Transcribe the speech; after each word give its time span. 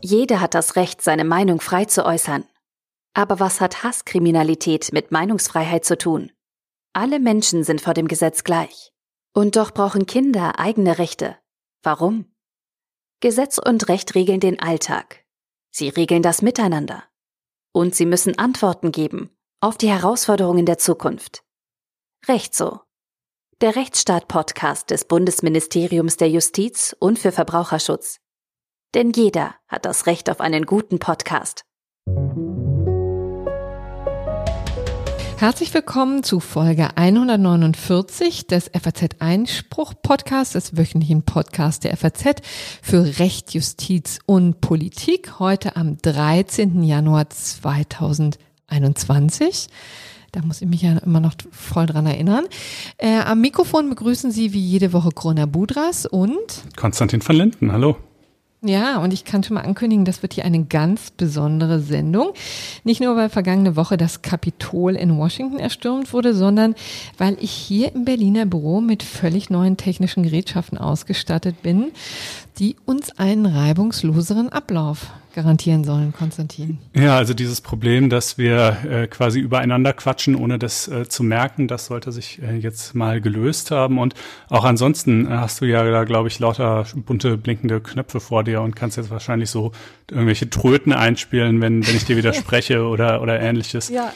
Jeder 0.00 0.40
hat 0.40 0.54
das 0.54 0.76
Recht, 0.76 1.00
seine 1.00 1.24
Meinung 1.24 1.60
frei 1.60 1.86
zu 1.86 2.04
äußern. 2.04 2.44
Aber 3.14 3.40
was 3.40 3.60
hat 3.60 3.84
Hasskriminalität 3.84 4.92
mit 4.92 5.12
Meinungsfreiheit 5.12 5.84
zu 5.84 5.96
tun? 5.96 6.30
Alle 6.92 7.20
Menschen 7.20 7.64
sind 7.64 7.80
vor 7.80 7.94
dem 7.94 8.06
Gesetz 8.06 8.44
gleich. 8.44 8.92
Und 9.32 9.56
doch 9.56 9.72
brauchen 9.72 10.06
Kinder 10.06 10.58
eigene 10.58 10.98
Rechte. 10.98 11.36
Warum? 11.82 12.26
Gesetz 13.20 13.58
und 13.58 13.88
Recht 13.88 14.14
regeln 14.14 14.40
den 14.40 14.60
Alltag. 14.60 15.24
Sie 15.70 15.88
regeln 15.88 16.22
das 16.22 16.42
Miteinander. 16.42 17.04
Und 17.72 17.94
sie 17.94 18.06
müssen 18.06 18.38
Antworten 18.38 18.92
geben 18.92 19.30
auf 19.60 19.78
die 19.78 19.88
Herausforderungen 19.88 20.66
der 20.66 20.76
Zukunft. 20.76 21.42
Recht 22.28 22.54
so. 22.54 22.80
Der 23.60 23.76
Rechtsstaat-Podcast 23.76 24.90
des 24.90 25.04
Bundesministeriums 25.04 26.16
der 26.16 26.28
Justiz 26.28 26.96
und 26.98 27.20
für 27.20 27.30
Verbraucherschutz. 27.30 28.18
Denn 28.94 29.12
jeder 29.12 29.54
hat 29.68 29.84
das 29.84 30.06
Recht 30.06 30.28
auf 30.28 30.40
einen 30.40 30.66
guten 30.66 30.98
Podcast. 30.98 31.62
Herzlich 35.38 35.72
willkommen 35.72 36.24
zu 36.24 36.40
Folge 36.40 36.96
149 36.96 38.48
des 38.48 38.72
FAZ 38.72 39.20
Einspruch 39.20 39.94
Podcasts, 40.02 40.54
des 40.54 40.76
wöchentlichen 40.76 41.22
Podcasts 41.22 41.78
der 41.78 41.96
FAZ 41.96 42.42
für 42.82 43.20
Recht, 43.20 43.54
Justiz 43.54 44.18
und 44.26 44.60
Politik. 44.60 45.38
Heute 45.38 45.76
am 45.76 45.96
13. 45.98 46.82
Januar 46.82 47.30
2021. 47.30 49.68
Da 50.34 50.42
muss 50.42 50.60
ich 50.60 50.68
mich 50.68 50.82
ja 50.82 50.98
immer 50.98 51.20
noch 51.20 51.34
voll 51.52 51.86
dran 51.86 52.06
erinnern. 52.06 52.46
Äh, 52.98 53.20
am 53.20 53.40
Mikrofon 53.40 53.88
begrüßen 53.88 54.32
Sie 54.32 54.52
wie 54.52 54.58
jede 54.58 54.92
Woche 54.92 55.10
Corona 55.10 55.46
Budras 55.46 56.06
und 56.06 56.64
Konstantin 56.74 57.20
van 57.24 57.36
Linden. 57.36 57.70
Hallo. 57.70 57.96
Ja, 58.60 58.98
und 58.98 59.12
ich 59.12 59.24
kann 59.24 59.44
schon 59.44 59.54
mal 59.54 59.60
ankündigen, 59.60 60.06
das 60.06 60.22
wird 60.22 60.32
hier 60.32 60.46
eine 60.46 60.64
ganz 60.64 61.10
besondere 61.10 61.80
Sendung. 61.80 62.32
Nicht 62.82 63.00
nur, 63.00 63.14
weil 63.14 63.28
vergangene 63.28 63.76
Woche 63.76 63.96
das 63.96 64.22
Kapitol 64.22 64.96
in 64.96 65.18
Washington 65.18 65.58
erstürmt 65.58 66.12
wurde, 66.14 66.34
sondern 66.34 66.74
weil 67.18 67.36
ich 67.40 67.50
hier 67.50 67.94
im 67.94 68.06
Berliner 68.06 68.46
Büro 68.46 68.80
mit 68.80 69.02
völlig 69.02 69.50
neuen 69.50 69.76
technischen 69.76 70.22
Gerätschaften 70.22 70.78
ausgestattet 70.78 71.62
bin, 71.62 71.92
die 72.58 72.76
uns 72.84 73.18
einen 73.18 73.46
reibungsloseren 73.46 74.48
Ablauf 74.48 75.10
garantieren 75.34 75.82
sollen, 75.82 76.12
Konstantin. 76.12 76.78
Ja, 76.94 77.16
also 77.16 77.34
dieses 77.34 77.60
Problem, 77.60 78.08
dass 78.08 78.38
wir 78.38 78.76
äh, 78.88 79.06
quasi 79.08 79.40
übereinander 79.40 79.92
quatschen, 79.92 80.36
ohne 80.36 80.58
das 80.58 80.86
äh, 80.86 81.08
zu 81.08 81.24
merken, 81.24 81.66
das 81.66 81.86
sollte 81.86 82.12
sich 82.12 82.40
äh, 82.40 82.56
jetzt 82.56 82.94
mal 82.94 83.20
gelöst 83.20 83.72
haben. 83.72 83.98
Und 83.98 84.14
auch 84.48 84.64
ansonsten 84.64 85.26
äh, 85.26 85.30
hast 85.30 85.60
du 85.60 85.64
ja 85.64 85.84
da, 85.90 86.04
glaube 86.04 86.28
ich, 86.28 86.38
lauter 86.38 86.86
bunte 86.94 87.36
blinkende 87.36 87.80
Knöpfe 87.80 88.20
vor 88.20 88.44
dir 88.44 88.62
und 88.62 88.76
kannst 88.76 88.96
jetzt 88.96 89.10
wahrscheinlich 89.10 89.50
so 89.50 89.72
irgendwelche 90.08 90.48
Tröten 90.48 90.92
einspielen, 90.92 91.60
wenn, 91.60 91.84
wenn 91.86 91.96
ich 91.96 92.04
dir 92.04 92.16
widerspreche 92.16 92.84
oder, 92.86 93.20
oder 93.20 93.40
ähnliches. 93.40 93.88
Ja. 93.88 94.12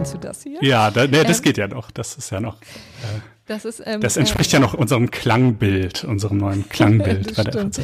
Meinst 0.00 0.14
du 0.14 0.18
das 0.18 0.42
hier? 0.44 0.58
Ja, 0.62 0.90
da, 0.90 1.06
nee, 1.06 1.22
das 1.24 1.38
ähm, 1.38 1.44
geht 1.44 1.58
ja 1.58 1.68
noch. 1.68 1.90
Das 1.90 2.16
ist 2.16 2.30
ja 2.30 2.40
noch. 2.40 2.56
Äh, 2.56 3.20
das, 3.44 3.66
ist, 3.66 3.82
ähm, 3.84 4.00
das 4.00 4.16
entspricht 4.16 4.50
äh, 4.50 4.56
ja 4.56 4.60
noch 4.60 4.72
unserem 4.72 5.10
Klangbild, 5.10 6.04
unserem 6.04 6.38
neuen 6.38 6.66
Klangbild 6.70 7.36
bei 7.36 7.44
der 7.44 7.52
FAZ. 7.52 7.80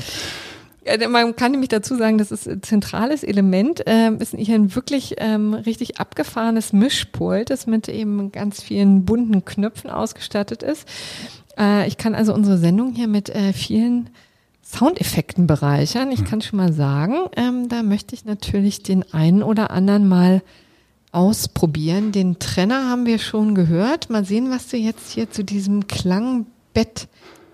Man 1.11 1.37
kann 1.37 1.50
nämlich 1.50 1.69
dazu 1.69 1.94
sagen, 1.94 2.17
das 2.17 2.31
ist 2.31 2.48
ein 2.48 2.62
zentrales 2.62 3.22
Element, 3.22 3.87
äh, 3.87 4.12
ist 4.19 4.34
hier 4.34 4.55
ein 4.55 4.75
wirklich 4.75 5.17
ähm, 5.19 5.53
richtig 5.53 6.00
abgefahrenes 6.00 6.72
Mischpult, 6.72 7.50
das 7.50 7.67
mit 7.67 7.87
eben 7.91 8.33
ganz 8.33 8.62
vielen 8.62 9.05
bunten 9.05 9.44
Knöpfen 9.44 9.91
ausgestattet 9.91 10.62
ist. 10.62 10.89
Äh, 11.59 11.87
ich 11.87 11.98
kann 11.98 12.14
also 12.14 12.33
unsere 12.33 12.56
Sendung 12.56 12.94
hier 12.94 13.09
mit 13.09 13.28
äh, 13.28 13.53
vielen 13.53 14.09
Soundeffekten 14.62 15.47
bereichern. 15.47 16.11
Ich 16.12 16.20
hm. 16.20 16.27
kann 16.27 16.41
schon 16.41 16.56
mal 16.56 16.72
sagen, 16.72 17.17
ähm, 17.37 17.69
da 17.69 17.83
möchte 17.83 18.14
ich 18.14 18.25
natürlich 18.25 18.83
den 18.83 19.12
einen 19.12 19.43
oder 19.43 19.71
anderen 19.71 20.09
mal 20.09 20.41
ausprobieren. 21.16 22.12
Den 22.12 22.38
Trenner 22.38 22.91
haben 22.91 23.06
wir 23.06 23.19
schon 23.19 23.54
gehört. 23.54 24.10
Mal 24.10 24.27
sehen, 24.27 24.50
was 24.50 24.69
du 24.69 24.77
jetzt 24.77 25.10
hier 25.10 25.31
zu 25.31 25.44
diesem 25.44 25.87
Klangbett 25.87 27.09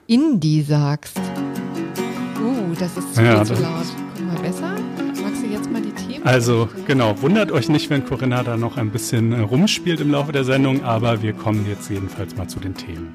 Indie 0.08 0.62
sagst. 0.62 1.16
Uh, 1.16 2.74
das 2.78 2.96
ist 2.96 3.14
zu, 3.14 3.22
ja, 3.22 3.44
zu 3.44 3.54
laut. 3.54 3.86
Guck 4.16 4.26
mal 4.26 4.40
besser. 4.42 4.74
Magst 5.22 5.42
du 5.44 5.46
jetzt 5.46 5.70
mal 5.70 5.80
die 5.80 5.92
Themen? 5.92 6.26
Also 6.26 6.68
genau, 6.88 7.22
wundert 7.22 7.52
euch 7.52 7.68
nicht, 7.68 7.88
wenn 7.88 8.04
Corinna 8.04 8.42
da 8.42 8.56
noch 8.56 8.76
ein 8.76 8.90
bisschen 8.90 9.32
äh, 9.32 9.40
rumspielt 9.40 10.00
im 10.00 10.10
Laufe 10.10 10.32
der 10.32 10.44
Sendung, 10.44 10.82
aber 10.82 11.22
wir 11.22 11.32
kommen 11.32 11.64
jetzt 11.68 11.88
jedenfalls 11.88 12.34
mal 12.36 12.48
zu 12.48 12.58
den 12.58 12.74
Themen. 12.74 13.12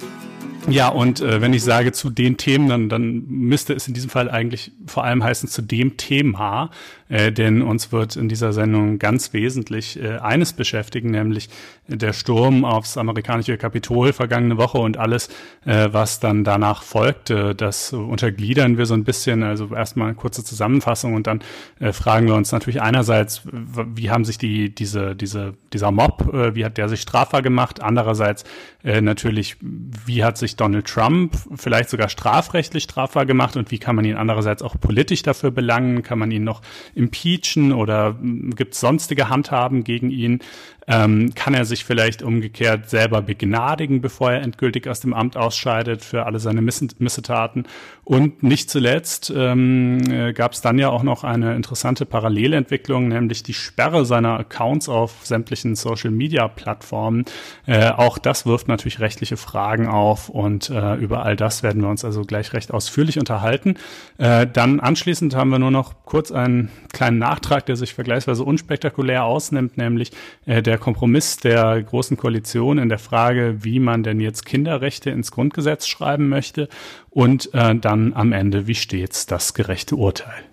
Ja, 0.69 0.89
und 0.89 1.22
äh, 1.22 1.39
wenn 1.39 1.53
ich 1.53 1.63
sage 1.63 1.94
zu 1.94 2.09
den 2.09 2.35
Themen, 2.35 2.67
dann, 2.67 2.89
dann 2.89 3.23
müsste 3.28 3.73
es 3.73 3.88
in 3.88 3.94
diesem 3.94 4.09
Fall 4.09 4.29
eigentlich 4.29 4.72
vor 4.85 5.05
allem 5.05 5.23
heißen 5.23 5.47
zu 5.47 5.61
dem 5.61 5.95
Thema, 5.95 6.72
äh, 7.07 7.31
denn 7.31 7.61
uns 7.61 7.94
wird 7.94 8.17
in 8.17 8.28
dieser 8.28 8.51
Sendung 8.51 9.00
ganz 9.00 9.31
wesentlich 9.31 10.01
äh, 10.01 10.17
eines 10.17 10.51
beschäftigen, 10.51 11.11
nämlich 11.11 11.50
der 11.88 12.11
Sturm 12.11 12.66
aufs 12.66 12.97
amerikanische 12.97 13.57
Kapitol 13.57 14.11
vergangene 14.11 14.57
Woche 14.57 14.78
und 14.78 14.97
alles, 14.97 15.29
äh, 15.66 15.88
was 15.91 16.19
dann 16.19 16.44
danach 16.44 16.84
folgte. 16.84 17.55
Das 17.55 17.94
untergliedern 17.94 18.78
wir 18.78 18.85
so 18.85 18.94
ein 18.94 19.05
bisschen. 19.05 19.44
Also 19.44 19.73
erstmal 19.73 20.07
eine 20.09 20.16
kurze 20.16 20.44
Zusammenfassung 20.44 21.13
und 21.13 21.28
dann 21.28 21.41
äh, 21.79 21.94
fragen 21.94 22.28
wir 22.28 22.35
uns 22.35 22.51
natürlich 22.51 22.81
einerseits, 22.81 23.44
wie 23.45 24.09
haben 24.09 24.25
sich 24.25 24.38
die, 24.38 24.75
diese, 24.75 25.16
diese, 25.16 25.53
dieser 25.72 25.91
Mob, 25.91 26.34
äh, 26.34 26.55
wie 26.55 26.66
hat 26.66 26.78
der 26.78 26.89
sich 26.89 27.01
strafbar 27.01 27.41
gemacht? 27.41 27.81
Andererseits 27.81 28.44
äh, 28.84 28.99
natürlich, 28.99 29.55
wie 29.61 30.25
hat 30.25 30.38
sich 30.38 30.56
Donald 30.57 30.88
Trump 30.88 31.35
vielleicht 31.56 31.90
sogar 31.90 32.09
strafrechtlich 32.09 32.84
strafbar 32.84 33.25
gemacht 33.25 33.56
und 33.56 33.72
wie 33.72 33.79
kann 33.79 33.95
man 33.95 34.06
ihn 34.06 34.16
andererseits 34.16 34.62
auch 34.62 34.79
politisch 34.79 35.23
dafür 35.23 35.51
belangen? 35.51 36.03
Kann 36.03 36.19
man 36.19 36.31
ihn 36.31 36.44
noch 36.44 36.62
impeachen 36.95 37.72
oder 37.72 38.18
hm, 38.19 38.56
gibt 38.56 38.73
es 38.73 38.79
sonstige 38.79 39.29
Handhaben 39.29 39.84
gegen 39.84 40.09
ihn? 40.09 40.40
Ähm, 40.88 41.34
kann 41.36 41.53
er 41.53 41.66
sich 41.66 41.84
vielleicht 41.84 42.22
umgekehrt 42.22 42.90
selber 42.90 43.22
begnadigen, 43.22 44.00
bevor 44.00 44.31
er 44.31 44.42
endgültig 44.42 44.88
aus 44.88 45.02
dem 45.02 45.14
Amt 45.14 45.36
ausscheidet 45.36 46.02
für 46.02 46.25
alle 46.25 46.40
seine 46.40 46.62
Miss 46.62 46.78
Missetaten? 47.00 47.66
Und 48.06 48.42
nicht 48.42 48.70
zuletzt 48.70 49.34
ähm, 49.36 50.00
äh, 50.09 50.31
gab 50.31 50.53
es 50.53 50.62
dann 50.62 50.80
ja 50.80 50.90
auch 50.90 51.03
noch 51.03 51.26
eine 51.26 51.56
interessante 51.56 52.06
Parallelentwicklung, 52.06 53.09
nämlich 53.09 53.44
die 53.44 53.53
Sperre 53.53 54.06
seiner 54.06 54.40
Accounts 54.40 54.88
auf 54.88 55.26
sämtlichen 55.26 55.76
Social-Media-Plattformen. 55.76 57.26
Äh, 57.66 57.90
auch 57.90 58.18
das 58.18 58.46
wirft 58.46 58.70
natürlich 58.70 59.02
rechtliche 59.02 59.36
Fragen 59.36 59.88
auf 59.88 60.30
und 60.30 60.70
äh, 60.70 60.96
über 60.96 61.24
all 61.24 61.36
das 61.36 61.64
werden 61.64 61.81
wir 61.81 61.90
uns 61.90 62.06
also 62.06 62.22
gleich 62.22 62.53
recht 62.53 62.74
ausführlich 62.74 63.20
unterhalten. 63.20 63.76
Äh, 64.20 64.47
dann 64.47 64.80
anschließend 64.80 65.36
haben 65.36 65.50
wir 65.50 65.59
nur 65.59 65.72
noch 65.72 66.06
kurz 66.06 66.31
einen 66.31 66.70
kleinen 66.94 67.18
Nachtrag, 67.18 67.66
der 67.66 67.76
sich 67.76 67.94
vergleichsweise 67.94 68.44
unspektakulär 68.44 69.26
ausnimmt, 69.26 69.78
nämlich 69.78 70.12
äh, 70.46 70.62
der 70.62 70.77
der 70.78 70.84
Kompromiss 70.84 71.38
der 71.38 71.82
Großen 71.82 72.18
Koalition 72.18 72.78
in 72.78 72.88
der 72.88 73.00
Frage, 73.00 73.64
wie 73.64 73.80
man 73.80 74.04
denn 74.04 74.20
jetzt 74.20 74.46
Kinderrechte 74.46 75.10
ins 75.10 75.32
Grundgesetz 75.32 75.88
schreiben 75.88 76.30
möchte 76.30 76.70
und 77.10 77.52
äh, 77.56 77.76
dann 77.76 78.14
am 78.14 78.32
Ende, 78.32 78.68
wie 78.68 78.76
stets, 78.76 79.26
das 79.26 79.56
gerechte 79.56 79.96
Urteil. 79.96 80.44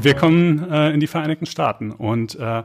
Wir 0.00 0.14
kommen 0.14 0.70
äh, 0.70 0.92
in 0.92 1.00
die 1.00 1.08
Vereinigten 1.08 1.46
Staaten 1.46 1.90
und 1.90 2.36
äh, 2.36 2.62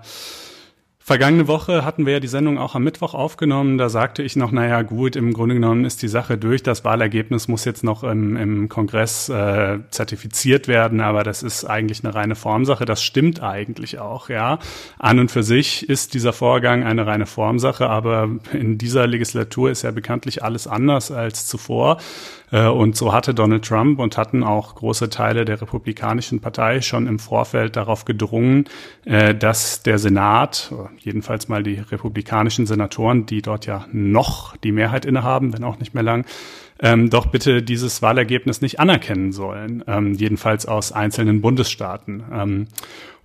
Vergangene 1.04 1.48
Woche 1.48 1.84
hatten 1.84 2.06
wir 2.06 2.14
ja 2.14 2.20
die 2.20 2.28
Sendung 2.28 2.60
auch 2.60 2.76
am 2.76 2.84
Mittwoch 2.84 3.16
aufgenommen. 3.16 3.80
Da 3.80 3.90
sagte 3.90 4.22
ich 4.22 4.36
noch, 4.36 4.52
naja 4.52 4.84
gut, 4.84 5.16
im 5.16 5.34
Grunde 5.34 5.56
genommen 5.56 5.84
ist 5.84 6.04
die 6.04 6.08
Sache 6.08 6.38
durch. 6.38 6.62
Das 6.62 6.86
Wahlergebnis 6.86 7.48
muss 7.48 7.66
jetzt 7.66 7.84
noch 7.84 8.04
im, 8.04 8.38
im 8.38 8.70
Kongress 8.70 9.28
äh, 9.28 9.80
zertifiziert 9.90 10.68
werden, 10.68 11.02
aber 11.02 11.24
das 11.24 11.42
ist 11.42 11.66
eigentlich 11.66 12.04
eine 12.04 12.14
reine 12.14 12.36
Formsache. 12.36 12.86
Das 12.86 13.02
stimmt 13.02 13.42
eigentlich 13.42 13.98
auch, 13.98 14.30
ja. 14.30 14.60
An 15.00 15.18
und 15.18 15.32
für 15.32 15.42
sich 15.42 15.90
ist 15.90 16.14
dieser 16.14 16.34
Vorgang 16.34 16.84
eine 16.84 17.08
reine 17.08 17.26
Formsache, 17.26 17.90
aber 17.90 18.30
in 18.54 18.78
dieser 18.78 19.08
Legislatur 19.08 19.72
ist 19.72 19.82
ja 19.82 19.90
bekanntlich 19.90 20.44
alles 20.44 20.68
anders 20.68 21.12
als 21.12 21.48
zuvor. 21.48 21.98
Äh, 22.52 22.68
und 22.68 22.96
so 22.96 23.14
hatte 23.14 23.34
Donald 23.34 23.66
Trump 23.66 24.00
und 24.00 24.18
hatten 24.18 24.44
auch 24.44 24.76
große 24.76 25.10
Teile 25.10 25.46
der 25.46 25.62
Republikanischen 25.62 26.42
Partei 26.42 26.82
schon 26.82 27.08
im 27.08 27.20
Vorfeld 27.20 27.76
darauf 27.76 28.06
gedrungen, 28.06 28.66
äh, 29.06 29.34
dass 29.34 29.84
der 29.84 29.98
Senat, 29.98 30.74
jedenfalls 31.00 31.48
mal 31.48 31.64
die 31.64 31.76
republikanischen 31.76 32.66
Senatoren, 32.66 33.26
die 33.26 33.42
dort 33.42 33.66
ja 33.66 33.86
noch 33.92 34.56
die 34.58 34.72
Mehrheit 34.72 35.06
innehaben, 35.06 35.54
wenn 35.54 35.64
auch 35.64 35.80
nicht 35.80 35.94
mehr 35.94 36.04
lang, 36.04 36.26
ähm, 36.82 37.10
doch 37.10 37.28
bitte 37.28 37.62
dieses 37.62 38.02
Wahlergebnis 38.02 38.62
nicht 38.62 38.80
anerkennen 38.80 39.32
sollen, 39.32 39.84
ähm, 39.88 40.14
jedenfalls 40.14 40.66
aus 40.66 40.92
einzelnen 40.92 41.42
Bundesstaaten. 41.42 42.24
Ähm, 42.34 42.68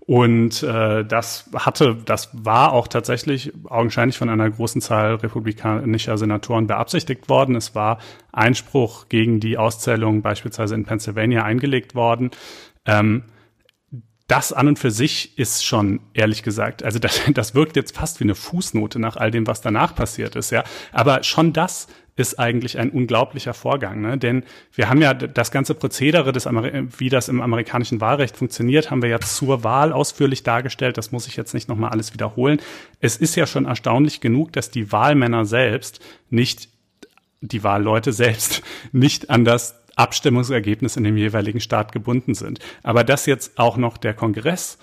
und 0.06 0.62
äh, 0.62 1.04
das 1.04 1.50
hatte, 1.52 1.96
das 2.04 2.30
war 2.32 2.72
auch 2.72 2.86
tatsächlich 2.86 3.52
augenscheinlich 3.64 4.16
von 4.16 4.28
einer 4.28 4.48
großen 4.48 4.80
Zahl 4.80 5.16
republikanischer 5.16 6.16
Senatoren 6.16 6.68
beabsichtigt 6.68 7.28
worden. 7.28 7.56
Es 7.56 7.74
war 7.74 7.98
Einspruch 8.32 9.08
gegen 9.08 9.40
die 9.40 9.58
Auszählung 9.58 10.22
beispielsweise 10.22 10.76
in 10.76 10.84
Pennsylvania 10.84 11.42
eingelegt 11.42 11.96
worden. 11.96 12.30
Ähm, 12.84 13.24
das 14.28 14.52
an 14.52 14.68
und 14.68 14.78
für 14.78 14.92
sich 14.92 15.38
ist 15.38 15.64
schon, 15.64 16.00
ehrlich 16.14 16.44
gesagt, 16.44 16.84
also 16.84 16.98
das, 17.00 17.22
das 17.34 17.56
wirkt 17.56 17.74
jetzt 17.74 17.96
fast 17.96 18.20
wie 18.20 18.24
eine 18.24 18.36
Fußnote 18.36 19.00
nach 19.00 19.16
all 19.16 19.32
dem, 19.32 19.48
was 19.48 19.60
danach 19.60 19.96
passiert 19.96 20.36
ist, 20.36 20.50
ja. 20.50 20.62
Aber 20.92 21.24
schon 21.24 21.52
das 21.52 21.88
ist 22.16 22.38
eigentlich 22.38 22.78
ein 22.78 22.90
unglaublicher 22.90 23.52
Vorgang, 23.52 24.00
ne? 24.00 24.16
denn 24.16 24.42
wir 24.72 24.88
haben 24.88 25.02
ja 25.02 25.12
das 25.12 25.50
ganze 25.50 25.74
Prozedere, 25.74 26.32
des 26.32 26.46
wie 26.46 27.10
das 27.10 27.28
im 27.28 27.42
amerikanischen 27.42 28.00
Wahlrecht 28.00 28.36
funktioniert, 28.38 28.90
haben 28.90 29.02
wir 29.02 29.10
ja 29.10 29.20
zur 29.20 29.64
Wahl 29.64 29.92
ausführlich 29.92 30.42
dargestellt. 30.42 30.96
Das 30.96 31.12
muss 31.12 31.26
ich 31.26 31.36
jetzt 31.36 31.52
nicht 31.52 31.68
nochmal 31.68 31.90
alles 31.90 32.14
wiederholen. 32.14 32.58
Es 33.00 33.18
ist 33.18 33.36
ja 33.36 33.46
schon 33.46 33.66
erstaunlich 33.66 34.20
genug, 34.20 34.52
dass 34.52 34.70
die 34.70 34.90
Wahlmänner 34.92 35.44
selbst 35.44 36.00
nicht, 36.30 36.70
die 37.42 37.62
Wahlleute 37.62 38.12
selbst 38.12 38.62
nicht 38.92 39.28
an 39.28 39.44
das 39.44 39.82
Abstimmungsergebnis 39.94 40.96
in 40.96 41.04
dem 41.04 41.16
jeweiligen 41.18 41.60
Staat 41.60 41.92
gebunden 41.92 42.34
sind. 42.34 42.60
Aber 42.82 43.04
dass 43.04 43.26
jetzt 43.26 43.58
auch 43.58 43.76
noch 43.76 43.98
der 43.98 44.14
Kongress 44.14 44.78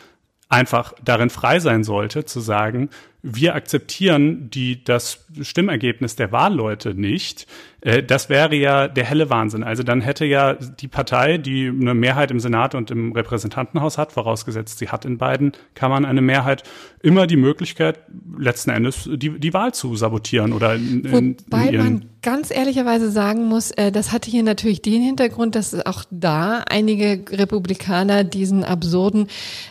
einfach 0.49 0.93
darin 1.03 1.31
frei 1.31 1.59
sein 1.59 1.83
sollte, 1.83 2.25
zu 2.25 2.39
sagen, 2.39 2.89
wir 3.23 3.55
akzeptieren 3.55 4.49
die, 4.49 4.83
das 4.83 5.25
Stimmergebnis 5.41 6.17
der 6.17 6.33
Wahlleute 6.33 6.93
nicht, 6.93 7.47
äh, 7.79 8.03
das 8.03 8.29
wäre 8.29 8.55
ja 8.55 8.87
der 8.87 9.05
helle 9.05 9.29
Wahnsinn. 9.29 9.63
Also 9.63 9.83
dann 9.83 10.01
hätte 10.01 10.25
ja 10.25 10.53
die 10.53 10.87
Partei, 10.87 11.37
die 11.37 11.67
eine 11.67 11.93
Mehrheit 11.93 12.31
im 12.31 12.39
Senat 12.39 12.75
und 12.75 12.91
im 12.91 13.11
Repräsentantenhaus 13.11 13.97
hat, 13.97 14.11
vorausgesetzt 14.11 14.77
sie 14.77 14.89
hat 14.89 15.05
in 15.05 15.17
beiden 15.17 15.53
Kammern 15.73 16.05
eine 16.05 16.21
Mehrheit, 16.21 16.63
immer 17.01 17.27
die 17.27 17.37
Möglichkeit, 17.37 17.99
letzten 18.37 18.71
Endes 18.71 19.09
die, 19.11 19.39
die 19.39 19.53
Wahl 19.53 19.73
zu 19.73 19.95
sabotieren 19.95 20.53
oder 20.53 20.75
in, 20.75 21.05
in, 21.05 21.37
Wobei 21.49 21.67
in 21.67 21.77
man 21.77 22.05
ganz 22.21 22.51
ehrlicherweise 22.51 23.11
sagen 23.11 23.45
muss, 23.45 23.71
äh, 23.71 23.91
das 23.91 24.11
hatte 24.11 24.31
hier 24.31 24.43
natürlich 24.43 24.81
den 24.81 25.01
Hintergrund, 25.03 25.55
dass 25.55 25.85
auch 25.85 26.05
da 26.09 26.63
einige 26.69 27.23
Republikaner 27.37 28.23
diesen 28.23 28.63
absurden 28.63 29.27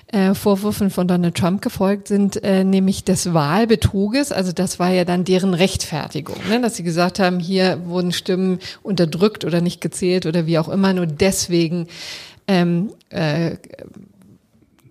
äh, 0.09 0.35
Vorwürfen 0.35 0.91
von 0.91 1.09
Donald 1.09 1.35
Trump 1.35 1.63
gefolgt 1.63 2.09
sind, 2.09 2.43
äh, 2.45 2.63
nämlich 2.63 3.05
des 3.05 3.33
Wahlbetruges. 3.43 4.31
Also 4.31 4.53
das 4.53 4.79
war 4.79 4.91
ja 4.91 5.05
dann 5.05 5.25
deren 5.25 5.55
Rechtfertigung, 5.55 6.37
ne? 6.49 6.61
dass 6.61 6.77
sie 6.77 6.85
gesagt 6.85 7.19
haben, 7.19 7.41
hier 7.41 7.81
wurden 7.87 8.13
Stimmen 8.13 8.61
unterdrückt 8.85 9.45
oder 9.45 9.61
nicht 9.61 9.81
gezählt 9.81 10.27
oder 10.27 10.47
wie 10.47 10.61
auch 10.61 10.69
immer. 10.69 10.93
Nur 10.93 11.07
deswegen 11.07 11.89
ähm, 12.47 12.93
äh, 13.11 13.57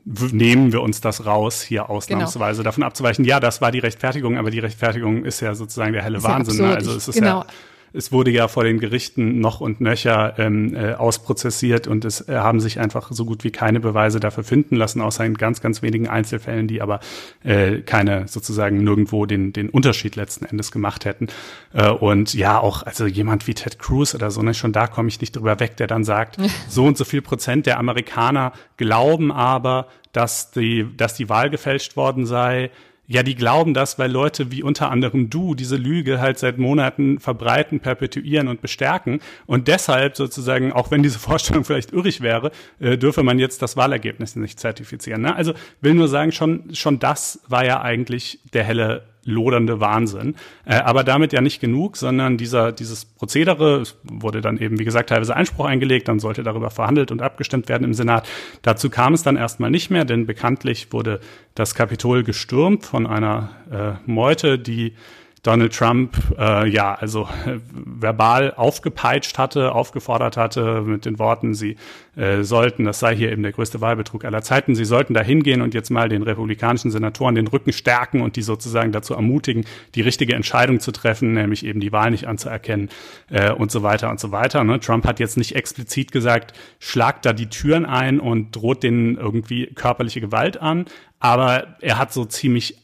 nehmen 0.04 0.74
wir 0.74 0.82
uns 0.82 1.00
das 1.00 1.26
raus, 1.26 1.62
hier 1.62 1.90
ausnahmsweise 1.90 2.58
genau. 2.58 2.68
davon 2.68 2.84
abzuweichen. 2.84 3.24
Ja, 3.24 3.40
das 3.40 3.62
war 3.62 3.72
die 3.72 3.80
Rechtfertigung, 3.80 4.38
aber 4.38 4.52
die 4.52 4.60
Rechtfertigung 4.60 5.24
ist 5.24 5.40
ja 5.40 5.56
sozusagen 5.56 5.94
der 5.94 6.04
helle 6.04 6.18
ist 6.18 6.24
Wahnsinn. 6.26 6.60
Ja 6.60 6.72
ne? 6.72 6.76
also 6.76 6.94
es 6.94 7.08
ist 7.08 7.16
genau. 7.16 7.42
ja 7.42 7.46
es 7.94 8.12
wurde 8.12 8.32
ja 8.32 8.48
vor 8.48 8.64
den 8.64 8.80
Gerichten 8.80 9.40
noch 9.40 9.60
und 9.62 9.82
nöcher 9.82 10.40
ähm, 10.40 10.76
äh, 10.76 10.94
ausprozessiert 10.94 11.88
und 11.88 12.06
es 12.06 12.28
äh, 12.28 12.36
haben 12.36 12.60
sich 12.60 12.80
einfach 12.80 13.12
so 13.12 13.26
gut 13.26 13.44
wie 13.44 13.52
keine 13.52 13.80
Beweise 13.80 14.20
dafür 14.20 14.44
finden 14.44 14.76
lassen, 14.76 15.02
außer 15.02 15.26
in 15.26 15.36
ganz, 15.36 15.62
ganz 15.62 15.82
wenigen 15.82 16.08
Einzelfällen, 16.08 16.68
die 16.68 16.82
aber 16.82 17.00
äh, 17.44 17.82
keine 17.82 18.28
sozusagen 18.28 18.84
nirgendwo 18.84 19.26
den, 19.26 19.54
den 19.54 19.70
Unterschied 19.70 20.16
letzten 20.16 20.46
Endes 20.46 20.72
gemacht 20.72 21.06
hätten. 21.06 21.28
Äh, 21.74 21.90
und 21.90 22.34
ja, 22.34 22.60
auch 22.60 22.84
also 22.84 23.06
jemand 23.06 23.48
wie 23.48 23.54
Ted 23.54 23.80
Cruz 23.80 24.16
oder 24.16 24.32
so, 24.32 24.42
ne, 24.42 24.54
schon 24.54 24.72
da 24.72 24.88
komme 24.88 25.10
ich 25.10 25.20
nicht 25.20 25.36
drüber 25.36 25.60
weg, 25.60 25.78
der 25.78 25.88
dann 25.88 26.04
sagt, 26.04 26.38
so 26.70 26.86
und 26.86 26.98
so 26.98 27.04
viel 27.04 27.22
Prozent 27.22 27.66
der 27.66 27.78
Amerikaner 27.78 28.54
glauben 28.78 29.32
aber, 29.32 29.88
dass 30.14 30.52
die, 30.52 30.88
dass 30.96 31.14
die 31.16 31.30
Wahl 31.30 31.50
gefälscht 31.50 31.96
worden 31.96 32.26
sei 32.26 32.72
ja, 33.12 33.24
die 33.24 33.36
glauben 33.36 33.74
das, 33.74 34.00
weil 34.00 34.10
Leute 34.10 34.52
wie 34.52 34.64
unter 34.64 34.90
anderem 34.90 35.30
du 35.30 35.54
diese 35.54 35.76
Lüge 35.76 36.22
halt 36.22 36.40
seit 36.40 36.58
Monaten 36.58 37.20
verbreiten, 37.20 37.82
perpetuieren 37.82 38.48
und 38.48 38.62
bestärken. 38.62 39.20
Und 39.46 39.68
deshalb 39.68 40.16
sozusagen, 40.16 40.72
auch 40.72 40.92
wenn 40.92 41.04
diese 41.04 41.20
Vorstellung 41.32 41.66
vielleicht 41.66 41.92
irrig 41.92 42.22
wäre, 42.22 42.52
äh, 42.80 42.98
dürfe 42.98 43.22
man 43.22 43.38
jetzt 43.38 43.62
das 43.62 43.76
Wahlergebnis 43.76 44.38
nicht 44.38 44.62
zertifizieren. 44.62 45.24
Ne? 45.24 45.36
Also 45.36 45.54
will 45.82 45.94
nur 45.94 46.08
sagen, 46.08 46.32
schon, 46.32 46.74
schon 46.74 47.00
das 47.00 47.42
war 47.50 47.66
ja 47.66 47.82
eigentlich 47.82 48.40
der 48.54 48.64
helle 48.64 49.11
lodernde 49.24 49.80
Wahnsinn. 49.80 50.36
Äh, 50.66 50.76
aber 50.76 51.04
damit 51.04 51.34
ja 51.34 51.42
nicht 51.42 51.62
genug, 51.62 51.98
sondern 51.98 52.38
dieser, 52.38 52.72
dieses 52.72 53.06
Prozedere 53.06 53.84
wurde 54.04 54.42
dann 54.42 54.58
eben, 54.58 54.80
wie 54.80 54.86
gesagt, 54.86 55.10
teilweise 55.10 55.36
Einspruch 55.36 55.66
eingelegt, 55.66 56.08
dann 56.08 56.20
sollte 56.20 56.44
darüber 56.44 56.72
verhandelt 56.72 57.12
und 57.12 57.22
abgestimmt 57.22 57.70
werden 57.70 57.84
im 57.84 57.94
Senat. 57.94 58.28
Dazu 58.62 58.90
kam 58.90 59.14
es 59.14 59.24
dann 59.24 59.38
erstmal 59.38 59.72
nicht 59.72 59.92
mehr, 59.92 60.06
denn 60.06 60.26
bekanntlich 60.26 60.92
wurde 60.92 61.20
das 61.56 61.76
Kapitol 61.76 62.24
gestürmt 62.24 62.86
von 62.86 63.06
einer 63.06 63.50
äh, 63.72 64.10
Meute, 64.10 64.58
die 64.58 64.94
Donald 65.44 65.74
Trump 65.74 66.16
äh, 66.38 66.70
ja 66.70 66.94
also 66.94 67.28
äh, 67.48 67.58
verbal 67.74 68.54
aufgepeitscht 68.54 69.40
hatte, 69.40 69.74
aufgefordert 69.74 70.38
hatte 70.38 70.82
mit 70.82 71.06
den 71.06 71.18
Worten, 71.18 71.56
sie 71.56 71.78
äh, 72.16 72.44
sollten, 72.44 72.84
das 72.84 73.00
sei 73.00 73.16
hier 73.16 73.32
eben 73.32 73.42
der 73.42 73.52
größte 73.52 73.82
Wahlbetrug 73.82 74.24
aller 74.24 74.44
Zeiten, 74.44 74.76
sie 74.76 74.86
sollten 74.86 75.16
da 75.16 75.22
hingehen 75.22 75.62
und 75.62 75.74
jetzt 75.74 75.90
mal 75.90 76.10
den 76.10 76.22
republikanischen 76.22 76.92
Senatoren 76.92 77.34
den 77.34 77.48
Rücken 77.48 77.74
stärken 77.74 78.22
und 78.22 78.36
die 78.36 78.44
sozusagen 78.44 78.92
dazu 78.92 79.16
ermutigen, 79.16 79.66
die 79.96 80.02
richtige 80.02 80.36
Entscheidung 80.36 80.80
zu 80.80 80.92
treffen, 80.92 81.34
nämlich 81.34 81.66
eben 81.66 81.80
die 81.80 81.92
Wahl 81.92 82.12
nicht 82.12 82.28
anzuerkennen 82.28 82.90
äh, 83.32 83.52
und 83.52 83.72
so 83.72 83.82
weiter 83.82 84.12
und 84.12 84.20
so 84.20 84.32
weiter. 84.32 84.64
Ne? 84.64 84.80
Trump 84.80 85.08
hat 85.08 85.20
jetzt 85.20 85.38
nicht 85.38 85.56
explizit 85.56 86.12
gesagt, 86.12 86.54
schlagt 86.78 87.26
da 87.26 87.34
die 87.34 87.48
Türen 87.48 87.88
ein 87.88 88.20
und 88.20 88.56
droht 88.56 88.84
denen 88.84 89.18
irgendwie 89.18 89.68
körperliche 89.74 90.22
Gewalt 90.22 90.62
an, 90.62 90.86
aber 91.20 91.78
er 91.82 91.98
hat 91.98 92.14
so 92.14 92.26
ziemlich 92.26 92.78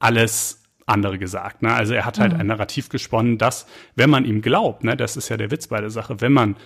alles 0.00 0.63
andere 0.86 1.18
gesagt. 1.18 1.62
Ne? 1.62 1.72
Also 1.72 1.94
er 1.94 2.04
hat 2.04 2.18
halt 2.18 2.34
mhm. 2.34 2.40
ein 2.40 2.46
Narrativ 2.46 2.88
gesponnen, 2.88 3.38
dass, 3.38 3.66
wenn 3.94 4.10
man 4.10 4.24
ihm 4.24 4.42
glaubt, 4.42 4.84
ne, 4.84 4.96
das 4.96 5.16
ist 5.16 5.28
ja 5.28 5.36
der 5.36 5.50
Witz 5.50 5.68
bei 5.68 5.80
der 5.80 5.90
Sache, 5.90 6.20
wenn 6.20 6.32
man, 6.32 6.56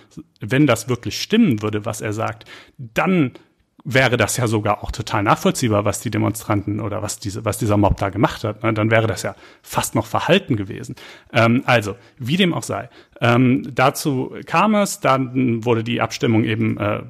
wenn 0.41 0.67
das 0.67 0.89
wirklich 0.89 1.21
stimmen 1.21 1.61
würde, 1.61 1.85
was 1.85 2.01
er 2.01 2.13
sagt, 2.13 2.45
dann 2.77 3.31
wäre 3.93 4.17
das 4.17 4.37
ja 4.37 4.47
sogar 4.47 4.83
auch 4.83 4.91
total 4.91 5.23
nachvollziehbar, 5.23 5.83
was 5.83 5.99
die 5.99 6.11
Demonstranten 6.11 6.79
oder 6.79 7.01
was 7.01 7.19
diese, 7.19 7.43
was 7.45 7.57
dieser 7.57 7.77
Mob 7.77 7.97
da 7.97 8.09
gemacht 8.09 8.43
hat. 8.43 8.63
Ne? 8.63 8.73
Dann 8.73 8.91
wäre 8.91 9.07
das 9.07 9.23
ja 9.23 9.35
fast 9.61 9.95
noch 9.95 10.05
Verhalten 10.05 10.55
gewesen. 10.55 10.95
Ähm, 11.33 11.63
also, 11.65 11.95
wie 12.17 12.37
dem 12.37 12.53
auch 12.53 12.63
sei. 12.63 12.89
Ähm, 13.21 13.71
dazu 13.73 14.35
kam 14.45 14.75
es, 14.75 14.99
dann 14.99 15.65
wurde 15.65 15.83
die 15.83 16.01
Abstimmung 16.01 16.43
eben 16.43 16.77
äh, 16.77 17.01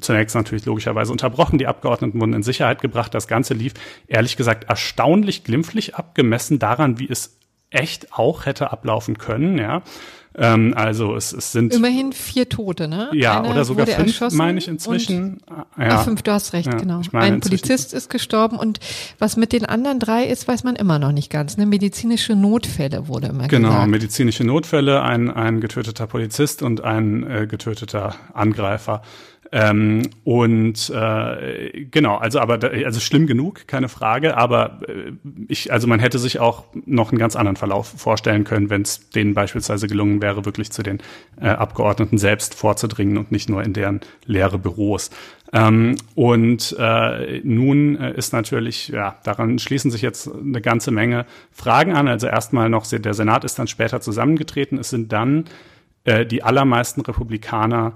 zunächst 0.00 0.34
natürlich 0.34 0.66
logischerweise 0.66 1.12
unterbrochen. 1.12 1.58
Die 1.58 1.66
Abgeordneten 1.66 2.20
wurden 2.20 2.34
in 2.34 2.42
Sicherheit 2.42 2.82
gebracht. 2.82 3.14
Das 3.14 3.28
Ganze 3.28 3.54
lief, 3.54 3.74
ehrlich 4.08 4.36
gesagt, 4.36 4.68
erstaunlich 4.68 5.44
glimpflich 5.44 5.94
abgemessen 5.94 6.58
daran, 6.58 6.98
wie 6.98 7.08
es 7.08 7.38
echt 7.70 8.12
auch 8.12 8.46
hätte 8.46 8.70
ablaufen 8.72 9.18
können, 9.18 9.58
ja. 9.58 9.82
Ähm, 10.38 10.74
also 10.76 11.16
es, 11.16 11.32
es 11.32 11.52
sind 11.52 11.72
immerhin 11.72 12.12
vier 12.12 12.48
Tote, 12.48 12.88
ne? 12.88 13.08
Ja, 13.14 13.40
Einer 13.40 13.50
oder 13.50 13.64
sogar 13.64 13.86
fünf, 13.86 14.20
meine 14.32 14.58
ich 14.58 14.68
inzwischen. 14.68 15.40
ja. 15.48 15.66
Ach, 15.76 16.04
fünf, 16.04 16.22
du 16.22 16.30
hast 16.30 16.52
recht, 16.52 16.66
ja, 16.66 16.74
genau. 16.76 17.00
Ein 17.12 17.40
Polizist 17.40 17.94
ist 17.94 18.10
gestorben 18.10 18.58
und 18.58 18.78
was 19.18 19.36
mit 19.36 19.52
den 19.52 19.64
anderen 19.64 19.98
drei 19.98 20.24
ist, 20.24 20.46
weiß 20.46 20.62
man 20.64 20.76
immer 20.76 20.98
noch 20.98 21.12
nicht 21.12 21.30
ganz. 21.30 21.56
Ne? 21.56 21.64
Medizinische 21.64 22.34
Notfälle 22.34 23.08
wurde 23.08 23.28
immer 23.28 23.48
genau, 23.48 23.68
gesagt. 23.68 23.84
Genau, 23.84 23.90
medizinische 23.90 24.44
Notfälle, 24.44 25.02
ein, 25.02 25.30
ein 25.30 25.60
getöteter 25.60 26.06
Polizist 26.06 26.62
und 26.62 26.84
ein 26.84 27.22
äh, 27.28 27.46
getöteter 27.46 28.14
Angreifer. 28.34 29.00
Ähm, 29.58 30.02
und 30.22 30.90
äh, 30.90 31.86
genau, 31.90 32.16
also 32.16 32.40
aber 32.40 32.58
also 32.62 33.00
schlimm 33.00 33.26
genug, 33.26 33.66
keine 33.66 33.88
Frage. 33.88 34.36
Aber 34.36 34.80
äh, 34.86 35.12
ich, 35.48 35.72
also 35.72 35.86
man 35.86 35.98
hätte 35.98 36.18
sich 36.18 36.40
auch 36.40 36.64
noch 36.84 37.10
einen 37.10 37.18
ganz 37.18 37.36
anderen 37.36 37.56
Verlauf 37.56 37.86
vorstellen 37.86 38.44
können, 38.44 38.68
wenn 38.68 38.82
es 38.82 39.08
denen 39.08 39.32
beispielsweise 39.32 39.86
gelungen 39.86 40.20
wäre, 40.20 40.44
wirklich 40.44 40.72
zu 40.72 40.82
den 40.82 40.98
äh, 41.40 41.48
Abgeordneten 41.48 42.18
selbst 42.18 42.54
vorzudringen 42.54 43.16
und 43.16 43.32
nicht 43.32 43.48
nur 43.48 43.62
in 43.62 43.72
deren 43.72 44.00
leere 44.26 44.58
Büros. 44.58 45.08
Ähm, 45.54 45.96
und 46.14 46.76
äh, 46.78 47.40
nun 47.42 47.96
äh, 47.96 48.12
ist 48.12 48.34
natürlich, 48.34 48.88
ja, 48.88 49.16
daran 49.24 49.58
schließen 49.58 49.90
sich 49.90 50.02
jetzt 50.02 50.30
eine 50.30 50.60
ganze 50.60 50.90
Menge 50.90 51.24
Fragen 51.50 51.94
an. 51.94 52.08
Also 52.08 52.26
erstmal 52.26 52.68
noch, 52.68 52.86
der 52.86 53.14
Senat 53.14 53.42
ist 53.44 53.58
dann 53.58 53.68
später 53.68 54.02
zusammengetreten. 54.02 54.76
Es 54.76 54.90
sind 54.90 55.12
dann 55.12 55.46
äh, 56.04 56.26
die 56.26 56.42
allermeisten 56.42 57.00
Republikaner 57.00 57.94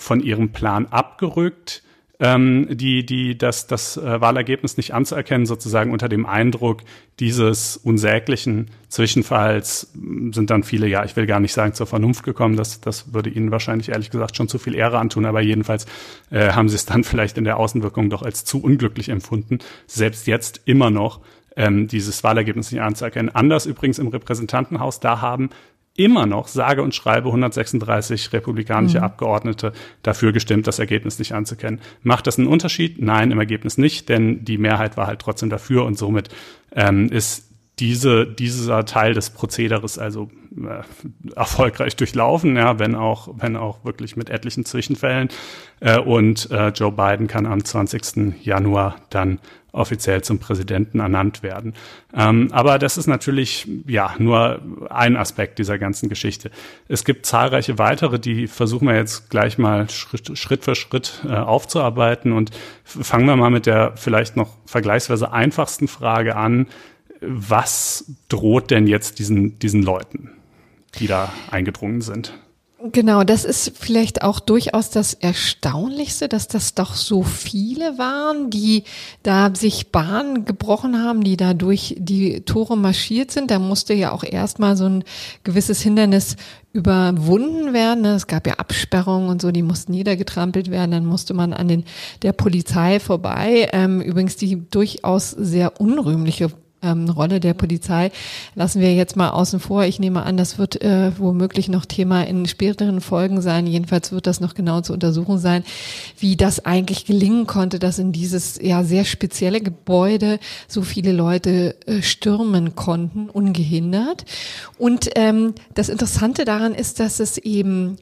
von 0.00 0.20
ihrem 0.20 0.50
Plan 0.50 0.86
abgerückt, 0.86 1.82
ähm, 2.20 2.66
die, 2.70 3.04
die 3.04 3.38
das, 3.38 3.66
das 3.66 3.96
äh, 3.96 4.20
Wahlergebnis 4.20 4.76
nicht 4.76 4.92
anzuerkennen, 4.92 5.46
sozusagen 5.46 5.90
unter 5.90 6.08
dem 6.08 6.26
Eindruck 6.26 6.82
dieses 7.18 7.78
unsäglichen 7.78 8.68
Zwischenfalls 8.88 9.92
sind 9.94 10.50
dann 10.50 10.62
viele, 10.62 10.86
ja, 10.86 11.04
ich 11.04 11.16
will 11.16 11.26
gar 11.26 11.40
nicht 11.40 11.54
sagen 11.54 11.72
zur 11.72 11.86
Vernunft 11.86 12.22
gekommen, 12.22 12.56
das, 12.56 12.80
das 12.82 13.14
würde 13.14 13.30
ihnen 13.30 13.50
wahrscheinlich 13.50 13.88
ehrlich 13.88 14.10
gesagt 14.10 14.36
schon 14.36 14.48
zu 14.48 14.58
viel 14.58 14.74
Ehre 14.74 14.98
antun, 14.98 15.24
aber 15.24 15.40
jedenfalls 15.40 15.86
äh, 16.30 16.52
haben 16.52 16.68
sie 16.68 16.76
es 16.76 16.84
dann 16.84 17.04
vielleicht 17.04 17.38
in 17.38 17.44
der 17.44 17.56
Außenwirkung 17.56 18.10
doch 18.10 18.22
als 18.22 18.44
zu 18.44 18.62
unglücklich 18.62 19.08
empfunden, 19.08 19.58
selbst 19.86 20.26
jetzt 20.26 20.60
immer 20.66 20.90
noch 20.90 21.20
ähm, 21.56 21.88
dieses 21.88 22.22
Wahlergebnis 22.22 22.70
nicht 22.70 22.82
anzuerkennen. 22.82 23.34
Anders 23.34 23.66
übrigens 23.66 23.98
im 23.98 24.08
Repräsentantenhaus, 24.08 25.00
da 25.00 25.20
haben 25.20 25.50
immer 26.04 26.26
noch 26.26 26.48
sage 26.48 26.82
und 26.82 26.94
schreibe 26.94 27.28
136 27.28 28.32
republikanische 28.32 28.98
mhm. 28.98 29.04
Abgeordnete 29.04 29.72
dafür 30.02 30.32
gestimmt, 30.32 30.66
das 30.66 30.78
Ergebnis 30.78 31.18
nicht 31.18 31.32
anzukennen. 31.32 31.80
Macht 32.02 32.26
das 32.26 32.38
einen 32.38 32.48
Unterschied? 32.48 33.00
Nein, 33.00 33.30
im 33.30 33.38
Ergebnis 33.38 33.78
nicht, 33.78 34.08
denn 34.08 34.44
die 34.44 34.58
Mehrheit 34.58 34.96
war 34.96 35.06
halt 35.06 35.20
trotzdem 35.20 35.50
dafür 35.50 35.84
und 35.84 35.98
somit 35.98 36.30
ähm, 36.74 37.08
ist 37.10 37.49
diese, 37.80 38.26
dieser 38.26 38.84
Teil 38.84 39.14
des 39.14 39.30
Prozederes 39.30 39.98
also 39.98 40.30
äh, 40.56 40.82
erfolgreich 41.34 41.96
durchlaufen, 41.96 42.56
ja, 42.56 42.78
wenn 42.78 42.94
auch, 42.94 43.28
wenn 43.38 43.56
auch 43.56 43.84
wirklich 43.84 44.16
mit 44.16 44.30
etlichen 44.30 44.64
Zwischenfällen. 44.64 45.28
Äh, 45.80 45.98
und 45.98 46.50
äh, 46.50 46.68
Joe 46.68 46.92
Biden 46.92 47.26
kann 47.26 47.46
am 47.46 47.64
20. 47.64 48.44
Januar 48.44 48.96
dann 49.08 49.40
offiziell 49.72 50.22
zum 50.22 50.38
Präsidenten 50.38 51.00
ernannt 51.00 51.42
werden. 51.42 51.74
Ähm, 52.14 52.48
aber 52.52 52.78
das 52.78 52.98
ist 52.98 53.06
natürlich 53.06 53.68
ja 53.86 54.14
nur 54.18 54.60
ein 54.90 55.16
Aspekt 55.16 55.58
dieser 55.58 55.78
ganzen 55.78 56.08
Geschichte. 56.08 56.50
Es 56.88 57.04
gibt 57.04 57.24
zahlreiche 57.24 57.78
weitere, 57.78 58.18
die 58.18 58.46
versuchen 58.46 58.88
wir 58.88 58.96
jetzt 58.96 59.30
gleich 59.30 59.58
mal 59.58 59.88
Schritt, 59.88 60.36
Schritt 60.36 60.64
für 60.64 60.74
Schritt 60.74 61.24
äh, 61.26 61.34
aufzuarbeiten. 61.34 62.32
Und 62.32 62.50
fangen 62.84 63.26
wir 63.26 63.36
mal 63.36 63.50
mit 63.50 63.66
der 63.66 63.96
vielleicht 63.96 64.36
noch 64.36 64.56
vergleichsweise 64.66 65.32
einfachsten 65.32 65.88
Frage 65.88 66.36
an. 66.36 66.66
Was 67.20 68.04
droht 68.28 68.70
denn 68.70 68.86
jetzt 68.86 69.18
diesen, 69.18 69.58
diesen 69.58 69.82
Leuten? 69.82 70.30
die 70.98 71.06
da 71.06 71.32
eingedrungen 71.50 72.00
sind. 72.00 72.32
Genau, 72.92 73.24
das 73.24 73.44
ist 73.44 73.72
vielleicht 73.78 74.22
auch 74.22 74.40
durchaus 74.40 74.88
das 74.88 75.12
Erstaunlichste, 75.12 76.30
dass 76.30 76.48
das 76.48 76.74
doch 76.74 76.94
so 76.94 77.22
viele 77.22 77.98
waren, 77.98 78.48
die 78.48 78.84
da 79.22 79.54
sich 79.54 79.92
Bahnen 79.92 80.46
gebrochen 80.46 81.02
haben, 81.02 81.22
die 81.22 81.36
da 81.36 81.52
durch 81.52 81.94
die 81.98 82.40
Tore 82.40 82.78
marschiert 82.78 83.32
sind. 83.32 83.50
Da 83.50 83.58
musste 83.58 83.92
ja 83.92 84.12
auch 84.12 84.24
erstmal 84.24 84.78
so 84.78 84.86
ein 84.86 85.04
gewisses 85.44 85.82
Hindernis 85.82 86.36
überwunden 86.72 87.74
werden. 87.74 88.06
Es 88.06 88.26
gab 88.26 88.46
ja 88.46 88.54
Absperrungen 88.54 89.28
und 89.28 89.42
so, 89.42 89.50
die 89.50 89.62
mussten 89.62 89.92
niedergetrampelt 89.92 90.70
werden. 90.70 90.92
Dann 90.92 91.04
musste 91.04 91.34
man 91.34 91.52
an 91.52 91.68
den 91.68 91.84
der 92.22 92.32
Polizei 92.32 92.98
vorbei. 92.98 93.68
Ähm, 93.74 94.00
übrigens 94.00 94.36
die 94.36 94.70
durchaus 94.70 95.32
sehr 95.32 95.82
unrühmliche 95.82 96.50
ähm, 96.82 97.08
Rolle 97.08 97.40
der 97.40 97.54
Polizei 97.54 98.10
lassen 98.54 98.80
wir 98.80 98.94
jetzt 98.94 99.16
mal 99.16 99.30
außen 99.30 99.60
vor. 99.60 99.84
Ich 99.84 99.98
nehme 99.98 100.22
an, 100.22 100.36
das 100.36 100.58
wird 100.58 100.80
äh, 100.82 101.12
womöglich 101.18 101.68
noch 101.68 101.84
Thema 101.84 102.22
in 102.26 102.46
späteren 102.46 103.00
Folgen 103.00 103.40
sein. 103.40 103.66
Jedenfalls 103.66 104.12
wird 104.12 104.26
das 104.26 104.40
noch 104.40 104.54
genau 104.54 104.80
zu 104.80 104.92
untersuchen 104.92 105.38
sein, 105.38 105.64
wie 106.18 106.36
das 106.36 106.64
eigentlich 106.64 107.04
gelingen 107.04 107.46
konnte, 107.46 107.78
dass 107.78 107.98
in 107.98 108.12
dieses 108.12 108.58
ja 108.60 108.84
sehr 108.84 109.04
spezielle 109.04 109.60
Gebäude 109.60 110.38
so 110.68 110.82
viele 110.82 111.12
Leute 111.12 111.76
äh, 111.86 112.02
stürmen 112.02 112.74
konnten, 112.74 113.28
ungehindert. 113.28 114.24
Und 114.78 115.10
ähm, 115.16 115.54
das 115.74 115.88
Interessante 115.88 116.44
daran 116.44 116.74
ist, 116.74 117.00
dass 117.00 117.20
es 117.20 117.38
eben 117.38 117.96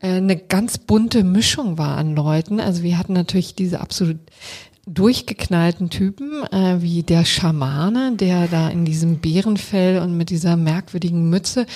äh, 0.00 0.16
eine 0.16 0.36
ganz 0.36 0.78
bunte 0.78 1.24
Mischung 1.24 1.78
war 1.78 1.96
an 1.96 2.14
Leuten. 2.14 2.60
Also 2.60 2.82
wir 2.82 2.98
hatten 2.98 3.12
natürlich 3.12 3.54
diese 3.54 3.80
absolut 3.80 4.18
durchgeknallten 4.86 5.90
Typen, 5.90 6.42
äh, 6.52 6.80
wie 6.80 7.02
der 7.02 7.24
Schamane, 7.24 8.16
der 8.16 8.48
da 8.48 8.68
in 8.68 8.84
diesem 8.84 9.18
Bärenfell 9.18 10.00
und 10.00 10.16
mit 10.16 10.30
dieser 10.30 10.56
merkwürdigen 10.56 11.28
Mütze 11.28 11.66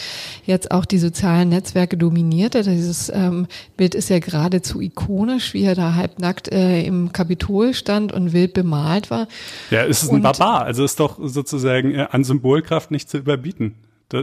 jetzt 0.46 0.70
auch 0.70 0.84
die 0.84 0.98
sozialen 0.98 1.50
Netzwerke 1.50 1.96
dominierte. 1.96 2.62
Dieses 2.62 3.10
ähm, 3.10 3.46
Bild 3.76 3.94
ist 3.94 4.08
ja 4.08 4.18
geradezu 4.18 4.80
ikonisch, 4.80 5.54
wie 5.54 5.62
er 5.62 5.74
da 5.74 5.94
halbnackt 5.94 6.50
äh, 6.50 6.82
im 6.82 7.12
Kapitol 7.12 7.74
stand 7.74 8.12
und 8.12 8.32
wild 8.32 8.54
bemalt 8.54 9.10
war. 9.10 9.28
Ja, 9.70 9.84
es 9.84 10.02
ist 10.02 10.10
ein 10.10 10.16
und, 10.16 10.22
Barbar, 10.22 10.64
also 10.64 10.84
ist 10.84 10.98
doch 10.98 11.18
sozusagen 11.22 11.94
äh, 11.94 12.06
an 12.10 12.24
Symbolkraft 12.24 12.90
nicht 12.90 13.08
zu 13.08 13.18
überbieten. 13.18 13.74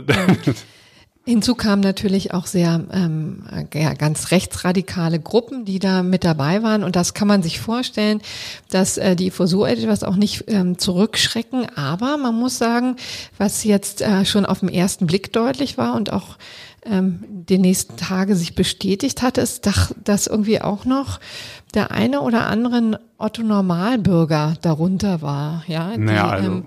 Hinzu 1.24 1.54
kamen 1.54 1.84
natürlich 1.84 2.34
auch 2.34 2.48
sehr 2.48 2.84
ähm, 2.92 3.44
ja, 3.76 3.94
ganz 3.94 4.32
rechtsradikale 4.32 5.20
Gruppen, 5.20 5.66
die 5.66 5.78
da 5.78 6.02
mit 6.02 6.24
dabei 6.24 6.64
waren. 6.64 6.84
Und 6.84 6.96
das 6.96 7.14
kann 7.14 7.28
man 7.28 7.44
sich 7.44 7.60
vorstellen, 7.60 8.22
dass 8.70 8.98
äh, 8.98 9.16
die 9.16 9.30
vor 9.30 9.46
so 9.46 9.64
etwas 9.64 10.04
auch 10.04 10.16
nicht 10.16 10.46
ähm, 10.48 10.80
zurückschrecken. 10.80 11.68
Aber 11.78 12.18
man 12.18 12.34
muss 12.34 12.58
sagen, 12.58 12.96
was 13.38 13.64
jetzt 13.64 14.02
äh, 14.02 14.26
schon 14.26 14.48
auf 14.48 14.62
den 14.62 14.70
ersten 14.70 15.06
Blick 15.06 15.32
deutlich 15.32 15.78
war 15.78 15.94
und 15.94 16.12
auch 16.12 16.38
ähm, 16.84 17.24
die 17.30 17.60
nächsten 17.60 17.98
Tage 17.98 18.36
sich 18.36 18.56
bestätigt 18.56 19.22
hat, 19.22 19.38
ist, 19.38 19.70
dass 20.04 20.26
irgendwie 20.26 20.60
auch 20.60 20.86
noch 20.86 21.20
der 21.76 21.92
eine 21.92 22.22
oder 22.22 22.48
andere 22.48 23.00
Otto 23.20 23.44
Normalbürger 23.44 24.56
darunter 24.62 25.22
war. 25.22 25.64
Ja, 25.68 25.92
die, 25.92 26.00
naja, 26.00 26.30
also. 26.30 26.52
Ähm, 26.52 26.66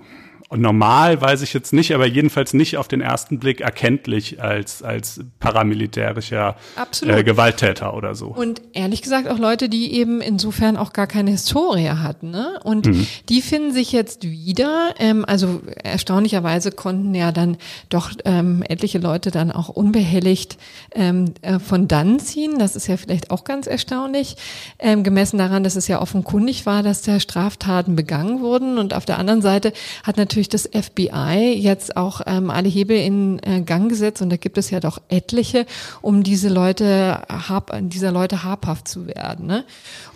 normal 0.51 1.19
weiß 1.21 1.41
ich 1.41 1.53
jetzt 1.53 1.73
nicht, 1.73 1.93
aber 1.93 2.05
jedenfalls 2.05 2.53
nicht 2.53 2.77
auf 2.77 2.87
den 2.87 3.01
ersten 3.01 3.39
Blick 3.39 3.61
erkenntlich 3.61 4.41
als, 4.41 4.83
als 4.83 5.21
paramilitärischer 5.39 6.55
äh, 7.01 7.23
Gewalttäter 7.23 7.95
oder 7.95 8.13
so. 8.13 8.27
Und 8.27 8.61
ehrlich 8.73 9.01
gesagt 9.01 9.27
auch 9.27 9.39
Leute, 9.39 9.69
die 9.69 9.93
eben 9.93 10.21
insofern 10.21 10.77
auch 10.77 10.93
gar 10.93 11.07
keine 11.07 11.31
Historie 11.31 11.89
hatten. 11.89 12.29
Ne? 12.29 12.59
Und 12.63 12.85
mhm. 12.85 13.07
die 13.27 13.41
finden 13.41 13.73
sich 13.73 13.91
jetzt 13.91 14.23
wieder, 14.23 14.93
ähm, 14.99 15.25
also 15.25 15.61
erstaunlicherweise 15.83 16.71
konnten 16.71 17.15
ja 17.15 17.31
dann 17.31 17.57
doch 17.89 18.11
ähm, 18.25 18.63
etliche 18.67 18.99
Leute 18.99 19.31
dann 19.31 19.51
auch 19.51 19.69
unbehelligt 19.69 20.57
ähm, 20.93 21.33
äh, 21.41 21.57
von 21.57 21.87
dann 21.87 22.19
ziehen. 22.19 22.59
Das 22.59 22.75
ist 22.75 22.87
ja 22.87 22.97
vielleicht 22.97 23.31
auch 23.31 23.45
ganz 23.45 23.65
erstaunlich, 23.65 24.37
ähm, 24.77 25.03
gemessen 25.03 25.39
daran, 25.39 25.63
dass 25.63 25.75
es 25.75 25.87
ja 25.87 26.01
offenkundig 26.01 26.67
war, 26.67 26.83
dass 26.83 27.01
da 27.01 27.19
Straftaten 27.19 27.95
begangen 27.95 28.41
wurden. 28.41 28.77
Und 28.77 28.93
auf 28.93 29.05
der 29.05 29.17
anderen 29.17 29.41
Seite 29.41 29.73
hat 30.03 30.17
natürlich 30.17 30.34
natürlich 30.35 30.49
das 30.49 30.69
FBI 30.73 31.53
jetzt 31.57 31.95
auch 31.95 32.19
ähm, 32.25 32.49
alle 32.49 32.67
Hebel 32.67 32.97
in 32.97 33.39
äh, 33.43 33.61
Gang 33.61 33.87
gesetzt 33.87 34.21
und 34.21 34.29
da 34.29 34.35
gibt 34.35 34.57
es 34.57 34.69
ja 34.69 34.81
doch 34.81 35.01
etliche, 35.07 35.65
um 36.01 36.23
diese 36.23 36.49
Leute 36.49 37.21
hab, 37.29 37.71
dieser 37.89 38.11
Leute 38.11 38.43
habhaft 38.43 38.89
zu 38.89 39.07
werden. 39.07 39.47
Ne? 39.47 39.63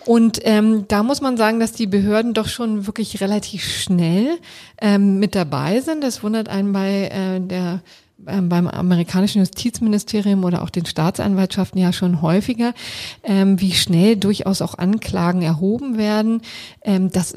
Und 0.04 0.40
ähm, 0.44 0.84
da 0.88 1.02
muss 1.02 1.22
man 1.22 1.38
sagen, 1.38 1.58
dass 1.58 1.72
die 1.72 1.86
Behörden 1.86 2.34
doch 2.34 2.48
schon 2.48 2.86
wirklich 2.86 3.22
relativ 3.22 3.64
schnell 3.64 4.38
ähm, 4.78 5.18
mit 5.18 5.34
dabei 5.34 5.80
sind. 5.80 6.04
Das 6.04 6.22
wundert 6.22 6.50
einen 6.50 6.74
bei 6.74 7.08
äh, 7.08 7.40
der 7.40 7.80
ähm, 8.26 8.50
beim 8.50 8.66
amerikanischen 8.68 9.38
Justizministerium 9.38 10.44
oder 10.44 10.60
auch 10.60 10.68
den 10.68 10.84
Staatsanwaltschaften 10.84 11.80
ja 11.80 11.92
schon 11.94 12.20
häufiger, 12.20 12.74
ähm, 13.22 13.58
wie 13.60 13.72
schnell 13.72 14.16
durchaus 14.16 14.60
auch 14.60 14.76
Anklagen 14.76 15.40
erhoben 15.40 15.96
werden. 15.96 16.42
Ähm, 16.82 17.10
das 17.10 17.34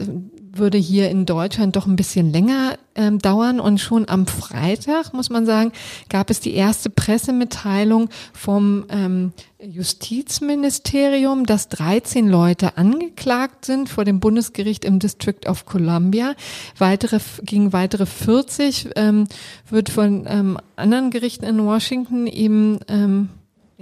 würde 0.56 0.78
hier 0.78 1.10
in 1.10 1.26
Deutschland 1.26 1.76
doch 1.76 1.88
ein 1.88 1.96
bisschen 1.96 2.32
länger 2.32 2.78
ähm, 2.96 3.20
dauern. 3.20 3.60
Und 3.60 3.80
schon 3.80 4.08
am 4.08 4.28
Freitag, 4.28 5.14
muss 5.14 5.30
man 5.30 5.46
sagen, 5.46 5.72
gab 6.10 6.30
es 6.30 6.40
die 6.40 6.54
erste 6.54 6.90
Pressemitteilung 6.90 8.10
vom 8.34 8.86
ähm, 8.90 9.34
Justizministerium, 9.60 11.46
dass 11.46 11.70
13 11.70 12.28
Leute 12.30 12.78
angeklagt 12.78 13.66
sind 13.66 13.90
vor 13.90 14.06
dem 14.06 14.20
Bundesgericht 14.20 14.86
im 14.86 15.00
District 15.00 15.48
of 15.48 15.66
Columbia. 15.66 16.36
Weitere, 16.78 17.20
gegen 17.44 17.74
weitere 17.74 18.06
40 18.06 18.90
ähm, 18.96 19.28
wird 19.70 19.90
von 19.90 20.26
ähm, 20.28 20.58
anderen 20.76 21.10
Gerichten 21.10 21.46
in 21.46 21.66
Washington 21.66 22.28
eben 22.28 22.80
ähm, 22.88 23.30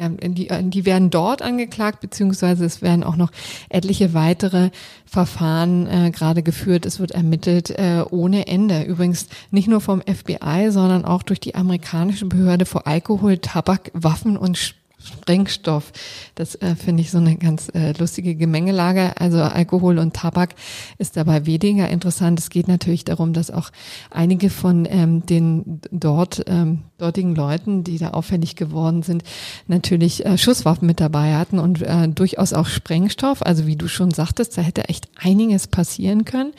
ja, 0.01 0.09
die, 0.09 0.47
die 0.69 0.85
werden 0.85 1.11
dort 1.11 1.41
angeklagt, 1.43 1.99
beziehungsweise 1.99 2.65
es 2.65 2.81
werden 2.81 3.03
auch 3.03 3.15
noch 3.15 3.31
etliche 3.69 4.13
weitere 4.15 4.71
Verfahren 5.05 5.87
äh, 5.87 6.11
gerade 6.11 6.41
geführt. 6.41 6.85
Es 6.85 6.99
wird 6.99 7.11
ermittelt 7.11 7.69
äh, 7.69 8.03
ohne 8.09 8.47
Ende. 8.47 8.81
Übrigens 8.83 9.27
nicht 9.51 9.67
nur 9.67 9.79
vom 9.79 10.01
FBI, 10.01 10.71
sondern 10.71 11.05
auch 11.05 11.21
durch 11.21 11.39
die 11.39 11.53
amerikanische 11.53 12.25
Behörde 12.25 12.65
vor 12.65 12.87
Alkohol, 12.87 13.37
Tabak, 13.37 13.91
Waffen 13.93 14.37
und 14.37 14.57
Sprengstoff. 15.03 15.91
Das 16.35 16.55
äh, 16.55 16.75
finde 16.75 17.01
ich 17.01 17.11
so 17.11 17.17
eine 17.17 17.37
ganz 17.37 17.69
äh, 17.73 17.93
lustige 17.97 18.35
Gemengelage. 18.35 19.13
Also 19.19 19.41
Alkohol 19.41 19.99
und 19.99 20.15
Tabak 20.15 20.55
ist 20.97 21.17
dabei 21.17 21.45
weniger 21.45 21.89
interessant. 21.89 22.39
Es 22.39 22.49
geht 22.49 22.67
natürlich 22.67 23.05
darum, 23.05 23.33
dass 23.33 23.51
auch 23.51 23.71
einige 24.09 24.49
von 24.49 24.87
ähm, 24.89 25.25
den 25.25 25.81
dort 25.91 26.43
ähm, 26.47 26.83
dortigen 26.97 27.35
Leuten, 27.35 27.83
die 27.83 27.97
da 27.97 28.11
auffällig 28.11 28.55
geworden 28.55 29.03
sind, 29.03 29.23
natürlich 29.67 30.25
äh, 30.25 30.37
Schusswaffen 30.37 30.87
mit 30.87 30.99
dabei 30.99 31.35
hatten 31.35 31.59
und 31.59 31.81
äh, 31.81 32.07
durchaus 32.07 32.53
auch 32.53 32.67
Sprengstoff. 32.67 33.41
Also 33.41 33.67
wie 33.67 33.75
du 33.75 33.87
schon 33.87 34.11
sagtest, 34.11 34.57
da 34.57 34.61
hätte 34.61 34.89
echt 34.89 35.09
einiges 35.15 35.67
passieren 35.67 36.25
können. 36.25 36.53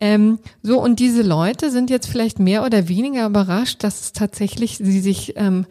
Ähm, 0.00 0.38
so, 0.62 0.80
und 0.80 1.00
diese 1.00 1.22
Leute 1.22 1.70
sind 1.70 1.90
jetzt 1.90 2.06
vielleicht 2.06 2.38
mehr 2.38 2.64
oder 2.64 2.88
weniger 2.88 3.26
überrascht, 3.26 3.82
dass 3.82 4.00
es 4.00 4.12
tatsächlich 4.12 4.78
sie 4.78 5.00
sich 5.00 5.34
ähm, 5.36 5.66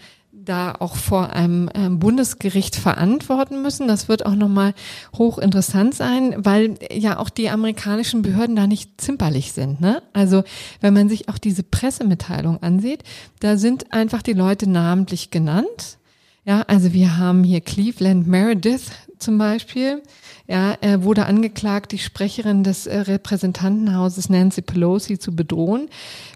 da 0.48 0.76
auch 0.80 0.96
vor 0.96 1.32
einem 1.32 1.70
ähm, 1.74 2.00
Bundesgericht 2.00 2.76
verantworten 2.76 3.62
müssen. 3.62 3.88
Das 3.88 4.08
wird 4.08 4.26
auch 4.26 4.36
nochmal 4.36 4.74
hochinteressant 5.18 5.94
sein, 5.94 6.36
weil 6.38 6.78
ja 6.92 7.20
auch 7.20 7.30
die 7.30 7.50
amerikanischen 7.50 8.22
Behörden 8.22 8.56
da 8.56 8.68
nicht 8.68 9.00
zimperlich 9.00 9.54
sind. 9.54 9.82
Ne? 9.82 10.02
Also 10.14 10.44
wenn 10.82 10.94
man 10.94 11.10
sich 11.10 11.30
auch 11.30 11.38
diese 11.38 11.64
Pressemitteilung 11.64 12.62
ansieht, 12.64 13.04
da 13.40 13.58
sind 13.58 13.94
einfach 13.94 14.22
die 14.22 14.34
Leute 14.34 14.70
namentlich 14.70 15.32
genannt. 15.32 15.98
Ja, 16.46 16.62
also 16.62 16.94
wir 16.94 17.18
haben 17.18 17.44
hier 17.44 17.60
Cleveland 17.60 18.26
Meredith 18.26 18.92
zum 19.20 19.38
Beispiel. 19.38 20.02
Ja, 20.50 20.78
er 20.80 21.04
wurde 21.04 21.26
angeklagt, 21.26 21.92
die 21.92 21.98
Sprecherin 21.98 22.64
des 22.64 22.88
äh, 22.88 23.00
Repräsentantenhauses 23.00 24.30
Nancy 24.30 24.62
Pelosi 24.62 25.20
zu 25.20 25.36
bedrohen. 25.36 25.90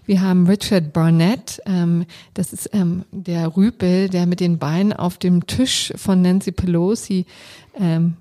Wir 0.04 0.20
haben 0.20 0.46
Richard 0.46 0.92
Barnett, 0.92 1.62
ähm, 1.64 2.04
das 2.34 2.52
ist 2.52 2.68
ähm, 2.74 3.06
der 3.10 3.56
Rüpel, 3.56 4.10
der 4.10 4.26
mit 4.26 4.40
den 4.40 4.58
Beinen 4.58 4.92
auf 4.92 5.16
dem 5.16 5.46
Tisch 5.46 5.94
von 5.96 6.20
Nancy 6.20 6.52
Pelosi 6.52 7.24
ähm, 7.80 8.16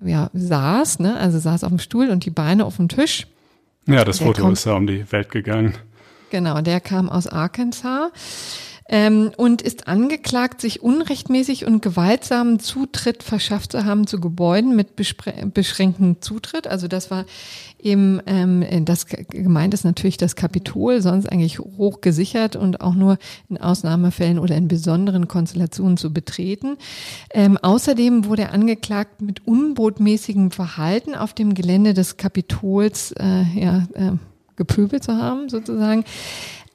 ja, 0.00 0.30
saß, 0.32 1.00
ne? 1.00 1.16
also 1.16 1.40
saß 1.40 1.64
auf 1.64 1.70
dem 1.70 1.80
Stuhl 1.80 2.10
und 2.10 2.24
die 2.24 2.30
Beine 2.30 2.64
auf 2.64 2.76
dem 2.76 2.88
Tisch. 2.88 3.26
Ja, 3.86 4.04
das 4.04 4.18
der 4.18 4.28
Foto 4.28 4.48
ist 4.48 4.64
ja 4.64 4.74
um 4.74 4.86
die 4.86 5.10
Welt 5.10 5.30
gegangen. 5.30 5.74
genau, 6.30 6.60
der 6.60 6.80
kam 6.80 7.08
aus 7.08 7.26
Arkansas 7.26 8.12
ähm, 8.88 9.30
und 9.36 9.62
ist 9.62 9.88
angeklagt, 9.88 10.60
sich 10.60 10.82
unrechtmäßig 10.82 11.66
und 11.66 11.82
gewaltsamen 11.82 12.58
Zutritt 12.58 13.22
verschafft 13.22 13.72
zu 13.72 13.84
haben 13.84 14.06
zu 14.06 14.20
Gebäuden 14.20 14.76
mit 14.76 14.96
beschränktem 14.96 16.20
Zutritt. 16.20 16.66
Also 16.66 16.88
das 16.88 17.10
war 17.10 17.24
eben, 17.80 18.20
ähm, 18.26 18.84
das 18.84 19.06
gemeint 19.06 19.74
ist 19.74 19.84
natürlich 19.84 20.16
das 20.16 20.36
Kapitol, 20.36 21.02
sonst 21.02 21.26
eigentlich 21.26 21.58
hoch 21.58 22.00
gesichert 22.00 22.56
und 22.56 22.80
auch 22.80 22.94
nur 22.94 23.18
in 23.48 23.58
Ausnahmefällen 23.58 24.38
oder 24.38 24.56
in 24.56 24.68
besonderen 24.68 25.28
Konstellationen 25.28 25.96
zu 25.96 26.12
betreten. 26.12 26.76
Ähm, 27.30 27.58
außerdem 27.58 28.26
wurde 28.26 28.42
er 28.42 28.52
angeklagt, 28.52 29.20
mit 29.20 29.46
unbotmäßigem 29.46 30.50
Verhalten 30.50 31.14
auf 31.14 31.34
dem 31.34 31.54
Gelände 31.54 31.94
des 31.94 32.16
Kapitols 32.16 33.12
äh, 33.12 33.44
ja, 33.54 33.86
äh, 33.94 34.12
gepöbelt 34.56 35.02
zu 35.02 35.16
haben, 35.16 35.48
sozusagen. 35.48 36.04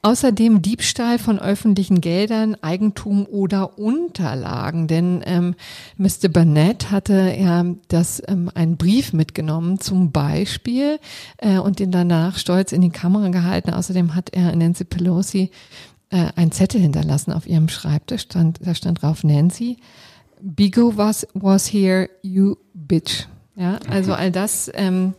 Außerdem 0.00 0.62
Diebstahl 0.62 1.18
von 1.18 1.40
öffentlichen 1.40 2.00
Geldern, 2.00 2.56
Eigentum 2.62 3.26
oder 3.26 3.78
Unterlagen. 3.78 4.86
Denn 4.86 5.22
ähm, 5.26 5.54
Mr. 5.96 6.28
Burnett 6.28 6.92
hatte 6.92 7.34
ja 7.36 7.64
das 7.88 8.22
ähm, 8.28 8.50
einen 8.54 8.76
Brief 8.76 9.12
mitgenommen 9.12 9.80
zum 9.80 10.12
Beispiel 10.12 11.00
äh, 11.38 11.58
und 11.58 11.80
den 11.80 11.90
danach 11.90 12.38
stolz 12.38 12.70
in 12.70 12.80
die 12.80 12.90
Kamera 12.90 13.28
gehalten. 13.30 13.70
Außerdem 13.70 14.14
hat 14.14 14.30
er 14.30 14.54
Nancy 14.54 14.84
Pelosi 14.84 15.50
äh, 16.10 16.26
einen 16.36 16.52
Zettel 16.52 16.80
hinterlassen 16.80 17.32
auf 17.32 17.46
ihrem 17.46 17.68
Schreibtisch. 17.68 18.22
Stand, 18.22 18.60
da 18.62 18.74
stand 18.74 19.02
drauf 19.02 19.24
Nancy. 19.24 19.78
Bigo 20.40 20.96
was 20.96 21.26
was 21.34 21.72
here, 21.72 22.08
you 22.22 22.56
bitch. 22.72 23.26
Ja, 23.56 23.80
also 23.90 24.14
all 24.14 24.30
das 24.30 24.70
ähm, 24.74 25.14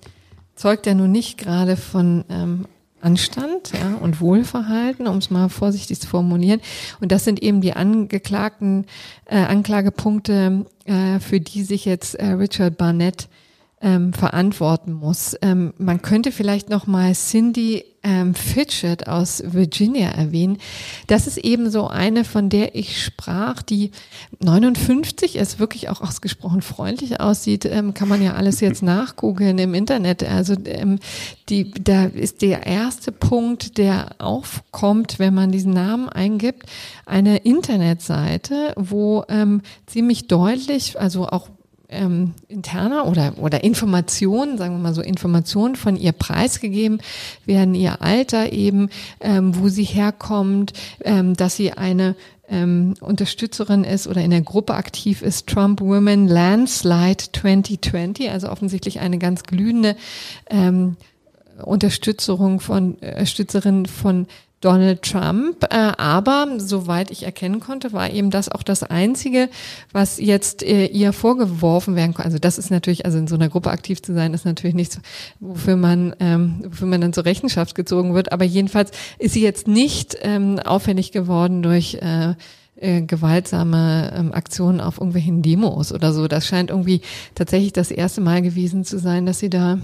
zeugt 0.55 0.85
ja 0.85 0.93
nun 0.93 1.11
nicht 1.11 1.37
gerade 1.37 1.75
von 1.75 2.23
ähm, 2.29 2.65
Anstand 3.01 3.71
ja, 3.73 3.95
und 4.01 4.21
Wohlverhalten, 4.21 5.07
um 5.07 5.17
es 5.17 5.29
mal 5.29 5.49
vorsichtig 5.49 5.99
zu 5.99 6.07
formulieren. 6.07 6.61
Und 6.99 7.11
das 7.11 7.23
sind 7.23 7.41
eben 7.41 7.61
die 7.61 7.73
angeklagten 7.73 8.85
äh, 9.25 9.37
Anklagepunkte, 9.37 10.65
äh, 10.85 11.19
für 11.19 11.39
die 11.39 11.63
sich 11.63 11.85
jetzt 11.85 12.15
äh, 12.15 12.27
Richard 12.27 12.77
Barnett 12.77 13.27
ähm, 13.81 14.13
verantworten 14.13 14.93
muss. 14.93 15.35
Ähm, 15.41 15.73
man 15.77 16.01
könnte 16.01 16.31
vielleicht 16.31 16.69
noch 16.69 16.85
mal 16.87 17.13
Cindy 17.13 17.85
ähm, 18.03 18.33
Fitchett 18.33 19.07
aus 19.07 19.43
Virginia 19.45 20.09
erwähnen. 20.09 20.57
Das 21.07 21.27
ist 21.27 21.37
eben 21.37 21.69
so 21.69 21.87
eine, 21.87 22.23
von 22.23 22.49
der 22.49 22.75
ich 22.75 23.03
sprach, 23.03 23.61
die 23.61 23.91
59 24.39 25.35
ist, 25.35 25.59
wirklich 25.59 25.89
auch 25.89 26.01
ausgesprochen 26.01 26.61
freundlich 26.61 27.19
aussieht. 27.19 27.65
Ähm, 27.65 27.93
kann 27.93 28.07
man 28.07 28.21
ja 28.21 28.33
alles 28.33 28.59
jetzt 28.59 28.83
nachgoogeln 28.83 29.57
im 29.57 29.73
Internet. 29.73 30.23
Also 30.23 30.55
ähm, 30.65 30.99
die, 31.49 31.71
da 31.71 32.05
ist 32.05 32.41
der 32.41 32.65
erste 32.65 33.11
Punkt, 33.11 33.77
der 33.77 34.15
aufkommt, 34.19 35.19
wenn 35.19 35.33
man 35.33 35.51
diesen 35.51 35.73
Namen 35.73 36.09
eingibt, 36.09 36.65
eine 37.05 37.37
Internetseite, 37.37 38.73
wo 38.75 39.23
ähm, 39.29 39.61
ziemlich 39.87 40.27
deutlich, 40.27 40.99
also 40.99 41.27
auch 41.27 41.49
ähm, 41.89 42.33
interner 42.47 43.07
oder, 43.07 43.33
oder 43.37 43.63
Informationen, 43.63 44.57
sagen 44.57 44.75
wir 44.75 44.79
mal 44.79 44.93
so, 44.93 45.01
Informationen 45.01 45.75
von 45.75 45.95
ihr 45.95 46.11
preisgegeben 46.11 47.01
werden, 47.45 47.75
ihr 47.75 48.01
Alter 48.01 48.51
eben, 48.51 48.89
ähm, 49.19 49.57
wo 49.57 49.69
sie 49.69 49.83
herkommt, 49.83 50.73
ähm, 51.03 51.35
dass 51.35 51.55
sie 51.55 51.73
eine 51.73 52.15
ähm, 52.47 52.95
Unterstützerin 52.99 53.83
ist 53.83 54.07
oder 54.07 54.21
in 54.21 54.31
der 54.31 54.41
Gruppe 54.41 54.73
aktiv 54.75 55.21
ist, 55.21 55.47
Trump 55.47 55.81
Women 55.81 56.27
Landslide 56.27 57.23
2020, 57.33 58.29
also 58.29 58.49
offensichtlich 58.49 58.99
eine 58.99 59.17
ganz 59.17 59.43
glühende 59.43 59.95
ähm, 60.49 60.97
Unterstützung 61.63 62.59
von, 62.59 62.97
äh, 63.01 63.11
Unterstützerin 63.11 63.85
von 63.85 64.27
Donald 64.61 65.01
Trump. 65.03 65.65
Äh, 65.69 65.93
aber 65.97 66.47
soweit 66.57 67.11
ich 67.11 67.23
erkennen 67.23 67.59
konnte, 67.59 67.93
war 67.93 68.09
eben 68.09 68.29
das 68.29 68.49
auch 68.49 68.63
das 68.63 68.83
Einzige, 68.83 69.49
was 69.91 70.19
jetzt 70.19 70.63
äh, 70.63 70.85
ihr 70.85 71.13
vorgeworfen 71.13 71.95
werden 71.95 72.13
konnte. 72.13 72.25
Also 72.25 72.39
das 72.39 72.57
ist 72.57 72.69
natürlich, 72.69 73.05
also 73.05 73.17
in 73.17 73.27
so 73.27 73.35
einer 73.35 73.49
Gruppe 73.49 73.71
aktiv 73.71 74.01
zu 74.01 74.13
sein, 74.13 74.33
ist 74.33 74.45
natürlich 74.45 74.75
nichts, 74.75 74.99
wofür 75.39 75.75
man, 75.75 76.15
ähm, 76.19 76.63
wofür 76.65 76.87
man 76.87 77.01
dann 77.01 77.13
zur 77.13 77.25
Rechenschaft 77.25 77.75
gezogen 77.75 78.13
wird. 78.13 78.31
Aber 78.31 78.45
jedenfalls 78.45 78.91
ist 79.17 79.33
sie 79.33 79.43
jetzt 79.43 79.67
nicht 79.67 80.17
ähm, 80.21 80.59
auffällig 80.59 81.11
geworden 81.11 81.63
durch 81.63 81.95
äh, 81.95 82.35
gewaltsame 83.01 84.13
ähm, 84.15 84.33
Aktionen 84.33 84.79
auf 84.79 84.97
irgendwelchen 84.97 85.41
Demos 85.41 85.91
oder 85.91 86.13
so. 86.13 86.27
Das 86.27 86.47
scheint 86.47 86.69
irgendwie 86.69 87.01
tatsächlich 87.35 87.73
das 87.73 87.91
erste 87.91 88.21
Mal 88.21 88.41
gewesen 88.41 88.85
zu 88.85 88.99
sein, 88.99 89.25
dass 89.25 89.39
sie 89.39 89.49
da 89.49 89.79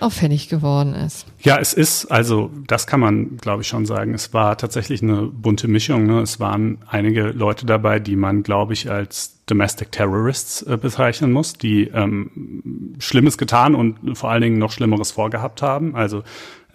auffällig 0.00 0.48
geworden 0.48 0.94
ist. 0.94 1.26
Ja, 1.40 1.58
es 1.58 1.72
ist, 1.72 2.06
also 2.06 2.50
das 2.66 2.86
kann 2.86 3.00
man, 3.00 3.36
glaube 3.38 3.62
ich, 3.62 3.68
schon 3.68 3.86
sagen. 3.86 4.14
Es 4.14 4.32
war 4.32 4.56
tatsächlich 4.56 5.02
eine 5.02 5.22
bunte 5.22 5.68
Mischung. 5.68 6.06
Ne? 6.06 6.20
Es 6.20 6.40
waren 6.40 6.78
einige 6.88 7.30
Leute 7.30 7.66
dabei, 7.66 7.98
die 7.98 8.16
man, 8.16 8.42
glaube 8.42 8.72
ich, 8.72 8.90
als 8.90 9.44
Domestic 9.46 9.92
Terrorists 9.92 10.62
äh, 10.62 10.76
bezeichnen 10.76 11.32
muss, 11.32 11.54
die 11.54 11.88
ähm, 11.88 12.94
Schlimmes 12.98 13.38
getan 13.38 13.74
und 13.74 14.16
vor 14.16 14.30
allen 14.30 14.42
Dingen 14.42 14.58
noch 14.58 14.72
Schlimmeres 14.72 15.10
vorgehabt 15.10 15.62
haben. 15.62 15.96
Also 15.96 16.22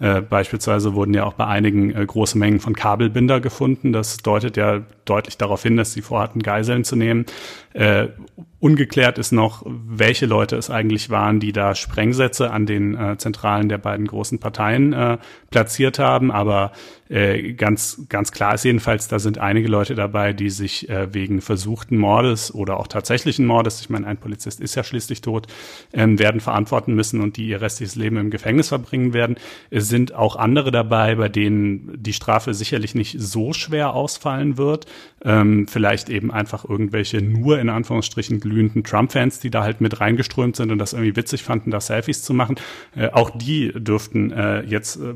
äh, 0.00 0.20
beispielsweise 0.20 0.94
wurden 0.94 1.12
ja 1.12 1.24
auch 1.24 1.32
bei 1.32 1.46
einigen 1.46 1.94
äh, 1.94 2.04
große 2.06 2.38
Mengen 2.38 2.60
von 2.60 2.74
Kabelbinder 2.76 3.40
gefunden. 3.40 3.92
Das 3.92 4.18
deutet 4.18 4.56
ja 4.56 4.82
deutlich 5.04 5.38
darauf 5.38 5.62
hin, 5.62 5.76
dass 5.76 5.92
sie 5.92 6.02
vorhatten, 6.02 6.40
Geiseln 6.42 6.84
zu 6.84 6.94
nehmen. 6.94 7.26
Äh, 7.72 8.08
ungeklärt 8.60 9.18
ist 9.18 9.30
noch, 9.30 9.64
welche 9.66 10.26
Leute 10.26 10.56
es 10.56 10.68
eigentlich 10.68 11.10
waren, 11.10 11.38
die 11.38 11.52
da 11.52 11.74
Sprengsätze 11.74 12.50
an 12.50 12.66
den 12.66 12.96
äh, 12.96 13.16
Zentralen 13.16 13.68
der 13.68 13.78
beiden 13.78 14.06
großen 14.06 14.40
Parteien 14.40 14.92
äh, 14.92 15.18
platziert 15.50 15.98
haben. 16.00 16.32
Aber 16.32 16.72
äh, 17.08 17.52
ganz, 17.52 18.02
ganz 18.08 18.32
klar 18.32 18.54
ist 18.54 18.64
jedenfalls, 18.64 19.06
da 19.08 19.18
sind 19.18 19.38
einige 19.38 19.68
Leute 19.68 19.94
dabei, 19.94 20.32
die 20.32 20.50
sich 20.50 20.88
äh, 20.88 21.14
wegen 21.14 21.40
versuchten 21.40 21.96
Mordes 21.96 22.52
oder 22.52 22.78
auch 22.78 22.88
tatsächlichen 22.88 23.46
Mordes, 23.46 23.80
ich 23.80 23.90
meine, 23.90 24.06
ein 24.06 24.18
Polizist 24.18 24.60
ist 24.60 24.74
ja 24.74 24.82
schließlich 24.82 25.20
tot, 25.20 25.46
ähm, 25.92 26.18
werden 26.18 26.40
verantworten 26.40 26.94
müssen 26.94 27.20
und 27.20 27.36
die 27.36 27.48
ihr 27.48 27.60
restliches 27.60 27.94
Leben 27.94 28.16
im 28.16 28.30
Gefängnis 28.30 28.68
verbringen 28.68 29.12
werden. 29.12 29.36
Es 29.70 29.88
sind 29.88 30.14
auch 30.14 30.36
andere 30.36 30.72
dabei, 30.72 31.14
bei 31.14 31.28
denen 31.28 31.92
die 31.96 32.12
Strafe 32.12 32.52
sicherlich 32.54 32.94
nicht 32.94 33.16
so 33.18 33.52
schwer 33.52 33.94
ausfallen 33.94 34.58
wird. 34.58 34.86
Ähm, 35.24 35.66
vielleicht 35.66 36.10
eben 36.10 36.30
einfach 36.30 36.68
irgendwelche 36.68 37.22
nur 37.22 37.58
in 37.58 37.70
Anführungsstrichen 37.70 38.40
glühenden 38.48 38.84
Trump-Fans, 38.84 39.40
die 39.40 39.50
da 39.50 39.62
halt 39.62 39.80
mit 39.80 40.00
reingeströmt 40.00 40.56
sind 40.56 40.70
und 40.70 40.78
das 40.78 40.92
irgendwie 40.92 41.16
witzig 41.16 41.42
fanden, 41.42 41.70
da 41.70 41.80
Selfies 41.80 42.22
zu 42.22 42.34
machen. 42.34 42.56
Äh, 42.96 43.08
auch 43.10 43.30
die 43.30 43.72
dürften 43.74 44.32
äh, 44.32 44.62
jetzt 44.62 44.96
äh, 44.96 45.14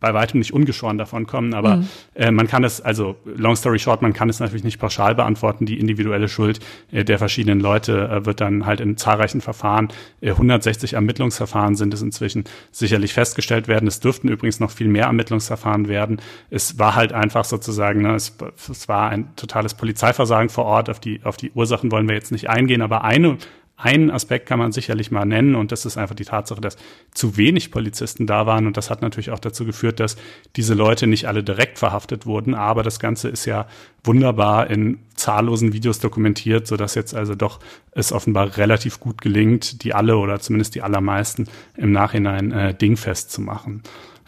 bei 0.00 0.14
weitem 0.14 0.40
nicht 0.40 0.52
ungeschoren 0.52 0.98
davon 0.98 1.26
kommen, 1.26 1.54
aber 1.54 1.76
mhm. 1.76 1.88
äh, 2.14 2.30
man 2.30 2.48
kann 2.48 2.64
es, 2.64 2.80
also 2.80 3.16
long 3.24 3.54
story 3.54 3.78
short, 3.78 4.02
man 4.02 4.12
kann 4.12 4.28
es 4.28 4.40
natürlich 4.40 4.64
nicht 4.64 4.78
pauschal 4.78 5.14
beantworten. 5.14 5.66
Die 5.66 5.78
individuelle 5.78 6.28
Schuld 6.28 6.60
äh, 6.90 7.04
der 7.04 7.18
verschiedenen 7.18 7.60
Leute 7.60 8.08
äh, 8.08 8.26
wird 8.26 8.40
dann 8.40 8.66
halt 8.66 8.80
in 8.80 8.96
zahlreichen 8.96 9.40
Verfahren, 9.40 9.88
äh, 10.20 10.30
160 10.30 10.94
Ermittlungsverfahren 10.94 11.76
sind 11.76 11.92
es 11.92 12.02
inzwischen 12.02 12.44
sicherlich 12.72 13.12
festgestellt 13.12 13.68
werden. 13.68 13.86
Es 13.86 14.00
dürften 14.00 14.28
übrigens 14.28 14.58
noch 14.58 14.70
viel 14.70 14.88
mehr 14.88 15.04
Ermittlungsverfahren 15.04 15.88
werden. 15.88 16.20
Es 16.48 16.78
war 16.78 16.94
halt 16.94 17.12
einfach 17.12 17.44
sozusagen, 17.44 18.02
ne, 18.02 18.14
es, 18.14 18.36
es 18.70 18.88
war 18.88 19.10
ein 19.10 19.36
totales 19.36 19.74
Polizeiversagen 19.74 20.48
vor 20.48 20.64
Ort. 20.64 20.88
Auf 20.88 21.00
die, 21.00 21.20
auf 21.24 21.36
die 21.36 21.50
Ursachen 21.52 21.92
wollen 21.92 22.08
wir 22.08 22.14
jetzt 22.14 22.32
nicht 22.32 22.48
eingehen, 22.48 22.80
aber 22.80 23.04
eine 23.04 23.36
einen 23.82 24.10
Aspekt 24.10 24.46
kann 24.46 24.58
man 24.58 24.72
sicherlich 24.72 25.10
mal 25.10 25.24
nennen 25.24 25.54
und 25.54 25.72
das 25.72 25.86
ist 25.86 25.96
einfach 25.96 26.14
die 26.14 26.24
Tatsache, 26.24 26.60
dass 26.60 26.76
zu 27.12 27.36
wenig 27.36 27.70
Polizisten 27.70 28.26
da 28.26 28.46
waren 28.46 28.66
und 28.66 28.76
das 28.76 28.90
hat 28.90 29.02
natürlich 29.02 29.30
auch 29.30 29.38
dazu 29.38 29.64
geführt, 29.64 30.00
dass 30.00 30.16
diese 30.56 30.74
Leute 30.74 31.06
nicht 31.06 31.26
alle 31.26 31.42
direkt 31.42 31.78
verhaftet 31.78 32.26
wurden, 32.26 32.54
aber 32.54 32.82
das 32.82 33.00
Ganze 33.00 33.28
ist 33.28 33.46
ja 33.46 33.66
wunderbar 34.04 34.68
in 34.70 34.98
zahllosen 35.14 35.72
Videos 35.72 35.98
dokumentiert, 35.98 36.66
so 36.66 36.76
dass 36.76 36.94
jetzt 36.94 37.14
also 37.14 37.34
doch 37.34 37.60
es 37.92 38.12
offenbar 38.12 38.56
relativ 38.56 39.00
gut 39.00 39.20
gelingt, 39.20 39.82
die 39.82 39.94
alle 39.94 40.16
oder 40.16 40.40
zumindest 40.40 40.74
die 40.74 40.82
allermeisten 40.82 41.48
im 41.76 41.92
Nachhinein 41.92 42.52
äh, 42.52 42.74
dingfest 42.74 43.30
zu 43.30 43.40
machen. 43.40 43.82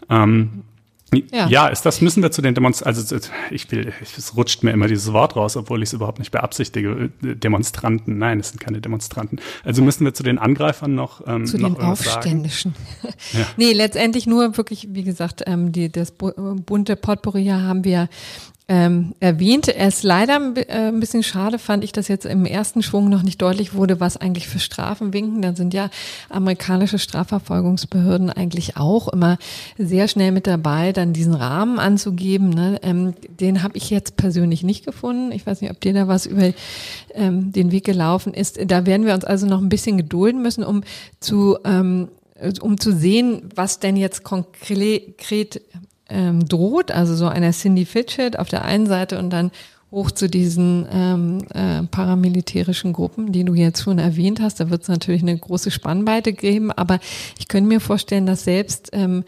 Ähm, 0.09 0.63
ja. 1.31 1.47
ja, 1.47 1.67
ist 1.67 1.85
das, 1.85 2.01
müssen 2.01 2.23
wir 2.23 2.31
zu 2.31 2.41
den 2.41 2.55
Demonstranten, 2.55 2.97
also 2.97 3.29
ich 3.51 3.71
will, 3.71 3.93
es 4.01 4.35
rutscht 4.35 4.63
mir 4.63 4.71
immer 4.71 4.87
dieses 4.87 5.11
Wort 5.13 5.35
raus, 5.35 5.55
obwohl 5.57 5.81
ich 5.83 5.89
es 5.89 5.93
überhaupt 5.93 6.19
nicht 6.19 6.31
beabsichtige. 6.31 7.09
Demonstranten, 7.21 8.17
nein, 8.17 8.39
es 8.39 8.49
sind 8.49 8.59
keine 8.59 8.81
Demonstranten. 8.81 9.39
Also 9.63 9.81
müssen 9.81 10.05
wir 10.05 10.13
zu 10.13 10.23
den 10.23 10.37
Angreifern 10.37 10.95
noch 10.95 11.25
ähm, 11.27 11.45
Zu 11.45 11.57
noch 11.57 11.75
den 11.75 11.83
Aufständischen. 11.83 12.75
ja. 13.33 13.45
Nee, 13.57 13.73
letztendlich 13.73 14.25
nur 14.25 14.57
wirklich, 14.57 14.87
wie 14.91 15.03
gesagt, 15.03 15.43
ähm, 15.45 15.71
die, 15.71 15.91
das 15.91 16.11
bunte 16.11 16.95
Potpourri 16.95 17.45
haben 17.45 17.83
wir 17.83 18.09
ähm, 18.69 19.13
erwähnt. 19.19 19.67
Er 19.67 19.89
ist 19.89 20.03
leider 20.03 20.39
äh, 20.55 20.87
ein 20.87 20.99
bisschen 21.01 21.21
schade, 21.21 21.59
fand 21.59 21.83
ich, 21.83 21.91
dass 21.91 22.07
jetzt 22.07 22.25
im 22.25 22.45
ersten 22.45 22.81
Schwung 22.81 23.09
noch 23.09 23.21
nicht 23.21 23.41
deutlich 23.41 23.73
wurde, 23.73 23.99
was 23.99 24.15
eigentlich 24.15 24.47
für 24.47 24.59
Strafen 24.59 25.11
winken. 25.11 25.41
Da 25.41 25.53
sind 25.53 25.73
ja 25.73 25.89
amerikanische 26.29 26.97
Strafverfolgungsbehörden 26.97 28.29
eigentlich 28.29 28.77
auch 28.77 29.09
immer 29.09 29.37
sehr 29.77 30.07
schnell 30.07 30.31
mit 30.31 30.47
dabei, 30.47 30.93
dann 30.93 31.11
diesen 31.11 31.33
Rahmen 31.33 31.77
anzugeben. 31.77 32.49
Ne? 32.49 32.79
Ähm, 32.83 33.15
den 33.27 33.63
habe 33.63 33.77
ich 33.77 33.89
jetzt 33.89 34.15
persönlich 34.15 34.63
nicht 34.63 34.85
gefunden. 34.85 35.33
Ich 35.33 35.45
weiß 35.45 35.59
nicht, 35.59 35.71
ob 35.71 35.81
dir 35.81 35.93
da 35.93 36.07
was 36.07 36.25
über 36.25 36.53
ähm, 37.13 37.51
den 37.51 37.71
Weg 37.71 37.83
gelaufen 37.83 38.33
ist. 38.33 38.59
Da 38.65 38.85
werden 38.85 39.05
wir 39.05 39.13
uns 39.13 39.25
also 39.25 39.45
noch 39.45 39.61
ein 39.61 39.69
bisschen 39.69 39.97
gedulden 39.97 40.41
müssen, 40.41 40.63
um 40.63 40.83
zu 41.19 41.57
ähm, 41.65 42.07
um 42.61 42.79
zu 42.79 42.91
sehen, 42.91 43.49
was 43.55 43.79
denn 43.79 43.95
jetzt 43.95 44.23
konkret 44.23 45.61
ähm, 46.09 46.47
droht, 46.47 46.91
also 46.91 47.15
so 47.15 47.27
einer 47.27 47.51
Cindy 47.51 47.85
Fitchett 47.85 48.37
auf 48.37 48.49
der 48.49 48.65
einen 48.65 48.87
Seite 48.87 49.19
und 49.19 49.29
dann 49.29 49.51
hoch 49.93 50.09
zu 50.09 50.27
diesen 50.27 50.87
ähm, 50.91 51.45
äh, 51.53 51.83
paramilitärischen 51.83 52.93
Gruppen, 52.93 53.31
die 53.31 53.43
du 53.43 53.53
jetzt 53.53 53.83
schon 53.83 53.99
erwähnt 53.99 54.41
hast. 54.41 54.59
Da 54.59 54.71
wird 54.71 54.81
es 54.81 54.87
natürlich 54.87 55.21
eine 55.21 55.37
große 55.37 55.69
Spannweite 55.69 56.33
geben, 56.33 56.71
aber 56.71 56.99
ich 57.37 57.47
könnte 57.47 57.67
mir 57.67 57.79
vorstellen, 57.79 58.25
dass 58.25 58.43
selbst 58.43 58.89
ähm, 58.91 59.23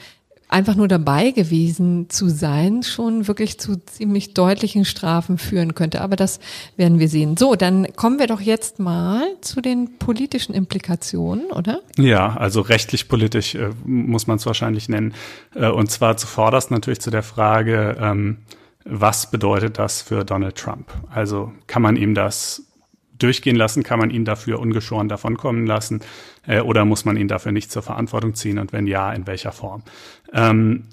einfach 0.47 0.75
nur 0.75 0.87
dabei 0.87 1.31
gewesen 1.31 2.09
zu 2.09 2.29
sein, 2.29 2.83
schon 2.83 3.27
wirklich 3.27 3.59
zu 3.59 3.77
ziemlich 3.85 4.33
deutlichen 4.33 4.85
Strafen 4.85 5.37
führen 5.37 5.75
könnte. 5.75 6.01
Aber 6.01 6.15
das 6.15 6.39
werden 6.77 6.99
wir 6.99 7.09
sehen. 7.09 7.35
So, 7.37 7.55
dann 7.55 7.87
kommen 7.95 8.19
wir 8.19 8.27
doch 8.27 8.41
jetzt 8.41 8.79
mal 8.79 9.23
zu 9.41 9.61
den 9.61 9.97
politischen 9.97 10.53
Implikationen, 10.53 11.51
oder? 11.51 11.81
Ja, 11.97 12.35
also 12.37 12.61
rechtlich 12.61 13.07
politisch 13.07 13.55
äh, 13.55 13.69
muss 13.85 14.27
man 14.27 14.37
es 14.37 14.45
wahrscheinlich 14.45 14.87
nennen. 14.87 15.13
Äh, 15.55 15.67
und 15.67 15.89
zwar 15.89 16.17
zuvorderst 16.17 16.71
natürlich 16.71 17.01
zu 17.01 17.09
der 17.09 17.23
Frage, 17.23 17.97
ähm, 17.99 18.37
was 18.85 19.31
bedeutet 19.31 19.79
das 19.79 20.03
für 20.03 20.23
Donald 20.23 20.55
Trump? 20.55 20.93
Also 21.09 21.51
kann 21.65 21.81
man 21.81 21.95
ihm 21.95 22.13
das 22.13 22.64
durchgehen 23.17 23.55
lassen? 23.55 23.83
Kann 23.83 23.99
man 23.99 24.09
ihn 24.09 24.25
dafür 24.25 24.59
ungeschoren 24.59 25.09
davonkommen 25.09 25.65
lassen? 25.65 26.01
Äh, 26.45 26.61
oder 26.61 26.85
muss 26.85 27.05
man 27.05 27.17
ihn 27.17 27.27
dafür 27.27 27.51
nicht 27.51 27.71
zur 27.71 27.81
Verantwortung 27.81 28.35
ziehen? 28.35 28.59
Und 28.59 28.73
wenn 28.73 28.87
ja, 28.87 29.11
in 29.13 29.27
welcher 29.27 29.51
Form? 29.51 29.83
Ähm, 30.33 30.85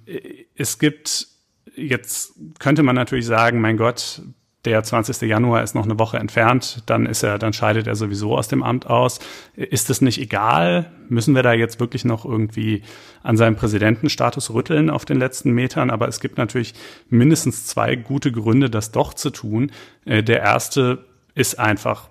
es 0.56 0.78
gibt, 0.78 1.28
jetzt 1.76 2.34
könnte 2.58 2.82
man 2.82 2.94
natürlich 2.94 3.26
sagen, 3.26 3.60
mein 3.60 3.76
Gott, 3.76 4.22
der 4.64 4.82
20. 4.82 5.28
Januar 5.28 5.62
ist 5.64 5.74
noch 5.74 5.84
eine 5.84 5.98
Woche 5.98 6.18
entfernt, 6.18 6.84
dann 6.86 7.06
ist 7.06 7.24
er, 7.24 7.38
dann 7.38 7.52
scheidet 7.52 7.88
er 7.88 7.96
sowieso 7.96 8.36
aus 8.36 8.46
dem 8.46 8.62
Amt 8.62 8.86
aus. 8.86 9.18
Ist 9.56 9.90
es 9.90 10.00
nicht 10.00 10.20
egal? 10.20 10.92
Müssen 11.08 11.34
wir 11.34 11.42
da 11.42 11.52
jetzt 11.52 11.80
wirklich 11.80 12.04
noch 12.04 12.24
irgendwie 12.24 12.82
an 13.24 13.36
seinem 13.36 13.56
Präsidentenstatus 13.56 14.50
rütteln 14.54 14.88
auf 14.88 15.04
den 15.04 15.18
letzten 15.18 15.50
Metern? 15.50 15.90
Aber 15.90 16.06
es 16.06 16.20
gibt 16.20 16.38
natürlich 16.38 16.74
mindestens 17.08 17.66
zwei 17.66 17.96
gute 17.96 18.30
Gründe, 18.30 18.70
das 18.70 18.92
doch 18.92 19.14
zu 19.14 19.30
tun. 19.30 19.72
Äh, 20.04 20.22
der 20.22 20.40
erste 20.40 21.04
ist 21.34 21.58
einfach 21.58 22.08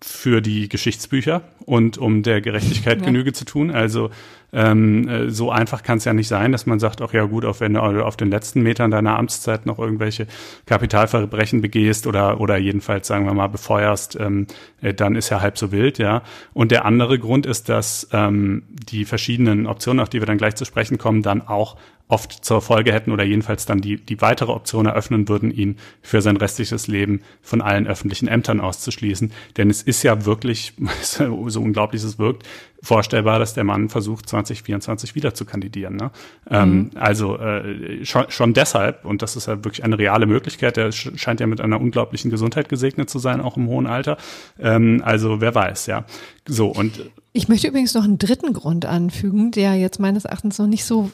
für 0.00 0.40
die 0.40 0.68
Geschichtsbücher 0.68 1.42
und 1.66 1.98
um 1.98 2.22
der 2.22 2.40
Gerechtigkeit 2.40 3.00
ja. 3.00 3.06
Genüge 3.06 3.32
zu 3.32 3.44
tun. 3.44 3.72
Also 3.72 4.10
ähm, 4.52 5.08
äh, 5.08 5.30
so 5.30 5.50
einfach 5.50 5.82
kann 5.82 5.98
es 5.98 6.04
ja 6.04 6.12
nicht 6.12 6.28
sein, 6.28 6.52
dass 6.52 6.66
man 6.66 6.78
sagt, 6.78 7.00
ach 7.00 7.12
ja 7.12 7.24
gut, 7.24 7.44
auch 7.44 7.58
wenn 7.60 7.74
du 7.74 7.80
auf 7.80 8.16
den 8.16 8.30
letzten 8.30 8.62
Metern 8.62 8.90
deiner 8.90 9.18
Amtszeit 9.18 9.66
noch 9.66 9.78
irgendwelche 9.78 10.26
Kapitalverbrechen 10.66 11.60
begehst 11.60 12.06
oder 12.06 12.40
oder 12.40 12.56
jedenfalls 12.56 13.08
sagen 13.08 13.24
wir 13.24 13.34
mal 13.34 13.48
befeuerst, 13.48 14.16
ähm, 14.20 14.46
äh, 14.80 14.94
dann 14.94 15.16
ist 15.16 15.30
ja 15.30 15.40
halb 15.40 15.58
so 15.58 15.72
wild, 15.72 15.98
ja. 15.98 16.22
Und 16.52 16.70
der 16.70 16.84
andere 16.84 17.18
Grund 17.18 17.46
ist, 17.46 17.68
dass 17.68 18.08
ähm, 18.12 18.64
die 18.68 19.06
verschiedenen 19.06 19.66
Optionen, 19.66 20.00
auf 20.00 20.08
die 20.08 20.20
wir 20.20 20.26
dann 20.26 20.38
gleich 20.38 20.54
zu 20.54 20.66
sprechen 20.66 20.98
kommen, 20.98 21.22
dann 21.22 21.40
auch 21.40 21.76
oft 22.12 22.44
zur 22.44 22.60
Folge 22.60 22.92
hätten 22.92 23.10
oder 23.10 23.24
jedenfalls 23.24 23.64
dann 23.64 23.80
die, 23.80 23.96
die 23.96 24.20
weitere 24.20 24.52
Option 24.52 24.84
eröffnen 24.84 25.28
würden, 25.28 25.50
ihn 25.50 25.78
für 26.02 26.20
sein 26.20 26.36
restliches 26.36 26.86
Leben 26.86 27.22
von 27.40 27.62
allen 27.62 27.86
öffentlichen 27.86 28.28
Ämtern 28.28 28.60
auszuschließen. 28.60 29.32
Denn 29.56 29.70
es 29.70 29.80
ist 29.82 30.02
ja 30.02 30.26
wirklich, 30.26 30.74
so 31.00 31.60
unglaublich 31.60 32.04
es 32.04 32.18
wirkt, 32.18 32.46
vorstellbar, 32.82 33.38
dass 33.38 33.54
der 33.54 33.64
Mann 33.64 33.88
versucht, 33.88 34.28
2024 34.28 35.14
wieder 35.14 35.32
zu 35.32 35.46
kandidieren. 35.46 35.96
Ne? 35.96 36.10
Ähm, 36.50 36.68
mhm. 36.68 36.74
Ähm, 36.74 36.90
also 36.96 37.38
äh, 37.38 38.04
schon, 38.04 38.26
schon 38.28 38.52
deshalb, 38.52 39.06
und 39.06 39.22
das 39.22 39.34
ist 39.36 39.46
ja 39.46 39.64
wirklich 39.64 39.82
eine 39.82 39.96
reale 39.98 40.26
Möglichkeit, 40.26 40.76
er 40.76 40.92
scheint 40.92 41.40
ja 41.40 41.46
mit 41.46 41.62
einer 41.62 41.80
unglaublichen 41.80 42.30
Gesundheit 42.30 42.68
gesegnet 42.68 43.08
zu 43.08 43.20
sein, 43.20 43.40
auch 43.40 43.56
im 43.56 43.68
hohen 43.68 43.86
Alter. 43.86 44.18
Ähm, 44.60 45.00
also 45.02 45.40
wer 45.40 45.54
weiß, 45.54 45.86
ja. 45.86 46.04
So 46.46 46.68
und 46.68 47.10
ich 47.32 47.48
möchte 47.48 47.68
übrigens 47.68 47.94
noch 47.94 48.04
einen 48.04 48.18
dritten 48.18 48.52
Grund 48.52 48.84
anfügen, 48.84 49.52
der 49.52 49.76
jetzt 49.76 49.98
meines 49.98 50.26
Erachtens 50.26 50.58
noch 50.58 50.66
nicht 50.66 50.84
so 50.84 51.10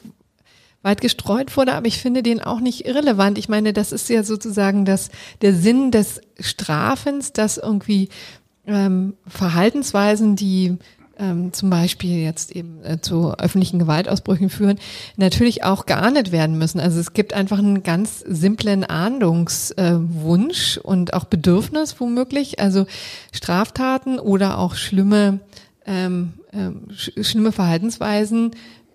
weit 0.81 1.01
gestreut 1.01 1.55
wurde, 1.57 1.73
aber 1.73 1.87
ich 1.87 1.99
finde 1.99 2.23
den 2.23 2.41
auch 2.41 2.59
nicht 2.61 2.85
irrelevant. 2.85 3.37
Ich 3.37 3.49
meine, 3.49 3.73
das 3.73 3.91
ist 3.91 4.09
ja 4.09 4.23
sozusagen 4.23 4.85
das, 4.85 5.09
der 5.41 5.53
Sinn 5.53 5.91
des 5.91 6.21
Strafens, 6.39 7.33
dass 7.33 7.57
irgendwie 7.57 8.09
ähm, 8.65 9.15
Verhaltensweisen, 9.27 10.35
die 10.35 10.77
ähm, 11.19 11.51
zum 11.51 11.69
Beispiel 11.69 12.19
jetzt 12.19 12.55
eben 12.55 12.81
äh, 12.83 13.01
zu 13.01 13.33
öffentlichen 13.33 13.77
Gewaltausbrüchen 13.77 14.49
führen, 14.49 14.79
natürlich 15.17 15.63
auch 15.65 15.85
geahndet 15.85 16.31
werden 16.31 16.57
müssen. 16.57 16.79
Also 16.79 16.99
es 16.99 17.11
gibt 17.11 17.33
einfach 17.33 17.59
einen 17.59 17.83
ganz 17.83 18.19
simplen 18.19 18.85
Ahndungswunsch 18.85 20.77
äh, 20.77 20.79
und 20.79 21.13
auch 21.13 21.25
Bedürfnis 21.25 21.99
womöglich. 21.99 22.59
Also 22.59 22.85
Straftaten 23.33 24.17
oder 24.17 24.57
auch 24.57 24.75
schlimme, 24.75 25.41
ähm, 25.85 26.33
ähm, 26.53 26.87
sch 26.95 27.11
schlimme 27.21 27.51
Verhaltensweisen 27.51 28.51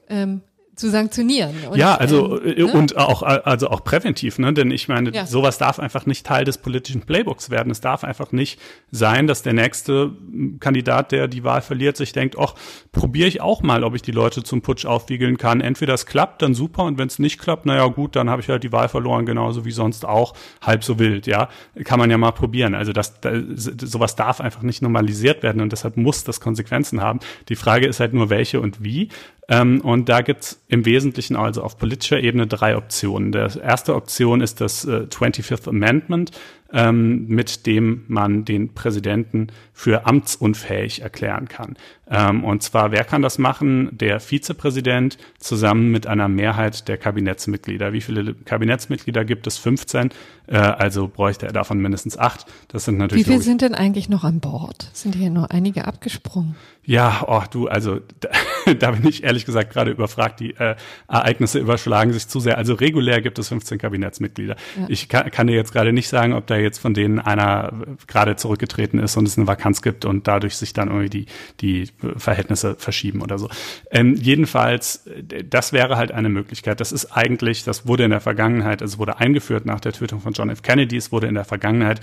ähm, 0.08 0.40
zu 0.74 0.90
sanktionieren. 0.90 1.54
Und, 1.70 1.78
ja, 1.78 1.94
also 1.94 2.40
ähm, 2.42 2.56
äh, 2.56 2.62
ne? 2.62 2.72
und 2.72 2.96
auch 2.96 3.22
also 3.22 3.68
auch 3.68 3.84
präventiv, 3.84 4.38
ne? 4.38 4.52
Denn 4.52 4.70
ich 4.70 4.88
meine, 4.88 5.10
ja. 5.10 5.26
sowas 5.26 5.58
darf 5.58 5.78
einfach 5.78 6.06
nicht 6.06 6.26
Teil 6.26 6.44
des 6.44 6.58
politischen 6.58 7.02
Playbooks 7.02 7.50
werden. 7.50 7.70
Es 7.70 7.80
darf 7.80 8.04
einfach 8.04 8.32
nicht 8.32 8.60
sein, 8.90 9.26
dass 9.26 9.42
der 9.42 9.52
nächste 9.52 10.12
Kandidat, 10.60 11.12
der 11.12 11.28
die 11.28 11.44
Wahl 11.44 11.62
verliert, 11.62 11.96
sich 11.96 12.12
denkt, 12.12 12.36
ach, 12.38 12.54
probiere 12.92 13.28
ich 13.28 13.40
auch 13.40 13.62
mal, 13.62 13.84
ob 13.84 13.94
ich 13.94 14.02
die 14.02 14.12
Leute 14.12 14.42
zum 14.42 14.62
Putsch 14.62 14.84
aufwiegeln 14.84 15.38
kann. 15.38 15.60
Entweder 15.60 15.94
es 15.94 16.06
klappt, 16.06 16.42
dann 16.42 16.54
super, 16.54 16.84
und 16.84 16.98
wenn 16.98 17.08
es 17.08 17.18
nicht 17.18 17.38
klappt, 17.38 17.66
naja 17.66 17.86
gut, 17.86 18.16
dann 18.16 18.28
habe 18.28 18.42
ich 18.42 18.48
halt 18.48 18.64
die 18.64 18.72
Wahl 18.72 18.88
verloren, 18.88 19.26
genauso 19.26 19.64
wie 19.64 19.70
sonst 19.70 20.04
auch, 20.04 20.34
halb 20.60 20.82
so 20.82 20.98
wild, 20.98 21.26
ja. 21.26 21.48
Kann 21.84 21.98
man 21.98 22.10
ja 22.10 22.18
mal 22.18 22.32
probieren. 22.32 22.74
Also 22.74 22.92
das, 22.92 23.20
das 23.20 23.70
sowas 23.80 24.16
darf 24.16 24.40
einfach 24.40 24.62
nicht 24.62 24.82
normalisiert 24.82 25.42
werden 25.42 25.62
und 25.62 25.72
deshalb 25.72 25.96
muss 25.96 26.24
das 26.24 26.40
Konsequenzen 26.40 27.00
haben. 27.00 27.20
Die 27.48 27.56
Frage 27.56 27.86
ist 27.86 28.00
halt 28.00 28.12
nur, 28.12 28.30
welche 28.30 28.60
und 28.60 28.82
wie. 28.82 29.08
Ähm, 29.48 29.80
und 29.82 30.08
da 30.08 30.22
gibt's 30.22 30.62
im 30.68 30.86
Wesentlichen 30.86 31.36
also 31.36 31.62
auf 31.62 31.76
politischer 31.76 32.20
Ebene 32.20 32.46
drei 32.46 32.76
Optionen. 32.76 33.32
Die 33.32 33.38
erste 33.38 33.94
Option 33.94 34.40
ist 34.40 34.60
das 34.60 34.84
äh, 34.84 35.06
25th 35.10 35.68
Amendment 35.68 36.30
ähm, 36.74 37.26
mit 37.28 37.66
dem 37.66 38.04
man 38.08 38.44
den 38.44 38.74
Präsidenten 38.74 39.46
für 39.72 40.06
amtsunfähig 40.06 41.02
erklären 41.02 41.48
kann. 41.48 41.76
Ähm, 42.10 42.44
und 42.44 42.62
zwar, 42.62 42.90
wer 42.90 43.04
kann 43.04 43.22
das 43.22 43.38
machen? 43.38 43.88
Der 43.92 44.20
Vizepräsident 44.20 45.16
zusammen 45.38 45.90
mit 45.90 46.06
einer 46.06 46.28
Mehrheit 46.28 46.86
der 46.88 46.98
Kabinettsmitglieder. 46.98 47.92
Wie 47.92 48.00
viele 48.00 48.34
Kabinettsmitglieder 48.34 49.24
gibt 49.24 49.46
es? 49.46 49.56
15. 49.56 50.10
Äh, 50.46 50.56
also 50.56 51.08
bräuchte 51.08 51.46
er 51.46 51.52
davon 51.52 51.78
mindestens 51.78 52.18
acht. 52.18 52.44
Das 52.68 52.84
sind 52.84 52.98
natürlich. 52.98 53.26
Wie 53.26 53.30
viele 53.30 53.42
sind 53.42 53.62
denn 53.62 53.74
eigentlich 53.74 54.08
noch 54.08 54.24
an 54.24 54.40
Bord? 54.40 54.90
Sind 54.92 55.14
hier 55.14 55.30
nur 55.30 55.50
einige 55.50 55.86
abgesprungen? 55.86 56.56
Ja, 56.84 57.24
oh, 57.26 57.42
du, 57.50 57.68
also 57.68 58.00
da, 58.20 58.28
da 58.78 58.90
bin 58.90 59.08
ich 59.08 59.24
ehrlich 59.24 59.46
gesagt 59.46 59.72
gerade 59.72 59.90
überfragt. 59.90 60.40
Die 60.40 60.54
äh, 60.56 60.76
Ereignisse 61.08 61.58
überschlagen 61.58 62.12
sich 62.12 62.28
zu 62.28 62.40
sehr. 62.40 62.58
Also 62.58 62.74
regulär 62.74 63.22
gibt 63.22 63.38
es 63.38 63.48
15 63.48 63.78
Kabinettsmitglieder. 63.78 64.56
Ja. 64.78 64.86
Ich 64.88 65.08
kann, 65.08 65.30
kann 65.30 65.46
dir 65.46 65.56
jetzt 65.56 65.72
gerade 65.72 65.94
nicht 65.94 66.08
sagen, 66.08 66.34
ob 66.34 66.46
da 66.46 66.56
jetzt 66.64 66.78
von 66.78 66.94
denen 66.94 67.20
einer 67.20 67.72
gerade 68.06 68.36
zurückgetreten 68.36 68.98
ist 68.98 69.16
und 69.16 69.28
es 69.28 69.38
eine 69.38 69.46
Vakanz 69.46 69.82
gibt 69.82 70.04
und 70.04 70.26
dadurch 70.26 70.56
sich 70.56 70.72
dann 70.72 70.88
irgendwie 70.88 71.08
die, 71.08 71.26
die 71.60 71.88
Verhältnisse 72.16 72.74
verschieben 72.76 73.22
oder 73.22 73.38
so. 73.38 73.48
Ähm, 73.90 74.16
jedenfalls, 74.16 75.04
das 75.48 75.72
wäre 75.72 75.96
halt 75.96 76.10
eine 76.10 76.28
Möglichkeit. 76.28 76.80
Das 76.80 76.90
ist 76.90 77.12
eigentlich, 77.12 77.64
das 77.64 77.86
wurde 77.86 78.04
in 78.04 78.10
der 78.10 78.20
Vergangenheit, 78.20 78.82
also 78.82 78.98
wurde 78.98 79.18
eingeführt 79.18 79.66
nach 79.66 79.80
der 79.80 79.92
Tötung 79.92 80.20
von 80.20 80.32
John 80.32 80.50
F. 80.50 80.62
Kennedy, 80.62 80.96
es 80.96 81.12
wurde 81.12 81.28
in 81.28 81.34
der 81.34 81.44
Vergangenheit 81.44 82.00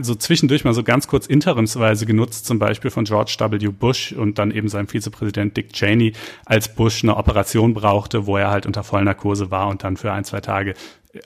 so 0.00 0.14
zwischendurch 0.14 0.64
mal 0.64 0.74
so 0.74 0.84
ganz 0.84 1.08
kurz 1.08 1.26
interimsweise 1.26 2.06
genutzt, 2.06 2.46
zum 2.46 2.58
Beispiel 2.58 2.90
von 2.90 3.04
George 3.04 3.36
W. 3.38 3.68
Bush 3.68 4.12
und 4.12 4.38
dann 4.38 4.50
eben 4.52 4.68
seinem 4.68 4.86
Vizepräsident 4.86 5.56
Dick 5.56 5.72
Cheney, 5.72 6.12
als 6.44 6.74
Bush 6.74 7.02
eine 7.02 7.16
Operation 7.16 7.74
brauchte, 7.74 8.26
wo 8.26 8.36
er 8.36 8.50
halt 8.50 8.66
unter 8.66 8.84
Vollnarkose 8.84 9.50
war 9.50 9.68
und 9.68 9.82
dann 9.82 9.96
für 9.96 10.12
ein, 10.12 10.24
zwei 10.24 10.40
Tage 10.40 10.74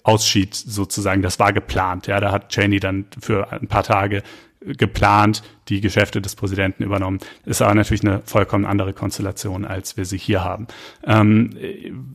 ausschied 0.03 0.55
sozusagen. 0.55 1.23
Das 1.23 1.39
war 1.39 1.53
geplant. 1.53 2.07
Ja, 2.07 2.21
da 2.21 2.33
hat 2.33 2.51
Cheney 2.51 2.81
dann 2.81 3.07
für 3.21 3.53
ein 3.53 3.69
paar 3.69 3.85
Tage 3.85 4.23
geplant 4.63 5.43
die 5.69 5.81
Geschäfte 5.81 6.21
des 6.21 6.37
Präsidenten 6.37 6.83
übernommen. 6.83 7.21
Ist 7.47 7.63
aber 7.63 7.75
natürlich 7.75 8.05
eine 8.05 8.21
vollkommen 8.25 8.67
andere 8.67 8.93
Konstellation, 8.93 9.65
als 9.65 9.97
wir 9.97 10.05
sie 10.05 10.19
hier 10.19 10.45
haben. 10.45 10.67
Ähm, 11.05 11.51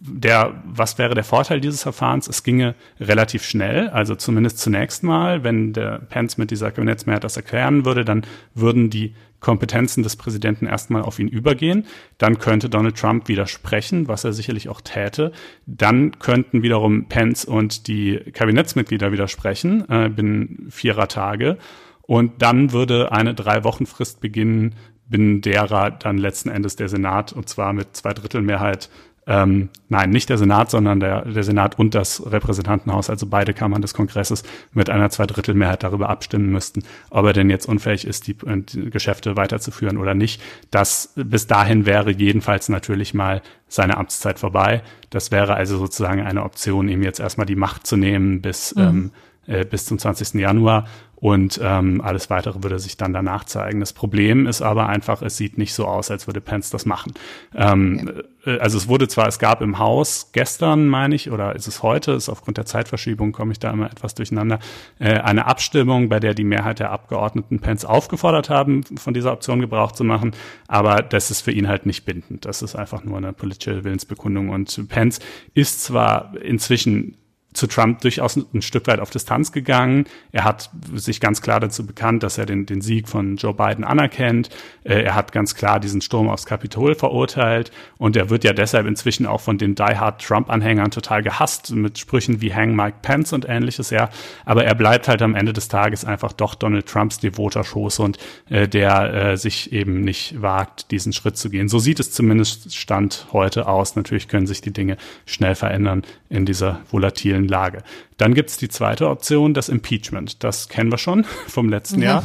der, 0.01 0.61
was 0.65 0.97
wäre 0.97 1.15
der 1.15 1.23
Vorteil 1.23 1.59
dieses 1.59 1.81
Verfahrens? 1.81 2.27
Es 2.27 2.43
ginge 2.43 2.75
relativ 2.99 3.43
schnell, 3.43 3.89
also 3.89 4.15
zumindest 4.15 4.59
zunächst 4.59 5.03
mal, 5.03 5.43
wenn 5.43 5.73
der 5.73 5.99
Pence 5.99 6.37
mit 6.37 6.51
dieser 6.51 6.71
Kabinettsmehrheit 6.71 7.23
das 7.23 7.37
erklären 7.37 7.85
würde, 7.85 8.05
dann 8.05 8.25
würden 8.53 8.89
die 8.89 9.15
Kompetenzen 9.39 10.03
des 10.03 10.15
Präsidenten 10.15 10.65
erstmal 10.65 11.03
auf 11.03 11.19
ihn 11.19 11.27
übergehen. 11.27 11.85
Dann 12.17 12.39
könnte 12.39 12.69
Donald 12.69 12.97
Trump 12.97 13.27
widersprechen, 13.27 14.07
was 14.07 14.23
er 14.23 14.33
sicherlich 14.33 14.69
auch 14.69 14.81
täte. 14.81 15.31
Dann 15.65 16.17
könnten 16.19 16.63
wiederum 16.63 17.05
Pence 17.07 17.45
und 17.45 17.87
die 17.87 18.19
Kabinettsmitglieder 18.33 19.11
widersprechen 19.11 19.87
äh, 19.89 20.09
binnen 20.09 20.67
vierer 20.69 21.07
Tage. 21.07 21.57
Und 22.01 22.41
dann 22.41 22.71
würde 22.71 23.11
eine 23.11 23.33
drei 23.33 23.63
Wochen 23.63 23.85
Frist 23.85 24.21
beginnen, 24.21 24.75
binnen 25.07 25.41
derer 25.41 25.91
dann 25.91 26.17
letzten 26.17 26.49
Endes 26.49 26.75
der 26.75 26.89
Senat 26.89 27.33
und 27.33 27.49
zwar 27.49 27.73
mit 27.73 27.95
zwei 27.95 28.13
Drittel 28.13 28.41
Mehrheit 28.41 28.89
ähm, 29.27 29.69
nein, 29.89 30.11
nicht 30.11 30.29
der 30.29 30.37
Senat, 30.37 30.69
sondern 30.69 30.99
der, 30.99 31.25
der 31.25 31.43
Senat 31.43 31.79
und 31.79 31.95
das 31.95 32.31
Repräsentantenhaus, 32.31 33.09
also 33.09 33.25
beide 33.25 33.55
Kammern 33.55 33.81
des 33.81 33.95
Kongresses, 33.95 34.43
mit 34.71 34.89
einer 34.89 35.09
Zweidrittelmehrheit 35.09 35.81
darüber 35.81 36.09
abstimmen 36.09 36.51
müssten, 36.51 36.83
ob 37.09 37.25
er 37.25 37.33
denn 37.33 37.49
jetzt 37.49 37.67
unfähig 37.67 38.05
ist, 38.05 38.27
die, 38.27 38.35
die 38.35 38.89
Geschäfte 38.91 39.35
weiterzuführen 39.35 39.97
oder 39.97 40.13
nicht. 40.13 40.41
Das 40.69 41.13
bis 41.15 41.47
dahin 41.47 41.87
wäre 41.87 42.11
jedenfalls 42.11 42.69
natürlich 42.69 43.15
mal 43.15 43.41
seine 43.67 43.97
Amtszeit 43.97 44.37
vorbei. 44.37 44.83
Das 45.09 45.31
wäre 45.31 45.55
also 45.55 45.77
sozusagen 45.77 46.21
eine 46.21 46.43
Option, 46.43 46.87
ihm 46.87 47.01
jetzt 47.01 47.19
erstmal 47.19 47.47
die 47.47 47.55
Macht 47.55 47.87
zu 47.87 47.97
nehmen 47.97 48.41
bis, 48.41 48.75
mhm. 48.75 48.81
ähm, 48.81 49.11
äh, 49.47 49.65
bis 49.65 49.85
zum 49.85 49.97
20. 49.97 50.35
Januar 50.35 50.85
und 51.15 51.59
ähm, 51.63 52.01
alles 52.01 52.29
weitere 52.29 52.63
würde 52.63 52.79
sich 52.79 52.97
dann 52.97 53.13
danach 53.13 53.45
zeigen. 53.45 53.79
Das 53.79 53.93
Problem 53.93 54.47
ist 54.47 54.61
aber 54.61 54.87
einfach, 54.87 55.21
es 55.21 55.37
sieht 55.37 55.57
nicht 55.57 55.73
so 55.73 55.85
aus, 55.85 56.11
als 56.11 56.27
würde 56.27 56.41
Pence 56.41 56.69
das 56.69 56.85
machen. 56.85 57.13
Ähm, 57.53 58.09
okay. 58.09 58.23
Äh, 58.45 58.59
also 58.59 58.77
es 58.77 58.87
wurde 58.87 59.07
zwar, 59.07 59.27
es 59.27 59.39
gab 59.39 59.61
im 59.61 59.79
Haus 59.79 60.29
gestern, 60.33 60.87
meine 60.87 61.15
ich, 61.15 61.31
oder 61.31 61.55
ist 61.55 61.67
es 61.67 61.83
heute, 61.83 62.11
ist 62.11 62.29
aufgrund 62.29 62.57
der 62.57 62.65
Zeitverschiebung, 62.65 63.31
komme 63.31 63.51
ich 63.51 63.59
da 63.59 63.71
immer 63.71 63.91
etwas 63.91 64.15
durcheinander, 64.15 64.59
äh, 64.99 65.19
eine 65.19 65.45
Abstimmung, 65.45 66.09
bei 66.09 66.19
der 66.19 66.33
die 66.33 66.43
Mehrheit 66.43 66.79
der 66.79 66.91
Abgeordneten 66.91 67.59
Pence 67.59 67.85
aufgefordert 67.85 68.49
haben, 68.49 68.83
von 68.83 69.13
dieser 69.13 69.31
Option 69.31 69.61
Gebrauch 69.61 69.91
zu 69.91 70.03
machen. 70.03 70.31
Aber 70.67 71.01
das 71.01 71.31
ist 71.31 71.41
für 71.41 71.51
ihn 71.51 71.67
halt 71.67 71.85
nicht 71.85 72.05
bindend. 72.05 72.45
Das 72.45 72.61
ist 72.61 72.75
einfach 72.75 73.03
nur 73.03 73.17
eine 73.17 73.33
politische 73.33 73.83
Willensbekundung. 73.83 74.49
Und 74.49 74.87
Pence 74.89 75.19
ist 75.53 75.83
zwar 75.83 76.33
inzwischen 76.41 77.17
zu 77.55 77.67
Trump 77.67 78.01
durchaus 78.01 78.35
ein 78.35 78.61
Stück 78.61 78.87
weit 78.87 78.99
auf 78.99 79.09
Distanz 79.09 79.51
gegangen. 79.51 80.05
Er 80.31 80.43
hat 80.43 80.69
sich 80.93 81.19
ganz 81.19 81.41
klar 81.41 81.59
dazu 81.59 81.85
bekannt, 81.85 82.23
dass 82.23 82.37
er 82.37 82.45
den, 82.45 82.65
den 82.65 82.81
Sieg 82.81 83.07
von 83.07 83.37
Joe 83.37 83.53
Biden 83.53 83.83
anerkennt. 83.83 84.49
Äh, 84.83 85.01
er 85.03 85.15
hat 85.15 85.31
ganz 85.31 85.55
klar 85.55 85.79
diesen 85.79 86.01
Sturm 86.01 86.29
aufs 86.29 86.45
Kapitol 86.45 86.95
verurteilt 86.95 87.71
und 87.97 88.15
er 88.15 88.29
wird 88.29 88.43
ja 88.43 88.53
deshalb 88.53 88.85
inzwischen 88.87 89.25
auch 89.25 89.41
von 89.41 89.57
den 89.57 89.75
Die-Hard 89.75 90.21
Trump-Anhängern 90.21 90.91
total 90.91 91.23
gehasst 91.23 91.71
mit 91.71 91.97
Sprüchen 91.97 92.41
wie 92.41 92.53
Hang 92.53 92.75
Mike 92.75 92.97
Pence 93.01 93.33
und 93.33 93.47
ähnliches, 93.47 93.89
ja. 93.89 94.09
Aber 94.45 94.65
er 94.65 94.75
bleibt 94.75 95.07
halt 95.07 95.21
am 95.21 95.35
Ende 95.35 95.53
des 95.53 95.67
Tages 95.67 96.05
einfach 96.05 96.33
doch 96.33 96.55
Donald 96.55 96.85
Trumps 96.85 97.19
devoter 97.19 97.63
Schoß 97.63 97.99
und 97.99 98.17
äh, 98.49 98.67
der 98.67 99.13
äh, 99.13 99.37
sich 99.37 99.71
eben 99.71 100.01
nicht 100.01 100.41
wagt, 100.41 100.91
diesen 100.91 101.13
Schritt 101.13 101.37
zu 101.37 101.49
gehen. 101.49 101.69
So 101.69 101.79
sieht 101.79 101.99
es 101.99 102.11
zumindest 102.11 102.75
Stand 102.75 103.27
heute 103.31 103.67
aus. 103.67 103.95
Natürlich 103.95 104.27
können 104.27 104.47
sich 104.47 104.61
die 104.61 104.73
Dinge 104.73 104.97
schnell 105.25 105.55
verändern 105.55 106.03
in 106.29 106.45
dieser 106.45 106.81
volatilen 106.91 107.44
aktuellen 107.45 107.47
Lage. 107.47 107.83
Dann 108.17 108.33
gibt 108.33 108.49
es 108.49 108.57
die 108.57 108.69
zweite 108.69 109.09
Option, 109.09 109.53
das 109.53 109.69
Impeachment. 109.69 110.43
Das 110.43 110.69
kennen 110.69 110.91
wir 110.91 110.97
schon 110.97 111.23
vom 111.47 111.69
letzten 111.69 112.01
ja. 112.01 112.23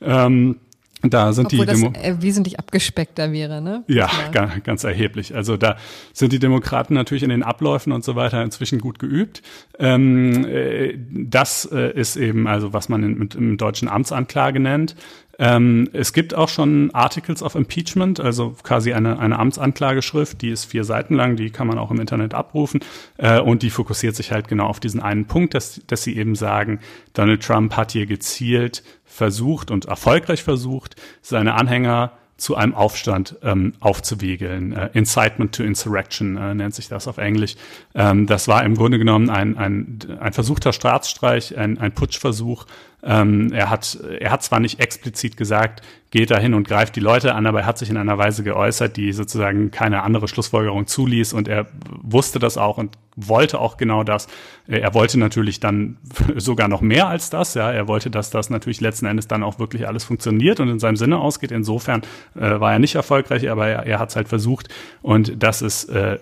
Jahr. 0.00 0.20
Ähm, 0.26 0.56
da 1.04 1.32
sind 1.32 1.46
Obwohl 1.46 1.66
die 1.66 1.72
Demo 1.72 1.90
das 1.90 2.02
äh, 2.02 2.22
wesentlich 2.22 2.60
abgespeckter 2.60 3.32
wäre, 3.32 3.60
ne? 3.60 3.82
Ja, 3.88 4.08
ganz, 4.30 4.62
ganz 4.62 4.84
erheblich. 4.84 5.34
Also 5.34 5.56
da 5.56 5.76
sind 6.12 6.32
die 6.32 6.38
Demokraten 6.38 6.94
natürlich 6.94 7.24
in 7.24 7.30
den 7.30 7.42
Abläufen 7.42 7.92
und 7.92 8.04
so 8.04 8.14
weiter 8.14 8.40
inzwischen 8.40 8.78
gut 8.78 9.00
geübt. 9.00 9.42
Ähm, 9.80 10.46
äh, 10.46 10.96
das 11.10 11.64
äh, 11.72 11.92
ist 11.92 12.16
eben 12.16 12.46
also, 12.46 12.72
was 12.72 12.88
man 12.88 13.02
in, 13.02 13.18
mit, 13.18 13.34
im 13.34 13.56
deutschen 13.56 13.88
Amtsanklage 13.88 14.60
nennt. 14.60 14.94
Ähm, 15.42 15.88
es 15.92 16.12
gibt 16.12 16.34
auch 16.34 16.48
schon 16.48 16.94
Articles 16.94 17.42
of 17.42 17.56
Impeachment, 17.56 18.20
also 18.20 18.54
quasi 18.62 18.92
eine, 18.92 19.18
eine 19.18 19.40
Amtsanklageschrift, 19.40 20.40
die 20.40 20.50
ist 20.50 20.66
vier 20.66 20.84
Seiten 20.84 21.16
lang, 21.16 21.34
die 21.34 21.50
kann 21.50 21.66
man 21.66 21.78
auch 21.78 21.90
im 21.90 21.98
Internet 21.98 22.32
abrufen 22.32 22.78
äh, 23.18 23.40
und 23.40 23.64
die 23.64 23.70
fokussiert 23.70 24.14
sich 24.14 24.30
halt 24.30 24.46
genau 24.46 24.66
auf 24.66 24.78
diesen 24.78 25.02
einen 25.02 25.26
Punkt, 25.26 25.54
dass, 25.54 25.80
dass 25.88 26.04
sie 26.04 26.16
eben 26.16 26.36
sagen, 26.36 26.78
Donald 27.12 27.42
Trump 27.42 27.76
hat 27.76 27.90
hier 27.90 28.06
gezielt 28.06 28.84
versucht 29.04 29.72
und 29.72 29.86
erfolgreich 29.86 30.44
versucht, 30.44 30.94
seine 31.22 31.54
Anhänger 31.54 32.12
zu 32.36 32.54
einem 32.56 32.74
Aufstand 32.74 33.36
ähm, 33.42 33.72
aufzuwiegeln. 33.80 34.72
Äh, 34.72 34.90
Incitement 34.94 35.54
to 35.54 35.64
Insurrection 35.64 36.36
äh, 36.36 36.54
nennt 36.54 36.74
sich 36.74 36.88
das 36.88 37.08
auf 37.08 37.18
Englisch. 37.18 37.56
Ähm, 37.96 38.26
das 38.28 38.46
war 38.46 38.64
im 38.64 38.76
Grunde 38.76 38.98
genommen 38.98 39.28
ein, 39.28 39.56
ein, 39.56 39.98
ein 40.20 40.32
versuchter 40.32 40.72
Staatsstreich, 40.72 41.56
ein, 41.56 41.78
ein 41.78 41.92
Putschversuch 41.92 42.66
ähm, 43.02 43.52
er 43.52 43.70
hat, 43.70 43.98
er 44.20 44.30
hat 44.30 44.42
zwar 44.42 44.60
nicht 44.60 44.80
explizit 44.80 45.36
gesagt, 45.36 45.82
geht 46.12 46.30
da 46.30 46.38
hin 46.38 46.54
und 46.54 46.68
greift 46.68 46.94
die 46.94 47.00
Leute 47.00 47.34
an, 47.34 47.46
aber 47.46 47.60
er 47.60 47.66
hat 47.66 47.78
sich 47.78 47.88
in 47.90 47.96
einer 47.96 48.18
Weise 48.18 48.44
geäußert, 48.44 48.96
die 48.96 49.12
sozusagen 49.12 49.70
keine 49.70 50.02
andere 50.02 50.28
Schlussfolgerung 50.28 50.86
zuließ 50.86 51.32
und 51.32 51.48
er 51.48 51.66
wusste 52.02 52.38
das 52.38 52.58
auch 52.58 52.76
und 52.78 52.98
wollte 53.16 53.58
auch 53.58 53.76
genau 53.76 54.04
das. 54.04 54.28
Er 54.66 54.94
wollte 54.94 55.18
natürlich 55.18 55.58
dann 55.58 55.96
sogar 56.36 56.68
noch 56.68 56.82
mehr 56.82 57.08
als 57.08 57.30
das, 57.30 57.54
ja. 57.54 57.72
Er 57.72 57.88
wollte, 57.88 58.10
dass 58.10 58.30
das 58.30 58.50
natürlich 58.50 58.80
letzten 58.80 59.06
Endes 59.06 59.26
dann 59.26 59.42
auch 59.42 59.58
wirklich 59.58 59.88
alles 59.88 60.04
funktioniert 60.04 60.60
und 60.60 60.68
in 60.68 60.78
seinem 60.78 60.96
Sinne 60.96 61.18
ausgeht. 61.18 61.50
Insofern 61.50 62.02
äh, 62.34 62.60
war 62.60 62.72
er 62.72 62.78
nicht 62.78 62.94
erfolgreich, 62.94 63.50
aber 63.50 63.68
er, 63.68 63.86
er 63.86 63.98
hat 63.98 64.10
es 64.10 64.16
halt 64.16 64.28
versucht 64.28 64.68
und 65.00 65.42
das 65.42 65.62
ist 65.62 65.88
äh, 65.88 66.18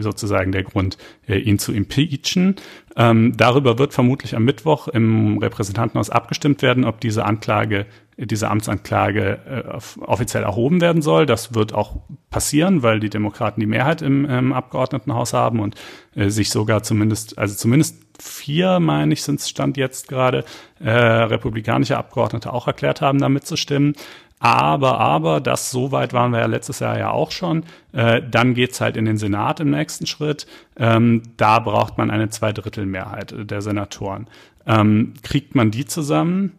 sozusagen 0.00 0.52
der 0.52 0.64
Grund, 0.64 0.98
äh, 1.28 1.38
ihn 1.38 1.58
zu 1.58 1.72
impeachen. 1.72 2.56
Ähm, 2.98 3.36
darüber 3.36 3.78
wird 3.78 3.94
vermutlich 3.94 4.34
am 4.34 4.44
Mittwoch 4.44 4.88
im 4.88 5.38
Repräsentantenhaus 5.38 6.10
abgestimmt 6.10 6.62
werden, 6.62 6.84
ob 6.84 7.00
diese 7.00 7.24
Anklage, 7.24 7.86
diese 8.16 8.50
Amtsanklage 8.50 9.38
äh, 9.46 10.00
offiziell 10.00 10.42
erhoben 10.42 10.80
werden 10.80 11.00
soll. 11.00 11.24
Das 11.24 11.54
wird 11.54 11.72
auch 11.72 12.00
passieren, 12.28 12.82
weil 12.82 12.98
die 12.98 13.08
Demokraten 13.08 13.60
die 13.60 13.66
Mehrheit 13.66 14.02
im, 14.02 14.24
im 14.24 14.52
Abgeordnetenhaus 14.52 15.32
haben 15.32 15.60
und 15.60 15.76
äh, 16.16 16.28
sich 16.28 16.50
sogar 16.50 16.82
zumindest, 16.82 17.38
also 17.38 17.54
zumindest 17.54 18.02
vier, 18.20 18.80
meine 18.80 19.12
ich, 19.12 19.22
sind 19.22 19.40
Stand 19.40 19.76
jetzt 19.76 20.08
gerade, 20.08 20.44
äh, 20.80 20.90
republikanische 20.90 21.96
Abgeordnete 21.96 22.52
auch 22.52 22.66
erklärt 22.66 23.00
haben, 23.00 23.20
damit 23.20 23.46
zu 23.46 23.56
stimmen. 23.56 23.94
Aber, 24.40 25.00
aber, 25.00 25.40
das 25.40 25.70
so 25.70 25.90
weit 25.90 26.12
waren 26.12 26.30
wir 26.30 26.40
ja 26.40 26.46
letztes 26.46 26.78
Jahr 26.78 26.96
ja 26.98 27.10
auch 27.10 27.32
schon. 27.32 27.64
Äh, 27.92 28.22
dann 28.28 28.54
geht's 28.54 28.80
halt 28.80 28.96
in 28.96 29.04
den 29.04 29.16
Senat 29.16 29.58
im 29.60 29.70
nächsten 29.70 30.06
Schritt. 30.06 30.46
Ähm, 30.76 31.22
da 31.36 31.58
braucht 31.58 31.98
man 31.98 32.10
eine 32.10 32.28
Zweidrittelmehrheit 32.28 33.34
der 33.36 33.62
Senatoren. 33.62 34.28
Ähm, 34.66 35.14
kriegt 35.22 35.54
man 35.54 35.70
die 35.70 35.86
zusammen? 35.86 36.52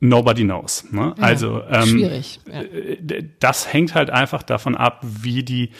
Nobody 0.00 0.44
knows. 0.44 0.90
Ne? 0.90 1.14
Ja, 1.18 1.22
also 1.22 1.62
ähm, 1.68 1.86
schwierig. 1.86 2.40
Ja. 2.46 2.62
Äh, 2.62 3.24
das 3.40 3.72
hängt 3.72 3.94
halt 3.94 4.10
einfach 4.10 4.42
davon 4.42 4.74
ab, 4.74 5.00
wie 5.02 5.42
die 5.42 5.70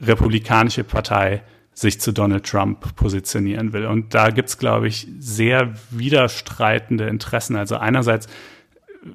Republikanische 0.00 0.84
Partei 0.84 1.42
sich 1.72 2.00
zu 2.00 2.12
Donald 2.12 2.44
Trump 2.44 2.96
positionieren 2.96 3.72
will. 3.72 3.86
Und 3.86 4.14
da 4.14 4.30
gibt's, 4.30 4.58
glaube 4.58 4.88
ich, 4.88 5.06
sehr 5.18 5.74
widerstreitende 5.90 7.06
Interessen. 7.06 7.56
Also 7.56 7.76
einerseits 7.76 8.26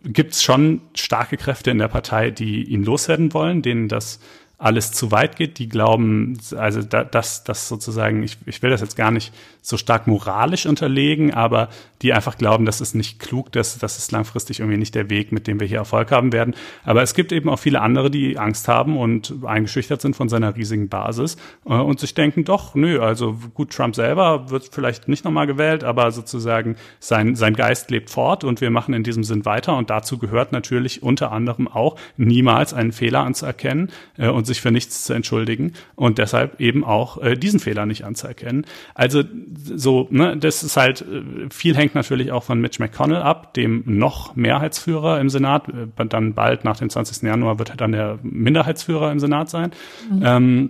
gibt 0.04 0.34
es 0.34 0.43
schon 0.43 0.82
starke 0.96 1.38
Kräfte 1.38 1.72
in 1.72 1.78
der 1.78 1.88
Partei, 1.88 2.32
die 2.32 2.63
ihn 2.63 2.84
loswerden 2.84 3.34
wollen, 3.34 3.62
denen 3.62 3.88
das 3.88 4.19
alles 4.58 4.92
zu 4.92 5.12
weit 5.12 5.36
geht. 5.36 5.60
Die 5.60 5.68
glauben, 5.68 6.39
also 6.56 6.82
da, 6.82 7.04
dass 7.04 7.44
das 7.44 7.68
sozusagen, 7.68 8.24
ich, 8.24 8.38
ich 8.46 8.62
will 8.62 8.70
das 8.70 8.82
jetzt 8.82 8.96
gar 8.96 9.12
nicht 9.12 9.34
so 9.62 9.78
stark 9.78 10.08
moralisch 10.08 10.66
unterlegen, 10.66 11.34
aber 11.34 11.70
die 12.02 12.12
einfach 12.12 12.38
glauben, 12.38 12.66
das 12.66 12.82
ist 12.82 12.96
nicht 12.96 13.20
klug, 13.20 13.52
dass 13.54 13.78
das 13.78 13.98
ist 13.98 14.12
langfristig 14.12 14.60
irgendwie 14.60 14.78
nicht 14.78 14.94
der 14.94 15.10
Weg, 15.10 15.32
mit 15.32 15.48
dem 15.48 15.62
wir 15.62 15.68
hier 15.68 15.78
Erfolg 15.78 16.12
haben 16.12 16.34
werden. 16.34 16.54
Aber 16.84 17.02
es 17.02 17.13
gibt 17.13 17.32
eben 17.32 17.48
auch 17.48 17.60
viele 17.60 17.82
andere, 17.82 18.12
die 18.12 18.38
Angst 18.38 18.68
haben 18.68 18.98
und 18.98 19.34
eingeschüchtert 19.46 20.02
sind 20.02 20.16
von 20.16 20.28
seiner 20.28 20.56
riesigen 20.56 20.89
Basis 20.89 21.38
äh, 21.66 21.74
und 21.74 22.00
sich 22.02 22.13
denken, 22.13 22.44
doch, 22.44 22.76
nö, 22.76 23.02
also 23.02 23.38
gut, 23.54 23.72
Trump 23.72 23.96
selber 23.96 24.50
wird 24.50 24.70
vielleicht 24.72 25.08
nicht 25.08 25.24
nochmal 25.24 25.48
gewählt, 25.48 25.86
aber 25.86 26.12
sozusagen 26.12 26.76
sein, 27.00 27.36
sein 27.36 27.56
Geist 27.56 27.89
lebt 27.89 28.10
fort 28.10 28.44
und 28.44 28.60
wir 28.60 28.70
machen 28.70 28.94
in 28.94 29.04
diesem 29.04 29.24
Sinn 29.24 29.46
weiter 29.46 29.78
und 29.78 29.89
dazu 29.89 30.18
gehört 30.18 30.52
natürlich 30.52 31.04
unter 31.04 31.32
anderem 31.32 31.70
auch 31.70 31.96
niemals 32.18 32.74
einen 32.74 32.92
Fehler 32.92 33.22
anzuerkennen 33.22 33.92
äh, 34.18 34.28
und 34.28 34.42
sich 34.45 34.62
für 34.62 34.71
nichts 34.71 35.03
zu 35.03 35.13
entschuldigen 35.13 35.73
und 35.95 36.17
deshalb 36.17 36.60
eben 36.60 36.84
auch 36.84 37.21
äh, 37.21 37.36
diesen 37.36 37.60
Fehler 37.60 37.86
nicht 37.86 38.06
anzuerkennen. 38.06 38.65
Also 38.93 39.23
so, 39.63 40.08
ne, 40.12 40.38
das 40.38 40.63
ist 40.63 40.77
halt, 40.77 41.01
äh, 41.01 41.23
viel 41.49 41.75
hängt 41.75 41.95
natürlich 41.95 42.32
auch 42.32 42.43
von 42.43 42.60
Mitch 42.60 42.82
McConnell 42.82 43.21
ab, 43.21 43.53
dem 43.53 43.84
noch 43.86 44.36
Mehrheitsführer 44.36 45.19
im 45.19 45.29
Senat. 45.29 45.69
Äh, 45.69 46.06
dann 46.10 46.34
bald 46.34 46.63
nach 46.63 46.77
dem 46.77 46.89
20. 46.89 47.23
Januar 47.23 47.60
wird 47.60 47.69
er 47.69 47.77
dann 47.77 47.91
der 47.91 48.19
Minderheitsführer 48.23 49.12
im 49.12 49.19
Senat 49.19 49.49
sein. 49.49 49.71
Mhm. 50.10 50.21
Ähm, 50.23 50.69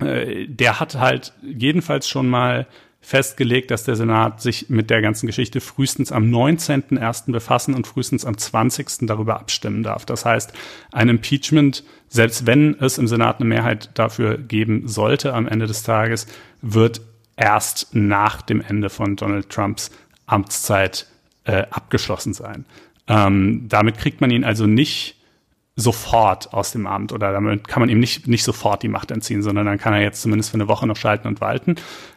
äh, 0.00 0.46
der 0.46 0.80
hat 0.80 0.94
halt 0.94 1.32
jedenfalls 1.42 2.08
schon 2.08 2.28
mal 2.28 2.66
festgelegt, 3.00 3.70
dass 3.70 3.84
der 3.84 3.96
Senat 3.96 4.42
sich 4.42 4.68
mit 4.68 4.90
der 4.90 5.00
ganzen 5.00 5.26
Geschichte 5.26 5.60
frühestens 5.60 6.12
am 6.12 6.24
19.01. 6.24 7.32
befassen 7.32 7.74
und 7.74 7.86
frühestens 7.86 8.24
am 8.24 8.36
20. 8.36 9.06
darüber 9.06 9.38
abstimmen 9.40 9.82
darf. 9.82 10.04
Das 10.04 10.24
heißt, 10.24 10.52
ein 10.92 11.08
Impeachment, 11.08 11.84
selbst 12.08 12.46
wenn 12.46 12.74
es 12.80 12.98
im 12.98 13.06
Senat 13.06 13.40
eine 13.40 13.48
Mehrheit 13.48 13.90
dafür 13.94 14.36
geben 14.36 14.88
sollte 14.88 15.32
am 15.32 15.46
Ende 15.46 15.66
des 15.66 15.82
Tages, 15.82 16.26
wird 16.60 17.00
erst 17.36 17.94
nach 17.94 18.42
dem 18.42 18.60
Ende 18.60 18.90
von 18.90 19.16
Donald 19.16 19.48
Trumps 19.48 19.90
Amtszeit 20.26 21.06
äh, 21.44 21.64
abgeschlossen 21.70 22.34
sein. 22.34 22.66
Ähm, 23.06 23.66
damit 23.68 23.96
kriegt 23.96 24.20
man 24.20 24.30
ihn 24.30 24.44
also 24.44 24.66
nicht 24.66 25.17
sofort 25.80 26.52
aus 26.52 26.72
dem 26.72 26.88
Amt 26.88 27.12
oder 27.12 27.30
damit 27.30 27.68
kann 27.68 27.80
man 27.80 27.88
ihm 27.88 28.00
nicht, 28.00 28.26
nicht 28.26 28.42
sofort 28.42 28.82
die 28.82 28.88
Macht 28.88 29.12
entziehen, 29.12 29.42
sondern 29.42 29.64
dann 29.64 29.78
kann 29.78 29.94
er 29.94 30.00
jetzt 30.00 30.20
zumindest 30.20 30.50
für 30.50 30.54
eine 30.54 30.66
Woche 30.66 30.88
noch 30.88 30.96
schalten 30.96 31.28
und 31.28 31.40
walten. 31.40 31.76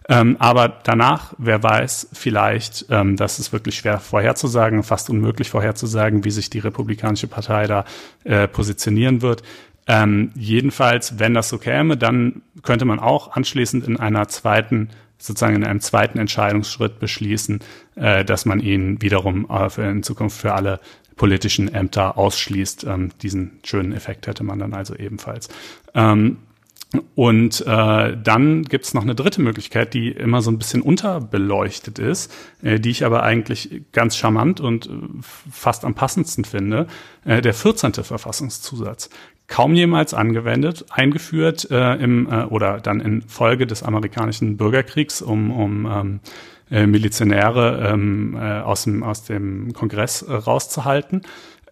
Ähm, 0.09 0.35
aber 0.39 0.79
danach, 0.83 1.35
wer 1.37 1.61
weiß, 1.61 2.09
vielleicht, 2.11 2.87
ähm, 2.89 3.17
das 3.17 3.37
ist 3.37 3.53
wirklich 3.53 3.75
schwer 3.75 3.99
vorherzusagen, 3.99 4.81
fast 4.81 5.11
unmöglich 5.11 5.51
vorherzusagen, 5.51 6.25
wie 6.25 6.31
sich 6.31 6.49
die 6.49 6.57
Republikanische 6.57 7.27
Partei 7.27 7.67
da 7.67 7.85
äh, 8.23 8.47
positionieren 8.47 9.21
wird. 9.21 9.43
Ähm, 9.85 10.31
jedenfalls, 10.33 11.19
wenn 11.19 11.35
das 11.35 11.49
so 11.49 11.59
käme, 11.59 11.97
dann 11.97 12.41
könnte 12.63 12.85
man 12.85 12.99
auch 12.99 13.33
anschließend 13.33 13.87
in 13.87 13.97
einer 13.97 14.27
zweiten 14.27 14.89
sozusagen 15.21 15.55
in 15.55 15.63
einem 15.63 15.81
zweiten 15.81 16.17
Entscheidungsschritt 16.17 16.99
beschließen, 16.99 17.59
äh, 17.95 18.25
dass 18.25 18.45
man 18.45 18.59
ihn 18.59 19.01
wiederum 19.01 19.47
äh, 19.49 19.69
für 19.69 19.83
in 19.83 20.03
Zukunft 20.03 20.39
für 20.41 20.53
alle 20.53 20.79
politischen 21.15 21.73
Ämter 21.73 22.17
ausschließt. 22.17 22.85
Ähm, 22.85 23.11
diesen 23.21 23.59
schönen 23.63 23.93
Effekt 23.93 24.27
hätte 24.27 24.43
man 24.43 24.59
dann 24.59 24.73
also 24.73 24.95
ebenfalls. 24.95 25.49
Ähm, 25.93 26.37
und 27.15 27.61
äh, 27.65 28.17
dann 28.21 28.63
gibt's 28.63 28.93
noch 28.93 29.03
eine 29.03 29.15
dritte 29.15 29.41
Möglichkeit, 29.41 29.93
die 29.93 30.09
immer 30.09 30.41
so 30.41 30.51
ein 30.51 30.57
bisschen 30.57 30.81
unterbeleuchtet 30.81 31.99
ist, 31.99 32.33
äh, 32.61 32.79
die 32.79 32.89
ich 32.89 33.05
aber 33.05 33.23
eigentlich 33.23 33.83
ganz 33.93 34.17
charmant 34.17 34.59
und 34.59 34.87
äh, 34.87 34.89
fast 35.21 35.85
am 35.85 35.95
passendsten 35.95 36.43
finde, 36.43 36.87
äh, 37.23 37.41
der 37.41 37.53
14. 37.53 37.93
Verfassungszusatz. 37.93 39.09
Kaum 39.47 39.73
jemals 39.73 40.13
angewendet, 40.13 40.85
eingeführt 40.89 41.69
äh, 41.71 41.95
im 41.95 42.29
äh, 42.29 42.43
oder 42.43 42.81
dann 42.81 42.99
in 42.99 43.21
Folge 43.21 43.67
des 43.67 43.83
amerikanischen 43.83 44.57
Bürgerkriegs, 44.57 45.21
um, 45.21 45.51
um 45.51 45.85
ähm, 45.85 46.19
äh, 46.71 46.87
Milizionäre 46.87 47.91
ähm, 47.91 48.37
äh, 48.39 48.61
aus, 48.61 48.85
dem, 48.85 49.03
aus 49.03 49.25
dem 49.25 49.73
Kongress 49.73 50.21
äh, 50.21 50.33
rauszuhalten. 50.33 51.23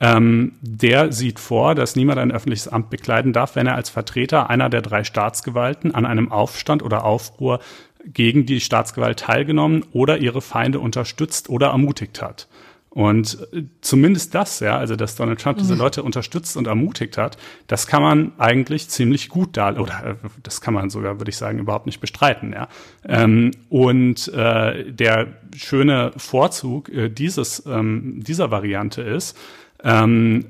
Ähm, 0.02 0.54
der 0.62 1.12
sieht 1.14 1.40
vor, 1.40 1.74
dass 1.74 1.96
niemand 1.96 2.20
ein 2.20 2.32
öffentliches 2.32 2.68
Amt 2.68 2.90
bekleiden 2.90 3.32
darf, 3.32 3.56
wenn 3.56 3.66
er 3.66 3.76
als 3.76 3.90
Vertreter 3.90 4.50
einer 4.50 4.70
der 4.70 4.82
drei 4.82 5.06
Staatsgewalten 5.06 5.96
an 5.96 6.06
einem 6.06 6.32
Aufstand 6.32 6.84
oder 6.84 7.06
Aufruhr 7.06 7.60
gegen 8.06 8.46
die 8.46 8.60
Staatsgewalt 8.60 9.20
teilgenommen 9.20 9.86
oder 9.94 10.18
ihre 10.18 10.42
Feinde 10.42 10.80
unterstützt 10.82 11.50
oder 11.50 11.68
ermutigt 11.68 12.22
hat. 12.22 12.49
Und 12.90 13.38
äh, 13.54 13.64
zumindest 13.82 14.34
das, 14.34 14.60
ja, 14.62 14.78
also 14.78 14.96
dass 14.96 15.16
Donald 15.16 15.40
Trump 15.40 15.60
diese 15.60 15.74
mhm. 15.74 15.80
Leute 15.80 16.04
unterstützt 16.04 16.58
und 16.58 16.68
ermutigt 16.68 17.18
hat, 17.18 17.38
das 17.68 17.86
kann 17.86 18.02
man 18.02 18.32
eigentlich 18.40 18.90
ziemlich 18.90 19.30
gut 19.30 19.58
da, 19.58 19.78
oder 19.78 20.18
äh, 20.24 20.30
das 20.42 20.60
kann 20.62 20.74
man 20.74 20.90
sogar, 20.90 21.20
würde 21.20 21.30
ich 21.30 21.38
sagen, 21.38 21.60
überhaupt 21.60 21.86
nicht 21.86 22.00
bestreiten, 22.00 22.52
ja. 22.52 22.68
Ähm, 23.06 23.52
und 23.70 24.28
äh, 24.30 24.92
der 24.92 25.28
schöne 25.56 26.14
Vorzug 26.18 26.90
äh, 26.90 27.10
dieses, 27.10 27.64
ähm, 27.68 28.24
dieser 28.24 28.50
Variante 28.50 29.04
ist, 29.04 29.38
ähm, 29.84 30.46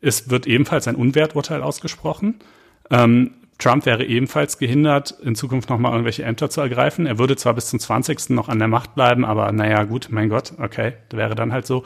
es 0.00 0.28
wird 0.30 0.46
ebenfalls 0.46 0.88
ein 0.88 0.96
Unwerturteil 0.96 1.62
ausgesprochen. 1.62 2.40
Ähm, 2.90 3.32
Trump 3.62 3.86
wäre 3.86 4.04
ebenfalls 4.04 4.58
gehindert, 4.58 5.14
in 5.22 5.34
Zukunft 5.34 5.70
nochmal 5.70 5.92
irgendwelche 5.92 6.24
Ämter 6.24 6.50
zu 6.50 6.60
ergreifen. 6.60 7.06
Er 7.06 7.18
würde 7.18 7.36
zwar 7.36 7.54
bis 7.54 7.66
zum 7.66 7.78
20. 7.78 8.30
noch 8.30 8.48
an 8.48 8.58
der 8.58 8.68
Macht 8.68 8.94
bleiben, 8.94 9.24
aber 9.24 9.52
naja, 9.52 9.84
gut, 9.84 10.08
mein 10.10 10.28
Gott, 10.28 10.54
okay, 10.58 10.94
wäre 11.10 11.34
dann 11.34 11.52
halt 11.52 11.66
so. 11.66 11.84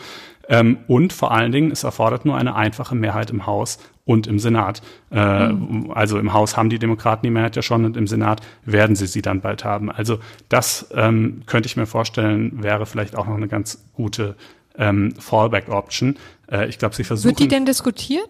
Ähm, 0.49 0.79
und 0.87 1.13
vor 1.13 1.33
allen 1.33 1.53
Dingen, 1.53 1.71
es 1.71 1.85
erfordert 1.85 2.25
nur 2.25 2.37
eine 2.37 2.55
einfache 2.55 2.95
Mehrheit 2.95 3.31
im 3.31 3.47
Haus 3.47 3.79
und 4.05 4.27
im 4.27 4.39
Senat. 4.39 4.81
Äh, 5.11 5.49
mhm. 5.49 5.91
Also 5.91 6.19
im 6.19 6.33
Haus 6.33 6.57
haben 6.57 6.71
die 6.71 6.79
Demokraten 6.79 7.27
die 7.27 7.31
Mehrheit 7.31 7.57
ja 7.57 7.63
schon 7.63 7.85
und 7.85 7.97
im 7.97 8.07
Senat 8.07 8.41
werden 8.65 8.97
sie 8.97 9.07
sie 9.07 9.23
dann 9.23 9.41
bald 9.41 9.65
haben. 9.65 9.91
Also 9.91 10.19
das 10.49 10.89
ähm, 10.95 11.43
könnte 11.47 11.67
ich 11.67 11.77
mir 11.77 11.87
vorstellen, 11.87 12.63
wäre 12.63 12.87
vielleicht 12.87 13.17
auch 13.17 13.27
noch 13.27 13.37
eine 13.37 13.49
ganz 13.49 13.85
gute 13.93 14.37
ähm, 14.79 15.15
Fallback-Option. 15.19 16.17
Äh, 16.51 16.69
ich 16.69 16.79
glaube, 16.79 16.95
sie 16.95 17.05
versuchen. 17.05 17.31
Wird 17.31 17.41
die 17.41 17.49
denn 17.49 17.67
diskutiert? 17.67 18.29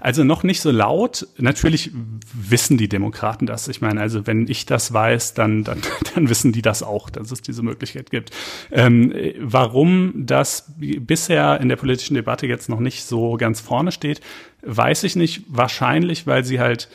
Also 0.00 0.24
noch 0.24 0.42
nicht 0.42 0.60
so 0.60 0.70
laut. 0.70 1.26
Natürlich 1.38 1.90
wissen 2.32 2.76
die 2.76 2.88
Demokraten 2.88 3.46
das. 3.46 3.68
Ich 3.68 3.80
meine, 3.80 4.00
also 4.00 4.26
wenn 4.26 4.48
ich 4.48 4.66
das 4.66 4.92
weiß, 4.92 5.34
dann, 5.34 5.64
dann, 5.64 5.80
dann 6.14 6.28
wissen 6.28 6.52
die 6.52 6.62
das 6.62 6.82
auch, 6.82 7.10
dass 7.10 7.30
es 7.30 7.42
diese 7.42 7.62
Möglichkeit 7.62 8.10
gibt. 8.10 8.30
Ähm, 8.70 9.12
warum 9.40 10.12
das 10.26 10.72
bisher 10.76 11.60
in 11.60 11.68
der 11.68 11.76
politischen 11.76 12.14
Debatte 12.14 12.46
jetzt 12.46 12.68
noch 12.68 12.80
nicht 12.80 13.04
so 13.04 13.36
ganz 13.36 13.60
vorne 13.60 13.92
steht, 13.92 14.20
weiß 14.62 15.04
ich 15.04 15.16
nicht. 15.16 15.42
Wahrscheinlich, 15.48 16.26
weil 16.26 16.44
sie 16.44 16.60
halt 16.60 16.88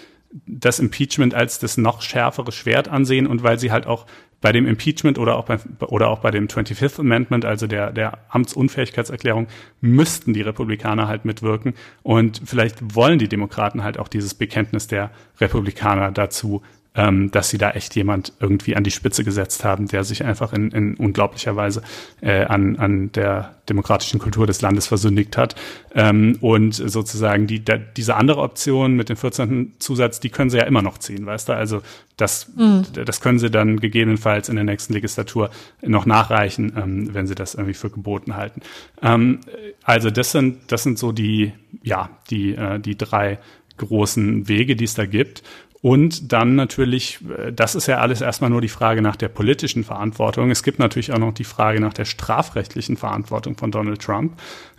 das 0.45 0.79
Impeachment 0.79 1.34
als 1.34 1.58
das 1.58 1.77
noch 1.77 2.01
schärfere 2.03 2.51
Schwert 2.51 2.88
ansehen 2.88 3.25
und 3.25 3.41
weil 3.41 3.58
sie 3.58 3.71
halt 3.71 3.88
auch 3.88 4.05
bei 4.41 4.52
dem 4.52 4.65
Impeachment 4.65 5.17
oder 5.17 5.36
auch 5.36 5.45
bei, 5.45 5.60
oder 5.88 6.10
auch 6.10 6.19
bei 6.19 6.32
dem 6.32 6.47
25th 6.47 6.99
Amendment, 6.99 7.45
also 7.45 7.67
der, 7.67 7.91
der 7.91 8.19
Amtsunfähigkeitserklärung, 8.30 9.47
müssten 9.82 10.34
die 10.34 10.41
Republikaner 10.41 11.08
halt 11.08 11.25
mitwirken. 11.25 11.73
Und 12.04 12.41
vielleicht 12.45 12.95
wollen 12.95 13.19
die 13.19 13.28
Demokraten 13.28 13.84
halt 13.84 13.97
auch 13.99 14.08
dieses 14.08 14.34
Bekenntnis 14.34 14.88
der 14.88 15.12
Republikaner 15.39 16.12
dazu 16.12 16.62
ähm, 16.95 17.30
dass 17.32 17.49
sie 17.49 17.58
da 17.58 17.71
echt 17.71 17.95
jemand 17.95 18.34
irgendwie 18.39 18.75
an 18.75 18.84
die 18.84 18.91
Spitze 18.91 19.23
gesetzt 19.23 19.63
haben, 19.63 19.88
der 19.88 20.04
sich 20.04 20.23
einfach 20.23 20.54
in, 20.54 20.71
in 20.71 20.95
unglaublicher 20.95 21.56
Weise 21.56 21.84
äh, 22.21 22.45
an, 22.45 22.78
an 22.78 23.12
der 23.12 23.56
demokratischen 23.69 24.19
Kultur 24.19 24.47
des 24.47 24.62
Landes 24.62 24.88
versündigt 24.88 25.38
hat. 25.38 25.56
Ähm, 25.93 26.38
und 26.41 26.73
sozusagen 26.73 27.45
die, 27.45 27.63
da, 27.63 27.78
diese 27.78 28.15
andere 28.15 28.41
Option 28.41 28.95
mit 28.95 29.10
dem 29.10 29.17
14. 29.17 29.75
Zusatz, 29.80 30.19
die 30.19 30.30
können 30.30 30.49
sie 30.49 30.58
ja 30.58 30.63
immer 30.63 30.82
noch 30.82 30.97
ziehen, 30.97 31.25
weißt 31.25 31.49
du? 31.49 31.54
Also 31.54 31.82
das, 32.17 32.52
mhm. 32.56 32.86
das 33.06 33.21
können 33.21 33.39
sie 33.39 33.52
dann 33.52 33.80
gegebenenfalls 33.80 34.49
in 34.49 34.56
der 34.56 34.65
nächsten 34.65 34.93
Legislatur 34.93 35.52
noch 35.82 36.06
nachreichen, 36.06 36.73
ähm, 36.75 37.13
wenn 37.13 37.28
sie 37.28 37.36
das 37.36 37.54
irgendwie 37.54 37.75
für 37.75 37.91
geboten 37.91 38.36
halten. 38.36 38.62
Ähm, 39.02 39.41
also 39.84 40.10
das 40.10 40.32
sind, 40.32 40.71
das 40.71 40.84
sind 40.84 40.97
so 40.97 41.12
die, 41.12 41.54
ja, 41.84 42.10
die, 42.30 42.56
äh, 42.56 42.80
die 42.80 42.97
drei 42.97 43.38
großen 43.78 44.47
Wege, 44.47 44.75
die 44.75 44.84
es 44.84 44.93
da 44.93 45.06
gibt. 45.06 45.43
Und 45.82 46.34
dann 46.34 46.56
natürlich, 46.56 47.20
äh, 47.38 47.54
das 47.54 47.76
ist 47.76 47.88
ja 47.88 48.00
alles 48.00 48.22
erstmal 48.22 48.50
nur 48.50 48.62
die 48.62 48.68
Frage 48.68 49.02
nach 49.02 49.15
der 49.15 49.30
politischen 49.30 49.84
Verantwortung. 49.84 50.52
Es 50.52 50.63
gibt 50.63 50.80
natürlich 50.80 51.13
auch 51.13 51.20
noch 51.20 51.34
die 51.34 51.46
Frage 51.46 51.80
nach 51.80 51.94
der 51.94 52.06
strafrechtlichen 52.06 52.98
Verantwortung 52.98 53.56
von 53.56 53.72
Donald 53.72 54.02
Trump. 54.02 54.34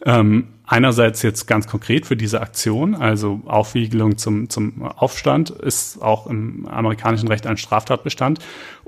Ähm, 0.05 0.49
einerseits 0.67 1.23
jetzt 1.23 1.47
ganz 1.47 1.67
konkret 1.67 2.07
für 2.07 2.17
diese 2.17 2.41
Aktion, 2.43 2.95
also 2.95 3.41
Aufwiegelung 3.47 4.19
zum, 4.19 4.51
zum 4.51 4.83
Aufstand 4.83 5.51
ist 5.51 6.03
auch 6.03 6.27
im 6.27 6.67
amerikanischen 6.67 7.29
Recht 7.29 7.47
ein 7.47 7.57
Straftatbestand 7.57 8.39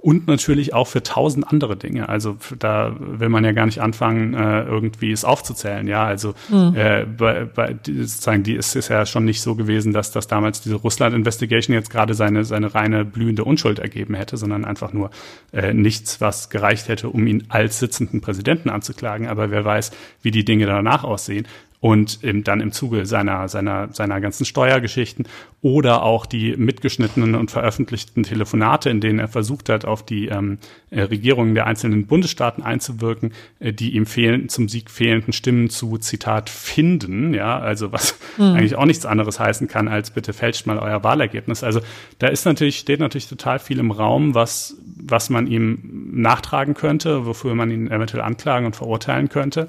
und 0.03 0.27
natürlich 0.27 0.75
auch 0.75 0.89
für 0.89 1.05
tausend 1.05 1.47
andere 1.47 1.77
Dinge. 1.77 2.09
Also 2.09 2.37
da 2.59 2.95
will 2.99 3.29
man 3.29 3.45
ja 3.45 3.53
gar 3.53 3.67
nicht 3.67 3.81
anfangen, 3.81 4.35
äh, 4.35 4.65
irgendwie 4.65 5.13
es 5.13 5.25
aufzuzählen. 5.25 5.87
Ja, 5.87 6.05
also 6.05 6.35
mhm. 6.49 6.75
äh, 6.75 7.05
bei, 7.05 7.45
bei, 7.45 7.77
sozusagen, 7.87 8.43
die 8.43 8.57
ist, 8.57 8.75
ist 8.75 8.89
ja 8.89 9.07
schon 9.07 9.25
nicht 9.25 9.41
so 9.41 9.55
gewesen, 9.55 9.93
dass 9.93 10.11
das 10.11 10.27
damals 10.27 10.61
diese 10.61 10.75
Russland-Investigation 10.75 11.75
jetzt 11.75 11.91
gerade 11.91 12.15
seine, 12.15 12.45
seine 12.45 12.75
reine 12.75 13.05
blühende 13.05 13.45
Unschuld 13.45 13.79
ergeben 13.79 14.15
hätte, 14.15 14.37
sondern 14.37 14.65
einfach 14.65 14.93
nur 14.93 15.11
äh, 15.53 15.73
nichts, 15.73 16.21
was 16.21 16.51
gereicht 16.51 16.89
hätte, 16.89 17.09
um 17.09 17.29
ihn 17.29 17.45
als 17.49 17.79
sitzenden 17.79 18.21
Präsidenten 18.21 18.71
anzuklagen. 18.71 19.29
Aber 19.29 19.53
wer 19.53 19.65
weiß, 19.65 19.93
wie 20.21 20.33
die 20.33 20.45
Dinge 20.45 20.67
danach 20.67 21.05
aussehen 21.05 21.47
und 21.83 22.23
im, 22.23 22.45
dann 22.45 22.61
im 22.61 22.71
Zuge 22.71 23.07
seiner, 23.07 23.49
seiner, 23.49 23.93
seiner 23.93 24.21
ganzen 24.21 24.45
Steuergeschichten 24.45 25.27
oder 25.63 26.05
auch 26.05 26.27
die 26.27 26.57
mitgeschnittenen 26.57 27.35
und 27.35 27.51
veröffentlichten 27.51 28.23
Telefonate, 28.23 28.89
in 28.89 29.01
denen 29.01 29.19
er 29.19 29.27
versucht 29.27 29.69
hat, 29.69 29.85
auf 29.85 30.07
die 30.07 30.29
ähm, 30.29 30.59
äh, 30.91 31.03
Regierungen 31.03 31.57
der 31.57 31.67
einzelnen 31.67 32.07
Bundesstaaten 32.07 32.63
einzuwirken, 32.63 33.33
äh, 33.59 33.73
die 33.73 33.97
ihm 33.97 34.07
fehlen, 34.07 34.49
zum 34.49 34.69
Sieg 34.69 34.91
fehlenden 34.91 35.33
Stimmen 35.33 35.71
zu, 35.71 35.99
Zitat, 35.99 36.51
finden, 36.51 37.35
ja, 37.35 37.59
also 37.59 37.91
was 37.91 38.17
mhm. 38.39 38.45
eigentlich 38.45 38.77
auch 38.77 38.87
nichts 38.87 39.05
anderes 39.05 39.41
heißen 39.41 39.67
kann, 39.67 39.89
als 39.89 40.13
bitte 40.13 40.33
fälscht 40.33 40.69
mal 40.69 40.79
euer 40.79 41.03
Wahlergebnis. 41.03 41.65
Also 41.65 41.81
da 42.21 42.29
ist 42.29 42.45
natürlich, 42.45 42.79
steht 42.79 43.01
natürlich 43.01 43.27
total 43.27 43.59
viel 43.59 43.81
im 43.81 43.91
Raum, 43.91 44.37
was, 44.37 44.77
was 45.03 45.31
man 45.31 45.49
ihm 45.49 46.11
nachtragen 46.13 46.75
könnte, 46.75 47.27
wofür 47.27 47.57
man 47.57 47.73
ihn 47.73 47.91
eventuell 47.91 48.23
anklagen 48.23 48.67
und 48.67 48.77
verurteilen 48.77 49.29
könnte. 49.29 49.67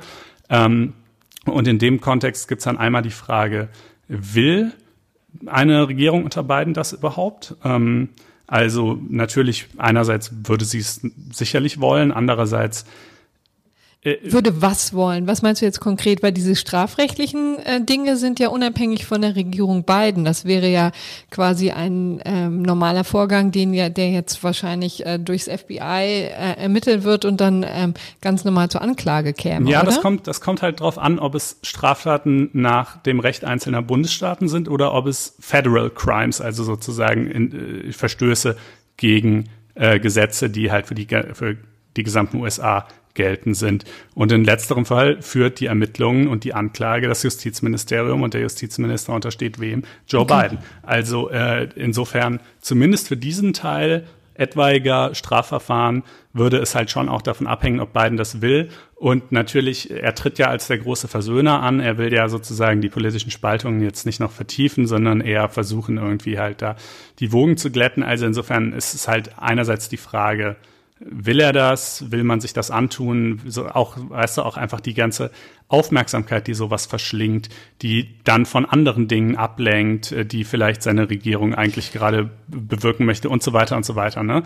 Ähm, 0.51 0.93
und 1.45 1.67
in 1.67 1.79
dem 1.79 2.01
Kontext 2.01 2.47
gibt 2.47 2.59
es 2.59 2.65
dann 2.65 2.77
einmal 2.77 3.01
die 3.01 3.09
Frage, 3.09 3.69
will 4.07 4.71
eine 5.45 5.87
Regierung 5.87 6.23
unter 6.23 6.43
Biden 6.43 6.73
das 6.73 6.93
überhaupt? 6.93 7.55
Ähm, 7.63 8.09
also 8.47 8.99
natürlich, 9.09 9.67
einerseits 9.77 10.31
würde 10.43 10.65
sie 10.65 10.79
es 10.79 11.01
sicherlich 11.31 11.79
wollen, 11.79 12.11
andererseits 12.11 12.85
würde 14.03 14.61
was 14.61 14.93
wollen? 14.93 15.27
Was 15.27 15.41
meinst 15.41 15.61
du 15.61 15.65
jetzt 15.65 15.79
konkret? 15.79 16.21
Weil 16.21 16.33
diese 16.33 16.55
strafrechtlichen 16.55 17.57
äh, 17.59 17.81
Dinge 17.81 18.17
sind 18.17 18.39
ja 18.39 18.49
unabhängig 18.49 19.05
von 19.05 19.21
der 19.21 19.35
Regierung 19.35 19.85
Biden. 19.85 20.25
Das 20.25 20.43
wäre 20.43 20.67
ja 20.67 20.91
quasi 21.31 21.71
ein 21.71 22.21
ähm, 22.25 22.61
normaler 22.63 23.05
Vorgang, 23.05 23.51
den 23.51 23.73
ja, 23.73 23.87
der 23.87 24.11
jetzt 24.11 24.43
wahrscheinlich 24.43 25.05
äh, 25.05 25.19
durchs 25.19 25.45
FBI 25.45 25.77
äh, 25.79 26.57
ermittelt 26.57 27.03
wird 27.03 27.23
und 27.23 27.39
dann 27.39 27.65
ähm, 27.67 27.93
ganz 28.19 28.43
normal 28.43 28.69
zur 28.69 28.81
Anklage 28.81 29.31
käme. 29.31 29.69
Ja, 29.69 29.79
oder? 29.81 29.85
das 29.85 30.01
kommt, 30.01 30.27
das 30.27 30.41
kommt 30.41 30.61
halt 30.61 30.81
drauf 30.81 30.97
an, 30.97 31.17
ob 31.19 31.33
es 31.33 31.59
Straftaten 31.63 32.49
nach 32.51 33.01
dem 33.03 33.21
Recht 33.21 33.45
einzelner 33.45 33.81
Bundesstaaten 33.81 34.49
sind 34.49 34.67
oder 34.67 34.93
ob 34.93 35.07
es 35.07 35.35
Federal 35.39 35.89
Crimes, 35.89 36.41
also 36.41 36.65
sozusagen 36.65 37.31
in, 37.31 37.87
äh, 37.87 37.93
Verstöße 37.93 38.57
gegen 38.97 39.49
äh, 39.75 39.99
Gesetze, 39.99 40.49
die 40.49 40.71
halt 40.71 40.87
für 40.87 40.95
die 40.95 41.07
für 41.33 41.57
die 41.95 42.03
gesamten 42.03 42.37
USA 42.41 42.87
gelten 43.13 43.53
sind. 43.53 43.85
Und 44.15 44.31
in 44.31 44.43
letzterem 44.43 44.85
Fall 44.85 45.21
führt 45.21 45.59
die 45.59 45.67
Ermittlungen 45.67 46.27
und 46.27 46.43
die 46.43 46.53
Anklage 46.53 47.07
das 47.07 47.23
Justizministerium 47.23 48.23
und 48.23 48.33
der 48.33 48.41
Justizminister 48.41 49.13
untersteht 49.13 49.59
wem? 49.59 49.83
Joe 50.07 50.21
okay. 50.21 50.43
Biden. 50.43 50.59
Also 50.81 51.29
äh, 51.29 51.69
insofern 51.75 52.39
zumindest 52.61 53.07
für 53.07 53.17
diesen 53.17 53.53
Teil 53.53 54.05
etwaiger 54.35 55.13
Strafverfahren 55.13 56.03
würde 56.33 56.57
es 56.57 56.73
halt 56.73 56.89
schon 56.89 57.09
auch 57.09 57.21
davon 57.21 57.45
abhängen, 57.45 57.79
ob 57.79 57.93
Biden 57.93 58.17
das 58.17 58.41
will. 58.41 58.69
Und 58.95 59.31
natürlich, 59.31 59.91
er 59.91 60.15
tritt 60.15 60.39
ja 60.39 60.47
als 60.47 60.67
der 60.67 60.79
große 60.79 61.07
Versöhner 61.07 61.61
an. 61.61 61.79
Er 61.79 61.97
will 61.97 62.11
ja 62.11 62.27
sozusagen 62.29 62.81
die 62.81 62.89
politischen 62.89 63.29
Spaltungen 63.29 63.81
jetzt 63.81 64.05
nicht 64.05 64.19
noch 64.19 64.31
vertiefen, 64.31 64.87
sondern 64.87 65.21
eher 65.21 65.49
versuchen, 65.49 65.97
irgendwie 65.97 66.39
halt 66.39 66.61
da 66.61 66.75
die 67.19 67.31
Wogen 67.31 67.57
zu 67.57 67.69
glätten. 67.69 68.01
Also 68.01 68.25
insofern 68.25 68.73
ist 68.73 68.95
es 68.95 69.07
halt 69.07 69.31
einerseits 69.37 69.89
die 69.89 69.97
Frage, 69.97 70.55
Will 71.05 71.39
er 71.39 71.51
das? 71.51 72.11
Will 72.11 72.23
man 72.23 72.39
sich 72.39 72.53
das 72.53 72.71
antun? 72.71 73.41
So 73.45 73.67
auch, 73.67 73.97
weißt 73.97 74.37
du, 74.37 74.43
auch 74.43 74.57
einfach 74.57 74.79
die 74.79 74.93
ganze 74.93 75.31
Aufmerksamkeit, 75.67 76.47
die 76.47 76.53
sowas 76.53 76.85
verschlingt, 76.85 77.49
die 77.81 78.19
dann 78.23 78.45
von 78.45 78.65
anderen 78.65 79.07
Dingen 79.07 79.35
ablenkt, 79.35 80.11
äh, 80.11 80.25
die 80.25 80.43
vielleicht 80.43 80.81
seine 80.81 81.09
Regierung 81.09 81.53
eigentlich 81.55 81.91
gerade 81.91 82.29
bewirken 82.47 83.05
möchte 83.05 83.29
und 83.29 83.43
so 83.43 83.53
weiter 83.53 83.75
und 83.75 83.85
so 83.85 83.95
weiter. 83.95 84.23
Ne? 84.23 84.43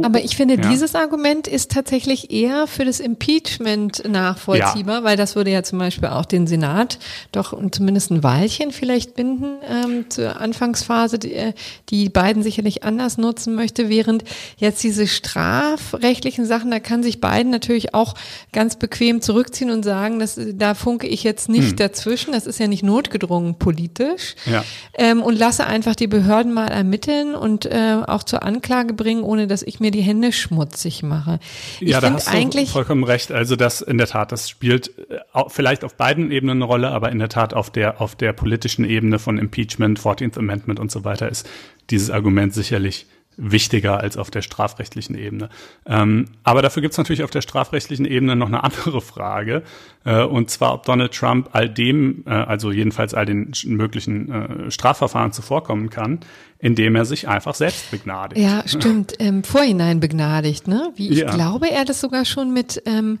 Aber 0.00 0.24
ich 0.24 0.36
finde, 0.36 0.54
ja. 0.54 0.70
dieses 0.70 0.94
Argument 0.94 1.46
ist 1.46 1.70
tatsächlich 1.70 2.30
eher 2.30 2.66
für 2.66 2.86
das 2.86 2.98
Impeachment 2.98 4.08
nachvollziehbar, 4.08 5.00
ja. 5.00 5.04
weil 5.04 5.16
das 5.18 5.36
würde 5.36 5.50
ja 5.50 5.62
zum 5.62 5.78
Beispiel 5.78 6.08
auch 6.08 6.24
den 6.24 6.46
Senat 6.46 6.98
doch 7.30 7.52
zumindest 7.70 8.10
ein 8.10 8.22
Weilchen 8.22 8.72
vielleicht 8.72 9.14
binden 9.14 9.58
ähm, 9.68 10.06
zur 10.08 10.40
Anfangsphase, 10.40 11.18
die, 11.18 11.34
äh, 11.34 11.52
die 11.90 12.08
Biden 12.08 12.42
sicherlich 12.42 12.84
anders 12.84 13.18
nutzen 13.18 13.54
möchte, 13.54 13.90
während 13.90 14.24
jetzt 14.56 14.82
diese 14.82 15.06
strafrechtlichen 15.06 16.46
Sachen, 16.46 16.70
da 16.70 16.80
kann 16.80 17.02
sich 17.02 17.20
Biden 17.20 17.50
natürlich 17.50 17.92
auch 17.92 18.14
ganz 18.52 18.76
bequem 18.76 19.20
zurückziehen 19.20 19.70
und 19.70 19.82
sagen, 19.82 20.18
dass, 20.18 20.40
da 20.54 20.72
funke 20.72 21.06
ich 21.06 21.22
jetzt 21.22 21.50
nicht 21.50 21.70
hm. 21.70 21.76
dazwischen, 21.76 22.32
das 22.32 22.46
ist 22.46 22.58
ja 22.58 22.66
nicht 22.66 22.82
notgedrungen 22.82 23.58
politisch 23.58 24.36
ja. 24.46 24.64
ähm, 24.94 25.22
und 25.22 25.38
lasse 25.38 25.66
einfach 25.66 25.94
die 25.94 26.06
Behörden 26.06 26.54
mal 26.54 26.68
ermitteln 26.68 27.34
und 27.34 27.66
äh, 27.66 27.98
auch 28.06 28.22
zur 28.22 28.42
Anklage 28.42 28.94
bringen, 28.94 29.22
ohne 29.22 29.46
dass 29.46 29.62
ich 29.62 29.81
mir 29.82 29.90
die 29.90 30.00
Hände 30.00 30.32
schmutzig 30.32 31.02
mache. 31.02 31.38
Ich 31.80 31.90
ja, 31.90 32.00
da 32.00 32.12
hast 32.12 32.28
eigentlich 32.28 32.68
du 32.68 32.72
vollkommen 32.72 33.04
recht. 33.04 33.30
Also 33.30 33.56
das 33.56 33.82
in 33.82 33.98
der 33.98 34.06
Tat, 34.06 34.32
das 34.32 34.48
spielt 34.48 34.96
äh, 35.10 35.18
vielleicht 35.48 35.84
auf 35.84 35.96
beiden 35.96 36.30
Ebenen 36.30 36.58
eine 36.58 36.64
Rolle, 36.64 36.90
aber 36.90 37.12
in 37.12 37.18
der 37.18 37.28
Tat 37.28 37.52
auf 37.52 37.70
der 37.70 38.00
auf 38.00 38.16
der 38.16 38.32
politischen 38.32 38.86
Ebene 38.86 39.18
von 39.18 39.36
Impeachment, 39.36 40.00
14th 40.00 40.38
Amendment 40.38 40.80
und 40.80 40.90
so 40.90 41.04
weiter 41.04 41.28
ist 41.28 41.46
dieses 41.90 42.10
Argument 42.10 42.54
sicherlich 42.54 43.06
wichtiger 43.36 43.98
als 43.98 44.16
auf 44.16 44.30
der 44.30 44.42
strafrechtlichen 44.42 45.16
Ebene. 45.16 45.48
Ähm, 45.86 46.26
aber 46.44 46.62
dafür 46.62 46.82
gibt 46.82 46.92
es 46.92 46.98
natürlich 46.98 47.22
auf 47.22 47.30
der 47.30 47.40
strafrechtlichen 47.40 48.04
Ebene 48.04 48.36
noch 48.36 48.48
eine 48.48 48.62
andere 48.64 49.00
Frage, 49.00 49.62
äh, 50.04 50.22
und 50.22 50.50
zwar, 50.50 50.74
ob 50.74 50.84
Donald 50.84 51.12
Trump 51.12 51.50
all 51.52 51.68
dem, 51.68 52.24
äh, 52.26 52.30
also 52.30 52.72
jedenfalls 52.72 53.14
all 53.14 53.26
den 53.26 53.52
möglichen 53.66 54.30
äh, 54.30 54.70
Strafverfahren 54.70 55.32
zuvorkommen 55.32 55.90
kann, 55.90 56.20
indem 56.58 56.96
er 56.96 57.04
sich 57.04 57.28
einfach 57.28 57.54
selbst 57.54 57.90
begnadigt. 57.90 58.40
Ja, 58.40 58.62
stimmt. 58.66 59.14
Ähm, 59.22 59.44
Vorhinein 59.44 60.00
begnadigt, 60.00 60.66
ne? 60.66 60.90
Wie 60.96 61.08
ich 61.08 61.18
ja. 61.18 61.30
glaube, 61.30 61.70
er 61.70 61.84
das 61.84 62.00
sogar 62.00 62.24
schon 62.24 62.52
mit 62.52 62.82
ähm, 62.86 63.18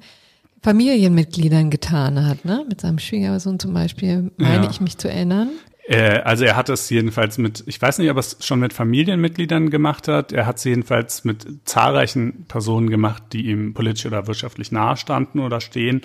Familienmitgliedern 0.62 1.70
getan 1.70 2.26
hat, 2.26 2.44
ne? 2.44 2.64
Mit 2.68 2.80
seinem 2.80 2.98
Schwiegersohn 2.98 3.60
zum 3.60 3.72
Beispiel, 3.72 4.32
meine 4.36 4.64
ja. 4.64 4.70
ich 4.70 4.80
mich 4.80 4.98
zu 4.98 5.08
erinnern. 5.08 5.50
Äh, 5.84 6.20
also 6.20 6.44
er 6.44 6.56
hat 6.56 6.68
es 6.68 6.88
jedenfalls 6.90 7.38
mit, 7.38 7.64
ich 7.66 7.80
weiß 7.80 7.98
nicht, 7.98 8.10
ob 8.10 8.16
er 8.16 8.20
es 8.20 8.36
schon 8.40 8.60
mit 8.60 8.72
Familienmitgliedern 8.72 9.70
gemacht 9.70 10.08
hat. 10.08 10.32
Er 10.32 10.46
hat 10.46 10.58
es 10.58 10.64
jedenfalls 10.64 11.24
mit 11.24 11.46
zahlreichen 11.64 12.44
Personen 12.46 12.90
gemacht, 12.90 13.22
die 13.32 13.46
ihm 13.46 13.74
politisch 13.74 14.06
oder 14.06 14.26
wirtschaftlich 14.26 14.72
nahestanden 14.72 15.40
oder 15.40 15.60
stehen. 15.60 16.02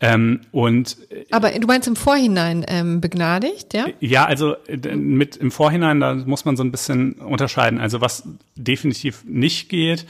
Ähm, 0.00 0.40
und 0.50 0.98
aber 1.30 1.50
du 1.50 1.66
meinst 1.66 1.88
im 1.88 1.96
Vorhinein 1.96 2.64
ähm, 2.68 3.00
begnadigt, 3.00 3.72
ja? 3.74 3.86
Ja, 4.00 4.26
also 4.26 4.56
mit 4.94 5.36
im 5.36 5.50
Vorhinein, 5.50 6.00
da 6.00 6.14
muss 6.14 6.44
man 6.44 6.56
so 6.56 6.64
ein 6.64 6.72
bisschen 6.72 7.14
unterscheiden. 7.14 7.80
Also 7.80 8.00
was 8.00 8.28
definitiv 8.56 9.24
nicht 9.24 9.68
geht, 9.68 10.04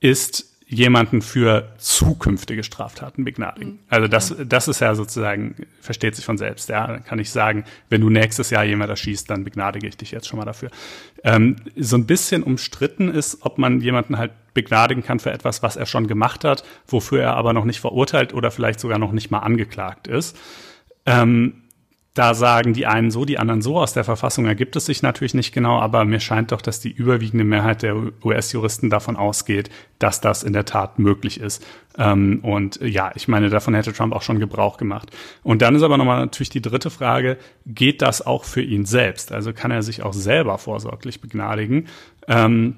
ist 0.00 0.49
jemanden 0.70 1.20
für 1.20 1.72
zukünftige 1.78 2.62
Straftaten 2.62 3.24
begnadigen. 3.24 3.72
Mhm. 3.72 3.78
Also 3.88 4.06
das, 4.06 4.36
das 4.46 4.68
ist 4.68 4.80
ja 4.80 4.94
sozusagen, 4.94 5.56
versteht 5.80 6.14
sich 6.14 6.24
von 6.24 6.38
selbst. 6.38 6.68
Ja, 6.68 6.86
dann 6.86 7.04
kann 7.04 7.18
ich 7.18 7.30
sagen, 7.30 7.64
wenn 7.88 8.00
du 8.00 8.08
nächstes 8.08 8.50
Jahr 8.50 8.62
jemand 8.62 8.88
erschießt, 8.88 9.28
dann 9.28 9.42
begnadige 9.42 9.88
ich 9.88 9.96
dich 9.96 10.12
jetzt 10.12 10.28
schon 10.28 10.38
mal 10.38 10.44
dafür. 10.44 10.70
Ähm, 11.24 11.56
so 11.76 11.96
ein 11.96 12.06
bisschen 12.06 12.44
umstritten 12.44 13.12
ist, 13.12 13.38
ob 13.40 13.58
man 13.58 13.80
jemanden 13.80 14.16
halt 14.16 14.30
begnadigen 14.54 15.02
kann 15.02 15.18
für 15.18 15.32
etwas, 15.32 15.64
was 15.64 15.74
er 15.74 15.86
schon 15.86 16.06
gemacht 16.06 16.44
hat, 16.44 16.62
wofür 16.86 17.20
er 17.20 17.34
aber 17.34 17.52
noch 17.52 17.64
nicht 17.64 17.80
verurteilt 17.80 18.32
oder 18.32 18.52
vielleicht 18.52 18.78
sogar 18.78 18.98
noch 18.98 19.10
nicht 19.10 19.32
mal 19.32 19.40
angeklagt 19.40 20.06
ist. 20.06 20.38
Ähm, 21.04 21.59
da 22.14 22.34
sagen 22.34 22.72
die 22.72 22.86
einen 22.86 23.12
so, 23.12 23.24
die 23.24 23.38
anderen 23.38 23.62
so. 23.62 23.78
Aus 23.78 23.92
der 23.92 24.02
Verfassung 24.02 24.46
ergibt 24.46 24.74
es 24.74 24.86
sich 24.86 25.00
natürlich 25.02 25.34
nicht 25.34 25.52
genau, 25.52 25.78
aber 25.78 26.04
mir 26.04 26.18
scheint 26.18 26.50
doch, 26.50 26.60
dass 26.60 26.80
die 26.80 26.90
überwiegende 26.90 27.44
Mehrheit 27.44 27.82
der 27.82 27.94
US-Juristen 28.24 28.90
davon 28.90 29.16
ausgeht, 29.16 29.70
dass 30.00 30.20
das 30.20 30.42
in 30.42 30.52
der 30.52 30.64
Tat 30.64 30.98
möglich 30.98 31.40
ist. 31.40 31.64
Ähm, 31.96 32.40
und 32.42 32.80
ja, 32.82 33.12
ich 33.14 33.28
meine, 33.28 33.48
davon 33.48 33.74
hätte 33.74 33.92
Trump 33.92 34.12
auch 34.12 34.22
schon 34.22 34.40
Gebrauch 34.40 34.76
gemacht. 34.76 35.10
Und 35.44 35.62
dann 35.62 35.76
ist 35.76 35.82
aber 35.82 35.98
nochmal 35.98 36.18
natürlich 36.18 36.50
die 36.50 36.62
dritte 36.62 36.90
Frage, 36.90 37.38
geht 37.64 38.02
das 38.02 38.26
auch 38.26 38.44
für 38.44 38.62
ihn 38.62 38.86
selbst? 38.86 39.30
Also 39.30 39.52
kann 39.52 39.70
er 39.70 39.82
sich 39.82 40.02
auch 40.02 40.12
selber 40.12 40.58
vorsorglich 40.58 41.20
begnadigen? 41.20 41.86
Ähm, 42.26 42.76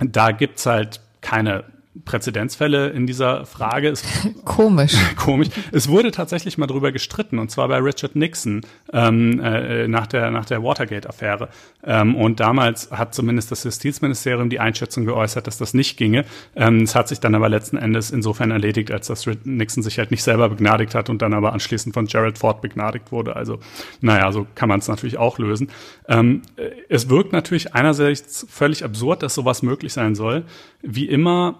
da 0.00 0.32
gibt's 0.32 0.66
halt 0.66 1.00
keine 1.20 1.64
Präzedenzfälle 2.04 2.88
in 2.88 3.06
dieser 3.06 3.44
Frage. 3.44 3.88
Es, 3.88 4.02
komisch. 4.44 4.94
komisch. 5.16 5.48
Es 5.72 5.88
wurde 5.88 6.10
tatsächlich 6.10 6.56
mal 6.56 6.66
drüber 6.66 6.90
gestritten, 6.90 7.38
und 7.38 7.50
zwar 7.50 7.68
bei 7.68 7.78
Richard 7.78 8.16
Nixon 8.16 8.62
ähm, 8.92 9.40
äh, 9.40 9.86
nach 9.88 10.06
der, 10.06 10.30
nach 10.30 10.46
der 10.46 10.62
Watergate-Affäre. 10.62 11.50
Ähm, 11.84 12.16
und 12.16 12.40
damals 12.40 12.90
hat 12.90 13.14
zumindest 13.14 13.50
das 13.50 13.64
Justizministerium 13.64 14.48
die 14.48 14.58
Einschätzung 14.58 15.04
geäußert, 15.04 15.46
dass 15.46 15.58
das 15.58 15.74
nicht 15.74 15.98
ginge. 15.98 16.24
Ähm, 16.56 16.82
es 16.82 16.94
hat 16.94 17.08
sich 17.08 17.20
dann 17.20 17.34
aber 17.34 17.50
letzten 17.50 17.76
Endes 17.76 18.10
insofern 18.10 18.50
erledigt, 18.50 18.90
als 18.90 19.08
dass 19.08 19.26
Nixon 19.44 19.82
sich 19.82 19.98
halt 19.98 20.10
nicht 20.10 20.22
selber 20.22 20.48
begnadigt 20.48 20.94
hat 20.94 21.10
und 21.10 21.20
dann 21.20 21.34
aber 21.34 21.52
anschließend 21.52 21.92
von 21.94 22.06
Gerald 22.06 22.38
Ford 22.38 22.62
begnadigt 22.62 23.12
wurde. 23.12 23.36
Also, 23.36 23.58
naja, 24.00 24.32
so 24.32 24.46
kann 24.54 24.70
man 24.70 24.78
es 24.78 24.88
natürlich 24.88 25.18
auch 25.18 25.38
lösen. 25.38 25.68
Ähm, 26.08 26.40
äh, 26.56 26.70
es 26.88 27.10
wirkt 27.10 27.32
natürlich 27.32 27.74
einerseits 27.74 28.46
völlig 28.48 28.82
absurd, 28.82 29.22
dass 29.22 29.34
sowas 29.34 29.62
möglich 29.62 29.92
sein 29.92 30.14
soll. 30.14 30.44
Wie 30.80 31.06
immer 31.06 31.58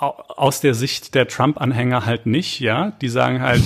aus 0.00 0.60
der 0.60 0.74
Sicht 0.74 1.14
der 1.14 1.28
Trump-Anhänger 1.28 2.06
halt 2.06 2.26
nicht, 2.26 2.60
ja. 2.60 2.92
Die 3.00 3.08
sagen 3.08 3.42
halt, 3.42 3.62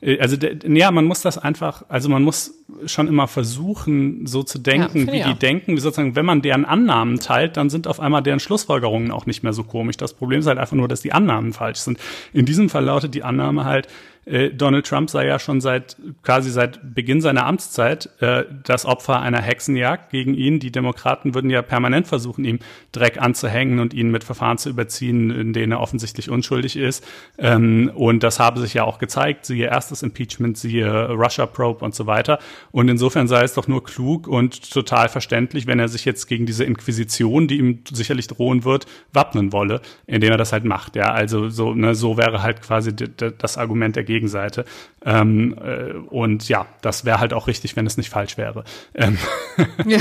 äh, 0.00 0.18
also 0.20 0.36
ja, 0.36 0.90
man 0.90 1.04
muss 1.04 1.22
das 1.22 1.38
einfach, 1.38 1.84
also 1.88 2.08
man 2.08 2.22
muss 2.22 2.54
schon 2.86 3.08
immer 3.08 3.26
versuchen, 3.26 4.26
so 4.26 4.42
zu 4.42 4.58
denken, 4.58 5.06
ja, 5.06 5.12
wie 5.12 5.22
die 5.22 5.38
denken. 5.38 5.76
Wie 5.76 5.80
sozusagen, 5.80 6.16
wenn 6.16 6.26
man 6.26 6.42
deren 6.42 6.64
Annahmen 6.64 7.18
teilt, 7.18 7.56
dann 7.56 7.70
sind 7.70 7.86
auf 7.86 8.00
einmal 8.00 8.22
deren 8.22 8.40
Schlussfolgerungen 8.40 9.10
auch 9.10 9.26
nicht 9.26 9.42
mehr 9.42 9.52
so 9.52 9.64
komisch. 9.64 9.96
Das 9.96 10.14
Problem 10.14 10.40
ist 10.40 10.46
halt 10.46 10.58
einfach 10.58 10.76
nur, 10.76 10.88
dass 10.88 11.00
die 11.00 11.12
Annahmen 11.12 11.52
falsch 11.52 11.78
sind. 11.78 11.98
In 12.32 12.46
diesem 12.46 12.68
Fall 12.68 12.84
lautet 12.84 13.14
die 13.14 13.24
Annahme 13.24 13.64
halt, 13.64 13.88
äh, 14.28 14.50
Donald 14.50 14.86
Trump 14.86 15.10
sei 15.10 15.26
ja 15.26 15.38
schon 15.38 15.60
seit 15.60 15.96
quasi 16.22 16.50
seit 16.50 16.94
Beginn 16.94 17.20
seiner 17.20 17.46
Amtszeit 17.46 18.10
äh, 18.20 18.44
das 18.64 18.84
Opfer 18.84 19.20
einer 19.20 19.40
Hexenjagd 19.40 20.10
gegen 20.10 20.34
ihn. 20.34 20.60
Die 20.60 20.70
Demokraten 20.70 21.34
würden 21.34 21.50
ja 21.50 21.62
permanent 21.62 22.06
versuchen, 22.06 22.44
ihm 22.44 22.58
Dreck 22.92 23.20
anzuhängen 23.20 23.78
und 23.78 23.94
ihn 23.94 24.10
mit 24.10 24.24
Verfahren 24.24 24.58
zu 24.58 24.70
überziehen, 24.70 25.30
in 25.30 25.52
denen 25.52 25.72
er 25.72 25.80
offensichtlich 25.80 26.30
unschuldig 26.30 26.76
ist. 26.76 27.06
Ähm, 27.38 27.90
und 27.94 28.22
das 28.22 28.38
habe 28.38 28.60
sich 28.60 28.74
ja 28.74 28.84
auch 28.84 28.98
gezeigt. 28.98 29.46
Siehe 29.46 29.66
erstes 29.66 30.02
Impeachment, 30.02 30.58
siehe 30.58 31.10
Russia 31.10 31.46
Probe 31.46 31.84
und 31.84 31.94
so 31.94 32.06
weiter. 32.06 32.38
Und 32.70 32.88
insofern 32.88 33.28
sei 33.28 33.42
es 33.42 33.54
doch 33.54 33.68
nur 33.68 33.84
klug 33.84 34.28
und 34.28 34.70
total 34.70 35.08
verständlich, 35.08 35.66
wenn 35.66 35.78
er 35.78 35.88
sich 35.88 36.04
jetzt 36.04 36.26
gegen 36.26 36.46
diese 36.46 36.64
Inquisition, 36.64 37.48
die 37.48 37.58
ihm 37.58 37.80
sicherlich 37.90 38.26
drohen 38.26 38.64
wird, 38.64 38.86
wappnen 39.12 39.52
wolle, 39.52 39.80
indem 40.06 40.32
er 40.32 40.38
das 40.38 40.52
halt 40.52 40.64
macht. 40.64 40.96
Ja, 40.96 41.12
also 41.12 41.48
so, 41.48 41.74
ne, 41.74 41.94
so 41.94 42.16
wäre 42.16 42.42
halt 42.42 42.62
quasi 42.62 42.92
das 42.94 43.58
Argument 43.58 43.96
dagegen 43.96 44.17
Gegenseite. 44.18 44.64
Ähm, 45.04 45.56
äh, 45.62 45.92
und 45.92 46.48
ja, 46.48 46.66
das 46.82 47.04
wäre 47.04 47.20
halt 47.20 47.32
auch 47.32 47.46
richtig, 47.46 47.76
wenn 47.76 47.86
es 47.86 47.96
nicht 47.96 48.10
falsch 48.10 48.36
wäre. 48.36 48.64
Ähm, 48.94 49.16
ja. 49.86 50.00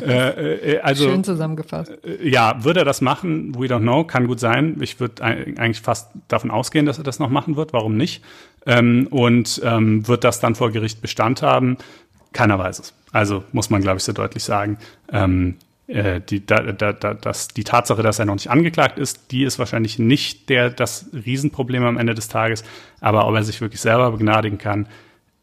äh, 0.02 0.74
äh, 0.74 0.80
also, 0.80 1.08
Schön 1.08 1.24
zusammengefasst. 1.24 1.92
Äh, 2.04 2.28
ja, 2.28 2.62
würde 2.62 2.80
er 2.80 2.84
das 2.84 3.00
machen? 3.00 3.54
We 3.56 3.66
don't 3.66 3.80
know, 3.80 4.04
kann 4.04 4.28
gut 4.28 4.38
sein. 4.38 4.76
Ich 4.80 5.00
würde 5.00 5.24
eigentlich 5.24 5.80
fast 5.80 6.10
davon 6.28 6.50
ausgehen, 6.50 6.86
dass 6.86 6.98
er 6.98 7.04
das 7.04 7.18
noch 7.18 7.30
machen 7.30 7.56
wird. 7.56 7.72
Warum 7.72 7.96
nicht? 7.96 8.22
Ähm, 8.66 9.08
und 9.10 9.60
ähm, 9.64 10.06
wird 10.06 10.22
das 10.22 10.38
dann 10.38 10.54
vor 10.54 10.70
Gericht 10.70 11.02
Bestand 11.02 11.42
haben? 11.42 11.76
Keiner 12.32 12.58
weiß 12.58 12.78
es. 12.78 12.94
Also 13.10 13.42
muss 13.50 13.70
man, 13.70 13.82
glaube 13.82 13.98
ich, 13.98 14.04
so 14.04 14.12
deutlich 14.12 14.44
sagen. 14.44 14.78
Ähm, 15.12 15.56
äh, 15.90 16.20
die, 16.20 16.44
da, 16.46 16.60
da, 16.72 16.92
da, 16.92 17.14
das, 17.14 17.48
die 17.48 17.64
Tatsache, 17.64 18.02
dass 18.02 18.18
er 18.18 18.24
noch 18.24 18.34
nicht 18.34 18.50
angeklagt 18.50 18.98
ist, 18.98 19.32
die 19.32 19.44
ist 19.44 19.58
wahrscheinlich 19.58 19.98
nicht 19.98 20.48
der, 20.48 20.70
das 20.70 21.10
Riesenproblem 21.12 21.84
am 21.84 21.98
Ende 21.98 22.14
des 22.14 22.28
Tages. 22.28 22.64
Aber 23.00 23.26
ob 23.26 23.34
er 23.34 23.42
sich 23.42 23.60
wirklich 23.60 23.80
selber 23.80 24.10
begnadigen 24.12 24.58
kann, 24.58 24.88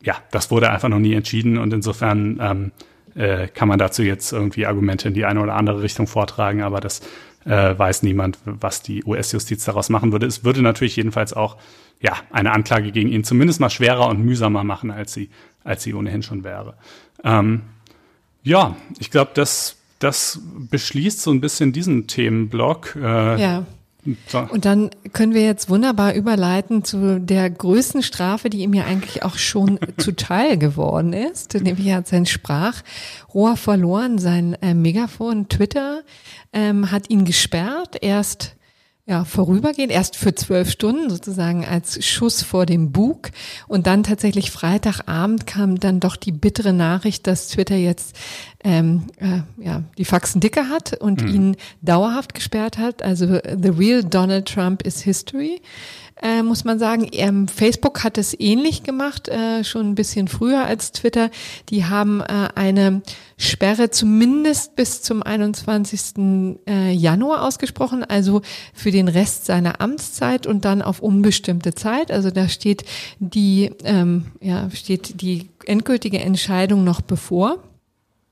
ja, 0.01 0.15
das 0.31 0.51
wurde 0.51 0.69
einfach 0.69 0.89
noch 0.89 0.99
nie 0.99 1.13
entschieden 1.13 1.57
und 1.57 1.73
insofern 1.73 2.39
ähm, 2.41 2.71
äh, 3.15 3.47
kann 3.47 3.67
man 3.67 3.79
dazu 3.79 4.03
jetzt 4.03 4.31
irgendwie 4.31 4.65
Argumente 4.65 5.07
in 5.07 5.13
die 5.13 5.25
eine 5.25 5.41
oder 5.41 5.55
andere 5.55 5.81
Richtung 5.81 6.07
vortragen, 6.07 6.61
aber 6.61 6.79
das 6.79 7.01
äh, 7.45 7.77
weiß 7.77 8.03
niemand, 8.03 8.37
was 8.45 8.83
die 8.83 9.03
US-Justiz 9.03 9.65
daraus 9.65 9.89
machen 9.89 10.11
würde. 10.11 10.27
Es 10.27 10.43
würde 10.43 10.61
natürlich 10.61 10.95
jedenfalls 10.95 11.33
auch 11.33 11.57
ja 11.99 12.13
eine 12.31 12.51
Anklage 12.51 12.91
gegen 12.91 13.09
ihn 13.09 13.23
zumindest 13.23 13.59
mal 13.59 13.71
schwerer 13.71 14.07
und 14.07 14.23
mühsamer 14.23 14.63
machen, 14.63 14.91
als 14.91 15.13
sie 15.13 15.29
als 15.67 15.83
sie 15.83 15.93
ohnehin 15.93 16.23
schon 16.23 16.43
wäre. 16.43 16.75
Ähm, 17.23 17.63
ja, 18.43 18.77
ich 18.99 19.11
glaube, 19.11 19.31
das 19.33 19.75
das 19.99 20.39
beschließt 20.69 21.21
so 21.21 21.31
ein 21.31 21.41
bisschen 21.41 21.73
diesen 21.73 22.07
Themenblock. 22.07 22.95
Äh, 22.95 23.41
ja. 23.41 23.65
Und 24.51 24.63
dann 24.63 24.89
können 25.11 25.33
wir 25.33 25.43
jetzt 25.43 25.69
wunderbar 25.69 26.13
überleiten 26.13 26.85
zu 26.85 27.19
der 27.19 27.49
größten 27.49 28.03
Strafe, 28.03 28.49
die 28.49 28.59
ihm 28.59 28.73
ja 28.73 28.85
eigentlich 28.85 29.23
auch 29.23 29.37
schon 29.37 29.79
zuteil 29.97 30.57
geworden 30.57 31.11
ist. 31.11 31.55
Nämlich 31.55 31.87
er 31.87 31.97
hat 31.97 32.07
sein 32.07 32.25
Sprachrohr 32.25 33.57
verloren, 33.57 34.17
sein 34.17 34.53
äh, 34.61 34.73
Megafon 34.73 35.49
Twitter 35.49 36.03
ähm, 36.53 36.89
hat 36.91 37.09
ihn 37.09 37.25
gesperrt. 37.25 37.97
Erst 38.01 38.56
ja, 39.09 39.23
vorübergehend, 39.23 39.89
erst 39.89 40.17
für 40.17 40.35
zwölf 40.35 40.69
Stunden 40.69 41.09
sozusagen 41.09 41.65
als 41.65 42.05
Schuss 42.05 42.43
vor 42.43 42.65
dem 42.65 42.91
Bug. 42.91 43.31
Und 43.69 43.87
dann 43.87 44.03
tatsächlich 44.03 44.51
Freitagabend 44.51 45.47
kam 45.47 45.79
dann 45.79 46.01
doch 46.01 46.17
die 46.17 46.33
bittere 46.33 46.73
Nachricht, 46.73 47.25
dass 47.25 47.47
Twitter 47.47 47.77
jetzt 47.77 48.17
ähm, 48.65 49.03
äh, 49.17 49.43
ja, 49.63 49.83
die 49.97 50.03
Faxen 50.03 50.41
dicke 50.41 50.67
hat 50.67 50.99
und 50.99 51.21
mhm. 51.21 51.27
ihn 51.29 51.57
dauerhaft 51.81 52.33
gesperrt 52.33 52.77
hat. 52.77 53.01
Also 53.01 53.39
The 53.45 53.69
Real 53.69 54.03
Donald 54.03 54.45
Trump 54.45 54.85
is 54.85 55.01
History 55.01 55.61
äh, 56.21 56.41
muss 56.41 56.63
man 56.63 56.79
sagen. 56.79 57.07
Ähm, 57.11 57.47
Facebook 57.47 58.03
hat 58.03 58.17
es 58.17 58.37
ähnlich 58.39 58.83
gemacht, 58.83 59.27
äh, 59.27 59.63
schon 59.63 59.89
ein 59.89 59.95
bisschen 59.95 60.27
früher 60.27 60.65
als 60.65 60.91
Twitter. 60.91 61.29
Die 61.69 61.85
haben 61.85 62.21
äh, 62.21 62.49
eine 62.55 63.01
Sperre 63.37 63.91
zumindest 63.91 64.75
bis 64.75 65.01
zum 65.01 65.21
21. 65.21 66.57
Äh, 66.67 66.91
Januar 66.91 67.43
ausgesprochen, 67.43 68.03
also 68.03 68.41
für 68.73 68.91
den 68.91 69.07
Rest 69.07 69.45
seiner 69.45 69.79
Amtszeit 69.79 70.47
und 70.47 70.65
dann 70.65 70.81
auf 70.81 71.01
unbestimmte 71.01 71.75
Zeit. 71.75 72.11
Also 72.11 72.31
da 72.31 72.49
steht 72.49 72.83
die, 73.19 73.71
ähm, 73.83 74.25
ja, 74.41 74.69
steht 74.71 75.21
die 75.21 75.49
endgültige 75.65 76.19
Entscheidung 76.19 76.83
noch 76.83 77.01
bevor. 77.01 77.63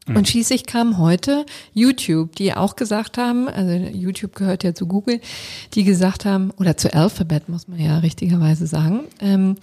Und 0.08 0.18
mhm. 0.18 0.26
schließlich 0.26 0.66
kam 0.66 0.99
heute 0.99 1.45
YouTube, 1.74 2.36
die 2.36 2.53
auch 2.53 2.76
gesagt 2.76 3.18
haben, 3.18 3.47
also 3.47 3.72
YouTube 3.72 4.36
gehört 4.36 4.64
ja 4.64 4.76
zu 4.76 4.86
Google, 4.86 5.20
die 5.74 5.84
gesagt 5.84 6.26
haben, 6.26 6.51
oder 6.51 6.78
zu 6.78 6.93
Alphabet 6.93 7.49
muss 7.49 7.68
man 7.68 7.80
ja 7.80 7.97
richtigerweise 7.99 8.68
sagen, 8.68 9.01
ähm, 9.20 9.56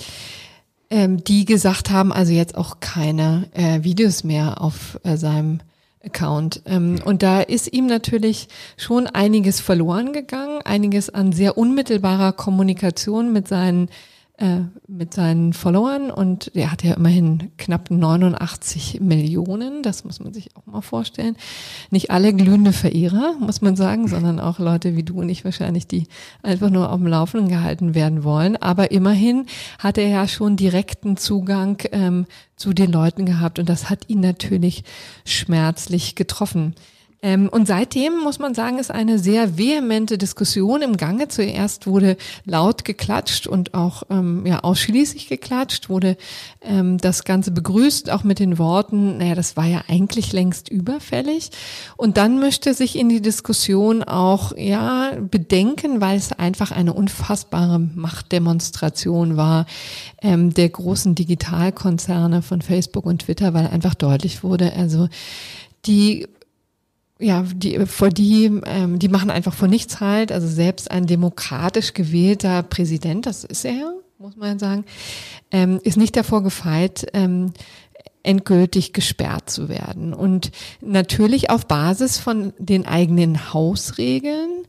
ähm, 0.90 1.22
die 1.22 1.45
gesagt 1.45 1.90
haben, 1.90 2.12
also 2.12 2.32
jetzt 2.32 2.57
auch 2.57 2.80
keine 2.80 3.49
äh, 3.53 3.84
Videos 3.84 4.24
mehr 4.24 4.61
auf 4.61 4.99
äh, 5.05 5.16
seinem 5.16 5.61
Account. 6.05 6.62
Ähm, 6.66 6.99
und 7.05 7.22
da 7.22 7.40
ist 7.40 7.72
ihm 7.72 7.86
natürlich 7.86 8.49
schon 8.76 9.07
einiges 9.07 9.61
verloren 9.61 10.12
gegangen, 10.12 10.61
einiges 10.64 11.09
an 11.09 11.32
sehr 11.32 11.57
unmittelbarer 11.57 12.32
Kommunikation 12.32 13.32
mit 13.32 13.47
seinen 13.47 13.88
äh, 14.43 14.62
mit 14.88 15.14
seinen 15.14 15.53
Followern 15.53 16.11
und 16.11 16.51
er 16.57 16.72
hat 16.72 16.82
ja 16.82 16.95
immerhin 16.95 17.53
knapp 17.59 17.93
89 17.93 19.01
Millionen, 19.01 19.84
das 19.84 20.05
muss 20.05 20.18
man 20.18 20.34
sich 20.34 20.57
auch 20.57 20.66
mal 20.66 20.80
vorstellen. 20.80 21.36
Nicht 21.90 22.11
alle 22.11 22.34
glühende 22.34 22.72
Verehrer, 22.72 23.36
muss 23.38 23.61
man 23.61 23.76
sagen, 23.76 24.09
sondern 24.09 24.40
auch 24.40 24.59
Leute 24.59 24.97
wie 24.97 25.05
du 25.05 25.20
und 25.20 25.28
ich 25.28 25.45
wahrscheinlich, 25.45 25.86
die 25.86 26.09
einfach 26.43 26.70
nur 26.70 26.90
auf 26.90 26.99
dem 26.99 27.07
Laufenden 27.07 27.51
gehalten 27.51 27.95
werden 27.95 28.24
wollen. 28.24 28.57
Aber 28.57 28.90
immerhin 28.90 29.47
hat 29.78 29.97
er 29.97 30.09
ja 30.09 30.26
schon 30.26 30.57
direkten 30.57 31.16
Zugang 31.16 31.80
ähm, 31.93 32.26
zu 32.57 32.72
den 32.72 32.90
Leuten 32.90 33.26
gehabt 33.26 33.61
und 33.61 33.68
das 33.68 33.90
hat 33.90 34.09
ihn 34.09 34.18
natürlich 34.18 34.82
schmerzlich 35.24 36.16
getroffen. 36.16 36.74
Ähm, 37.24 37.48
und 37.48 37.68
seitdem 37.68 38.18
muss 38.18 38.40
man 38.40 38.52
sagen, 38.52 38.78
ist 38.78 38.90
eine 38.90 39.18
sehr 39.20 39.56
vehemente 39.56 40.18
Diskussion 40.18 40.82
im 40.82 40.96
Gange. 40.96 41.28
Zuerst 41.28 41.86
wurde 41.86 42.16
laut 42.44 42.84
geklatscht 42.84 43.46
und 43.46 43.74
auch 43.74 44.02
ähm, 44.10 44.44
ja 44.44 44.60
ausschließlich 44.60 45.28
geklatscht, 45.28 45.88
wurde 45.88 46.16
ähm, 46.60 46.98
das 46.98 47.22
Ganze 47.22 47.52
begrüßt, 47.52 48.10
auch 48.10 48.24
mit 48.24 48.40
den 48.40 48.58
Worten, 48.58 49.18
naja, 49.18 49.36
das 49.36 49.56
war 49.56 49.66
ja 49.66 49.84
eigentlich 49.86 50.32
längst 50.32 50.68
überfällig. 50.68 51.50
Und 51.96 52.16
dann 52.16 52.40
mischte 52.40 52.74
sich 52.74 52.98
in 52.98 53.08
die 53.08 53.22
Diskussion 53.22 54.02
auch 54.02 54.56
ja 54.56 55.12
Bedenken, 55.20 56.00
weil 56.00 56.16
es 56.16 56.32
einfach 56.32 56.72
eine 56.72 56.92
unfassbare 56.92 57.78
Machtdemonstration 57.78 59.36
war 59.36 59.66
ähm, 60.22 60.52
der 60.52 60.68
großen 60.68 61.14
Digitalkonzerne 61.14 62.42
von 62.42 62.62
Facebook 62.62 63.06
und 63.06 63.22
Twitter, 63.22 63.54
weil 63.54 63.68
einfach 63.68 63.94
deutlich 63.94 64.42
wurde, 64.42 64.72
also 64.72 65.08
die 65.86 66.26
ja, 67.22 67.44
die, 67.54 67.86
vor 67.86 68.08
die, 68.08 68.50
ähm, 68.66 68.98
die 68.98 69.08
machen 69.08 69.30
einfach 69.30 69.54
vor 69.54 69.68
nichts 69.68 70.00
halt. 70.00 70.32
Also 70.32 70.46
selbst 70.48 70.90
ein 70.90 71.06
demokratisch 71.06 71.94
gewählter 71.94 72.62
Präsident, 72.62 73.26
das 73.26 73.44
ist 73.44 73.64
er, 73.64 73.94
muss 74.18 74.36
man 74.36 74.58
sagen, 74.58 74.84
ähm, 75.50 75.80
ist 75.82 75.96
nicht 75.96 76.16
davor 76.16 76.42
gefeit, 76.42 77.06
ähm, 77.14 77.52
endgültig 78.22 78.92
gesperrt 78.92 79.50
zu 79.50 79.68
werden. 79.68 80.14
Und 80.14 80.50
natürlich 80.80 81.50
auf 81.50 81.66
Basis 81.66 82.18
von 82.18 82.52
den 82.58 82.86
eigenen 82.86 83.52
Hausregeln, 83.52 84.64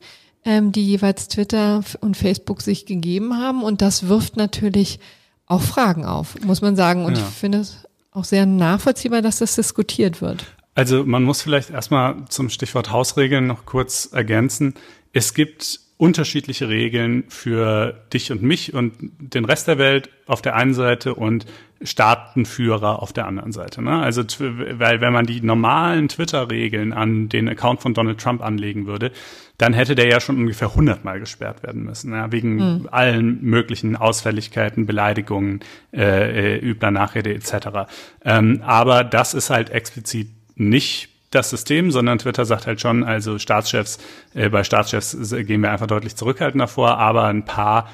ähm, 0.45 0.71
die 0.71 0.85
jeweils 0.85 1.27
Twitter 1.27 1.83
und 2.01 2.17
Facebook 2.17 2.61
sich 2.61 2.85
gegeben 2.85 3.37
haben. 3.37 3.63
Und 3.63 3.81
das 3.81 4.07
wirft 4.07 4.37
natürlich 4.37 4.99
auch 5.45 5.61
Fragen 5.61 6.05
auf, 6.05 6.39
muss 6.43 6.61
man 6.61 6.75
sagen. 6.75 7.05
Und 7.05 7.17
ja. 7.17 7.23
ich 7.23 7.35
finde 7.35 7.59
es 7.59 7.77
auch 8.11 8.25
sehr 8.25 8.45
nachvollziehbar, 8.45 9.21
dass 9.21 9.39
das 9.39 9.55
diskutiert 9.55 10.21
wird. 10.21 10.45
Also 10.75 11.03
man 11.05 11.23
muss 11.23 11.41
vielleicht 11.41 11.69
erstmal 11.69 12.25
zum 12.29 12.49
Stichwort 12.49 12.91
Hausregeln 12.91 13.47
noch 13.47 13.65
kurz 13.65 14.09
ergänzen. 14.11 14.73
Es 15.11 15.33
gibt 15.33 15.79
unterschiedliche 15.97 16.67
Regeln 16.67 17.23
für 17.29 18.03
dich 18.11 18.31
und 18.31 18.41
mich 18.41 18.73
und 18.73 18.93
den 19.19 19.45
Rest 19.45 19.67
der 19.67 19.77
Welt 19.77 20.09
auf 20.25 20.41
der 20.41 20.55
einen 20.55 20.73
Seite 20.73 21.15
und 21.15 21.45
Staatenführer 21.81 23.01
auf 23.01 23.13
der 23.13 23.27
anderen 23.27 23.51
Seite. 23.51 23.81
Ne? 23.81 24.01
Also, 24.01 24.23
weil 24.23 25.01
wenn 25.01 25.13
man 25.13 25.25
die 25.25 25.41
normalen 25.41 26.07
Twitter-Regeln 26.07 26.93
an 26.93 27.29
den 27.29 27.47
Account 27.47 27.81
von 27.81 27.93
Donald 27.93 28.19
Trump 28.19 28.41
anlegen 28.41 28.87
würde, 28.87 29.11
dann 29.57 29.73
hätte 29.73 29.95
der 29.95 30.07
ja 30.07 30.19
schon 30.19 30.37
ungefähr 30.37 30.73
hundertmal 30.73 31.19
gesperrt 31.19 31.61
werden 31.61 31.83
müssen, 31.83 32.11
ja, 32.11 32.31
wegen 32.31 32.55
mhm. 32.55 32.89
allen 32.91 33.41
möglichen 33.43 33.95
Ausfälligkeiten, 33.95 34.85
Beleidigungen, 34.85 35.59
äh, 35.93 36.55
äh, 36.55 36.59
übler 36.59 36.91
Nachrede 36.91 37.33
etc. 37.33 37.91
Ähm, 38.25 38.61
aber 38.65 39.03
das 39.03 39.33
ist 39.33 39.49
halt 39.49 39.69
explizit 39.69 40.29
nicht 40.55 41.09
das 41.31 41.49
System, 41.49 41.91
sondern 41.91 42.19
Twitter 42.19 42.45
sagt 42.45 42.67
halt 42.67 42.79
schon, 42.79 43.03
also 43.03 43.39
Staatschefs, 43.39 43.97
äh, 44.33 44.49
bei 44.49 44.63
Staatschefs 44.63 45.17
gehen 45.45 45.61
wir 45.61 45.71
einfach 45.71 45.87
deutlich 45.87 46.15
zurückhaltender 46.15 46.67
vor, 46.67 46.97
aber 46.97 47.25
ein 47.25 47.45
paar 47.45 47.89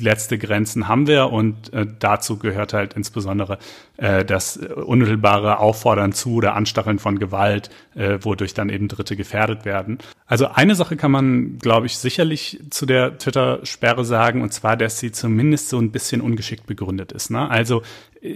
letzte 0.00 0.36
Grenzen 0.36 0.86
haben 0.86 1.06
wir 1.06 1.32
und 1.32 1.72
äh, 1.72 1.86
dazu 1.98 2.38
gehört 2.38 2.74
halt 2.74 2.92
insbesondere 2.94 3.58
äh, 3.96 4.24
das 4.24 4.56
unmittelbare 4.58 5.58
Auffordern 5.58 6.12
zu 6.12 6.34
oder 6.34 6.54
Anstacheln 6.54 6.98
von 6.98 7.18
Gewalt, 7.18 7.70
äh, 7.94 8.18
wodurch 8.20 8.52
dann 8.52 8.68
eben 8.68 8.88
Dritte 8.88 9.16
gefährdet 9.16 9.64
werden. 9.64 9.98
Also 10.26 10.48
eine 10.48 10.74
Sache 10.74 10.96
kann 10.96 11.10
man, 11.10 11.58
glaube 11.58 11.86
ich, 11.86 11.96
sicherlich 11.96 12.60
zu 12.70 12.84
der 12.84 13.16
Twitter-Sperre 13.16 14.04
sagen, 14.04 14.42
und 14.42 14.52
zwar, 14.52 14.76
dass 14.76 14.98
sie 14.98 15.10
zumindest 15.10 15.70
so 15.70 15.78
ein 15.78 15.90
bisschen 15.90 16.20
ungeschickt 16.20 16.66
begründet 16.66 17.12
ist. 17.12 17.30
Ne? 17.30 17.48
Also 17.48 17.82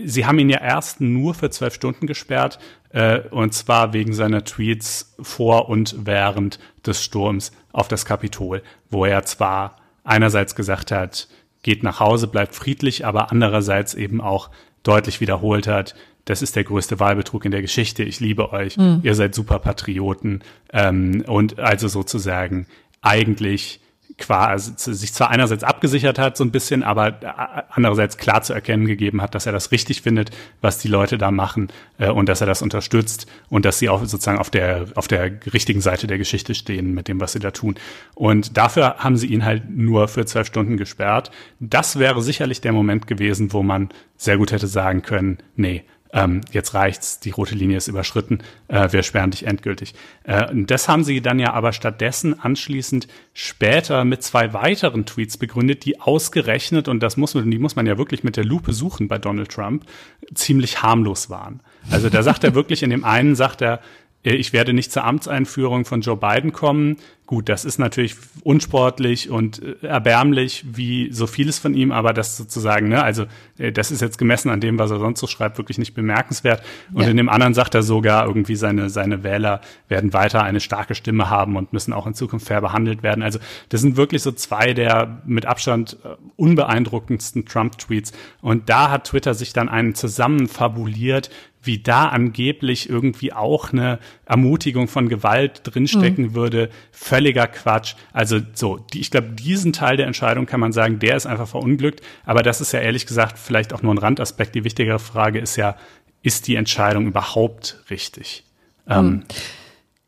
sie 0.05 0.27
haben 0.27 0.39
ihn 0.39 0.51
ja 0.51 0.61
erst 0.61 1.01
nur 1.01 1.35
für 1.35 1.51
zwölf 1.51 1.75
Stunden 1.75 2.07
gesperrt, 2.07 2.59
äh, 2.91 3.21
und 3.31 3.55
zwar 3.55 3.93
wegen 3.93 4.13
seiner 4.13 4.45
Tweets 4.45 5.15
vor 5.21 5.69
und 5.69 5.95
während 6.07 6.59
des 6.85 7.03
Sturms 7.05 7.53
auf 7.73 7.89
das 7.89 8.05
Kapitol, 8.05 8.63
wo 8.91 9.05
er 9.05 9.25
zwar 9.25 9.77
einerseits 10.05 10.55
gesagt 10.55 10.91
hat, 10.91 11.29
geht 11.63 11.83
nach 11.83 12.01
Hause, 12.01 12.27
bleibt 12.27 12.55
friedlich, 12.55 13.05
aber 13.07 13.31
andererseits 13.33 13.95
eben 13.95 14.21
auch 14.21 14.51
deutlich 14.83 15.21
wiederholt 15.21 15.67
hat, 15.67 15.95
das 16.25 16.43
ist 16.43 16.57
der 16.57 16.65
größte 16.65 16.99
Wahlbetrug 16.99 17.45
in 17.45 17.53
der 17.53 17.63
Geschichte, 17.63 18.03
ich 18.03 18.19
liebe 18.21 18.53
euch, 18.53 18.77
mhm. 18.77 19.01
ihr 19.03 19.15
seid 19.15 19.35
super 19.35 19.59
Patrioten 19.61 20.43
ähm, 20.73 21.25
und 21.27 21.59
also 21.61 21.89
sozusagen 21.89 22.67
eigentlich 23.01 23.81
quasi 24.19 24.73
sich 24.77 25.13
zwar 25.13 25.31
einerseits 25.31 25.63
abgesichert 25.63 26.19
hat 26.19 26.37
so 26.39 26.45
ein 26.45 26.51
bisschen, 26.51 26.83
aber 26.83 27.09
äh, 27.09 27.63
andererseits 27.71 28.17
klar 28.17 28.43
zu 28.43 28.55
erkennen 28.55 28.87
gegeben 28.87 29.21
hat, 29.21 29.35
dass 29.35 29.45
er 29.45 29.53
das 29.53 29.73
richtig 29.73 30.01
findet, 30.01 30.31
was 30.63 30.79
die 30.79 30.89
Leute 30.89 31.19
da 31.19 31.31
machen 31.31 31.69
äh, 31.99 32.11
und 32.11 32.29
dass 32.29 32.41
er 32.41 32.47
das 32.47 32.63
unterstützt 32.63 33.27
und 33.51 33.67
dass 33.67 33.79
sie 33.79 33.91
auch 33.91 34.01
sozusagen 34.01 34.39
auf 34.39 34.49
der 34.49 34.87
auf 34.95 35.07
der 35.07 35.33
richtigen 35.53 35.83
Seite 35.83 36.07
der 36.07 36.17
Geschichte 36.17 36.55
stehen 36.55 36.95
mit 36.95 37.09
dem, 37.09 37.21
was 37.21 37.33
sie 37.33 37.41
da 37.41 37.51
tun. 37.51 37.75
Und 38.15 38.57
dafür 38.57 38.97
haben 38.99 39.17
sie 39.17 39.27
ihn 39.27 39.45
halt 39.45 39.69
nur 39.69 40.09
für 40.09 40.25
zwölf 40.25 40.47
Stunden 40.47 40.79
gesperrt. 40.79 41.31
Das 41.61 41.99
wäre 41.99 42.23
sicherlich 42.23 42.63
der 42.63 42.73
Moment 42.73 43.07
gewesen, 43.07 43.53
wo 43.53 43.63
man 43.63 43.91
sehr 44.17 44.39
gut 44.39 44.51
hätte 44.51 44.67
sagen 44.67 45.03
können, 45.03 45.39
nee, 45.57 45.85
ähm, 46.17 46.41
jetzt 46.51 46.73
reicht's, 46.73 47.21
die 47.21 47.31
rote 47.31 47.55
Linie 47.55 47.77
ist 47.77 47.89
überschritten, 47.89 48.39
äh, 48.69 48.91
wir 48.91 49.03
sperren 49.03 49.31
dich 49.31 49.47
endgültig. 49.47 49.95
Äh, 50.25 50.51
und 50.51 50.71
das 50.71 50.89
haben 50.89 51.05
sie 51.05 51.21
dann 51.21 51.39
ja 51.39 51.53
aber 51.53 51.75
stattdessen 51.75 52.41
anschließend 52.41 53.07
später 53.35 54.05
mit 54.07 54.23
zwei 54.23 54.55
weiteren 54.55 55.05
Tweets 55.05 55.37
begründet, 55.37 55.85
die 55.85 56.01
ausgerechnet, 56.01 56.89
und 56.89 57.01
das 57.03 57.19
muss 57.19 57.35
man, 57.35 57.51
die 57.51 57.59
muss 57.59 57.77
man 57.77 57.87
ja 57.87 57.99
wirklich 57.99 58.25
mit 58.25 58.39
der 58.39 58.45
Lupe 58.45 58.73
suchen 58.73 59.09
bei 59.09 59.19
Donald 59.19 59.51
Trump, 59.51 59.85
ziemlich 60.33 60.83
harmlos 60.83 61.29
waren. 61.29 61.61
Also 61.91 62.09
da 62.09 62.23
sagt 62.23 62.45
er 62.45 62.55
wirklich, 62.55 62.83
in 62.83 62.91
dem 62.91 63.05
einen 63.05 63.37
sagt 63.37 63.61
er, 63.61 63.81
äh, 64.25 64.35
ich 64.35 64.55
werde 64.55 64.73
nicht 64.73 64.93
zur 64.93 65.05
Amtseinführung 65.05 65.85
von 65.85 66.01
Joe 66.01 66.17
Biden 66.17 66.53
kommen, 66.53 66.97
gut, 67.27 67.49
das 67.49 67.65
ist 67.65 67.79
natürlich 67.79 68.17
unsportlich 68.45 69.31
und 69.31 69.63
äh, 69.63 69.87
erbärmlich, 69.87 70.65
wie 70.71 71.13
so 71.13 71.27
vieles 71.27 71.59
von 71.59 71.75
ihm, 71.75 71.91
aber 71.91 72.13
das 72.13 72.37
sozusagen, 72.37 72.89
ne, 72.89 73.03
also 73.03 73.27
äh, 73.59 73.73
das 73.73 73.91
ist 73.91 74.01
jetzt 74.01 74.17
gemessen 74.17 74.49
an 74.49 74.61
dem, 74.61 74.79
was 74.79 74.91
er 74.91 74.99
sonst 74.99 75.21
so 75.21 75.27
schreibt, 75.27 75.59
wirklich 75.59 75.79
nicht 75.79 75.95
bemerkenswert. 75.95 76.63
Und 76.93 77.03
ja. 77.03 77.09
in 77.09 77.17
dem 77.17 77.29
anderen 77.29 77.55
sagt 77.55 77.75
er 77.75 77.83
sogar, 77.83 78.27
irgendwie 78.27 78.57
seine, 78.57 78.91
seine 78.91 79.25
Wähler 79.25 79.61
werden 79.89 80.13
weiter 80.13 80.43
eine 80.45 80.61
starke 80.61 80.95
Stimme 80.95 81.29
haben 81.29 81.57
und 81.57 81.73
müssen 81.73 81.93
auch 81.93 82.07
in 82.07 82.15
Zukunft 82.15 82.47
fair 82.47 82.61
behandelt 82.61 83.03
werden. 83.03 83.23
Also 83.23 83.41
das 83.69 83.81
sind 83.81 83.97
wirklich 83.97 84.23
so 84.23 84.33
zwei 84.33 84.73
der 84.73 85.21
mit 85.27 85.47
Abstand 85.47 85.97
äh, 86.05 86.17
unbeeindruckendsten 86.37 87.45
Trump-Tweets. 87.45 88.13
Und 88.41 88.69
da 88.69 88.91
hat 88.91 89.05
Twitter 89.05 89.35
sich 89.35 89.53
dann 89.53 89.69
einen 89.69 89.95
zusammen 89.95 90.47
fabuliert, 90.47 91.31
wie 91.67 91.79
da 91.79 92.07
angeblich 92.07 92.89
irgendwie 92.89 93.33
auch 93.33 93.73
eine 93.73 93.99
Ermutigung 94.27 94.89
von 94.89 95.09
Gewalt 95.09 95.61
drinstecken 95.63 96.27
mhm. 96.27 96.35
würde, 96.35 96.69
völliger 96.91 97.47
Quatsch. 97.47 97.95
Also 98.13 98.41
so, 98.55 98.77
die, 98.77 99.01
ich 99.01 99.11
glaube, 99.11 99.29
diesen 99.29 99.73
Teil 99.73 99.97
der 99.97 100.07
Entscheidung 100.07 100.47
kann 100.47 100.61
man 100.61 100.73
sagen, 100.73 100.99
der 100.99 101.17
ist 101.17 101.27
einfach 101.27 101.49
verunglückt. 101.49 102.03
Aber 102.25 102.43
das 102.43 102.61
ist 102.61 102.73
ja 102.73 102.81
ehrlich 102.81 103.07
gesagt 103.07 103.39
vielleicht 103.39 103.73
auch 103.73 103.83
nur 103.83 103.95
ein 103.95 103.99
Randaspekt. 103.99 104.55
Die 104.57 104.65
wichtigere 104.65 104.99
Frage 104.99 105.39
ist 105.39 105.57
ja, 105.57 105.77
ist 106.23 106.49
die 106.49 106.57
Entscheidung 106.57 107.07
überhaupt 107.07 107.83
richtig? 107.89 108.45
Mhm. 108.87 108.93
Ähm, 108.93 109.25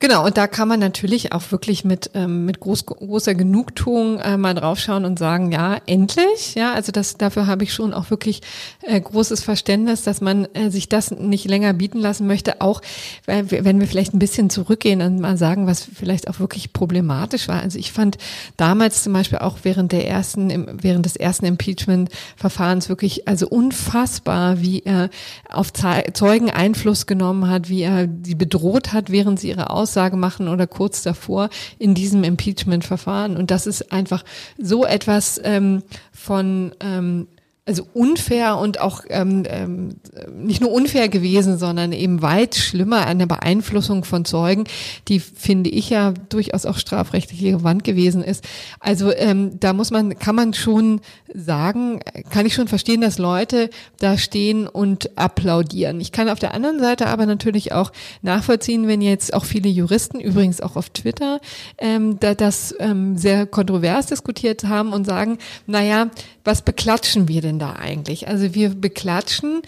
Genau, 0.01 0.25
und 0.25 0.37
da 0.37 0.47
kann 0.47 0.69
man 0.69 0.79
natürlich 0.79 1.33
auch 1.33 1.51
wirklich 1.51 1.85
mit, 1.85 2.13
ähm, 2.15 2.45
mit 2.45 2.61
groß, 2.61 2.87
großer 2.87 3.35
Genugtuung 3.35 4.21
äh, 4.21 4.37
mal 4.37 4.55
draufschauen 4.55 5.05
und 5.05 5.19
sagen, 5.19 5.51
ja, 5.51 5.77
endlich, 5.87 6.55
ja, 6.55 6.73
also 6.73 6.93
das, 6.93 7.17
dafür 7.17 7.49
habe 7.49 7.65
ich 7.65 7.75
schon 7.75 7.93
auch 7.93 8.09
wirklich 8.09 8.43
äh, 8.83 9.01
großes 9.01 9.43
Verständnis, 9.43 10.05
dass 10.05 10.21
man 10.21 10.45
äh, 10.55 10.71
sich 10.71 10.89
das 10.89 11.11
nicht 11.11 11.47
länger 11.47 11.73
bieten 11.73 11.99
lassen 11.99 12.29
möchte, 12.29 12.61
auch 12.61 12.81
wenn 13.27 13.81
wir 13.81 13.89
vielleicht 13.89 14.15
ein 14.15 14.21
bisschen 14.21 14.51
zurückgehen 14.51 15.03
und 15.03 15.19
mal 15.19 15.37
sagen, 15.37 15.67
was 15.67 15.83
vielleicht 15.83 16.29
auch 16.29 16.39
wirklich 16.39 16.73
problematisch 16.73 17.49
war. 17.49 17.61
Also 17.61 17.77
ich 17.81 17.91
fand 17.91 18.19
damals 18.57 19.03
zum 19.03 19.13
Beispiel 19.13 19.39
auch 19.39 19.59
während 19.65 19.91
der 19.91 20.07
ersten, 20.07 20.79
während 20.81 21.07
des 21.07 21.17
ersten 21.17 21.45
Impeachment-Verfahrens 21.45 22.89
wirklich 22.89 23.27
also 23.27 23.49
unfassbar, 23.49 24.61
wie 24.61 24.81
er 24.85 25.11
auf 25.51 25.73
Zeugen 25.73 26.51
Einfluss 26.51 27.07
genommen 27.07 27.51
hat, 27.51 27.69
wie 27.69 27.83
er 27.83 28.07
die 28.07 28.37
bedroht 28.37 28.93
hat, 28.93 29.11
während 29.11 29.41
sie 29.41 29.49
ihre 29.49 29.71
Aus 29.71 29.88
Aussage 29.89 30.17
machen 30.17 30.49
oder 30.49 30.67
kurz 30.67 31.03
davor 31.03 31.49
in 31.79 31.95
diesem 31.95 32.23
Impeachment-Verfahren. 32.23 33.37
Und 33.37 33.51
das 33.51 33.67
ist 33.67 33.91
einfach 33.91 34.23
so 34.59 34.85
etwas 34.85 35.41
ähm, 35.43 35.83
von 36.13 36.73
ähm, 36.81 37.27
also 37.69 37.87
unfair 37.93 38.57
und 38.57 38.81
auch 38.81 39.03
ähm, 39.11 39.45
ähm, 39.47 39.97
nicht 40.35 40.63
nur 40.63 40.73
unfair 40.73 41.11
gewesen, 41.11 41.59
sondern 41.59 41.93
eben 41.93 42.23
weit 42.23 42.55
schlimmer 42.55 43.07
eine 43.07 43.27
Beeinflussung 43.27 44.05
von 44.05 44.25
Zeugen, 44.25 44.65
die 45.09 45.21
finde 45.21 45.69
ich 45.69 45.91
ja 45.91 46.15
durchaus 46.31 46.65
auch 46.65 46.79
strafrechtlich 46.79 47.43
relevant 47.43 47.85
gewesen 47.85 48.25
ist. 48.25 48.43
Also 48.81 49.13
ähm, 49.15 49.61
da 49.61 49.75
muss 49.75 49.91
man, 49.91 50.19
kann 50.19 50.35
man 50.35 50.55
schon 50.55 51.03
sagen, 51.35 52.01
kann 52.31 52.47
ich 52.47 52.55
schon 52.55 52.69
verstehen, 52.69 53.03
dass 53.03 53.19
Leute 53.19 53.69
da 53.99 54.17
stehen 54.17 54.67
und 54.67 55.19
applaudieren. 55.19 56.01
Ich 56.01 56.11
kann 56.11 56.31
auf 56.31 56.39
der 56.39 56.55
anderen 56.55 56.81
Seite 56.81 57.09
aber 57.09 57.27
natürlich 57.27 57.73
auch 57.73 57.93
nachvollziehen, 58.23 58.89
wenn 58.89 59.03
jetzt 59.03 59.35
auch 59.35 59.45
viele 59.45 59.69
Juristen, 59.69 60.21
übrigens 60.21 60.63
auch 60.63 60.77
auf 60.77 60.89
Twitter, 60.89 61.39
ähm, 61.77 62.19
da 62.19 62.35
das 62.35 62.75
ähm, 62.79 63.19
sehr 63.19 63.45
kontrovers 63.47 64.07
diskutiert 64.07 64.65
haben 64.65 64.95
und 64.95 65.05
sagen, 65.05 65.37
naja, 65.67 66.09
was 66.45 66.63
beklatschen 66.63 67.29
wir 67.29 67.43
denn 67.43 67.58
da 67.59 67.75
eigentlich? 67.75 68.29
Also 68.29 68.55
wir 68.55 68.71
beklatschen 68.71 69.63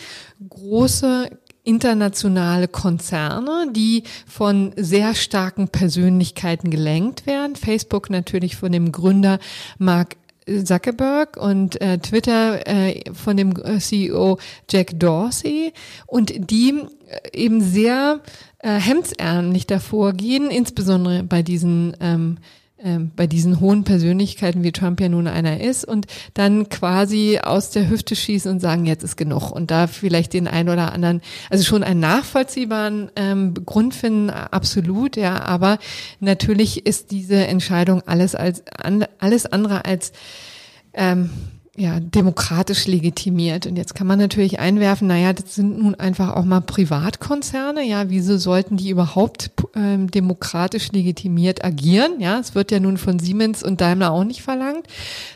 große 0.49 1.31
internationale 1.63 2.69
Konzerne, 2.69 3.69
die 3.73 4.05
von 4.27 4.73
sehr 4.77 5.15
starken 5.15 5.69
Persönlichkeiten 5.69 6.71
gelenkt 6.71 7.27
werden. 7.27 7.55
Facebook 7.55 8.11
natürlich 8.11 8.57
von 8.57 8.73
dem 8.73 8.93
Gründer 8.93 9.39
Mark 9.79 10.17
Zuckerberg 10.65 11.37
und 11.37 11.81
äh, 11.81 11.99
Twitter 11.99 12.67
äh, 12.67 13.03
von 13.13 13.37
dem 13.37 13.55
äh, 13.57 13.79
CEO 13.79 14.39
Jack 14.69 14.99
Dorsey 14.99 15.73
und 16.07 16.51
die 16.51 16.71
äh, 17.07 17.39
eben 17.39 17.61
sehr 17.61 18.21
äh, 18.59 18.81
hemdsärmlich 18.81 19.67
davor 19.67 20.13
gehen, 20.13 20.51
insbesondere 20.51 21.23
bei 21.23 21.43
diesen 21.43 21.97
ähm, 22.01 22.39
bei 23.15 23.27
diesen 23.27 23.61
hohen 23.61 23.85
Persönlichkeiten, 23.85 24.63
wie 24.63 24.73
Trump 24.73 25.01
ja 25.01 25.09
nun 25.09 25.27
einer 25.27 25.61
ist, 25.61 25.85
und 25.85 26.07
dann 26.35 26.69
quasi 26.69 27.39
aus 27.43 27.71
der 27.71 27.91
Hüfte 27.91 28.17
schießen 28.17 28.51
und 28.51 28.61
sagen, 28.61 28.87
jetzt 28.87 29.03
ist 29.03 29.17
genug. 29.17 29.51
Und 29.51 29.71
da 29.71 29.87
vielleicht 29.87 30.33
den 30.33 30.49
einen 30.49 30.69
oder 30.69 30.93
anderen, 30.93 31.21
also 31.51 31.65
schon 31.65 31.83
einen 31.83 32.01
nachvollziehbaren 32.01 33.11
ähm, 33.17 33.55
Grund 33.67 33.95
finden, 33.95 34.31
absolut, 34.31 35.17
ja, 35.17 35.43
aber 35.43 35.79
natürlich 36.21 36.87
ist 36.87 37.11
diese 37.11 37.47
Entscheidung 37.47 38.03
alles 38.07 38.35
als 38.35 38.65
an, 38.67 39.05
alles 39.19 39.47
andere 39.47 39.85
als 39.85 40.13
ähm, 40.95 41.31
ja, 41.77 42.01
demokratisch 42.01 42.87
legitimiert. 42.87 43.67
Und 43.67 43.77
jetzt 43.77 43.95
kann 43.95 44.07
man 44.07 44.19
natürlich 44.19 44.59
einwerfen, 44.59 45.07
naja, 45.07 45.33
das 45.33 45.55
sind 45.55 45.79
nun 45.79 45.95
einfach 45.95 46.35
auch 46.35 46.45
mal 46.45 46.61
Privatkonzerne, 46.61 47.85
ja, 47.85 48.11
wieso 48.11 48.39
sollten 48.39 48.77
die 48.77 48.91
überhaupt 48.91 49.51
ähm, 49.75 50.11
demokratisch 50.11 50.91
legitimiert 50.93 51.65
agieren? 51.65 52.21
Ja, 52.21 52.41
es 52.41 52.55
wird 52.55 52.73
ja 52.73 52.81
nun 52.81 52.97
von 52.97 53.19
Siemens 53.19 53.63
und 53.63 53.81
Daimler 53.81 54.11
auch 54.11 54.25
nicht 54.25 54.43
verlangt, 54.43 54.87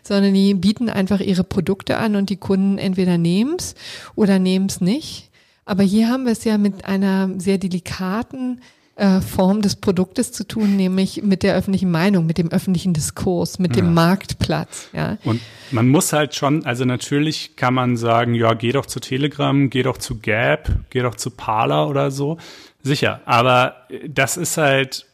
sondern 0.02 0.34
die 0.34 0.54
bieten 0.54 0.90
einfach 0.90 1.20
ihre 1.20 1.44
Produkte 1.44 1.98
an 1.98 2.16
und 2.16 2.30
die 2.30 2.36
Kunden 2.36 2.78
entweder 2.78 3.16
nehmen's 3.16 3.74
oder 4.16 4.38
nehmen's 4.38 4.80
nicht. 4.80 5.30
Aber 5.64 5.82
hier 5.82 6.08
haben 6.08 6.24
wir 6.24 6.32
es 6.32 6.44
ja 6.44 6.58
mit 6.58 6.84
einer 6.84 7.30
sehr 7.38 7.58
delikaten 7.58 8.60
äh, 8.96 9.20
Form 9.20 9.60
des 9.60 9.76
Produktes 9.76 10.30
zu 10.30 10.46
tun, 10.46 10.76
nämlich 10.76 11.22
mit 11.22 11.42
der 11.42 11.56
öffentlichen 11.56 11.90
Meinung, 11.90 12.26
mit 12.26 12.38
dem 12.38 12.52
öffentlichen 12.52 12.92
Diskurs, 12.92 13.58
mit 13.58 13.74
dem 13.74 13.92
Marktplatz. 13.92 14.88
Ja. 14.92 15.18
Und 15.24 15.40
man 15.72 15.88
muss 15.88 16.12
halt 16.12 16.34
schon, 16.34 16.64
also 16.64 16.84
natürlich 16.84 17.56
kann 17.56 17.74
man 17.74 17.96
sagen, 17.96 18.34
ja, 18.34 18.54
geh 18.54 18.72
doch 18.72 18.86
zu 18.86 19.00
Telegram, 19.00 19.68
geh 19.68 19.82
doch 19.82 19.98
zu 19.98 20.18
Gap, 20.18 20.70
geh 20.90 21.00
doch 21.00 21.16
zu 21.16 21.30
Parler 21.30 21.88
oder 21.88 22.10
so. 22.10 22.38
Sicher, 22.82 23.20
aber 23.24 23.76
das 24.06 24.36
ist 24.36 24.58
halt 24.58 25.06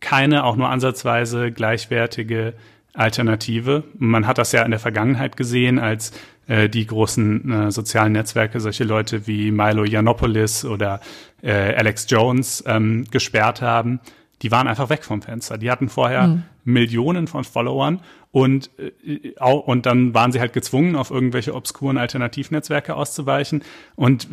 keine 0.00 0.44
auch 0.44 0.56
nur 0.56 0.68
ansatzweise 0.68 1.52
gleichwertige 1.52 2.54
Alternative. 2.94 3.84
Man 3.96 4.26
hat 4.26 4.38
das 4.38 4.50
ja 4.52 4.62
in 4.62 4.72
der 4.72 4.80
Vergangenheit 4.80 5.36
gesehen, 5.36 5.78
als 5.78 6.12
äh, 6.48 6.68
die 6.68 6.86
großen 6.86 7.50
äh, 7.50 7.70
sozialen 7.70 8.12
Netzwerke 8.12 8.58
solche 8.60 8.84
Leute 8.84 9.26
wie 9.26 9.50
Milo 9.50 9.84
Yiannopoulos 9.84 10.64
oder 10.64 11.00
äh, 11.42 11.52
Alex 11.52 12.06
Jones 12.08 12.64
ähm, 12.66 13.06
gesperrt 13.10 13.62
haben. 13.62 14.00
Die 14.42 14.50
waren 14.50 14.66
einfach 14.66 14.88
weg 14.88 15.04
vom 15.04 15.22
Fenster. 15.22 15.58
Die 15.58 15.70
hatten 15.70 15.88
vorher 15.88 16.28
mhm. 16.28 16.42
Millionen 16.64 17.26
von 17.26 17.44
Followern 17.44 18.00
und, 18.30 18.70
äh, 18.78 19.32
und 19.40 19.86
dann 19.86 20.14
waren 20.14 20.32
sie 20.32 20.40
halt 20.40 20.52
gezwungen, 20.52 20.96
auf 20.96 21.10
irgendwelche 21.10 21.54
obskuren 21.54 21.98
Alternativnetzwerke 21.98 22.94
auszuweichen. 22.94 23.62
Und 23.94 24.28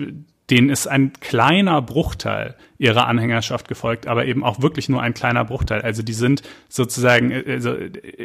denen 0.49 0.69
ist 0.69 0.87
ein 0.87 1.13
kleiner 1.13 1.81
Bruchteil 1.81 2.55
ihrer 2.77 3.07
Anhängerschaft 3.07 3.67
gefolgt, 3.67 4.05
aber 4.05 4.25
eben 4.25 4.43
auch 4.43 4.61
wirklich 4.61 4.89
nur 4.89 5.01
ein 5.01 5.13
kleiner 5.15 5.43
Bruchteil. 5.43 5.81
Also 5.81 6.03
die 6.03 6.13
sind 6.13 6.43
sozusagen, 6.69 7.33
also 7.33 7.75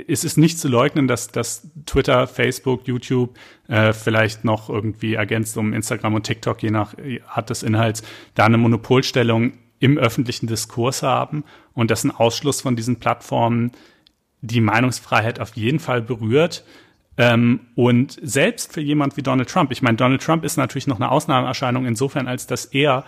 es 0.06 0.24
ist 0.24 0.36
nicht 0.36 0.58
zu 0.58 0.68
leugnen, 0.68 1.08
dass, 1.08 1.28
dass 1.28 1.70
Twitter, 1.86 2.26
Facebook, 2.26 2.86
YouTube 2.86 3.38
äh, 3.68 3.92
vielleicht 3.94 4.44
noch 4.44 4.68
irgendwie 4.68 5.14
ergänzt 5.14 5.56
um 5.56 5.72
Instagram 5.72 6.14
und 6.14 6.24
TikTok, 6.24 6.62
je 6.62 6.70
nach 6.70 6.94
Art 7.26 7.48
des 7.48 7.62
Inhalts, 7.62 8.02
da 8.34 8.44
eine 8.44 8.58
Monopolstellung 8.58 9.54
im 9.78 9.96
öffentlichen 9.96 10.46
Diskurs 10.46 11.02
haben 11.02 11.44
und 11.72 11.90
dass 11.90 12.04
ein 12.04 12.10
Ausschluss 12.10 12.60
von 12.60 12.76
diesen 12.76 12.96
Plattformen 12.96 13.72
die 14.42 14.60
Meinungsfreiheit 14.60 15.40
auf 15.40 15.56
jeden 15.56 15.80
Fall 15.80 16.02
berührt. 16.02 16.64
Ähm, 17.20 17.60
und 17.74 18.18
selbst 18.22 18.72
für 18.72 18.80
jemand 18.80 19.18
wie 19.18 19.22
Donald 19.22 19.50
Trump, 19.50 19.72
ich 19.72 19.82
meine, 19.82 19.98
Donald 19.98 20.22
Trump 20.22 20.42
ist 20.42 20.56
natürlich 20.56 20.86
noch 20.86 20.96
eine 20.96 21.10
Ausnahmeerscheinung 21.10 21.84
insofern, 21.84 22.26
als 22.26 22.46
dass 22.46 22.64
er 22.64 23.04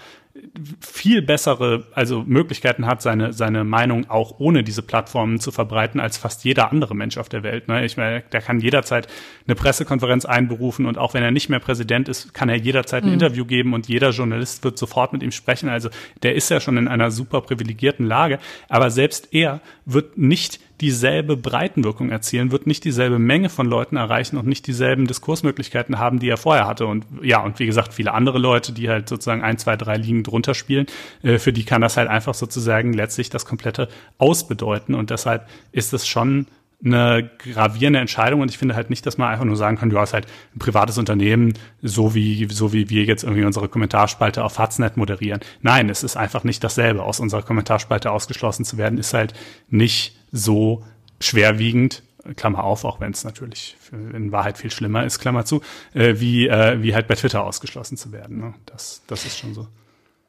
viel 0.81 1.23
bessere, 1.23 1.87
also 1.95 2.23
Möglichkeiten 2.27 2.87
hat, 2.87 3.01
seine, 3.01 3.33
seine 3.33 3.65
Meinung 3.65 4.11
auch 4.11 4.39
ohne 4.39 4.63
diese 4.65 4.83
Plattformen 4.83 5.41
zu 5.41 5.51
verbreiten, 5.51 5.99
als 5.99 6.19
fast 6.19 6.45
jeder 6.45 6.71
andere 6.71 6.95
Mensch 6.95 7.17
auf 7.17 7.31
der 7.31 7.43
Welt. 7.43 7.69
Ne? 7.69 7.87
Ich 7.87 7.97
meine, 7.97 8.23
der 8.33 8.43
kann 8.43 8.61
jederzeit 8.61 9.09
eine 9.47 9.55
Pressekonferenz 9.55 10.27
einberufen 10.27 10.85
und 10.85 10.99
auch 10.99 11.15
wenn 11.15 11.23
er 11.23 11.31
nicht 11.31 11.49
mehr 11.49 11.61
Präsident 11.61 12.09
ist, 12.09 12.35
kann 12.35 12.51
er 12.51 12.57
jederzeit 12.57 13.05
ein 13.05 13.09
mhm. 13.09 13.15
Interview 13.15 13.47
geben 13.47 13.73
und 13.73 13.89
jeder 13.89 14.11
Journalist 14.11 14.63
wird 14.63 14.77
sofort 14.79 15.15
mit 15.15 15.23
ihm 15.23 15.33
sprechen. 15.33 15.71
Also 15.71 15.89
der 16.23 16.35
ist 16.35 16.51
ja 16.51 16.61
schon 16.61 16.77
in 16.77 16.89
einer 16.89 17.11
super 17.11 17.41
privilegierten 17.41 18.07
Lage. 18.07 18.39
Aber 18.69 18.91
selbst 18.91 19.33
er 19.33 19.61
wird 19.87 20.19
nicht 20.19 20.61
dieselbe 20.83 21.37
Breitenwirkung 21.37 22.11
erzielen, 22.11 22.51
wird 22.51 22.67
nicht 22.67 22.85
dieselbe 22.85 23.21
Menge 23.21 23.49
von 23.49 23.67
Leuten 23.67 23.97
erreichen 23.97 24.37
und 24.37 24.47
nicht 24.47 24.67
dieselben 24.67 25.07
Diskursmöglichkeiten 25.07 26.01
haben, 26.01 26.19
die 26.19 26.29
er 26.29 26.37
vorher 26.37 26.67
hatte. 26.67 26.87
Und 26.87 27.07
ja, 27.23 27.41
und 27.41 27.61
wie 27.61 27.67
gesagt, 27.67 27.95
viele 27.95 28.13
andere 28.13 28.39
Leute, 28.39 28.73
die 28.73 28.91
halt 28.91 29.09
sozusagen 29.09 29.43
ein, 29.43 29.59
zwei, 29.59 29.77
drei 29.77 29.97
Ligen 29.97 30.25
drunter 30.25 30.55
spielen, 30.55 30.87
äh, 31.23 31.39
für 31.39 31.53
die 31.53 31.65
kann 31.65 31.81
das 31.81 31.97
halt 31.97 32.09
einfach 32.09 32.35
sozusagen 32.35 32.93
letztlich 32.93 33.31
das 33.31 33.47
komplette 33.47 33.89
ausbedeuten. 34.19 34.97
Und 34.97 35.11
deshalb 35.11 35.49
ist 35.71 35.93
es 35.93 36.07
schon 36.07 36.47
eine 36.85 37.31
gravierende 37.39 38.01
Entscheidung 38.01 38.41
und 38.41 38.51
ich 38.51 38.59
finde 38.59 38.75
halt 38.75 38.91
nicht, 38.91 39.07
dass 39.07 39.19
man 39.19 39.29
einfach 39.29 39.45
nur 39.45 39.57
sagen 39.57 39.77
kann, 39.77 39.91
du 39.91 39.99
hast 39.99 40.13
halt 40.13 40.27
ein 40.55 40.59
privates 40.59 40.99
Unternehmen, 40.99 41.55
so 41.81 42.15
wie, 42.15 42.49
so 42.51 42.73
wie 42.73 42.91
wir 42.91 43.05
jetzt 43.05 43.23
irgendwie 43.23 43.45
unsere 43.45 43.69
Kommentarspalte 43.69 44.43
auf 44.43 44.59
Hatznet 44.59 44.97
moderieren. 44.97 45.41
Nein, 45.61 45.89
es 45.89 46.03
ist 46.03 46.17
einfach 46.17 46.45
nicht 46.45 46.65
dasselbe. 46.65 47.03
Aus 47.05 47.21
unserer 47.21 47.43
Kommentarspalte 47.43 48.11
ausgeschlossen 48.11 48.65
zu 48.65 48.79
werden, 48.79 48.99
ist 48.99 49.15
halt 49.15 49.35
nicht 49.69 50.17
so 50.33 50.85
schwerwiegend, 51.21 52.03
Klammer 52.37 52.65
auf, 52.65 52.85
auch 52.85 53.01
wenn 53.01 53.13
es 53.13 53.25
natürlich 53.25 53.77
in 53.91 54.31
Wahrheit 54.31 54.59
viel 54.59 54.71
schlimmer 54.71 55.05
ist, 55.05 55.19
Klammer 55.19 55.45
zu, 55.45 55.61
äh, 55.93 56.15
wie, 56.19 56.47
äh, 56.47 56.81
wie 56.81 56.95
halt 56.95 57.09
bei 57.09 57.15
Twitter 57.15 57.43
ausgeschlossen 57.43 57.97
zu 57.97 58.13
werden. 58.13 58.39
Ne? 58.39 58.55
Das, 58.67 59.03
das 59.07 59.25
ist 59.25 59.39
schon 59.39 59.55
so. 59.55 59.67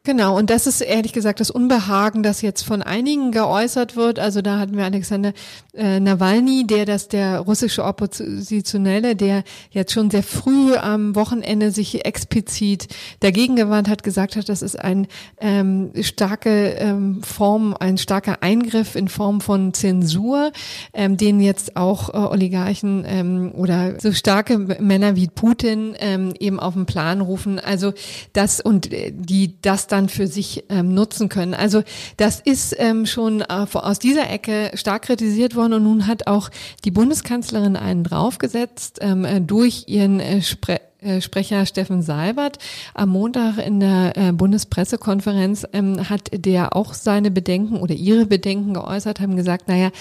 Genau, 0.06 0.38
und 0.38 0.50
das 0.50 0.68
ist 0.68 0.82
ehrlich 0.82 1.14
gesagt 1.14 1.40
das 1.40 1.50
Unbehagen, 1.50 2.24
das 2.24 2.42
jetzt 2.42 2.64
von 2.64 2.82
einigen 2.82 3.32
geäußert 3.32 3.96
wird. 3.96 4.20
Also 4.20 4.42
da 4.42 4.60
hatten 4.60 4.76
wir 4.76 4.84
Alexander 4.84 5.32
äh, 5.74 6.02
Nawalny, 6.02 6.68
der 6.68 6.84
das 6.84 7.08
der 7.08 7.40
russische 7.40 7.86
Oppositionelle, 7.86 9.16
der 9.16 9.46
jetzt 9.72 9.94
schon 9.94 10.12
sehr 10.12 10.24
früh 10.24 10.76
am 10.76 11.16
Wochenende 11.16 11.72
sich 11.72 12.04
explizit 12.04 12.90
dagegen 13.22 13.56
gewandt 13.56 13.88
hat, 13.88 14.04
gesagt 14.04 14.36
hat, 14.36 14.50
das 14.50 14.62
ist 14.62 14.78
ein 14.78 15.08
ähm, 15.40 15.92
starke 16.02 16.72
ähm, 16.72 17.24
Form, 17.24 17.74
ein 17.80 17.98
starker 17.98 18.44
Eingriff 18.44 18.98
in 18.98 19.08
Form 19.08 19.40
von 19.40 19.74
Zensur, 19.74 20.52
ähm, 20.94 21.16
den 21.16 21.40
jetzt 21.40 21.78
auch 21.78 22.14
äh, 22.14 22.18
Oligarchen 22.18 23.06
ähm, 23.08 23.54
oder 23.56 24.02
so 24.02 24.12
starke 24.12 24.58
Männer 24.58 25.16
wie 25.16 25.30
Putin 25.30 25.96
ähm, 25.98 26.34
eben 26.38 26.60
auf 26.60 26.74
den 26.74 26.88
Plan 26.88 27.22
rufen. 27.22 27.58
Also 27.58 27.94
das 28.34 28.60
und 28.60 28.92
äh, 28.92 29.14
die 29.16 29.62
das 29.62 29.88
dann 29.94 30.10
für 30.10 30.28
sich 30.28 30.66
ähm, 30.70 30.94
nutzen 30.94 31.30
können. 31.30 31.54
Also 31.54 31.84
das 32.18 32.40
ist 32.40 32.76
ähm, 32.80 33.06
schon 33.06 33.42
äh, 33.42 33.46
aus 33.74 34.00
dieser 34.00 34.30
Ecke 34.30 34.72
stark 34.74 35.04
kritisiert 35.04 35.56
worden 35.56 35.74
und 35.74 35.84
nun 35.84 36.08
hat 36.08 36.26
auch 36.26 36.50
die 36.84 36.92
Bundeskanzlerin 36.92 37.76
einen 37.76 38.04
draufgesetzt 38.04 38.98
ähm, 39.02 39.24
äh, 39.24 39.40
durch 39.40 39.86
ihren 39.88 40.20
äh, 40.20 40.42
Spre 40.42 40.82
äh, 41.00 41.22
Sprecher 41.22 41.66
Steffen 41.66 42.02
Seibert 42.02 42.58
am 42.94 43.10
Montag 43.10 43.58
in 43.58 43.80
der 43.80 44.14
äh, 44.16 44.32
Bundespressekonferenz 44.32 45.68
ähm, 45.74 46.10
hat 46.10 46.32
der 46.34 46.76
auch 46.76 46.94
seine 46.94 47.30
Bedenken 47.30 47.78
oder 47.78 47.94
ihre 47.94 48.26
Bedenken 48.26 48.74
geäußert, 48.74 49.20
haben 49.20 49.36
gesagt, 49.36 49.68
naja, 49.68 49.92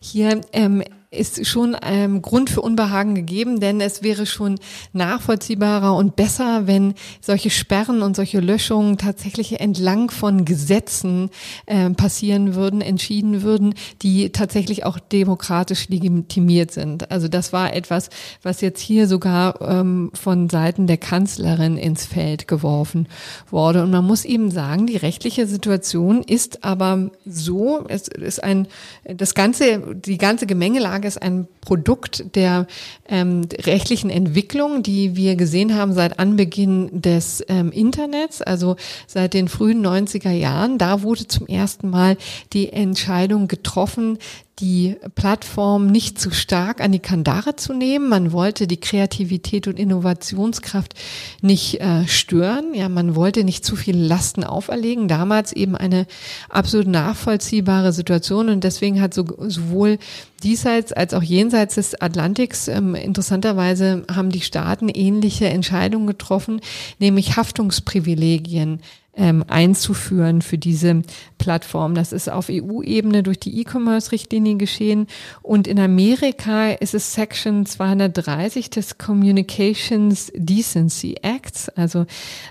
hier 0.00 0.42
ähm, 0.52 0.84
ist 1.10 1.44
schon 1.44 1.76
ähm, 1.82 2.22
Grund 2.22 2.50
für 2.50 2.60
Unbehagen 2.60 3.16
gegeben, 3.16 3.58
denn 3.58 3.80
es 3.80 4.04
wäre 4.04 4.26
schon 4.26 4.60
nachvollziehbarer 4.92 5.96
und 5.96 6.14
besser, 6.14 6.68
wenn 6.68 6.94
solche 7.20 7.50
Sperren 7.50 8.02
und 8.02 8.14
solche 8.14 8.38
Löschungen 8.38 8.96
tatsächlich 8.96 9.58
entlang 9.58 10.10
von 10.10 10.44
Gesetzen 10.44 11.30
äh, 11.66 11.90
passieren 11.90 12.54
würden, 12.54 12.80
entschieden 12.80 13.42
würden, 13.42 13.74
die 14.02 14.30
tatsächlich 14.30 14.84
auch 14.84 15.00
demokratisch 15.00 15.88
legitimiert 15.88 16.70
sind. 16.70 17.10
Also 17.10 17.26
das 17.26 17.52
war 17.52 17.74
etwas, 17.74 18.10
was 18.42 18.60
jetzt 18.60 18.80
hier 18.80 19.08
sogar 19.08 19.60
ähm, 19.62 20.12
von 20.14 20.48
Seiten 20.48 20.86
der 20.86 20.98
Kanzlerin 20.98 21.76
ins 21.76 22.06
Feld 22.06 22.46
geworfen 22.46 23.08
wurde. 23.50 23.82
Und 23.82 23.90
man 23.90 24.06
muss 24.06 24.24
eben 24.24 24.52
sagen, 24.52 24.86
die 24.86 24.96
rechtliche 24.96 25.48
Situation 25.48 26.22
ist 26.22 26.62
aber 26.62 27.10
so, 27.26 27.84
es 27.88 28.06
ist 28.06 28.44
ein, 28.44 28.68
das 29.04 29.34
ganze, 29.34 29.96
die 29.96 30.18
ganze 30.18 30.46
Gemengelage 30.46 30.99
Frage 31.00 31.08
ist 31.08 31.22
ein 31.22 31.48
Produkt 31.62 32.36
der 32.36 32.66
ähm, 33.08 33.48
rechtlichen 33.64 34.10
Entwicklung, 34.10 34.82
die 34.82 35.16
wir 35.16 35.34
gesehen 35.34 35.74
haben 35.74 35.94
seit 35.94 36.18
Anbeginn 36.18 37.00
des 37.00 37.42
ähm, 37.48 37.72
Internets, 37.72 38.42
also 38.42 38.76
seit 39.06 39.32
den 39.32 39.48
frühen 39.48 39.84
90er 39.84 40.30
Jahren. 40.30 40.76
Da 40.76 41.00
wurde 41.00 41.26
zum 41.26 41.46
ersten 41.46 41.88
Mal 41.88 42.18
die 42.52 42.70
Entscheidung 42.70 43.48
getroffen, 43.48 44.18
die 44.60 44.96
Plattform 45.14 45.86
nicht 45.86 46.20
zu 46.20 46.30
stark 46.30 46.80
an 46.80 46.92
die 46.92 46.98
Kandare 46.98 47.56
zu 47.56 47.72
nehmen. 47.72 48.08
Man 48.08 48.32
wollte 48.32 48.66
die 48.66 48.78
Kreativität 48.78 49.66
und 49.66 49.78
Innovationskraft 49.78 50.94
nicht 51.40 51.80
äh, 51.80 52.06
stören. 52.06 52.74
Ja, 52.74 52.88
man 52.88 53.14
wollte 53.14 53.44
nicht 53.44 53.64
zu 53.64 53.76
viele 53.76 54.04
Lasten 54.04 54.44
auferlegen. 54.44 55.08
Damals 55.08 55.52
eben 55.52 55.76
eine 55.76 56.06
absolut 56.48 56.88
nachvollziehbare 56.88 57.92
Situation 57.92 58.48
und 58.48 58.64
deswegen 58.64 59.00
hat 59.00 59.14
so, 59.14 59.24
sowohl 59.48 59.98
diesseits 60.42 60.92
als 60.92 61.14
auch 61.14 61.22
jenseits 61.22 61.76
des 61.76 62.00
Atlantiks 62.00 62.68
ähm, 62.68 62.94
interessanterweise 62.94 64.04
haben 64.10 64.30
die 64.30 64.40
Staaten 64.40 64.88
ähnliche 64.88 65.48
Entscheidungen 65.48 66.06
getroffen, 66.06 66.60
nämlich 66.98 67.36
Haftungsprivilegien 67.36 68.80
ähm, 69.16 69.44
einzuführen 69.48 70.40
für 70.40 70.56
diese 70.56 71.02
Plattform. 71.38 71.94
Das 71.94 72.12
ist 72.12 72.30
auf 72.30 72.48
EU-Ebene 72.48 73.22
durch 73.22 73.40
die 73.40 73.60
E-Commerce-Richtlinie 73.60 74.56
geschehen 74.56 75.06
und 75.42 75.66
in 75.66 75.80
Amerika 75.80 76.70
ist 76.70 76.94
es 76.94 77.12
Section 77.14 77.66
230 77.66 78.70
des 78.70 78.98
Communications 78.98 80.30
Decency 80.34 81.16
Acts, 81.22 81.68
also 81.70 82.06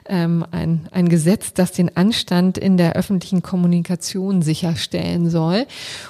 ähm, 0.07 0.45
ein, 0.51 0.87
ein 0.91 1.07
Gesetz, 1.07 1.53
das 1.53 1.71
den 1.71 1.95
Anstand 1.95 2.57
in 2.57 2.77
der 2.77 2.93
öffentlichen 2.93 3.41
Kommunikation 3.41 4.41
sicherstellen 4.41 5.29
soll. 5.29 5.65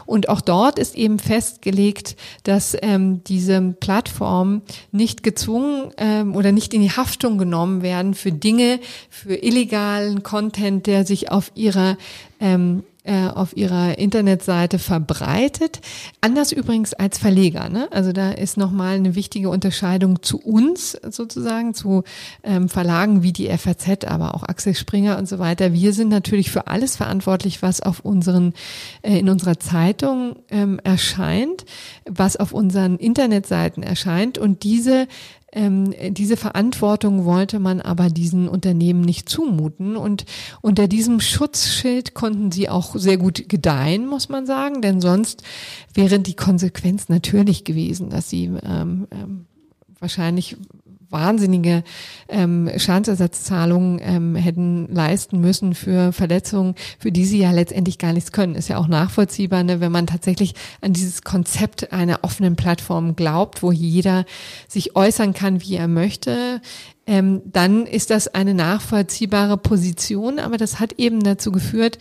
Und 0.05 0.29
auch 0.29 0.41
dort 0.41 0.79
ist 0.79 0.95
eben 0.95 1.19
festgelegt, 1.19 2.15
dass 2.43 2.75
ähm, 2.81 3.23
diese 3.25 3.75
Plattformen 3.79 4.63
nicht 4.91 5.21
gezwungen 5.21 5.91
ähm, 5.97 6.35
oder 6.35 6.51
nicht 6.51 6.73
in 6.73 6.81
die 6.81 6.91
Haftung 6.91 7.37
genommen 7.37 7.81
werden 7.81 8.13
für 8.13 8.31
Dinge, 8.31 8.79
für 9.09 9.35
illegalen 9.35 10.23
Content 10.23 10.38
Content, 10.39 10.87
der 10.87 11.05
sich 11.05 11.31
auf 11.31 11.51
ihrer 11.55 11.97
ähm, 12.39 12.83
äh, 13.03 13.27
auf 13.27 13.57
ihrer 13.57 13.97
Internetseite 13.97 14.77
verbreitet. 14.77 15.79
Anders 16.21 16.51
übrigens 16.51 16.93
als 16.93 17.17
Verleger. 17.17 17.67
Ne? 17.69 17.87
Also 17.91 18.11
da 18.11 18.31
ist 18.31 18.55
nochmal 18.55 18.95
eine 18.95 19.15
wichtige 19.15 19.49
Unterscheidung 19.49 20.21
zu 20.21 20.37
uns 20.39 20.91
sozusagen, 21.09 21.73
zu 21.73 22.03
ähm, 22.43 22.69
Verlagen 22.69 23.23
wie 23.23 23.33
die 23.33 23.47
FAZ, 23.47 24.05
aber 24.05 24.35
auch 24.35 24.43
Axel 24.43 24.75
Springer 24.75 25.17
und 25.17 25.27
so 25.27 25.39
weiter. 25.39 25.73
Wir 25.73 25.93
sind 25.93 26.09
natürlich 26.09 26.51
für 26.51 26.67
alles 26.67 26.97
verantwortlich, 26.97 27.61
was 27.61 27.81
auf 27.81 28.01
unseren, 28.01 28.53
äh, 29.01 29.17
in 29.17 29.29
unserer 29.29 29.59
Zeitung 29.59 30.35
ähm, 30.49 30.79
erscheint, 30.83 31.65
was 32.05 32.35
auf 32.37 32.51
unseren 32.51 32.97
Internetseiten 32.97 33.81
erscheint 33.81 34.37
und 34.37 34.63
diese 34.63 35.07
ähm, 35.51 35.93
diese 36.11 36.37
Verantwortung 36.37 37.25
wollte 37.25 37.59
man 37.59 37.81
aber 37.81 38.09
diesen 38.09 38.47
Unternehmen 38.47 39.01
nicht 39.01 39.29
zumuten. 39.29 39.97
Und 39.97 40.25
unter 40.61 40.87
diesem 40.87 41.19
Schutzschild 41.19 42.13
konnten 42.13 42.51
sie 42.51 42.69
auch 42.69 42.95
sehr 42.95 43.17
gut 43.17 43.49
gedeihen, 43.49 44.07
muss 44.07 44.29
man 44.29 44.45
sagen, 44.45 44.81
denn 44.81 45.01
sonst 45.01 45.43
wäre 45.93 46.19
die 46.19 46.35
Konsequenz 46.35 47.09
natürlich 47.09 47.63
gewesen, 47.63 48.09
dass 48.09 48.29
sie 48.29 48.45
ähm, 48.63 49.07
ähm, 49.11 49.45
wahrscheinlich 49.99 50.55
wahnsinnige 51.09 51.83
ähm, 52.27 52.69
Schadensersatzzahlungen 52.77 53.99
ähm, 54.01 54.35
hätten 54.35 54.87
leisten 54.93 55.39
müssen 55.39 55.73
für 55.73 56.13
Verletzungen, 56.13 56.75
für 56.99 57.11
die 57.11 57.25
sie 57.25 57.39
ja 57.39 57.51
letztendlich 57.51 57.97
gar 57.97 58.13
nichts 58.13 58.31
können. 58.31 58.55
Ist 58.55 58.69
ja 58.69 58.77
auch 58.77 58.87
nachvollziehbar, 58.87 59.63
ne, 59.63 59.79
wenn 59.79 59.91
man 59.91 60.07
tatsächlich 60.07 60.53
an 60.81 60.93
dieses 60.93 61.23
Konzept 61.23 61.91
einer 61.91 62.19
offenen 62.23 62.55
Plattform 62.55 63.15
glaubt, 63.15 63.63
wo 63.63 63.71
jeder 63.71 64.25
sich 64.67 64.95
äußern 64.95 65.33
kann, 65.33 65.61
wie 65.61 65.75
er 65.75 65.87
möchte. 65.87 66.61
Ähm, 67.07 67.41
dann 67.45 67.85
ist 67.85 68.11
das 68.11 68.27
eine 68.27 68.53
nachvollziehbare 68.53 69.57
Position, 69.57 70.39
aber 70.39 70.57
das 70.57 70.79
hat 70.79 70.93
eben 70.93 71.23
dazu 71.23 71.51
geführt, 71.51 71.97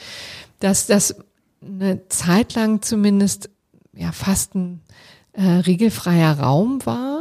dass 0.61 0.87
das 0.87 1.17
eine 1.63 2.07
Zeit 2.09 2.55
lang 2.55 2.83
zumindest 2.83 3.51
ja 3.95 4.13
fast 4.13 4.55
ein 4.55 4.81
äh, 5.33 5.43
regelfreier 5.43 6.39
Raum 6.39 6.85
war 6.85 7.18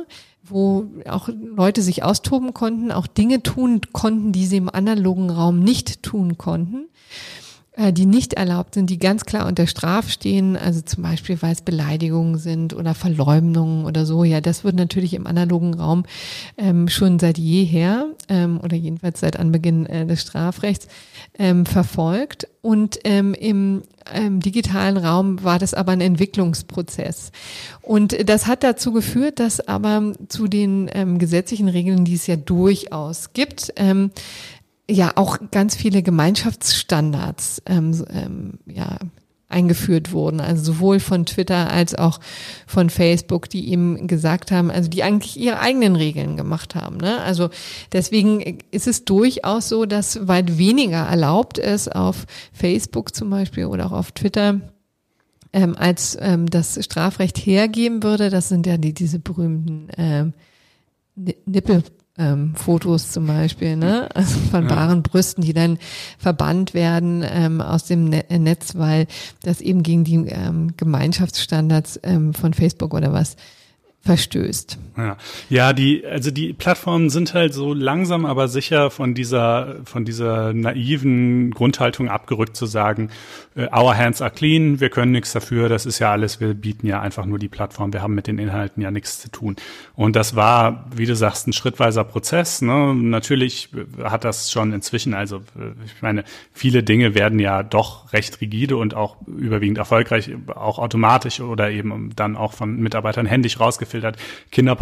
wo 0.50 0.88
auch 1.08 1.30
Leute 1.30 1.82
sich 1.82 2.04
austoben 2.04 2.54
konnten, 2.54 2.92
auch 2.92 3.08
Dinge 3.08 3.44
tun 3.44 3.82
konnten, 3.94 4.32
die 4.32 4.46
sie 4.46 4.58
im 4.58 4.70
analogen 4.70 5.30
Raum 5.30 5.60
nicht 5.60 6.04
tun 6.04 6.38
konnten, 6.38 6.88
die 7.92 8.08
nicht 8.08 8.34
erlaubt 8.34 8.74
sind, 8.74 8.90
die 8.90 8.98
ganz 8.98 9.26
klar 9.26 9.46
unter 9.46 9.68
Straf 9.68 10.10
stehen, 10.10 10.58
also 10.58 10.82
zum 10.82 11.04
Beispiel, 11.04 11.42
weil 11.42 11.52
es 11.52 11.62
Beleidigungen 11.62 12.38
sind 12.38 12.74
oder 12.74 12.96
Verleumdungen 12.96 13.86
oder 13.86 14.06
so. 14.06 14.24
Ja, 14.24 14.42
das 14.42 14.64
wird 14.64 14.76
natürlich 14.76 15.14
im 15.14 15.28
analogen 15.28 15.76
Raum 15.76 16.04
ähm, 16.58 16.88
schon 16.90 17.20
seit 17.20 17.38
jeher 17.38 18.08
ähm, 18.30 18.60
oder 18.64 18.76
jedenfalls 18.76 19.20
seit 19.20 19.38
Anbeginn 19.38 19.86
äh, 19.86 20.06
des 20.06 20.22
Strafrechts 20.22 20.88
ähm, 21.38 21.66
verfolgt. 21.66 22.48
Und 22.62 23.00
ähm, 23.04 23.34
im 23.34 23.84
im 24.14 24.40
digitalen 24.40 24.98
Raum 24.98 25.44
war 25.44 25.60
das 25.60 25.74
aber 25.74 25.92
ein 25.92 26.02
Entwicklungsprozess. 26.02 27.32
Und 27.82 28.30
das 28.30 28.48
hat 28.48 28.64
dazu 28.64 28.92
geführt, 28.92 29.40
dass 29.40 29.68
aber 29.68 30.14
zu 30.30 30.48
den 30.48 30.90
ähm, 30.94 31.20
gesetzlichen 31.20 31.68
Regeln, 31.68 32.06
die 32.06 32.16
es 32.16 32.28
ja 32.28 32.36
durchaus 32.36 33.34
gibt, 33.34 33.74
ähm, 33.76 34.12
ja 34.90 35.12
auch 35.16 35.38
ganz 35.52 35.76
viele 35.76 36.02
Gemeinschaftsstandards 36.02 37.62
ähm, 37.66 38.06
ähm, 38.10 38.60
ja, 38.66 38.98
eingeführt 39.50 40.12
wurden, 40.12 40.42
also 40.42 40.74
sowohl 40.74 41.00
von 41.00 41.26
Twitter 41.26 41.72
als 41.72 41.96
auch 41.96 42.20
von 42.66 42.90
Facebook, 42.90 43.50
die 43.50 43.66
ihm 43.66 44.08
gesagt 44.08 44.52
haben, 44.52 44.70
also 44.70 44.90
die 44.90 45.04
eigentlich 45.04 45.40
ihre 45.40 45.60
eigenen 45.60 45.96
Regeln 45.96 46.36
gemacht 46.36 46.76
haben. 46.76 46.98
Ne? 46.98 47.22
Also 47.22 47.50
deswegen 47.94 48.60
ist 48.72 48.88
es 48.88 49.06
durchaus 49.06 49.70
so, 49.70 49.86
dass 49.86 50.28
weit 50.28 50.58
weniger 50.58 51.06
erlaubt 51.06 51.58
ist 51.58 51.96
auf 51.96 52.26
Facebook 52.52 53.16
zum 53.16 53.30
Beispiel 53.30 53.66
oder 53.66 53.86
auch 53.88 53.94
auf 53.94 54.12
Twitter 54.12 54.60
ähm, 55.54 55.78
als 55.78 56.18
ähm, 56.20 56.50
das 56.50 56.84
Strafrecht 56.84 57.38
hergeben 57.38 58.04
würde. 58.04 58.30
Das 58.30 58.50
sind 58.50 58.68
ja 58.68 58.78
die, 58.78 58.94
diese 58.94 59.20
berühmten 59.20 59.88
ähm, 59.98 60.34
Nippel. 61.16 61.84
Ähm, 62.20 62.56
Fotos 62.56 63.12
zum 63.12 63.28
Beispiel, 63.28 63.76
ne? 63.76 64.10
Also 64.16 64.40
von 64.40 64.68
ja. 64.68 64.76
wahren 64.76 65.04
Brüsten, 65.04 65.44
die 65.44 65.54
dann 65.54 65.78
verbannt 66.18 66.74
werden 66.74 67.24
ähm, 67.30 67.62
aus 67.62 67.86
dem 67.86 68.06
ne 68.06 68.26
Netz, 68.30 68.76
weil 68.76 69.06
das 69.44 69.62
eben 69.62 69.84
gegen 69.84 70.04
die 70.04 70.16
ähm, 70.16 70.74
Gemeinschaftsstandards 70.78 72.00
ähm, 72.04 72.34
von 72.34 72.56
Facebook 72.56 72.96
oder 72.96 73.14
was 73.14 73.36
verstößt. 74.02 74.78
Ja. 74.98 75.16
ja, 75.50 75.74
die, 75.74 76.06
also 76.08 76.32
die 76.32 76.54
Plattformen 76.54 77.12
sind 77.12 77.36
halt 77.36 77.54
so 77.54 77.74
langsam, 77.74 78.26
aber 78.26 78.48
sicher 78.48 78.90
von 78.90 79.14
dieser, 79.14 79.76
von 79.86 80.06
dieser 80.06 80.54
naiven 80.54 81.52
Grundhaltung 81.52 82.10
abgerückt 82.10 82.58
zu 82.58 82.66
sagen, 82.66 83.12
äh, 83.56 83.68
our 83.68 83.96
hands 83.96 84.24
are 84.24 84.32
clean, 84.32 84.80
wir 84.80 84.90
können 84.90 85.12
nichts 85.12 85.34
dafür, 85.34 85.70
das 85.70 85.86
ist 85.86 86.00
ja 86.00 86.12
alles, 86.12 86.40
wir 86.40 86.56
bieten 86.56 86.88
ja 86.88 87.00
einfach 87.00 87.28
nur 87.28 87.38
die 87.38 87.48
Plattform, 87.48 87.94
wir 87.94 88.02
haben 88.02 88.16
mit 88.16 88.26
den 88.26 88.40
Inhalten 88.40 88.82
ja 88.82 88.90
nichts 88.90 89.20
zu 89.20 89.30
tun. 89.30 89.56
Und 89.94 90.16
das 90.16 90.36
war, 90.36 90.86
wie 90.96 91.06
du 91.06 91.16
sagst, 91.16 91.48
ein 91.48 91.54
schrittweiser 91.54 92.04
Prozess. 92.04 92.64
Ne? 92.64 92.96
Natürlich 92.96 93.70
hat 94.04 94.24
das 94.24 94.52
schon 94.52 94.74
inzwischen, 94.74 95.14
also 95.14 95.42
ich 95.86 96.02
meine, 96.02 96.24
viele 96.54 96.82
Dinge 96.82 97.14
werden 97.14 97.38
ja 97.38 97.62
doch 97.62 98.14
recht 98.14 98.42
rigide 98.42 98.78
und 98.78 98.96
auch 98.96 99.18
überwiegend 99.28 99.78
erfolgreich, 99.78 100.32
auch 100.56 100.80
automatisch 100.80 101.40
oder 101.40 101.70
eben 101.70 102.12
dann 102.16 102.36
auch 102.36 102.54
von 102.54 102.78
Mitarbeitern 102.78 103.28
händisch 103.28 103.60
rausgefiltert, 103.60 104.18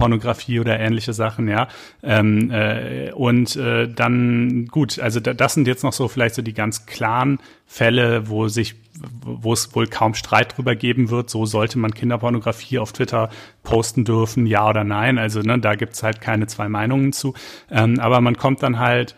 Kinderpornografie 0.06 0.60
oder 0.60 0.80
ähnliche 0.80 1.14
Sachen, 1.14 1.48
ja. 1.48 1.68
Ähm, 2.04 2.52
äh, 2.52 3.12
und 3.12 3.56
äh, 3.56 3.88
dann, 3.88 4.68
gut, 4.68 5.00
also 5.00 5.20
das 5.20 5.54
sind 5.54 5.68
jetzt 5.68 5.84
noch 5.84 5.94
so 5.94 6.08
vielleicht 6.08 6.36
so 6.36 6.42
die 6.42 6.54
ganz 6.54 6.86
klaren 6.86 7.40
Fälle, 7.66 8.30
wo 8.30 8.48
sich, 8.48 8.76
wo 9.24 9.54
es 9.54 9.76
wohl 9.76 9.88
kaum 9.88 10.14
Streit 10.14 10.58
drüber 10.58 10.76
geben 10.76 11.10
wird, 11.10 11.30
so 11.30 11.46
sollte 11.46 11.80
man 11.80 11.94
Kinderpornografie 11.94 12.80
auf 12.80 12.94
Twitter 12.94 13.30
posten 13.64 14.06
dürfen, 14.06 14.46
ja 14.46 14.70
oder 14.70 14.84
nein. 14.84 15.18
Also 15.18 15.42
ne, 15.42 15.60
da 15.60 15.76
gibt's 15.76 16.04
halt 16.04 16.22
keine 16.22 16.48
zwei 16.48 16.70
Meinungen 16.70 17.12
zu. 17.12 17.34
Ähm, 17.72 18.00
aber 18.00 18.22
man 18.22 18.38
kommt 18.38 18.62
dann 18.64 18.80
halt 18.80 19.16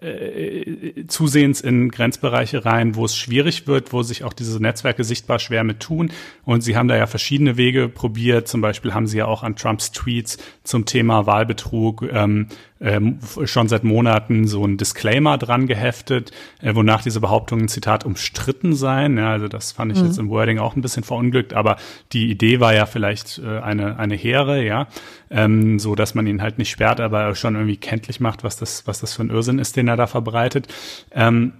äh, 0.00 1.06
zusehends 1.08 1.60
in 1.60 1.90
Grenzbereiche 1.90 2.64
rein, 2.64 2.94
wo 2.94 3.04
es 3.04 3.16
schwierig 3.16 3.66
wird, 3.66 3.92
wo 3.92 4.02
sich 4.02 4.22
auch 4.22 4.32
diese 4.32 4.62
Netzwerke 4.62 5.02
sichtbar 5.02 5.38
schwer 5.38 5.64
mit 5.64 5.80
tun. 5.80 6.12
Und 6.44 6.62
sie 6.62 6.76
haben 6.76 6.88
da 6.88 6.96
ja 6.96 7.06
verschiedene 7.06 7.56
Wege 7.56 7.88
probiert. 7.88 8.46
Zum 8.46 8.60
Beispiel 8.60 8.94
haben 8.94 9.06
sie 9.06 9.18
ja 9.18 9.26
auch 9.26 9.42
an 9.42 9.56
Trumps 9.56 9.90
Tweets 9.90 10.38
zum 10.62 10.84
Thema 10.84 11.26
Wahlbetrug 11.26 12.04
ähm, 12.12 12.46
ähm, 12.80 13.18
schon 13.44 13.68
seit 13.68 13.84
Monaten 13.84 14.46
so 14.46 14.64
ein 14.64 14.76
Disclaimer 14.76 15.36
dran 15.38 15.66
geheftet, 15.66 16.30
äh, 16.62 16.74
wonach 16.74 17.02
diese 17.02 17.20
Behauptungen, 17.20 17.68
Zitat, 17.68 18.04
umstritten 18.04 18.74
seien. 18.74 19.18
Ja, 19.18 19.32
also 19.32 19.48
das 19.48 19.72
fand 19.72 19.92
ich 19.92 20.00
mhm. 20.00 20.06
jetzt 20.06 20.18
im 20.18 20.30
Wording 20.30 20.58
auch 20.58 20.76
ein 20.76 20.82
bisschen 20.82 21.02
verunglückt, 21.02 21.54
aber 21.54 21.76
die 22.12 22.30
Idee 22.30 22.60
war 22.60 22.74
ja 22.74 22.86
vielleicht 22.86 23.38
äh, 23.38 23.58
eine, 23.58 23.98
eine 23.98 24.14
hehre, 24.14 24.64
ja, 24.64 24.86
ähm, 25.30 25.78
so 25.78 25.94
dass 25.94 26.14
man 26.14 26.26
ihn 26.26 26.40
halt 26.40 26.58
nicht 26.58 26.70
sperrt, 26.70 27.00
aber 27.00 27.34
schon 27.34 27.54
irgendwie 27.54 27.76
kenntlich 27.76 28.20
macht, 28.20 28.44
was 28.44 28.56
das, 28.56 28.86
was 28.86 29.00
das 29.00 29.14
für 29.14 29.22
ein 29.22 29.30
Irrsinn 29.30 29.58
ist, 29.58 29.76
den 29.76 29.87
er 29.88 29.96
da 29.96 30.06
verbreitet. 30.06 30.68
Ähm, 31.10 31.52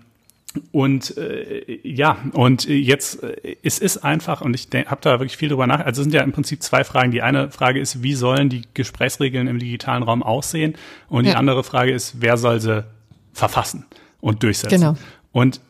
und 0.72 1.16
äh, 1.18 1.78
ja, 1.82 2.18
und 2.32 2.66
jetzt, 2.66 3.22
äh, 3.22 3.56
es 3.62 3.78
ist 3.78 3.98
einfach, 3.98 4.40
und 4.40 4.54
ich 4.54 4.68
habe 4.86 5.00
da 5.00 5.20
wirklich 5.20 5.36
viel 5.36 5.48
drüber 5.50 5.66
nach, 5.66 5.80
also 5.80 6.00
es 6.00 6.04
sind 6.04 6.14
ja 6.14 6.22
im 6.22 6.32
Prinzip 6.32 6.62
zwei 6.62 6.84
Fragen. 6.84 7.10
Die 7.10 7.22
eine 7.22 7.50
Frage 7.50 7.80
ist, 7.80 8.02
wie 8.02 8.14
sollen 8.14 8.48
die 8.48 8.62
Gesprächsregeln 8.74 9.46
im 9.46 9.58
digitalen 9.58 10.02
Raum 10.02 10.22
aussehen? 10.22 10.74
Und 11.08 11.24
ja. 11.24 11.32
die 11.32 11.36
andere 11.36 11.64
Frage 11.64 11.92
ist, 11.92 12.20
wer 12.20 12.36
soll 12.36 12.60
sie 12.60 12.84
verfassen 13.32 13.84
und 14.20 14.42
durchsetzen? 14.42 14.80
Genau. 14.80 14.96
Und 15.32 15.60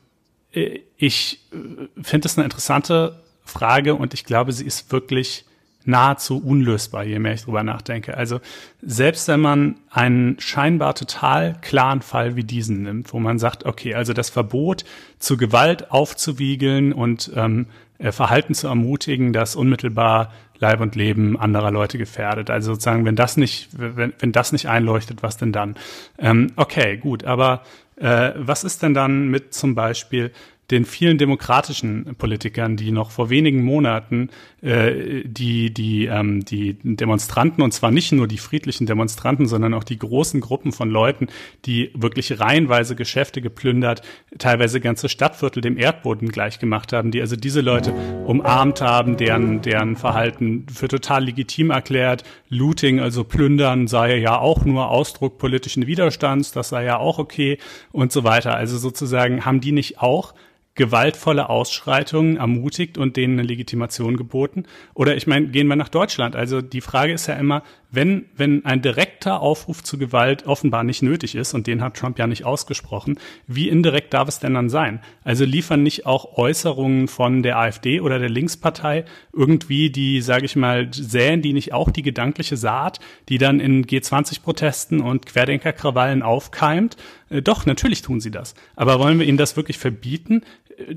äh, 0.53 0.81
ich 0.97 1.41
äh, 1.53 2.03
finde 2.03 2.29
es 2.29 2.39
eine 2.39 2.45
interessante 2.45 3.21
Frage 3.45 3.95
und 3.95 4.15
ich 4.15 4.25
glaube, 4.25 4.53
sie 4.53 4.65
ist 4.65 4.93
wirklich 4.93 5.45
nahezu 5.89 6.39
unlösbar, 6.39 7.05
je 7.05 7.18
mehr 7.18 7.32
ich 7.32 7.45
drüber 7.45 7.62
nachdenke. 7.62 8.16
Also 8.16 8.41
selbst 8.82 9.26
wenn 9.26 9.41
man 9.41 9.76
einen 9.91 10.39
scheinbar 10.39 10.95
total 10.95 11.57
klaren 11.62 12.03
Fall 12.03 12.36
wie 12.36 12.45
diesen 12.45 12.82
nimmt, 12.82 13.12
wo 13.14 13.18
man 13.18 13.39
sagt, 13.39 13.64
okay, 13.64 13.95
also 13.95 14.12
das 14.12 14.28
Verbot 14.28 14.84
zu 15.18 15.39
Gewalt 15.39 15.91
aufzuwiegeln 15.91 16.93
und 16.93 17.32
ähm, 17.34 17.66
äh, 17.97 18.12
Verhalten 18.12 18.55
zu 18.55 18.68
ermutigen, 18.68 19.32
das 19.32 19.57
unmittelbar 19.57 20.30
Leib 20.59 20.80
und 20.80 20.95
Leben 20.95 21.39
anderer 21.39 21.70
Leute 21.70 21.97
gefährdet. 21.97 22.51
Also 22.51 22.72
sozusagen, 22.72 23.07
wenn 23.07 23.16
das 23.16 23.39
nicht, 23.39 23.70
wenn, 23.72 24.12
wenn 24.18 24.32
das 24.32 24.53
nicht 24.53 24.68
einleuchtet, 24.68 25.22
was 25.22 25.39
denn 25.39 25.53
dann? 25.53 25.76
Ähm, 26.18 26.53
okay, 26.57 26.99
gut, 26.99 27.24
aber 27.24 27.62
äh, 27.97 28.32
was 28.36 28.62
ist 28.62 28.82
denn 28.82 28.93
dann 28.93 29.28
mit 29.28 29.55
zum 29.55 29.74
Beispiel 29.74 30.32
den 30.71 30.85
vielen 30.85 31.16
demokratischen 31.16 32.14
Politikern, 32.16 32.77
die 32.77 32.93
noch 32.93 33.11
vor 33.11 33.31
wenigen 33.31 33.62
Monaten 33.62 34.29
äh, 34.61 35.23
die, 35.25 35.73
die, 35.73 36.07
ähm, 36.07 36.45
die 36.45 36.77
Demonstranten, 36.83 37.62
und 37.62 37.73
zwar 37.73 37.91
nicht 37.91 38.12
nur 38.12 38.29
die 38.29 38.37
friedlichen 38.37 38.87
Demonstranten, 38.87 39.47
sondern 39.47 39.73
auch 39.73 39.85
die 39.85 39.99
großen 39.99 40.41
Gruppen 40.41 40.73
von 40.73 40.91
Leuten, 40.91 41.29
die 41.64 41.91
wirklich 41.95 42.39
reihenweise 42.39 42.97
Geschäfte 42.97 43.41
geplündert, 43.41 44.03
teilweise 44.39 44.81
ganze 44.81 45.09
Stadtviertel 45.09 45.62
dem 45.62 45.79
Erdboden 45.79 46.29
gleichgemacht 46.29 46.93
haben, 46.93 47.12
die 47.12 47.21
also 47.23 47.37
diese 47.37 47.62
Leute 47.62 47.93
umarmt 48.27 48.83
haben, 48.83 49.16
deren, 49.16 49.62
deren 49.62 49.97
Verhalten 49.97 50.66
für 50.73 50.89
total 50.89 51.25
legitim 51.25 51.71
erklärt. 51.71 52.25
Looting, 52.51 53.01
also 53.01 53.25
plündern, 53.25 53.87
sei 53.87 54.19
ja 54.19 54.39
auch 54.39 54.64
nur 54.66 54.91
Ausdruck 54.91 55.39
politischen 55.39 55.87
Widerstands, 55.87 56.53
das 56.53 56.69
sei 56.69 56.85
ja 56.85 56.99
auch 56.99 57.19
okay 57.19 57.59
und 57.91 58.12
so 58.12 58.25
weiter. 58.25 58.55
Also 58.55 58.77
sozusagen 58.77 59.47
haben 59.47 59.61
die 59.61 59.73
nicht 59.73 60.01
auch 60.01 60.35
gewaltvolle 60.79 61.51
Ausschreitungen 61.51 62.39
ermutigt 62.39 62.97
und 62.97 63.16
denen 63.16 63.39
eine 63.39 63.47
Legitimation 63.47 64.16
geboten? 64.16 64.64
Oder 64.95 65.16
ich 65.16 65.26
meine, 65.26 65.49
gehen 65.49 65.66
wir 65.66 65.76
nach 65.76 65.91
Deutschland. 65.91 66.37
Also 66.37 66.62
die 66.62 66.81
Frage 66.81 67.12
ist 67.12 67.26
ja 67.26 67.35
immer, 67.35 67.62
wenn, 67.91 68.26
wenn 68.37 68.64
ein 68.64 68.83
direkter 68.83 69.41
Aufruf 69.41 69.83
zu 69.83 69.99
Gewalt 69.99 70.47
offenbar 70.47 70.85
nicht 70.85 71.03
nötig 71.03 71.35
ist, 71.35 71.55
und 71.55 71.66
den 71.66 71.83
hat 71.83 71.97
Trump 71.97 72.18
ja 72.18 72.26
nicht 72.26 72.45
ausgesprochen, 72.45 73.18
wie 73.47 73.68
indirekt 73.68 74.14
darf 74.14 74.29
es 74.29 74.41
denn 74.41 74.55
dann 74.55 74.68
sein? 74.68 75.01
Also 75.24 75.45
liefern 75.45 75.83
nicht 75.83 76.07
auch 76.07 76.37
Äußerungen 76.37 77.09
von 77.09 77.43
der 77.43 77.59
AfD 77.59 78.01
oder 78.01 78.18
der 78.18 78.29
Linkspartei 78.29 79.05
irgendwie 79.33 79.91
die, 79.91 80.20
sage 80.20 80.45
ich 80.45 80.55
mal, 80.55 80.89
säen 80.93 81.43
die 81.43 81.53
nicht 81.53 81.72
auch 81.72 81.91
die 81.91 82.03
gedankliche 82.03 82.57
Saat, 82.57 83.01
die 83.29 83.39
dann 83.39 83.59
in 83.59 83.85
G20-Protesten 83.85 85.01
und 85.01 85.26
Querdenkerkrawallen 85.26 86.22
aufkeimt? 86.22 86.97
Äh, 87.31 87.43
doch, 87.43 87.66
natürlich 87.66 88.03
tun 88.03 88.20
sie 88.20 88.31
das. 88.31 88.55
Aber 88.76 88.99
wollen 88.99 89.18
wir 89.18 89.26
ihnen 89.26 89.39
das 89.39 89.57
wirklich 89.57 89.79
verbieten? 89.79 90.43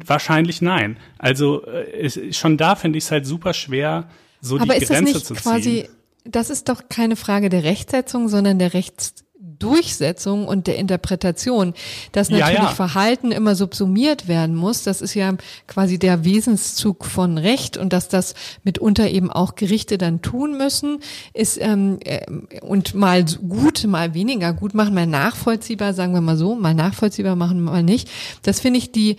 Wahrscheinlich 0.06 0.62
nein. 0.62 0.98
Also 1.18 1.66
äh, 1.66 2.34
schon 2.34 2.58
da 2.58 2.76
finde 2.76 2.98
ich 2.98 3.06
es 3.06 3.12
halt 3.12 3.26
super 3.26 3.54
schwer, 3.54 4.10
so 4.42 4.60
Aber 4.60 4.76
die 4.76 4.86
Grenze 4.86 5.24
zu 5.24 5.34
ziehen. 5.34 5.38
Quasi 5.38 5.90
das 6.24 6.50
ist 6.50 6.70
doch 6.70 6.84
keine 6.90 7.16
Frage 7.16 7.50
der 7.50 7.64
Rechtsetzung, 7.64 8.30
sondern 8.30 8.60
der 8.60 8.74
Rechtsdurchsetzung 8.74 10.48
und 10.48 10.68
der 10.68 10.78
Interpretation, 10.78 11.74
dass 12.12 12.30
natürlich 12.30 12.58
ja, 12.58 12.64
ja. 12.64 12.70
Verhalten 12.70 13.32
immer 13.32 13.56
subsumiert 13.56 14.28
werden 14.28 14.56
muss. 14.56 14.84
Das 14.84 15.02
ist 15.02 15.16
ja 15.16 15.34
quasi 15.68 15.98
der 15.98 16.24
Wesenszug 16.24 17.06
von 17.06 17.38
Recht 17.38 17.78
und 17.78 17.92
dass 17.92 18.08
das 18.08 18.36
mitunter 18.64 19.10
eben 19.10 19.32
auch 19.32 19.56
Gerichte 19.56 19.98
dann 19.98 20.22
tun 20.22 20.58
müssen, 20.58 21.00
ist 21.34 21.60
ähm, 21.60 22.00
äh, 22.04 22.22
und 22.62 22.94
mal 22.94 23.26
gut, 23.26 23.86
mal 23.86 24.14
weniger 24.14 24.54
gut 24.54 24.76
machen, 24.76 24.94
mal 24.94 25.08
nachvollziehbar, 25.08 25.94
sagen 25.94 26.14
wir 26.14 26.22
mal 26.22 26.38
so, 26.38 26.56
mal 26.56 26.76
nachvollziehbar 26.76 27.36
machen, 27.36 27.62
mal 27.62 27.84
nicht. 27.84 28.10
Das 28.44 28.60
finde 28.60 28.78
ich 28.78 28.92
die 28.92 29.18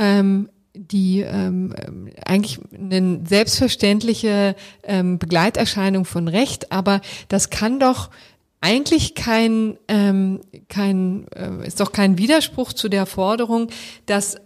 ähm, 0.00 0.48
die 0.74 1.20
ähm, 1.20 1.74
eigentlich 2.24 2.58
eine 2.72 3.20
selbstverständliche 3.28 4.56
ähm, 4.82 5.18
Begleiterscheinung 5.18 6.04
von 6.04 6.26
Recht, 6.26 6.72
aber 6.72 7.00
das 7.28 7.50
kann 7.50 7.78
doch 7.78 8.10
eigentlich 8.60 9.14
kein, 9.14 9.78
ähm, 9.88 10.40
kein 10.68 11.26
äh, 11.34 11.66
ist 11.66 11.80
doch 11.80 11.92
kein 11.92 12.18
Widerspruch 12.18 12.72
zu 12.72 12.88
der 12.88 13.06
Forderung, 13.06 13.68
dass 14.06 14.36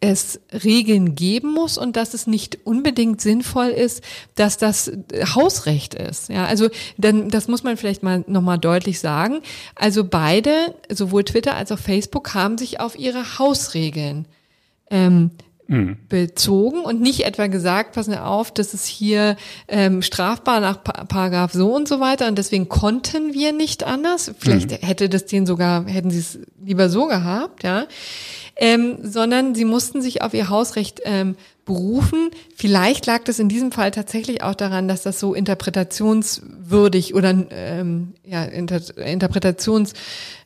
es 0.00 0.40
Regeln 0.64 1.16
geben 1.16 1.52
muss 1.52 1.76
und 1.76 1.96
dass 1.96 2.14
es 2.14 2.26
nicht 2.26 2.64
unbedingt 2.64 3.20
sinnvoll 3.20 3.68
ist, 3.68 4.02
dass 4.36 4.56
das 4.56 4.92
Hausrecht 5.34 5.94
ist. 5.94 6.28
Ja, 6.28 6.44
also 6.44 6.68
dann, 6.98 7.30
das 7.30 7.48
muss 7.48 7.64
man 7.64 7.76
vielleicht 7.76 8.04
mal 8.04 8.24
nochmal 8.28 8.58
deutlich 8.58 9.00
sagen. 9.00 9.40
Also 9.74 10.04
beide, 10.04 10.74
sowohl 10.88 11.24
Twitter 11.24 11.56
als 11.56 11.72
auch 11.72 11.80
Facebook, 11.80 12.34
haben 12.34 12.58
sich 12.58 12.78
auf 12.78 12.96
ihre 12.96 13.38
Hausregeln 13.38 14.26
ähm, 14.90 15.30
mhm. 15.68 15.98
bezogen 16.08 16.80
und 16.80 17.00
nicht 17.00 17.24
etwa 17.24 17.46
gesagt, 17.46 17.92
passen 17.92 18.12
Sie 18.12 18.22
auf, 18.22 18.50
das 18.50 18.74
ist 18.74 18.86
hier 18.86 19.36
ähm, 19.68 20.02
strafbar 20.02 20.60
nach 20.60 20.82
pa 20.82 21.04
Paragraph 21.04 21.52
so 21.52 21.74
und 21.74 21.86
so 21.86 22.00
weiter 22.00 22.26
und 22.26 22.36
deswegen 22.38 22.68
konnten 22.68 23.34
wir 23.34 23.52
nicht 23.52 23.84
anders. 23.84 24.32
Vielleicht 24.38 24.70
mhm. 24.70 24.86
hätte 24.86 25.08
das 25.08 25.26
denen 25.26 25.46
sogar, 25.46 25.86
hätten 25.86 26.10
sie 26.10 26.18
es 26.18 26.38
lieber 26.64 26.88
so 26.88 27.06
gehabt, 27.06 27.62
ja. 27.62 27.86
ähm, 28.56 28.98
sondern 29.02 29.54
sie 29.54 29.64
mussten 29.64 30.02
sich 30.02 30.22
auf 30.22 30.34
ihr 30.34 30.48
Hausrecht 30.48 31.02
ähm, 31.04 31.36
berufen. 31.64 32.30
Vielleicht 32.56 33.06
lag 33.06 33.24
das 33.24 33.38
in 33.38 33.48
diesem 33.48 33.72
Fall 33.72 33.90
tatsächlich 33.90 34.42
auch 34.42 34.54
daran, 34.54 34.88
dass 34.88 35.02
das 35.02 35.20
so 35.20 35.34
interpretationswürdig 35.34 37.14
oder 37.14 37.34
ähm, 37.50 38.14
ja, 38.24 38.44
inter 38.44 38.80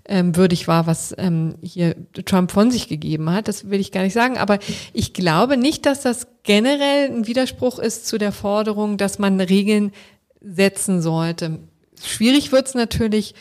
interpretationswürdig 0.04 0.68
war, 0.68 0.86
was 0.86 1.14
ähm, 1.18 1.54
hier 1.62 1.94
Trump 2.24 2.50
von 2.50 2.70
sich 2.70 2.88
gegeben 2.88 3.30
hat. 3.30 3.48
Das 3.48 3.70
will 3.70 3.80
ich 3.80 3.92
gar 3.92 4.02
nicht 4.02 4.14
sagen. 4.14 4.38
Aber 4.38 4.58
ich 4.92 5.12
glaube 5.12 5.56
nicht, 5.56 5.86
dass 5.86 6.02
das 6.02 6.26
generell 6.42 7.10
ein 7.10 7.26
Widerspruch 7.26 7.78
ist 7.78 8.06
zu 8.06 8.18
der 8.18 8.32
Forderung, 8.32 8.96
dass 8.96 9.18
man 9.18 9.40
Regeln 9.40 9.92
setzen 10.40 11.02
sollte. 11.02 11.60
Schwierig 12.04 12.50
wird 12.50 12.66
es 12.66 12.74
natürlich, 12.74 13.34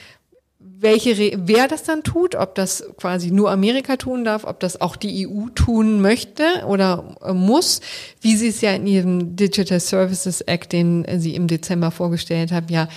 welche, 0.59 1.17
Re 1.17 1.31
wer 1.37 1.67
das 1.67 1.83
dann 1.83 2.03
tut, 2.03 2.35
ob 2.35 2.55
das 2.55 2.83
quasi 2.97 3.31
nur 3.31 3.51
Amerika 3.51 3.97
tun 3.97 4.23
darf, 4.23 4.43
ob 4.43 4.59
das 4.59 4.81
auch 4.81 4.95
die 4.95 5.27
EU 5.27 5.47
tun 5.53 6.01
möchte 6.01 6.43
oder 6.67 7.15
äh, 7.23 7.33
muss, 7.33 7.81
wie 8.19 8.35
sie 8.35 8.47
es 8.47 8.61
ja 8.61 8.73
in 8.73 8.85
ihrem 8.85 9.35
Digital 9.35 9.79
Services 9.79 10.41
Act, 10.41 10.73
den 10.73 11.05
sie 11.19 11.35
im 11.35 11.47
Dezember 11.47 11.91
vorgestellt 11.91 12.51
haben, 12.51 12.67
ja 12.69 12.87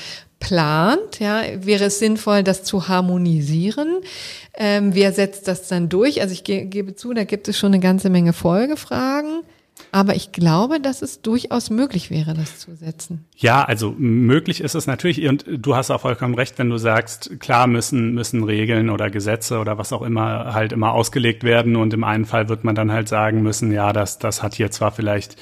plant, 0.45 1.20
ja, 1.20 1.42
wäre 1.61 1.84
es 1.84 1.99
sinnvoll, 1.99 2.42
das 2.42 2.64
zu 2.64 2.86
harmonisieren. 2.86 4.01
Ähm, 4.53 4.95
wer 4.95 5.12
setzt 5.12 5.49
das 5.49 5.68
dann 5.68 5.88
durch? 5.88 6.20
Also 6.20 6.34
ich 6.34 6.45
ge 6.45 6.66
gebe 6.66 6.95
zu, 6.95 7.14
da 7.14 7.24
gibt 7.24 7.49
es 7.49 7.57
schon 7.57 7.72
eine 7.72 7.80
ganze 7.80 8.11
Menge 8.11 8.34
Folgefragen. 8.34 9.40
Aber 9.90 10.14
ich 10.14 10.32
glaube, 10.32 10.80
dass 10.80 11.03
es 11.03 11.22
durchaus 11.22 11.70
möglich 11.70 12.11
wäre, 12.11 12.34
das 12.34 12.59
zu 12.59 12.74
setzen. 12.76 13.24
Ja, 13.36 13.64
also 13.64 13.95
möglich 13.97 14.61
ist 14.61 14.74
es 14.74 14.86
natürlich. 14.86 15.26
Und 15.26 15.45
du 15.49 15.74
hast 15.74 15.90
auch 15.90 16.03
vollkommen 16.03 16.34
recht, 16.34 16.59
wenn 16.59 16.68
du 16.68 16.76
sagst, 16.76 17.40
klar 17.40 17.66
müssen, 17.66 18.12
müssen 18.12 18.45
Regeln 18.45 18.90
oder 18.90 19.09
Gesetze 19.09 19.59
oder 19.59 19.78
was 19.78 19.92
auch 19.92 20.03
immer 20.03 20.53
halt 20.53 20.72
immer 20.72 20.92
ausgelegt 20.92 21.42
werden. 21.42 21.74
Und 21.74 21.95
im 21.95 22.05
einen 22.05 22.26
Fall 22.26 22.49
wird 22.49 22.64
man 22.64 22.74
dann 22.74 22.92
halt 22.92 23.09
sagen 23.09 23.42
müssen, 23.42 23.72
ja, 23.72 23.92
das, 23.92 24.18
das 24.18 24.42
hat 24.42 24.55
hier 24.55 24.70
zwar 24.70 24.92
vielleicht 24.92 25.36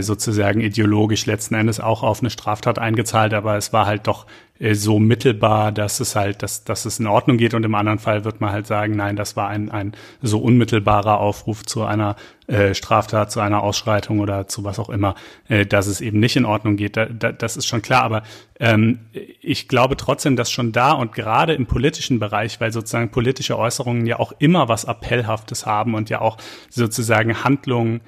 sozusagen 0.00 0.60
ideologisch 0.60 1.24
letzten 1.26 1.54
Endes 1.54 1.78
auch 1.78 2.02
auf 2.02 2.18
eine 2.18 2.30
Straftat 2.30 2.80
eingezahlt, 2.80 3.32
aber 3.32 3.56
es 3.56 3.72
war 3.72 3.86
halt 3.86 4.08
doch 4.08 4.26
äh, 4.62 4.74
so 4.74 4.98
mittelbar, 4.98 5.72
dass 5.72 6.00
es 6.00 6.14
halt, 6.14 6.42
dass, 6.42 6.64
dass 6.64 6.84
es 6.84 7.00
in 7.00 7.06
Ordnung 7.06 7.36
geht 7.36 7.52
und 7.54 7.64
im 7.64 7.74
anderen 7.74 7.98
Fall 7.98 8.24
wird 8.24 8.40
man 8.40 8.52
halt 8.52 8.66
sagen, 8.66 8.94
nein, 8.94 9.16
das 9.16 9.36
war 9.36 9.48
ein, 9.48 9.70
ein 9.70 9.92
so 10.22 10.38
unmittelbarer 10.38 11.18
Aufruf 11.18 11.64
zu 11.64 11.82
einer 11.82 12.16
äh, 12.46 12.74
Straftat, 12.74 13.32
zu 13.32 13.40
einer 13.40 13.62
Ausschreitung 13.62 14.20
oder 14.20 14.46
zu 14.46 14.62
was 14.62 14.78
auch 14.78 14.88
immer, 14.88 15.16
äh, 15.48 15.66
dass 15.66 15.88
es 15.88 16.00
eben 16.00 16.20
nicht 16.20 16.36
in 16.36 16.44
Ordnung 16.44 16.76
geht. 16.76 16.96
Da, 16.96 17.06
da, 17.06 17.32
das 17.32 17.56
ist 17.56 17.66
schon 17.66 17.82
klar, 17.82 18.04
aber 18.04 18.22
ähm, 18.60 19.00
ich 19.40 19.66
glaube 19.68 19.96
trotzdem, 19.96 20.36
dass 20.36 20.50
schon 20.50 20.70
da 20.70 20.92
und 20.92 21.12
gerade 21.12 21.54
im 21.54 21.66
politischen 21.66 22.20
Bereich, 22.20 22.60
weil 22.60 22.72
sozusagen 22.72 23.10
politische 23.10 23.58
Äußerungen 23.58 24.06
ja 24.06 24.20
auch 24.20 24.32
immer 24.38 24.68
was 24.68 24.84
Appellhaftes 24.84 25.66
haben 25.66 25.94
und 25.94 26.08
ja 26.08 26.20
auch 26.20 26.36
sozusagen 26.70 27.42
Handlungen 27.42 28.00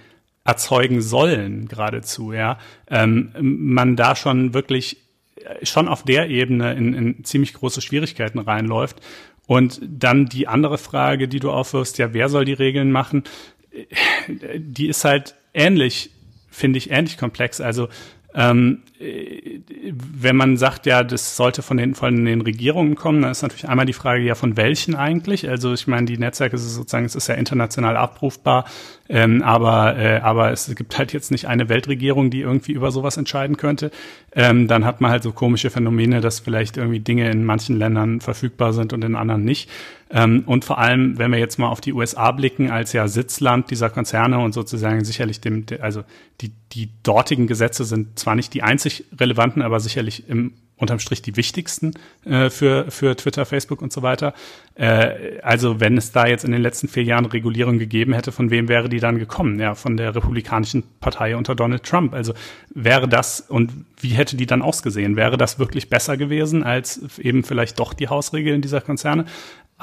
erzeugen 0.45 1.01
sollen, 1.01 1.69
geradezu, 1.69 2.33
ja, 2.33 2.59
ähm, 2.89 3.33
man 3.41 3.97
da 3.97 4.15
schon 4.15 4.53
wirklich 4.55 4.99
äh, 5.37 5.65
schon 5.65 5.89
auf 5.89 6.03
der 6.03 6.29
Ebene 6.29 6.75
in, 6.75 6.95
in 6.95 7.25
ziemlich 7.25 7.55
große 7.55 7.81
Schwierigkeiten 7.81 8.39
reinläuft. 8.39 9.01
Und 9.47 9.81
dann 9.83 10.27
die 10.27 10.49
andere 10.49 10.79
Frage, 10.79 11.29
die 11.29 11.41
du 11.41 11.51
aufwirfst, 11.51 11.99
ja, 11.99 12.15
wer 12.15 12.29
soll 12.29 12.45
die 12.45 12.55
Regeln 12.55 12.93
machen? 12.93 13.25
Äh, 13.71 14.61
die 14.61 14.89
ist 14.89 15.05
halt 15.05 15.35
ähnlich, 15.55 16.11
finde 16.51 16.79
ich, 16.79 16.91
ähnlich 16.91 17.19
komplex. 17.19 17.61
Also 17.61 17.89
ähm, 18.35 18.83
wenn 18.99 20.35
man 20.35 20.57
sagt, 20.57 20.87
ja, 20.87 21.05
das 21.05 21.37
sollte 21.37 21.63
von 21.63 21.77
den, 21.77 21.95
von 21.95 22.25
den 22.25 22.41
Regierungen 22.41 22.97
kommen, 22.97 23.23
dann 23.23 23.31
ist 23.31 23.43
natürlich 23.43 23.69
einmal 23.69 23.87
die 23.87 23.93
Frage, 23.93 24.23
ja, 24.23 24.35
von 24.35 24.57
welchen 24.57 24.97
eigentlich? 24.97 25.49
Also 25.49 25.73
ich 25.73 25.87
meine, 25.87 26.07
die 26.07 26.19
Netzwerke 26.19 26.57
ist 26.57 26.75
sozusagen, 26.75 27.05
es 27.05 27.15
ist 27.15 27.29
ja 27.29 27.35
international 27.35 27.97
abrufbar, 27.97 28.65
ähm, 29.09 29.43
aber, 29.43 29.97
äh, 29.97 30.21
aber 30.21 30.51
es 30.51 30.75
gibt 30.75 30.99
halt 30.99 31.13
jetzt 31.13 31.31
nicht 31.31 31.47
eine 31.47 31.69
Weltregierung, 31.69 32.31
die 32.31 32.41
irgendwie 32.41 32.73
über 32.73 32.91
sowas 32.91 33.17
entscheiden 33.17 33.57
könnte. 33.57 33.93
Ähm, 34.33 34.67
dann 34.67 34.85
hat 34.85 35.01
man 35.01 35.11
halt 35.11 35.23
so 35.23 35.31
komische 35.33 35.71
Phänomene, 35.71 36.21
dass 36.21 36.41
vielleicht 36.41 36.77
irgendwie 36.77 37.01
Dinge 37.01 37.31
in 37.31 37.45
manchen 37.45 37.79
Ländern 37.79 38.21
verfügbar 38.21 38.73
sind 38.73 38.93
und 38.93 39.05
in 39.05 39.15
anderen 39.15 39.45
nicht. 39.45 39.71
Ähm, 40.15 40.45
und 40.47 40.65
vor 40.65 40.79
allem, 40.79 41.19
wenn 41.19 41.33
wir 41.33 41.39
jetzt 41.41 41.59
mal 41.59 41.69
auf 41.69 41.81
die 41.81 41.93
USA 41.93 42.31
blicken, 42.31 42.71
als 42.71 42.93
ja 42.93 43.09
Sitzland 43.09 43.71
dieser 43.71 43.91
Konzerne 43.91 44.39
und 44.39 44.55
sozusagen 44.55 45.05
sicherlich 45.05 45.41
dem, 45.41 45.67
also 45.81 46.05
die, 46.41 46.53
die 46.73 46.89
dortigen 47.03 47.49
Gesetze 47.49 47.85
sind 47.85 48.17
zwar 48.17 48.37
nicht 48.37 48.55
die 48.55 48.63
einzig 48.63 49.05
relevanten, 49.19 49.61
aber 49.61 49.81
sicherlich 49.81 50.29
im 50.29 50.53
unterm 50.77 50.99
Strich 50.99 51.23
die 51.23 51.37
wichtigsten 51.37 51.95
äh, 52.25 52.51
für, 52.51 52.91
für 52.91 53.17
Twitter, 53.17 53.45
Facebook 53.47 53.81
und 53.81 53.93
so 53.93 54.03
weiter. 54.03 54.35
Äh, 54.75 55.39
also 55.43 55.81
wenn 55.81 55.97
es 55.97 56.11
da 56.11 56.27
jetzt 56.27 56.45
in 56.45 56.51
den 56.51 56.63
letzten 56.63 56.89
vier 56.89 57.05
Jahren 57.05 57.27
Regulierung 57.27 57.79
gegeben 57.79 58.13
hätte, 58.13 58.33
von 58.33 58.51
wem 58.51 58.69
wäre 58.69 58.89
die 58.89 58.99
dann 58.99 59.19
gekommen? 59.19 59.61
Ja, 59.61 59.75
von 59.75 59.97
der 59.97 60.15
Republikanischen 60.15 60.83
Partei 61.01 61.37
unter 61.37 61.55
Donald 61.55 61.85
Trump. 61.85 62.13
Also 62.13 62.35
wäre 62.75 63.09
das 63.09 63.41
und 63.41 63.73
wie 64.01 64.11
hätte 64.11 64.37
die 64.37 64.47
dann 64.47 64.63
ausgesehen? 64.63 65.17
Wäre 65.17 65.37
das 65.37 65.59
wirklich 65.59 65.89
besser 65.89 66.17
gewesen 66.17 66.65
als 66.65 67.19
eben 67.19 67.45
vielleicht 67.45 67.79
doch 67.79 67.95
die 67.95 68.09
Hausregeln 68.09 68.61
dieser 68.61 68.81
Konzerne? 68.81 69.27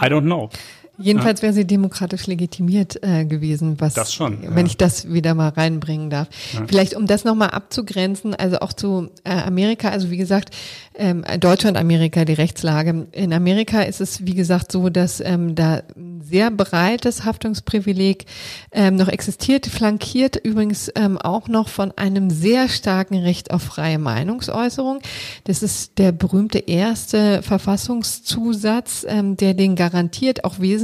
I 0.02 0.10
don't 0.10 0.26
know. 0.26 0.50
Jedenfalls 0.98 1.42
wäre 1.42 1.54
sie 1.54 1.66
demokratisch 1.66 2.28
legitimiert 2.28 3.02
äh, 3.02 3.26
gewesen, 3.26 3.80
was, 3.80 3.94
das 3.94 4.14
schon, 4.14 4.40
wenn 4.56 4.66
ich 4.66 4.78
das 4.78 5.12
wieder 5.12 5.34
mal 5.34 5.50
reinbringen 5.50 6.10
darf. 6.10 6.28
Ja. 6.54 6.64
Vielleicht, 6.68 6.96
um 6.96 7.08
das 7.08 7.24
nochmal 7.24 7.50
abzugrenzen, 7.50 8.36
also 8.36 8.60
auch 8.60 8.74
zu 8.74 9.10
äh, 9.24 9.32
Amerika, 9.32 9.90
also 9.90 10.12
wie 10.12 10.18
gesagt, 10.18 10.54
ähm, 10.96 11.24
Deutschland, 11.40 11.78
Amerika, 11.78 12.26
die 12.26 12.34
Rechtslage. 12.34 13.08
In 13.14 13.34
Amerika 13.34 13.82
ist 13.82 14.02
es, 14.02 14.26
wie 14.26 14.36
gesagt, 14.36 14.72
so, 14.72 14.90
dass 14.90 15.22
ähm, 15.22 15.56
da 15.56 15.82
ein 15.96 16.22
sehr 16.22 16.52
breites 16.52 17.24
Haftungsprivileg 17.24 18.26
ähm, 18.72 18.98
noch 18.98 19.08
existiert, 19.08 19.68
flankiert 19.68 20.36
übrigens 20.36 20.92
ähm, 20.96 21.18
auch 21.18 21.48
noch 21.48 21.70
von 21.70 21.92
einem 21.94 22.30
sehr 22.30 22.68
starken 22.70 23.18
Recht 23.18 23.52
auf 23.52 23.64
freie 23.64 23.98
Meinungsäußerung. 23.98 25.00
Das 25.46 25.64
ist 25.64 25.98
der 25.98 26.12
berühmte 26.12 26.60
erste 26.60 27.42
Verfassungszusatz, 27.42 29.06
ähm, 29.08 29.38
der 29.38 29.54
den 29.54 29.76
garantiert 29.76 30.44
auch 30.44 30.60
wesentlich 30.60 30.81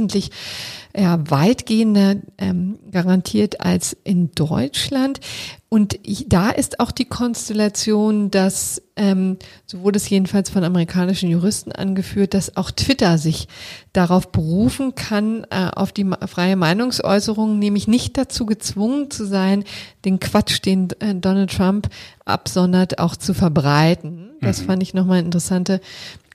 ja, 0.96 1.18
weitgehender 1.30 2.16
ähm, 2.38 2.78
garantiert 2.90 3.60
als 3.60 3.96
in 4.04 4.30
Deutschland. 4.34 5.20
Und 5.68 5.98
da 6.26 6.48
ist 6.48 6.80
auch 6.80 6.90
die 6.90 7.04
Konstellation, 7.04 8.30
dass, 8.30 8.80
ähm, 8.96 9.36
so 9.66 9.80
wurde 9.80 9.98
es 9.98 10.08
jedenfalls 10.08 10.48
von 10.48 10.64
amerikanischen 10.64 11.28
Juristen 11.28 11.72
angeführt, 11.72 12.32
dass 12.32 12.56
auch 12.56 12.70
Twitter 12.70 13.18
sich 13.18 13.48
darauf 13.92 14.32
berufen 14.32 14.94
kann, 14.94 15.46
äh, 15.50 15.68
auf 15.74 15.92
die 15.92 16.06
freie 16.26 16.56
Meinungsäußerung, 16.56 17.58
nämlich 17.58 17.86
nicht 17.86 18.16
dazu 18.16 18.46
gezwungen 18.46 19.10
zu 19.10 19.26
sein, 19.26 19.64
den 20.06 20.20
Quatsch, 20.20 20.64
den 20.64 20.88
äh, 21.00 21.14
Donald 21.14 21.54
Trump 21.54 21.88
absondert, 22.24 22.98
auch 22.98 23.14
zu 23.14 23.34
verbreiten. 23.34 24.30
Das 24.40 24.62
mhm. 24.62 24.66
fand 24.66 24.82
ich 24.82 24.94
nochmal 24.94 25.18
eine 25.18 25.26
interessante 25.26 25.80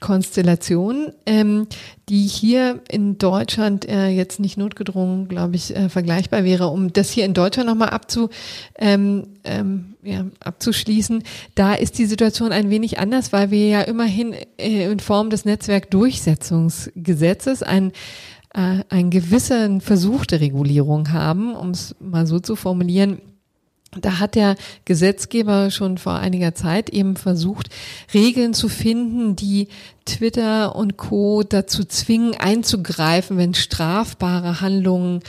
Konstellation, 0.03 1.11
ähm, 1.25 1.65
die 2.09 2.27
hier 2.27 2.81
in 2.89 3.17
Deutschland 3.17 3.87
äh, 3.87 4.09
jetzt 4.09 4.41
nicht 4.41 4.57
notgedrungen, 4.57 5.29
glaube 5.29 5.55
ich, 5.55 5.73
äh, 5.73 5.87
vergleichbar 5.87 6.43
wäre. 6.43 6.67
Um 6.67 6.91
das 6.91 7.09
hier 7.09 7.23
in 7.23 7.33
Deutschland 7.33 7.69
nochmal 7.69 7.91
abzu, 7.91 8.29
ähm, 8.77 9.27
ähm, 9.45 9.93
ja, 10.03 10.25
abzuschließen, 10.41 11.23
da 11.55 11.73
ist 11.73 11.97
die 11.97 12.05
Situation 12.05 12.51
ein 12.51 12.69
wenig 12.69 12.99
anders, 12.99 13.31
weil 13.31 13.49
wir 13.49 13.65
ja 13.65 13.79
immerhin 13.79 14.35
äh, 14.57 14.91
in 14.91 14.99
Form 14.99 15.29
des 15.29 15.45
Netzwerkdurchsetzungsgesetzes 15.45 17.63
ein 17.63 17.93
äh, 18.53 18.83
einen 18.89 19.09
gewissen 19.09 19.79
Versuch 19.79 20.25
der 20.25 20.41
Regulierung 20.41 21.13
haben, 21.13 21.55
um 21.55 21.69
es 21.69 21.95
mal 22.01 22.27
so 22.27 22.41
zu 22.41 22.57
formulieren, 22.57 23.21
da 23.99 24.19
hat 24.19 24.35
der 24.35 24.55
Gesetzgeber 24.85 25.71
schon 25.71 25.97
vor 25.97 26.13
einiger 26.13 26.55
Zeit 26.55 26.89
eben 26.89 27.15
versucht, 27.15 27.69
Regeln 28.13 28.53
zu 28.53 28.69
finden, 28.69 29.35
die 29.35 29.67
Twitter 30.05 30.75
und 30.75 30.97
Co. 30.97 31.43
dazu 31.43 31.83
zwingen, 31.85 32.35
einzugreifen, 32.35 33.37
wenn 33.37 33.53
strafbare 33.53 34.61
Handlungen 34.61 35.21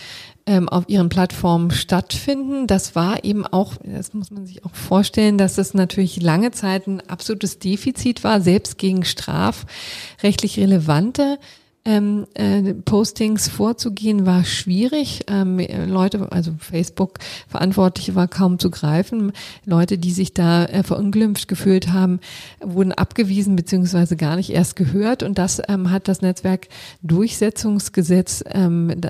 ähm, 0.46 0.68
auf 0.68 0.88
ihren 0.88 1.08
Plattformen 1.08 1.70
stattfinden. 1.70 2.66
Das 2.66 2.94
war 2.94 3.24
eben 3.24 3.46
auch, 3.46 3.74
das 3.82 4.12
muss 4.12 4.30
man 4.30 4.46
sich 4.46 4.64
auch 4.64 4.74
vorstellen, 4.74 5.38
dass 5.38 5.54
das 5.54 5.74
natürlich 5.74 6.20
lange 6.20 6.50
Zeit 6.50 6.86
ein 6.86 7.00
absolutes 7.08 7.58
Defizit 7.58 8.24
war, 8.24 8.40
selbst 8.40 8.78
gegen 8.78 9.04
strafrechtlich 9.04 10.58
relevante 10.58 11.38
ähm, 11.84 12.26
äh, 12.34 12.72
Postings 12.72 13.48
vorzugehen, 13.48 14.24
war 14.24 14.44
schwierig. 14.44 15.24
Ähm, 15.28 15.60
Leute, 15.86 16.32
also 16.32 16.52
Facebook 16.58 17.18
Verantwortliche 17.48 18.14
war 18.14 18.26
kaum 18.26 18.58
zu 18.58 18.70
greifen. 18.70 19.32
Leute, 19.66 19.98
die 19.98 20.12
sich 20.12 20.32
da 20.32 20.64
äh, 20.64 20.82
verunglimpft 20.82 21.46
gefühlt 21.46 21.92
haben, 21.92 22.20
wurden 22.62 22.92
abgewiesen 22.92 23.54
beziehungsweise 23.54 24.16
gar 24.16 24.36
nicht 24.36 24.50
erst 24.50 24.76
gehört. 24.76 25.22
Und 25.22 25.36
das 25.36 25.60
ähm, 25.68 25.90
hat 25.90 26.08
das 26.08 26.22
Netzwerk 26.22 26.68
Durchsetzungsgesetz 27.02 28.42
ähm, 28.50 29.00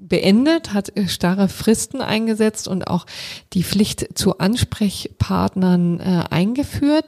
beendet, 0.00 0.74
hat 0.74 0.94
äh, 0.96 1.08
starre 1.08 1.48
Fristen 1.48 2.02
eingesetzt 2.02 2.68
und 2.68 2.88
auch 2.88 3.06
die 3.54 3.62
Pflicht 3.62 4.18
zu 4.18 4.38
Ansprechpartnern 4.38 6.00
äh, 6.00 6.24
eingeführt. 6.28 7.06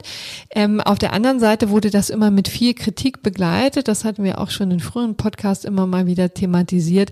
Ähm, 0.49 0.81
auf 0.81 0.97
der 0.97 1.13
anderen 1.13 1.39
Seite 1.39 1.69
wurde 1.69 1.91
das 1.91 2.09
immer 2.09 2.31
mit 2.31 2.47
viel 2.47 2.73
Kritik 2.73 3.21
begleitet. 3.21 3.87
Das 3.87 4.03
hatten 4.03 4.23
wir 4.23 4.39
auch 4.39 4.49
schon 4.49 4.71
in 4.71 4.79
früheren 4.79 5.10
anderen 5.11 5.15
Podcasts 5.15 5.65
immer 5.65 5.87
mal 5.87 6.05
wieder 6.05 6.33
thematisiert, 6.33 7.11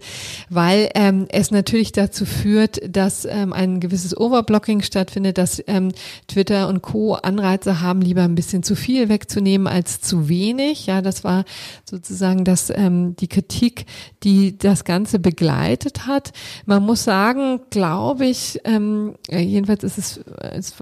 weil 0.50 0.90
ähm, 0.96 1.28
es 1.30 1.52
natürlich 1.52 1.92
dazu 1.92 2.26
führt, 2.26 2.80
dass 2.88 3.26
ähm, 3.26 3.54
ein 3.54 3.80
gewisses 3.80 4.16
Overblocking 4.16 4.82
stattfindet, 4.82 5.38
dass 5.38 5.62
ähm, 5.68 5.92
Twitter 6.28 6.68
und 6.68 6.82
Co. 6.82 7.16
Anreize 7.16 7.82
haben, 7.82 8.02
lieber 8.02 8.24
ein 8.24 8.36
bisschen 8.36 8.64
zu 8.64 8.76
viel 8.76 9.10
wegzunehmen 9.10 9.68
als 9.68 10.02
zu 10.02 10.30
wenig. 10.30 10.86
Ja, 10.86 11.02
das 11.02 11.24
war 11.24 11.46
sozusagen 11.86 12.46
das, 12.46 12.70
ähm, 12.70 13.16
die 13.18 13.28
Kritik, 13.28 13.86
die 14.24 14.58
das 14.58 14.84
Ganze 14.84 15.20
begleitet 15.20 16.08
hat. 16.08 16.32
Man 16.66 16.84
muss 16.84 17.04
sagen, 17.04 17.62
glaube 17.70 18.26
ich, 18.26 18.60
ähm, 18.64 19.16
jedenfalls 19.30 19.84
ist 19.84 19.98
es, 19.98 20.18
es 20.52 20.74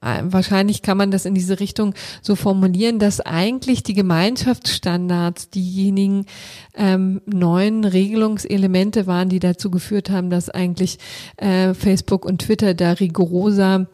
wahrscheinlich 0.00 0.82
kann 0.82 0.96
man 0.96 1.10
das 1.10 1.26
in 1.26 1.34
diese 1.34 1.60
Richtung 1.60 1.94
so 2.22 2.34
formulieren, 2.34 2.98
dass 2.98 3.20
eigentlich 3.20 3.82
die 3.82 3.94
Gemeinschaftsstandards 3.94 5.50
diejenigen 5.50 6.26
ähm, 6.74 7.20
neuen 7.26 7.84
Regelungselemente 7.84 9.06
waren, 9.06 9.28
die 9.28 9.40
dazu 9.40 9.70
geführt 9.70 10.08
haben, 10.10 10.30
dass 10.30 10.48
eigentlich 10.48 10.98
äh, 11.36 11.74
Facebook 11.74 12.24
und 12.24 12.42
Twitter 12.42 12.74
da 12.74 12.92
rigoroser 12.92 13.86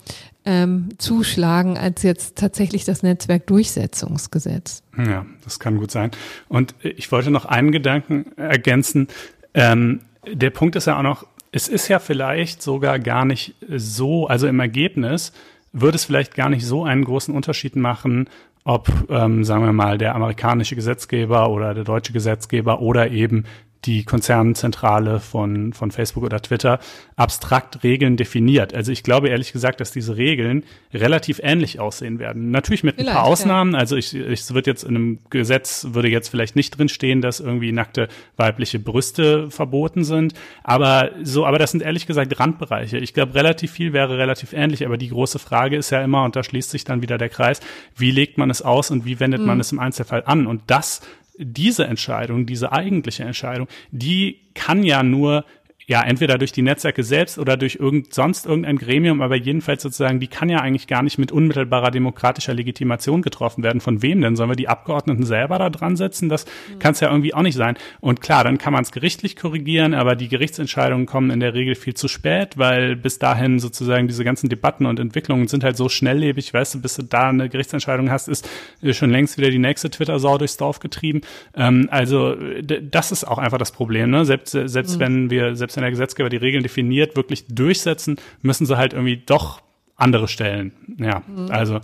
ähm, 0.44 0.90
zuschlagen 0.98 1.76
als 1.76 2.04
jetzt 2.04 2.38
tatsächlich 2.38 2.84
das 2.84 3.02
Netzwerkdurchsetzungsgesetz. 3.02 4.84
Ja, 4.96 5.26
das 5.42 5.58
kann 5.58 5.76
gut 5.76 5.90
sein. 5.90 6.12
Und 6.48 6.74
ich 6.82 7.10
wollte 7.10 7.32
noch 7.32 7.46
einen 7.46 7.72
Gedanken 7.72 8.26
ergänzen. 8.36 9.08
Ähm, 9.54 10.02
der 10.32 10.50
Punkt 10.50 10.76
ist 10.76 10.86
ja 10.86 10.98
auch 10.98 11.02
noch, 11.02 11.26
es 11.50 11.68
ist 11.68 11.88
ja 11.88 11.98
vielleicht 11.98 12.62
sogar 12.62 12.98
gar 13.00 13.24
nicht 13.24 13.54
so, 13.68 14.28
also 14.28 14.46
im 14.46 14.60
Ergebnis, 14.60 15.32
würde 15.80 15.96
es 15.96 16.04
vielleicht 16.04 16.34
gar 16.34 16.48
nicht 16.48 16.64
so 16.64 16.84
einen 16.84 17.04
großen 17.04 17.34
Unterschied 17.34 17.76
machen, 17.76 18.28
ob, 18.64 18.90
ähm, 19.10 19.44
sagen 19.44 19.64
wir 19.64 19.72
mal, 19.72 19.96
der 19.98 20.14
amerikanische 20.14 20.74
Gesetzgeber 20.74 21.50
oder 21.50 21.72
der 21.72 21.84
deutsche 21.84 22.12
Gesetzgeber 22.12 22.80
oder 22.80 23.10
eben 23.10 23.44
die 23.84 24.04
Konzernzentrale 24.04 25.20
von, 25.20 25.72
von 25.72 25.90
Facebook 25.90 26.24
oder 26.24 26.40
Twitter 26.40 26.80
abstrakt 27.14 27.84
Regeln 27.84 28.16
definiert. 28.16 28.74
Also 28.74 28.90
ich 28.90 29.02
glaube 29.02 29.28
ehrlich 29.28 29.52
gesagt, 29.52 29.80
dass 29.80 29.92
diese 29.92 30.16
Regeln 30.16 30.64
relativ 30.92 31.40
ähnlich 31.42 31.78
aussehen 31.78 32.18
werden. 32.18 32.50
Natürlich 32.50 32.82
mit 32.82 32.96
vielleicht, 32.96 33.10
ein 33.10 33.14
paar 33.14 33.24
Ausnahmen. 33.24 33.74
Ja. 33.74 33.78
Also 33.78 33.96
ich, 33.96 34.14
ich 34.14 34.40
es 34.40 34.54
wird 34.54 34.66
jetzt 34.66 34.82
in 34.82 34.96
einem 34.96 35.18
Gesetz, 35.30 35.88
würde 35.90 36.08
jetzt 36.08 36.28
vielleicht 36.28 36.56
nicht 36.56 36.76
drinstehen, 36.76 37.20
dass 37.20 37.40
irgendwie 37.40 37.72
nackte 37.72 38.08
weibliche 38.36 38.78
Brüste 38.78 39.50
verboten 39.50 40.04
sind. 40.04 40.34
Aber 40.64 41.10
so, 41.22 41.46
aber 41.46 41.58
das 41.58 41.70
sind 41.70 41.82
ehrlich 41.82 42.06
gesagt 42.06 42.38
Randbereiche. 42.38 42.98
Ich 42.98 43.14
glaube, 43.14 43.34
relativ 43.34 43.70
viel 43.70 43.92
wäre 43.92 44.18
relativ 44.18 44.52
ähnlich. 44.52 44.84
Aber 44.84 44.96
die 44.96 45.08
große 45.08 45.38
Frage 45.38 45.76
ist 45.76 45.90
ja 45.90 46.02
immer, 46.02 46.24
und 46.24 46.34
da 46.34 46.42
schließt 46.42 46.70
sich 46.70 46.84
dann 46.84 47.02
wieder 47.02 47.18
der 47.18 47.28
Kreis, 47.28 47.60
wie 47.96 48.10
legt 48.10 48.38
man 48.38 48.50
es 48.50 48.62
aus 48.62 48.90
und 48.90 49.04
wie 49.04 49.20
wendet 49.20 49.40
mhm. 49.40 49.46
man 49.46 49.60
es 49.60 49.72
im 49.72 49.78
Einzelfall 49.78 50.24
an? 50.26 50.46
Und 50.46 50.62
das 50.66 51.02
diese 51.38 51.86
Entscheidung, 51.86 52.46
diese 52.46 52.72
eigentliche 52.72 53.24
Entscheidung, 53.24 53.68
die 53.90 54.40
kann 54.54 54.82
ja 54.82 55.02
nur 55.02 55.44
ja, 55.88 56.02
entweder 56.02 56.36
durch 56.36 56.50
die 56.50 56.62
Netzwerke 56.62 57.04
selbst 57.04 57.38
oder 57.38 57.56
durch 57.56 57.76
irgend, 57.76 58.12
sonst 58.12 58.44
irgendein 58.44 58.76
Gremium, 58.76 59.22
aber 59.22 59.36
jedenfalls 59.36 59.84
sozusagen, 59.84 60.18
die 60.18 60.26
kann 60.26 60.48
ja 60.48 60.58
eigentlich 60.58 60.88
gar 60.88 61.04
nicht 61.04 61.16
mit 61.16 61.30
unmittelbarer 61.30 61.92
demokratischer 61.92 62.54
Legitimation 62.54 63.22
getroffen 63.22 63.62
werden. 63.62 63.80
Von 63.80 64.02
wem 64.02 64.20
denn? 64.20 64.34
Sollen 64.34 64.50
wir 64.50 64.56
die 64.56 64.66
Abgeordneten 64.66 65.24
selber 65.24 65.60
da 65.60 65.70
dran 65.70 65.94
setzen? 65.94 66.28
Das 66.28 66.44
mhm. 66.44 66.80
kann 66.80 66.92
es 66.92 67.00
ja 67.00 67.08
irgendwie 67.08 67.34
auch 67.34 67.42
nicht 67.42 67.54
sein. 67.54 67.76
Und 68.00 68.20
klar, 68.20 68.42
dann 68.42 68.58
kann 68.58 68.72
man 68.72 68.82
es 68.82 68.90
gerichtlich 68.90 69.36
korrigieren, 69.36 69.94
aber 69.94 70.16
die 70.16 70.26
Gerichtsentscheidungen 70.26 71.06
kommen 71.06 71.30
in 71.30 71.38
der 71.38 71.54
Regel 71.54 71.76
viel 71.76 71.94
zu 71.94 72.08
spät, 72.08 72.58
weil 72.58 72.96
bis 72.96 73.20
dahin 73.20 73.60
sozusagen 73.60 74.08
diese 74.08 74.24
ganzen 74.24 74.48
Debatten 74.48 74.86
und 74.86 74.98
Entwicklungen 74.98 75.46
sind 75.46 75.62
halt 75.62 75.76
so 75.76 75.88
schnelllebig, 75.88 76.52
weißt 76.52 76.74
du, 76.74 76.80
bis 76.80 76.96
du 76.96 77.02
da 77.02 77.28
eine 77.28 77.48
Gerichtsentscheidung 77.48 78.10
hast, 78.10 78.26
ist 78.26 78.48
schon 78.90 79.10
längst 79.10 79.38
wieder 79.38 79.50
die 79.50 79.60
nächste 79.60 79.88
Twitter-Sau 79.88 80.36
durchs 80.36 80.56
Dorf 80.56 80.80
getrieben. 80.80 81.20
Ähm, 81.54 81.86
also 81.92 82.34
das 82.82 83.12
ist 83.12 83.22
auch 83.22 83.38
einfach 83.38 83.58
das 83.58 83.70
Problem, 83.70 84.10
ne? 84.10 84.24
Selbst, 84.24 84.50
selbst 84.50 84.96
mhm. 84.96 85.00
wenn 85.00 85.30
wir, 85.30 85.54
selbst 85.54 85.75
wenn 85.76 85.82
der 85.82 85.90
Gesetzgeber 85.90 86.28
die 86.28 86.36
Regeln 86.36 86.62
definiert, 86.62 87.16
wirklich 87.16 87.46
durchsetzen, 87.48 88.16
müssen 88.42 88.66
sie 88.66 88.76
halt 88.76 88.92
irgendwie 88.92 89.18
doch 89.18 89.60
andere 89.96 90.28
stellen. 90.28 90.72
Ja, 90.98 91.22
mhm. 91.26 91.50
also. 91.50 91.80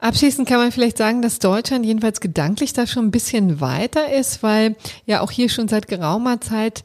Abschließend 0.00 0.48
kann 0.48 0.58
man 0.58 0.70
vielleicht 0.70 0.96
sagen, 0.96 1.22
dass 1.22 1.40
Deutschland 1.40 1.84
jedenfalls 1.84 2.20
gedanklich 2.20 2.72
da 2.72 2.86
schon 2.86 3.06
ein 3.06 3.10
bisschen 3.10 3.60
weiter 3.60 4.12
ist, 4.12 4.44
weil 4.44 4.76
ja 5.06 5.20
auch 5.20 5.32
hier 5.32 5.48
schon 5.48 5.66
seit 5.66 5.88
geraumer 5.88 6.40
Zeit 6.40 6.84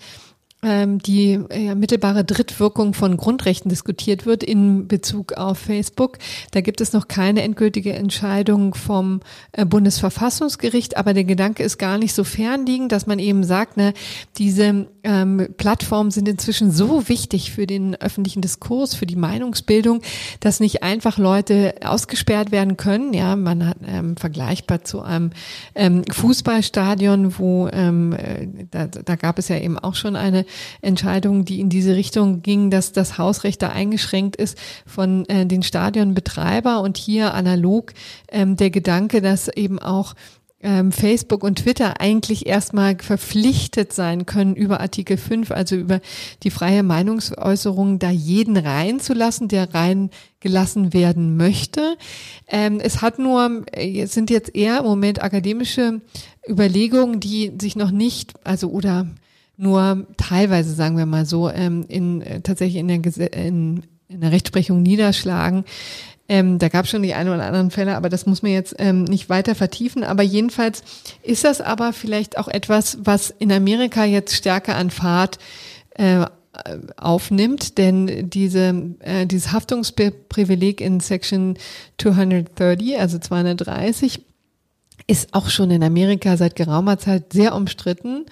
die 0.63 1.39
ja, 1.53 1.75
mittelbare 1.75 2.23
Drittwirkung 2.23 2.93
von 2.93 3.17
Grundrechten 3.17 3.69
diskutiert 3.69 4.25
wird 4.25 4.43
in 4.43 4.87
Bezug 4.87 5.33
auf 5.33 5.59
Facebook. 5.59 6.17
Da 6.51 6.61
gibt 6.61 6.79
es 6.79 6.93
noch 6.93 7.07
keine 7.07 7.41
endgültige 7.43 7.93
Entscheidung 7.93 8.73
vom 8.73 9.19
äh, 9.51 9.65
Bundesverfassungsgericht, 9.65 10.95
aber 10.95 11.13
der 11.13 11.25
Gedanke 11.25 11.63
ist 11.63 11.77
gar 11.77 11.97
nicht 11.97 12.13
so 12.13 12.23
fernliegend, 12.23 12.91
dass 12.91 13.07
man 13.07 13.19
eben 13.19 13.43
sagt, 13.43 13.75
ne, 13.77 13.93
diese 14.37 14.87
ähm, 15.03 15.47
Plattformen 15.57 16.11
sind 16.11 16.29
inzwischen 16.29 16.71
so 16.71 17.09
wichtig 17.09 17.51
für 17.51 17.67
den 17.67 17.95
öffentlichen 17.95 18.41
Diskurs, 18.41 18.95
für 18.95 19.05
die 19.05 19.15
Meinungsbildung, 19.15 20.01
dass 20.39 20.59
nicht 20.59 20.81
einfach 20.81 21.17
Leute 21.17 21.75
ausgesperrt 21.83 22.51
werden 22.51 22.77
können. 22.77 23.13
Ja, 23.13 23.35
man 23.35 23.67
hat 23.67 23.77
ähm, 23.85 24.15
vergleichbar 24.15 24.83
zu 24.83 25.01
einem 25.01 25.31
ähm, 25.75 26.03
Fußballstadion, 26.09 27.37
wo 27.37 27.67
ähm, 27.67 28.13
äh, 28.13 28.47
da, 28.71 28.87
da 28.87 29.15
gab 29.15 29.39
es 29.39 29.49
ja 29.49 29.57
eben 29.57 29.77
auch 29.77 29.95
schon 29.95 30.15
eine 30.15 30.45
Entscheidung, 30.81 31.45
die 31.45 31.59
in 31.59 31.69
diese 31.69 31.95
Richtung 31.95 32.41
ging, 32.41 32.69
dass 32.69 32.91
das 32.91 33.17
Hausrecht 33.17 33.61
da 33.61 33.69
eingeschränkt 33.69 34.35
ist 34.35 34.57
von 34.85 35.25
äh, 35.29 35.45
den 35.45 35.63
Stadionbetreiber 35.63 36.81
und 36.81 36.97
hier 36.97 37.33
analog 37.33 37.93
ähm, 38.31 38.57
der 38.57 38.69
Gedanke, 38.69 39.21
dass 39.21 39.47
eben 39.47 39.79
auch 39.79 40.15
ähm, 40.63 40.91
Facebook 40.91 41.43
und 41.43 41.59
Twitter 41.59 41.99
eigentlich 41.99 42.47
erstmal 42.47 42.97
verpflichtet 42.97 43.93
sein 43.93 44.25
können, 44.25 44.55
über 44.55 44.79
Artikel 44.79 45.17
5, 45.17 45.51
also 45.51 45.75
über 45.75 45.99
die 46.41 46.49
freie 46.49 46.83
Meinungsäußerung, 46.83 47.99
da 47.99 48.09
jeden 48.09 48.57
reinzulassen, 48.57 49.49
der 49.49 49.73
reingelassen 49.73 50.93
werden 50.93 51.35
möchte. 51.35 51.97
Ähm, 52.47 52.79
es 52.79 53.01
hat 53.01 53.19
nur, 53.19 53.65
es 53.73 54.13
sind 54.13 54.29
jetzt 54.29 54.55
eher 54.55 54.79
im 54.79 54.85
Moment 54.85 55.21
akademische 55.21 56.01
Überlegungen, 56.47 57.19
die 57.19 57.51
sich 57.59 57.75
noch 57.75 57.91
nicht, 57.91 58.33
also 58.45 58.69
oder 58.69 59.07
nur 59.57 60.07
teilweise, 60.17 60.73
sagen 60.73 60.97
wir 60.97 61.05
mal 61.05 61.25
so, 61.25 61.49
ähm, 61.49 61.85
in, 61.87 62.21
äh, 62.21 62.41
tatsächlich 62.41 62.77
in 62.77 62.87
der, 62.87 63.33
in, 63.33 63.83
in 64.07 64.21
der 64.21 64.31
Rechtsprechung 64.31 64.81
niederschlagen. 64.81 65.65
Ähm, 66.29 66.57
da 66.57 66.69
gab 66.69 66.85
es 66.85 66.91
schon 66.91 67.03
die 67.03 67.13
ein 67.13 67.27
oder 67.27 67.43
anderen 67.43 67.69
Fälle, 67.69 67.95
aber 67.95 68.09
das 68.09 68.25
muss 68.25 68.41
man 68.41 68.51
jetzt 68.51 68.75
ähm, 68.79 69.03
nicht 69.03 69.29
weiter 69.29 69.55
vertiefen. 69.55 70.03
Aber 70.03 70.23
jedenfalls 70.23 70.83
ist 71.21 71.43
das 71.43 71.61
aber 71.61 71.93
vielleicht 71.93 72.37
auch 72.37 72.47
etwas, 72.47 72.97
was 73.03 73.29
in 73.29 73.51
Amerika 73.51 74.05
jetzt 74.05 74.35
stärker 74.35 74.75
an 74.75 74.89
Fahrt 74.89 75.37
äh, 75.91 76.25
aufnimmt, 76.97 77.77
denn 77.77 78.29
diese, 78.29 78.93
äh, 78.99 79.25
dieses 79.25 79.51
Haftungsprivileg 79.51 80.81
in 80.81 80.99
Section 80.99 81.57
230, 81.97 82.99
also 82.99 83.17
230, 83.17 84.21
ist 85.07 85.33
auch 85.33 85.49
schon 85.49 85.71
in 85.71 85.83
Amerika 85.83 86.37
seit 86.37 86.55
geraumer 86.55 86.99
Zeit 86.99 87.33
sehr 87.33 87.55
umstritten. 87.55 88.25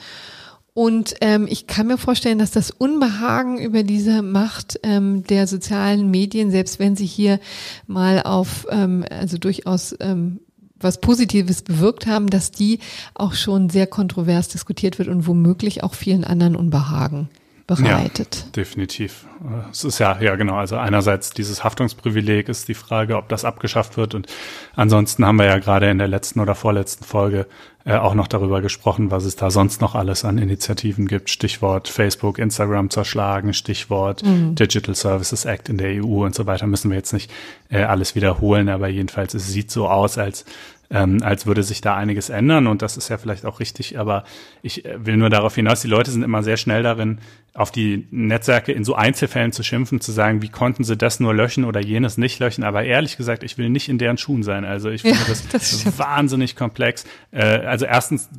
Und 0.73 1.15
ähm, 1.19 1.47
ich 1.49 1.67
kann 1.67 1.87
mir 1.87 1.97
vorstellen, 1.97 2.39
dass 2.39 2.51
das 2.51 2.71
Unbehagen 2.71 3.57
über 3.57 3.83
diese 3.83 4.21
Macht 4.21 4.79
ähm, 4.83 5.23
der 5.23 5.45
sozialen 5.47 6.09
Medien, 6.09 6.49
selbst 6.49 6.79
wenn 6.79 6.95
sie 6.95 7.05
hier 7.05 7.39
mal 7.87 8.21
auf, 8.23 8.65
ähm, 8.69 9.03
also 9.09 9.37
durchaus 9.37 9.95
ähm, 9.99 10.39
was 10.79 11.01
Positives 11.01 11.61
bewirkt 11.61 12.07
haben, 12.07 12.29
dass 12.29 12.51
die 12.51 12.79
auch 13.13 13.33
schon 13.33 13.69
sehr 13.69 13.85
kontrovers 13.85 14.47
diskutiert 14.47 14.97
wird 14.97 15.09
und 15.09 15.27
womöglich 15.27 15.83
auch 15.83 15.93
vielen 15.93 16.23
anderen 16.23 16.55
Unbehagen 16.55 17.29
bereitet. 17.75 18.43
Ja, 18.45 18.51
definitiv. 18.51 19.25
Es 19.71 19.83
ist 19.83 19.99
ja, 19.99 20.19
ja 20.21 20.35
genau, 20.35 20.55
also 20.55 20.77
einerseits 20.77 21.31
dieses 21.31 21.63
Haftungsprivileg 21.63 22.49
ist 22.49 22.67
die 22.67 22.73
Frage, 22.73 23.17
ob 23.17 23.29
das 23.29 23.45
abgeschafft 23.45 23.97
wird 23.97 24.15
und 24.15 24.27
ansonsten 24.75 25.25
haben 25.25 25.37
wir 25.37 25.45
ja 25.45 25.59
gerade 25.59 25.89
in 25.89 25.97
der 25.97 26.07
letzten 26.07 26.39
oder 26.39 26.55
vorletzten 26.55 27.03
Folge 27.03 27.47
äh, 27.83 27.95
auch 27.95 28.13
noch 28.13 28.27
darüber 28.27 28.61
gesprochen, 28.61 29.09
was 29.09 29.25
es 29.25 29.35
da 29.35 29.49
sonst 29.49 29.81
noch 29.81 29.95
alles 29.95 30.23
an 30.23 30.37
Initiativen 30.37 31.07
gibt. 31.07 31.31
Stichwort 31.31 31.87
Facebook, 31.87 32.37
Instagram 32.37 32.91
zerschlagen, 32.91 33.53
Stichwort 33.53 34.23
mhm. 34.23 34.53
Digital 34.53 34.93
Services 34.93 35.45
Act 35.45 35.69
in 35.69 35.77
der 35.79 36.03
EU 36.03 36.23
und 36.23 36.35
so 36.35 36.45
weiter. 36.45 36.67
Müssen 36.67 36.91
wir 36.91 36.97
jetzt 36.97 37.13
nicht 37.13 37.31
äh, 37.69 37.81
alles 37.81 38.13
wiederholen, 38.13 38.69
aber 38.69 38.87
jedenfalls 38.87 39.33
es 39.33 39.47
sieht 39.47 39.71
so 39.71 39.87
aus, 39.87 40.19
als 40.19 40.45
ähm, 40.91 41.19
als 41.23 41.45
würde 41.45 41.63
sich 41.63 41.81
da 41.81 41.95
einiges 41.95 42.29
ändern 42.29 42.67
und 42.67 42.81
das 42.81 42.97
ist 42.97 43.09
ja 43.09 43.17
vielleicht 43.17 43.45
auch 43.45 43.59
richtig, 43.59 43.97
aber 43.97 44.25
ich 44.61 44.85
äh, 44.85 45.05
will 45.05 45.17
nur 45.17 45.29
darauf 45.29 45.55
hinaus, 45.55 45.81
die 45.81 45.87
Leute 45.87 46.11
sind 46.11 46.21
immer 46.21 46.43
sehr 46.43 46.57
schnell 46.57 46.83
darin, 46.83 47.19
auf 47.53 47.71
die 47.71 48.07
Netzwerke 48.11 48.71
in 48.71 48.83
so 48.83 48.95
Einzelfällen 48.95 49.51
zu 49.51 49.63
schimpfen, 49.63 49.99
zu 50.01 50.11
sagen, 50.11 50.41
wie 50.41 50.49
konnten 50.49 50.83
sie 50.83 50.95
das 50.95 51.19
nur 51.19 51.33
löschen 51.33 51.65
oder 51.65 51.81
jenes 51.81 52.17
nicht 52.17 52.39
löschen, 52.39 52.63
aber 52.63 52.83
ehrlich 52.83 53.17
gesagt, 53.17 53.43
ich 53.43 53.57
will 53.57 53.69
nicht 53.69 53.89
in 53.89 53.97
deren 53.97 54.17
Schuhen 54.17 54.43
sein. 54.43 54.63
Also 54.63 54.89
ich 54.89 55.01
finde 55.01 55.17
ja, 55.17 55.25
das, 55.27 55.47
das 55.47 55.99
wahnsinnig 55.99 56.55
komplex. 56.55 57.05
Äh, 57.31 57.43
also 57.43 57.85
erstens 57.85 58.29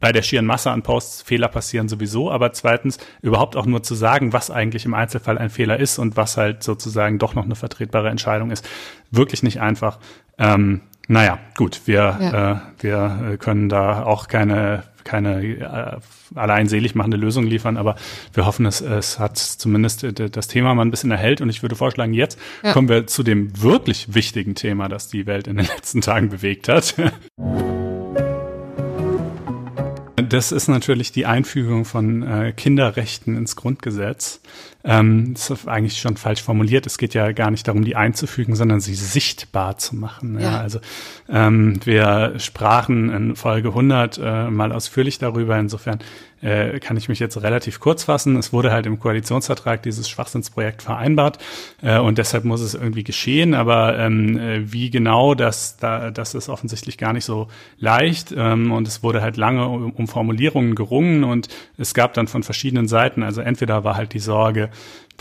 bei 0.00 0.12
der 0.12 0.22
schieren 0.22 0.44
Masse 0.44 0.70
an 0.70 0.82
Posts 0.82 1.22
Fehler 1.22 1.48
passieren 1.48 1.88
sowieso, 1.88 2.30
aber 2.30 2.52
zweitens 2.52 2.98
überhaupt 3.22 3.56
auch 3.56 3.66
nur 3.66 3.82
zu 3.82 3.94
sagen, 3.94 4.32
was 4.32 4.50
eigentlich 4.50 4.84
im 4.84 4.94
Einzelfall 4.94 5.38
ein 5.38 5.50
Fehler 5.50 5.78
ist 5.78 5.98
und 5.98 6.16
was 6.16 6.36
halt 6.36 6.62
sozusagen 6.62 7.18
doch 7.18 7.34
noch 7.34 7.44
eine 7.44 7.54
vertretbare 7.54 8.10
Entscheidung 8.10 8.50
ist, 8.50 8.68
wirklich 9.10 9.42
nicht 9.42 9.60
einfach. 9.60 9.98
Ähm, 10.38 10.82
naja, 11.12 11.38
gut, 11.56 11.82
wir, 11.84 12.18
ja. 12.20 12.52
äh, 12.52 12.60
wir 12.80 13.36
können 13.36 13.68
da 13.68 14.02
auch 14.02 14.28
keine, 14.28 14.84
keine 15.04 15.44
äh, 15.44 16.00
allein 16.34 16.68
selig 16.68 16.94
machende 16.94 17.18
Lösung 17.18 17.44
liefern, 17.44 17.76
aber 17.76 17.96
wir 18.32 18.46
hoffen, 18.46 18.64
es, 18.64 18.80
es 18.80 19.18
hat 19.18 19.36
zumindest 19.36 20.04
äh, 20.04 20.30
das 20.30 20.48
Thema 20.48 20.74
mal 20.74 20.86
ein 20.86 20.90
bisschen 20.90 21.10
erhellt. 21.10 21.42
Und 21.42 21.50
ich 21.50 21.60
würde 21.62 21.76
vorschlagen, 21.76 22.14
jetzt 22.14 22.38
ja. 22.62 22.72
kommen 22.72 22.88
wir 22.88 23.06
zu 23.06 23.22
dem 23.22 23.60
wirklich 23.60 24.14
wichtigen 24.14 24.54
Thema, 24.54 24.88
das 24.88 25.08
die 25.08 25.26
Welt 25.26 25.48
in 25.48 25.58
den 25.58 25.66
letzten 25.66 26.00
Tagen 26.00 26.30
bewegt 26.30 26.68
hat. 26.68 26.94
Das 30.28 30.50
ist 30.50 30.68
natürlich 30.68 31.12
die 31.12 31.26
Einfügung 31.26 31.84
von 31.84 32.22
äh, 32.22 32.52
Kinderrechten 32.56 33.36
ins 33.36 33.54
Grundgesetz. 33.54 34.40
Ähm, 34.84 35.34
das 35.34 35.50
ist 35.50 35.68
eigentlich 35.68 36.00
schon 36.00 36.16
falsch 36.16 36.42
formuliert. 36.42 36.86
Es 36.86 36.98
geht 36.98 37.14
ja 37.14 37.32
gar 37.32 37.50
nicht 37.50 37.68
darum, 37.68 37.84
die 37.84 37.96
einzufügen, 37.96 38.56
sondern 38.56 38.80
sie 38.80 38.94
sichtbar 38.94 39.78
zu 39.78 39.96
machen. 39.96 40.40
Ja. 40.40 40.52
ja 40.52 40.60
also 40.60 40.80
ähm, 41.28 41.80
wir 41.84 42.34
sprachen 42.38 43.10
in 43.10 43.36
Folge 43.36 43.68
100 43.68 44.18
äh, 44.18 44.50
mal 44.50 44.72
ausführlich 44.72 45.18
darüber. 45.18 45.58
Insofern 45.58 46.00
äh, 46.42 46.80
kann 46.80 46.96
ich 46.96 47.08
mich 47.08 47.20
jetzt 47.20 47.40
relativ 47.40 47.78
kurz 47.78 48.04
fassen. 48.04 48.36
Es 48.36 48.52
wurde 48.52 48.72
halt 48.72 48.86
im 48.86 48.98
Koalitionsvertrag 48.98 49.82
dieses 49.82 50.08
Schwachsinnsprojekt 50.08 50.82
vereinbart 50.82 51.38
äh, 51.80 51.98
und 51.98 52.18
deshalb 52.18 52.44
muss 52.44 52.60
es 52.60 52.74
irgendwie 52.74 53.04
geschehen. 53.04 53.54
Aber 53.54 53.96
ähm, 53.98 54.36
äh, 54.36 54.72
wie 54.72 54.90
genau, 54.90 55.34
das, 55.34 55.76
da, 55.76 56.10
das 56.10 56.34
ist 56.34 56.48
offensichtlich 56.48 56.98
gar 56.98 57.12
nicht 57.12 57.24
so 57.24 57.46
leicht. 57.78 58.34
Ähm, 58.36 58.72
und 58.72 58.88
es 58.88 59.02
wurde 59.02 59.22
halt 59.22 59.36
lange 59.36 59.66
um, 59.68 59.92
um 59.92 60.08
Formulierungen 60.08 60.74
gerungen 60.74 61.22
und 61.22 61.48
es 61.78 61.94
gab 61.94 62.14
dann 62.14 62.26
von 62.26 62.42
verschiedenen 62.42 62.88
Seiten, 62.88 63.22
also 63.22 63.40
entweder 63.40 63.84
war 63.84 63.96
halt 63.96 64.12
die 64.12 64.18
Sorge, 64.18 64.70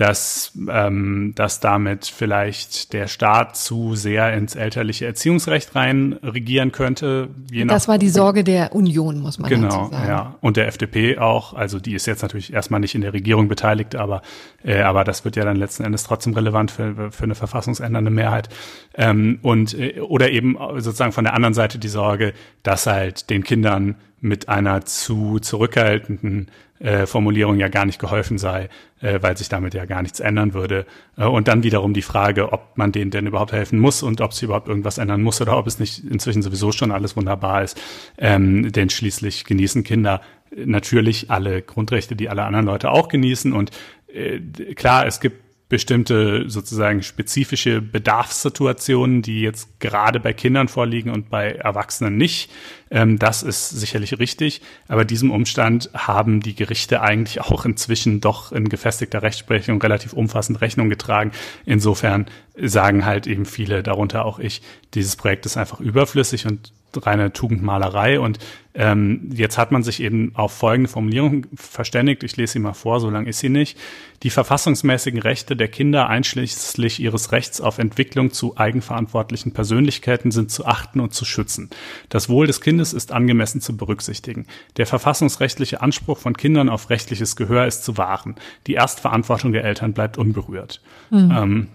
dass, 0.02 0.58
ähm, 0.68 1.34
dass 1.36 1.60
damit 1.60 2.06
vielleicht 2.06 2.94
der 2.94 3.08
Staat 3.08 3.56
zu 3.56 3.96
sehr 3.96 4.34
ins 4.34 4.56
elterliche 4.56 5.06
Erziehungsrecht 5.06 5.76
rein 5.76 6.14
regieren 6.24 6.72
könnte. 6.72 7.30
Je 7.52 7.66
das 7.66 7.88
war 7.88 8.00
die 8.00 8.10
Sorge 8.10 8.44
der 8.44 8.74
Union, 8.74 9.20
muss 9.20 9.38
man 9.38 9.50
genau, 9.50 9.70
sagen. 9.70 9.90
Genau, 9.92 10.08
ja. 10.08 10.36
Und 10.42 10.58
der 10.58 10.68
FDP 10.68 11.20
auch. 11.20 11.54
Also 11.54 11.80
die 11.80 11.94
ist 11.94 12.08
jetzt 12.08 12.24
natürlich 12.24 12.52
erstmal 12.52 12.80
nicht 12.80 12.96
in 12.96 13.02
der 13.02 13.14
Regierung 13.14 13.48
beteiligt, 13.48 13.96
aber, 13.96 14.24
äh, 14.64 14.82
aber 14.82 15.04
das 15.04 15.24
wird 15.24 15.36
ja 15.36 15.44
dann 15.44 15.58
letzten 15.58 15.84
Endes 15.84 16.04
trotzdem 16.04 16.34
relevant 16.34 16.72
für, 16.72 17.12
für 17.12 17.24
eine 17.24 17.36
verfassungsändernde 17.36 18.12
Mehrheit. 18.12 18.50
Ähm, 18.96 19.40
und, 19.44 19.78
äh, 19.78 20.00
oder 20.00 20.32
eben 20.32 20.58
sozusagen 20.78 21.12
von 21.12 21.26
der 21.26 21.36
anderen 21.36 21.54
Seite 21.54 21.78
die 21.78 21.90
Sorge, 21.90 22.34
dass 22.64 22.88
halt 22.88 23.30
den 23.30 23.44
Kindern 23.44 23.98
mit 24.22 24.50
einer 24.50 24.86
zu 24.86 25.40
zurückhaltenden 25.40 26.50
äh, 26.80 27.06
Formulierung 27.06 27.58
ja 27.58 27.68
gar 27.68 27.86
nicht 27.86 28.00
geholfen 28.00 28.38
sei, 28.38 28.70
äh, 29.02 29.20
weil 29.22 29.38
sich 29.38 29.50
damit 29.50 29.74
ja 29.74 29.86
gar 29.86 30.02
nichts 30.02 30.20
ändern 30.20 30.54
würde. 30.54 30.86
Äh, 31.18 31.26
und 31.26 31.48
dann 31.48 31.64
wiederum 31.64 31.94
die 31.94 32.02
Frage, 32.02 32.54
ob 32.54 32.78
man 32.78 32.92
denen 32.92 33.12
denn 33.12 33.28
überhaupt 33.28 33.52
helfen 33.52 33.80
muss 33.80 34.04
und 34.04 34.22
ob 34.22 34.34
sich 34.34 34.44
überhaupt 34.44 34.68
irgendwas 34.68 34.98
ändern 34.98 35.22
muss 35.22 35.42
oder 35.42 35.58
ob 35.58 35.68
es 35.68 35.80
nicht 35.80 36.04
inzwischen 36.04 36.42
sowieso 36.42 36.72
schon 36.72 36.92
alles 36.92 37.16
wunderbar 37.16 37.64
ist. 37.64 37.80
Ähm, 38.18 38.72
denn 38.72 38.90
schließlich 38.90 39.46
genießen 39.46 39.84
Kinder 39.84 40.22
natürlich 40.56 41.30
alle 41.30 41.62
Grundrechte, 41.62 42.16
die 42.16 42.30
alle 42.30 42.44
anderen 42.44 42.66
Leute 42.66 42.92
auch 42.92 43.08
genießen. 43.08 43.54
Und 43.54 43.72
äh, 44.14 44.40
klar, 44.74 45.06
es 45.06 45.20
gibt 45.20 45.51
bestimmte 45.72 46.50
sozusagen 46.50 47.02
spezifische 47.02 47.82
Bedarfssituationen, 47.82 49.22
die 49.22 49.40
jetzt 49.40 49.80
gerade 49.80 50.20
bei 50.20 50.34
Kindern 50.34 50.68
vorliegen 50.68 51.10
und 51.10 51.30
bei 51.30 51.54
Erwachsenen 51.54 52.18
nicht. 52.18 52.52
Ähm, 52.90 53.18
das 53.18 53.42
ist 53.42 53.70
sicherlich 53.70 54.20
richtig. 54.20 54.62
Aber 54.90 55.06
diesem 55.06 55.32
Umstand 55.32 55.90
haben 55.94 56.42
die 56.42 56.56
Gerichte 56.56 57.02
eigentlich 57.02 57.40
auch 57.40 57.66
inzwischen 57.66 58.20
doch 58.20 58.52
in 58.52 58.68
gefestigter 58.68 59.22
Rechtsprechung 59.22 59.82
relativ 59.82 60.12
umfassend 60.12 60.60
Rechnung 60.60 60.90
getragen. 60.90 61.32
Insofern 61.66 62.26
sagen 62.58 63.06
halt 63.06 63.26
eben 63.26 63.46
viele, 63.46 63.82
darunter 63.82 64.26
auch 64.26 64.40
ich, 64.40 64.62
dieses 64.94 65.16
Projekt 65.16 65.46
ist 65.46 65.56
einfach 65.56 65.80
überflüssig 65.80 66.48
und 66.48 66.74
reine 66.96 67.34
Tugendmalerei. 67.34 68.20
Und 68.20 68.40
ähm, 68.74 69.30
jetzt 69.34 69.58
hat 69.58 69.72
man 69.72 69.84
sich 69.84 70.02
eben 70.02 70.32
auf 70.36 70.54
folgende 70.54 70.90
Formulierung 70.90 71.46
verständigt. 71.56 72.24
Ich 72.24 72.38
lese 72.38 72.54
sie 72.54 72.60
mal 72.60 72.74
vor, 72.74 73.00
so 73.00 73.10
lang 73.10 73.26
ist 73.26 73.40
sie 73.40 73.50
nicht. 73.50 73.78
Die 74.24 74.30
verfassungsmäßigen 74.30 75.20
Rechte 75.20 75.56
der 75.56 75.68
Kinder 75.68 76.08
einschließlich 76.08 77.02
ihres 77.02 77.32
Rechts 77.32 77.60
auf 77.60 77.80
Entwicklung 77.80 78.32
zu 78.32 78.58
eigenverantwortlichen 78.58 79.52
Persönlichkeiten 79.52 80.32
sind 80.32 80.52
zu 80.52 80.66
achten 80.66 81.02
und 81.02 81.14
zu 81.14 81.26
schützen. 81.26 81.70
Das 82.10 82.30
Wohl 82.30 82.48
des 82.48 82.62
Kindes 82.62 82.94
ist 82.94 83.12
angemessen 83.12 83.60
zu 83.60 83.76
berücksichtigen. 83.76 84.46
Der 84.78 84.88
verfassungsrechtliche 84.88 85.82
Anspruch 85.82 86.18
von 86.18 86.38
Kindern 86.38 86.70
auf 86.70 86.90
rechtliches 86.90 87.36
Gehör 87.36 87.66
ist 87.66 87.84
zu 87.84 87.98
wahren. 87.98 88.36
Die 88.68 88.74
Erstverantwortung 88.74 89.52
der 89.52 89.66
Eltern 89.66 89.94
bleibt 89.94 90.18
unberührt. 90.18 90.82
Mhm. 91.10 91.32
Ähm, 91.36 91.68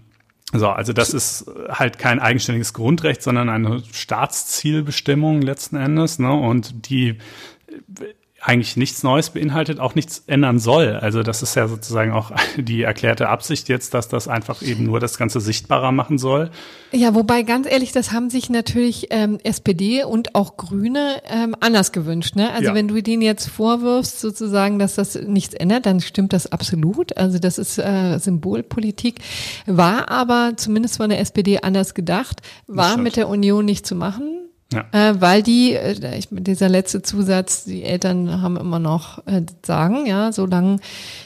so, 0.52 0.68
also 0.68 0.92
das 0.92 1.12
ist 1.12 1.50
halt 1.68 1.98
kein 1.98 2.20
eigenständiges 2.20 2.72
Grundrecht, 2.72 3.22
sondern 3.22 3.48
eine 3.48 3.82
Staatszielbestimmung 3.92 5.42
letzten 5.42 5.76
Endes, 5.76 6.18
ne? 6.18 6.32
Und 6.32 6.88
die 6.88 7.18
eigentlich 8.46 8.76
nichts 8.76 9.02
Neues 9.02 9.30
beinhaltet, 9.30 9.80
auch 9.80 9.96
nichts 9.96 10.22
ändern 10.28 10.60
soll. 10.60 10.94
Also 10.94 11.24
das 11.24 11.42
ist 11.42 11.56
ja 11.56 11.66
sozusagen 11.66 12.12
auch 12.12 12.30
die 12.56 12.82
erklärte 12.82 13.28
Absicht 13.28 13.68
jetzt, 13.68 13.92
dass 13.92 14.08
das 14.08 14.28
einfach 14.28 14.62
eben 14.62 14.84
nur 14.84 15.00
das 15.00 15.18
Ganze 15.18 15.40
sichtbarer 15.40 15.90
machen 15.90 16.16
soll. 16.16 16.50
Ja, 16.92 17.16
wobei 17.16 17.42
ganz 17.42 17.66
ehrlich, 17.68 17.90
das 17.90 18.12
haben 18.12 18.30
sich 18.30 18.48
natürlich 18.48 19.08
ähm, 19.10 19.40
SPD 19.42 20.04
und 20.04 20.36
auch 20.36 20.56
Grüne 20.56 21.22
ähm, 21.28 21.56
anders 21.58 21.90
gewünscht. 21.90 22.36
Ne? 22.36 22.52
Also 22.52 22.68
ja. 22.68 22.74
wenn 22.74 22.86
du 22.86 23.02
denen 23.02 23.22
jetzt 23.22 23.48
vorwirfst, 23.48 24.20
sozusagen, 24.20 24.78
dass 24.78 24.94
das 24.94 25.16
nichts 25.16 25.54
ändert, 25.54 25.84
dann 25.84 26.00
stimmt 26.00 26.32
das 26.32 26.52
absolut. 26.52 27.16
Also 27.16 27.40
das 27.40 27.58
ist 27.58 27.78
äh, 27.78 28.18
Symbolpolitik, 28.18 29.18
war 29.66 30.08
aber 30.08 30.52
zumindest 30.56 30.98
von 30.98 31.10
der 31.10 31.18
SPD 31.18 31.58
anders 31.62 31.94
gedacht, 31.94 32.42
war 32.68 32.96
mit 32.96 33.16
der 33.16 33.28
Union 33.28 33.64
nicht 33.64 33.86
zu 33.86 33.96
machen. 33.96 34.46
Ja. 34.72 34.84
Äh, 34.92 35.20
weil 35.20 35.42
die, 35.42 35.74
äh, 35.74 36.18
ich, 36.18 36.28
dieser 36.30 36.68
letzte 36.68 37.02
Zusatz, 37.02 37.64
die 37.64 37.84
Eltern 37.84 38.42
haben 38.42 38.56
immer 38.56 38.78
noch 38.78 39.24
äh, 39.26 39.42
sagen, 39.64 40.06
ja, 40.06 40.32
solange 40.32 40.78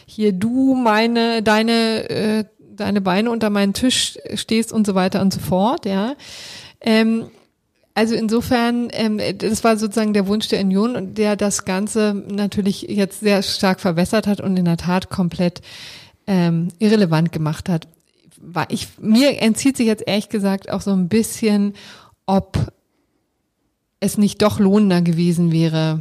hier 0.06 0.32
du 0.32 0.74
meine, 0.74 1.42
deine, 1.42 2.10
äh, 2.10 2.44
deine 2.58 3.00
Beine 3.00 3.30
unter 3.30 3.48
meinen 3.48 3.72
Tisch 3.72 4.18
stehst 4.34 4.72
und 4.72 4.86
so 4.86 4.94
weiter 4.94 5.22
und 5.22 5.32
so 5.32 5.40
fort, 5.40 5.86
ja. 5.86 6.14
Ähm, 6.82 7.26
also 7.94 8.14
insofern, 8.14 8.88
ähm, 8.92 9.20
das 9.38 9.64
war 9.64 9.76
sozusagen 9.76 10.12
der 10.12 10.26
Wunsch 10.26 10.48
der 10.48 10.60
Union 10.60 11.14
der 11.14 11.36
das 11.36 11.64
Ganze 11.64 12.14
natürlich 12.14 12.82
jetzt 12.82 13.20
sehr 13.20 13.42
stark 13.42 13.80
verwässert 13.80 14.26
hat 14.26 14.40
und 14.40 14.56
in 14.56 14.64
der 14.64 14.76
Tat 14.76 15.10
komplett 15.10 15.60
ähm, 16.26 16.68
irrelevant 16.78 17.32
gemacht 17.32 17.68
hat. 17.68 17.88
Ich, 18.68 18.88
mir 19.00 19.40
entzieht 19.42 19.76
sich 19.76 19.86
jetzt 19.86 20.04
ehrlich 20.06 20.28
gesagt 20.28 20.70
auch 20.70 20.80
so 20.80 20.92
ein 20.92 21.08
bisschen, 21.08 21.74
ob 22.26 22.72
es 24.00 24.18
nicht 24.18 24.42
doch 24.42 24.58
lohnender 24.58 25.02
gewesen 25.02 25.52
wäre, 25.52 26.00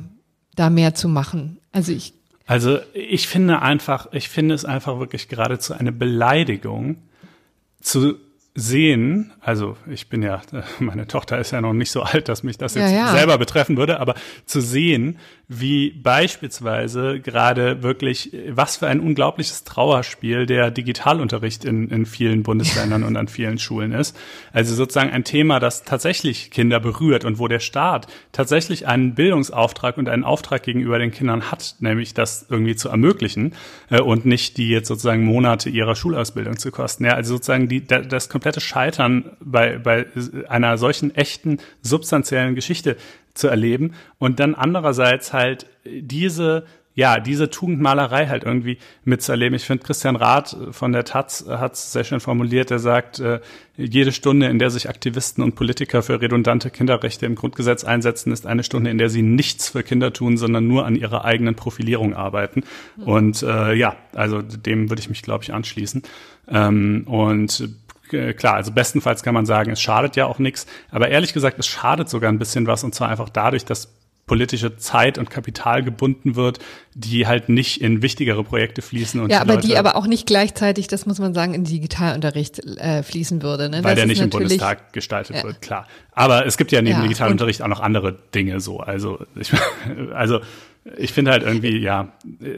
da 0.55 0.69
mehr 0.69 0.95
zu 0.95 1.07
machen. 1.07 1.59
Also 1.71 1.91
ich. 1.91 2.13
Also 2.45 2.79
ich 2.93 3.27
finde 3.27 3.61
einfach, 3.61 4.07
ich 4.11 4.27
finde 4.27 4.55
es 4.55 4.65
einfach 4.65 4.99
wirklich 4.99 5.27
geradezu 5.27 5.73
eine 5.73 5.91
Beleidigung 5.91 6.97
zu 7.79 8.15
sehen, 8.55 9.31
also 9.39 9.77
ich 9.89 10.09
bin 10.09 10.23
ja, 10.23 10.41
meine 10.79 11.07
Tochter 11.07 11.39
ist 11.39 11.51
ja 11.51 11.61
noch 11.61 11.73
nicht 11.73 11.91
so 11.91 12.01
alt, 12.01 12.27
dass 12.27 12.43
mich 12.43 12.57
das 12.57 12.75
jetzt 12.75 12.91
ja, 12.91 12.97
ja. 12.97 13.11
selber 13.11 13.37
betreffen 13.37 13.77
würde, 13.77 13.99
aber 13.99 14.15
zu 14.45 14.61
sehen, 14.61 15.17
wie 15.51 15.89
beispielsweise 15.89 17.19
gerade 17.19 17.81
wirklich, 17.81 18.31
was 18.49 18.77
für 18.77 18.87
ein 18.87 18.99
unglaubliches 18.99 19.63
Trauerspiel 19.63 20.45
der 20.45 20.69
Digitalunterricht 20.69 21.65
in, 21.65 21.89
in 21.89 22.05
vielen 22.05 22.43
Bundesländern 22.43 23.01
und 23.01 23.17
an 23.17 23.27
vielen 23.27 23.57
Schulen 23.57 23.91
ist. 23.91 24.15
Also 24.53 24.75
sozusagen 24.75 25.09
ein 25.09 25.23
Thema, 25.23 25.59
das 25.59 25.83
tatsächlich 25.83 26.51
Kinder 26.51 26.79
berührt 26.79 27.25
und 27.25 27.39
wo 27.39 27.47
der 27.47 27.59
Staat 27.59 28.05
tatsächlich 28.31 28.87
einen 28.87 29.15
Bildungsauftrag 29.15 29.97
und 29.97 30.07
einen 30.07 30.23
Auftrag 30.23 30.61
gegenüber 30.61 30.99
den 30.99 31.09
Kindern 31.09 31.49
hat, 31.49 31.77
nämlich 31.79 32.13
das 32.13 32.45
irgendwie 32.47 32.75
zu 32.75 32.89
ermöglichen 32.89 33.55
äh, 33.89 34.01
und 34.01 34.27
nicht 34.27 34.57
die 34.57 34.69
jetzt 34.69 34.87
sozusagen 34.87 35.25
Monate 35.25 35.71
ihrer 35.71 35.95
Schulausbildung 35.95 36.59
zu 36.59 36.69
kosten. 36.69 37.05
Ja, 37.05 37.13
also 37.13 37.33
sozusagen 37.33 37.67
die, 37.67 37.87
das 37.87 38.29
komplette 38.29 38.61
Scheitern 38.61 39.31
bei, 39.39 39.79
bei 39.79 40.05
einer 40.47 40.77
solchen 40.77 41.15
echten 41.15 41.57
substanziellen 41.81 42.53
Geschichte 42.53 42.97
zu 43.33 43.47
erleben 43.47 43.93
und 44.17 44.39
dann 44.39 44.55
andererseits 44.55 45.33
halt 45.33 45.67
diese 45.85 46.65
ja, 46.99 47.21
diese 47.21 47.49
Tugendmalerei 47.49 48.27
halt 48.27 48.43
irgendwie 48.43 48.77
mitzuerleben. 49.05 49.55
Ich 49.55 49.63
finde, 49.63 49.85
Christian 49.85 50.17
Rath 50.17 50.57
von 50.71 50.91
der 50.91 51.05
Taz 51.05 51.45
hat 51.47 51.75
es 51.75 51.93
sehr 51.93 52.03
schön 52.03 52.19
formuliert. 52.19 52.71
Er 52.71 52.79
sagt, 52.79 53.19
äh, 53.19 53.39
jede 53.77 54.11
Stunde, 54.11 54.47
in 54.47 54.59
der 54.59 54.69
sich 54.69 54.89
Aktivisten 54.89 55.41
und 55.41 55.55
Politiker 55.55 56.03
für 56.03 56.19
redundante 56.19 56.69
Kinderrechte 56.69 57.25
im 57.25 57.35
Grundgesetz 57.35 57.85
einsetzen, 57.85 58.33
ist 58.33 58.45
eine 58.45 58.65
Stunde, 58.65 58.89
in 58.89 58.97
der 58.97 59.09
sie 59.09 59.21
nichts 59.21 59.69
für 59.69 59.81
Kinder 59.81 60.11
tun, 60.11 60.35
sondern 60.35 60.67
nur 60.67 60.85
an 60.85 60.97
ihrer 60.97 61.23
eigenen 61.23 61.55
Profilierung 61.55 62.15
arbeiten. 62.15 62.63
Mhm. 62.97 63.03
Und 63.03 63.43
äh, 63.43 63.75
ja, 63.75 63.95
also 64.13 64.41
dem 64.41 64.89
würde 64.89 64.99
ich 64.99 65.07
mich, 65.07 65.21
glaube 65.21 65.45
ich, 65.45 65.53
anschließen. 65.53 66.03
Ähm, 66.49 67.03
und 67.07 67.69
klar, 68.09 68.55
also 68.55 68.71
bestenfalls 68.71 69.23
kann 69.23 69.33
man 69.33 69.45
sagen, 69.45 69.71
es 69.71 69.81
schadet 69.81 70.15
ja 70.15 70.25
auch 70.25 70.39
nichts. 70.39 70.65
Aber 70.91 71.09
ehrlich 71.09 71.33
gesagt, 71.33 71.59
es 71.59 71.67
schadet 71.67 72.09
sogar 72.09 72.31
ein 72.31 72.39
bisschen 72.39 72.67
was 72.67 72.83
und 72.83 72.93
zwar 72.93 73.09
einfach 73.09 73.29
dadurch, 73.29 73.65
dass 73.65 73.89
politische 74.29 74.77
Zeit 74.77 75.17
und 75.17 75.31
Kapital 75.31 75.81
gebunden 75.83 76.35
wird, 76.35 76.59
die 76.93 77.25
halt 77.25 77.49
nicht 77.49 77.81
in 77.81 78.03
wichtigere 78.03 78.43
Projekte 78.43 78.83
fließen. 78.83 79.19
Und 79.19 79.31
ja, 79.31 79.43
die 79.43 79.49
aber 79.49 79.59
die 79.59 79.75
aber 79.75 79.95
auch 79.95 80.05
nicht 80.05 80.27
gleichzeitig, 80.27 80.87
das 80.87 81.07
muss 81.07 81.17
man 81.17 81.33
sagen, 81.33 81.55
in 81.55 81.63
Digitalunterricht 81.63 82.63
äh, 82.77 83.01
fließen 83.01 83.41
würde. 83.41 83.69
Ne? 83.69 83.77
Weil 83.77 83.95
das 83.95 83.95
der 83.95 84.05
nicht 84.05 84.21
im 84.21 84.29
Bundestag 84.29 84.93
gestaltet 84.93 85.37
ja. 85.37 85.43
wird, 85.43 85.61
klar. 85.63 85.87
Aber 86.11 86.45
es 86.45 86.57
gibt 86.57 86.71
ja 86.71 86.81
neben 86.83 86.97
ja, 86.97 87.01
Digitalunterricht 87.01 87.63
auch 87.63 87.67
noch 87.67 87.79
andere 87.79 88.19
Dinge 88.35 88.59
so. 88.59 88.79
Also, 88.79 89.19
ich, 89.35 89.51
also 90.13 90.41
ich 90.97 91.13
finde 91.13 91.31
halt 91.31 91.43
irgendwie, 91.43 91.77
ja, 91.77 92.13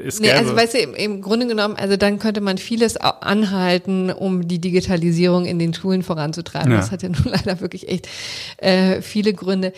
es 0.06 0.20
nee, 0.20 0.32
Also 0.32 0.56
weißt 0.56 0.74
du, 0.76 0.80
im, 0.80 0.94
im, 0.94 1.22
Grunde 1.22 1.48
genommen, 1.48 1.76
also 1.76 1.98
dann 1.98 2.20
könnte 2.20 2.41
man 2.41 2.58
vieles 2.58 2.98
anhalten, 2.98 4.12
um 4.12 4.48
die 4.48 4.60
Digitalisierung 4.60 5.45
in 5.45 5.60
den 5.60 5.74
Schulen 5.74 6.03
voranzutreiben. 6.03 6.72
Ja. 6.72 6.78
Das 6.78 6.91
hat 6.91 7.03
ja 7.03 7.10
nun 7.10 7.26
leider 7.26 7.62
wirklich 7.62 7.90
echt 7.90 8.08
äh, 8.58 9.02
viele 9.02 9.34
Gründe. 9.34 9.74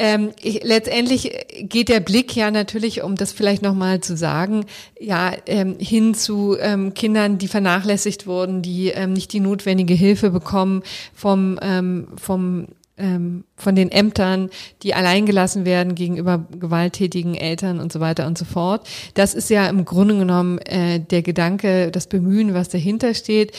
Ähm, 0.00 0.30
ich, 0.40 0.62
letztendlich 0.62 1.32
geht 1.60 1.88
der 1.88 1.98
Blick 1.98 2.36
ja 2.36 2.52
natürlich, 2.52 3.02
um 3.02 3.16
das 3.16 3.32
vielleicht 3.32 3.62
nochmal 3.62 4.00
zu 4.00 4.16
sagen, 4.16 4.64
ja, 5.00 5.32
ähm, 5.46 5.76
hin 5.80 6.14
zu 6.14 6.56
ähm, 6.60 6.94
Kindern, 6.94 7.38
die 7.38 7.48
vernachlässigt 7.48 8.26
wurden, 8.26 8.62
die 8.62 8.88
ähm, 8.90 9.12
nicht 9.12 9.32
die 9.32 9.40
notwendige 9.40 9.94
Hilfe 9.94 10.30
bekommen 10.30 10.84
vom, 11.14 11.58
ähm, 11.60 12.08
vom 12.16 12.68
ähm, 12.98 13.44
von 13.56 13.74
den 13.74 13.90
Ämtern, 13.90 14.50
die 14.82 14.94
alleingelassen 14.94 15.64
werden 15.64 15.94
gegenüber 15.94 16.46
gewalttätigen 16.58 17.34
Eltern 17.34 17.80
und 17.80 17.92
so 17.92 18.00
weiter 18.00 18.26
und 18.26 18.38
so 18.38 18.44
fort. 18.44 18.86
Das 19.14 19.34
ist 19.34 19.50
ja 19.50 19.68
im 19.68 19.84
Grunde 19.84 20.18
genommen 20.18 20.58
äh, 20.58 21.00
der 21.00 21.22
Gedanke, 21.22 21.90
das 21.90 22.06
Bemühen, 22.06 22.54
was 22.54 22.68
dahinter 22.68 23.14
steht. 23.14 23.52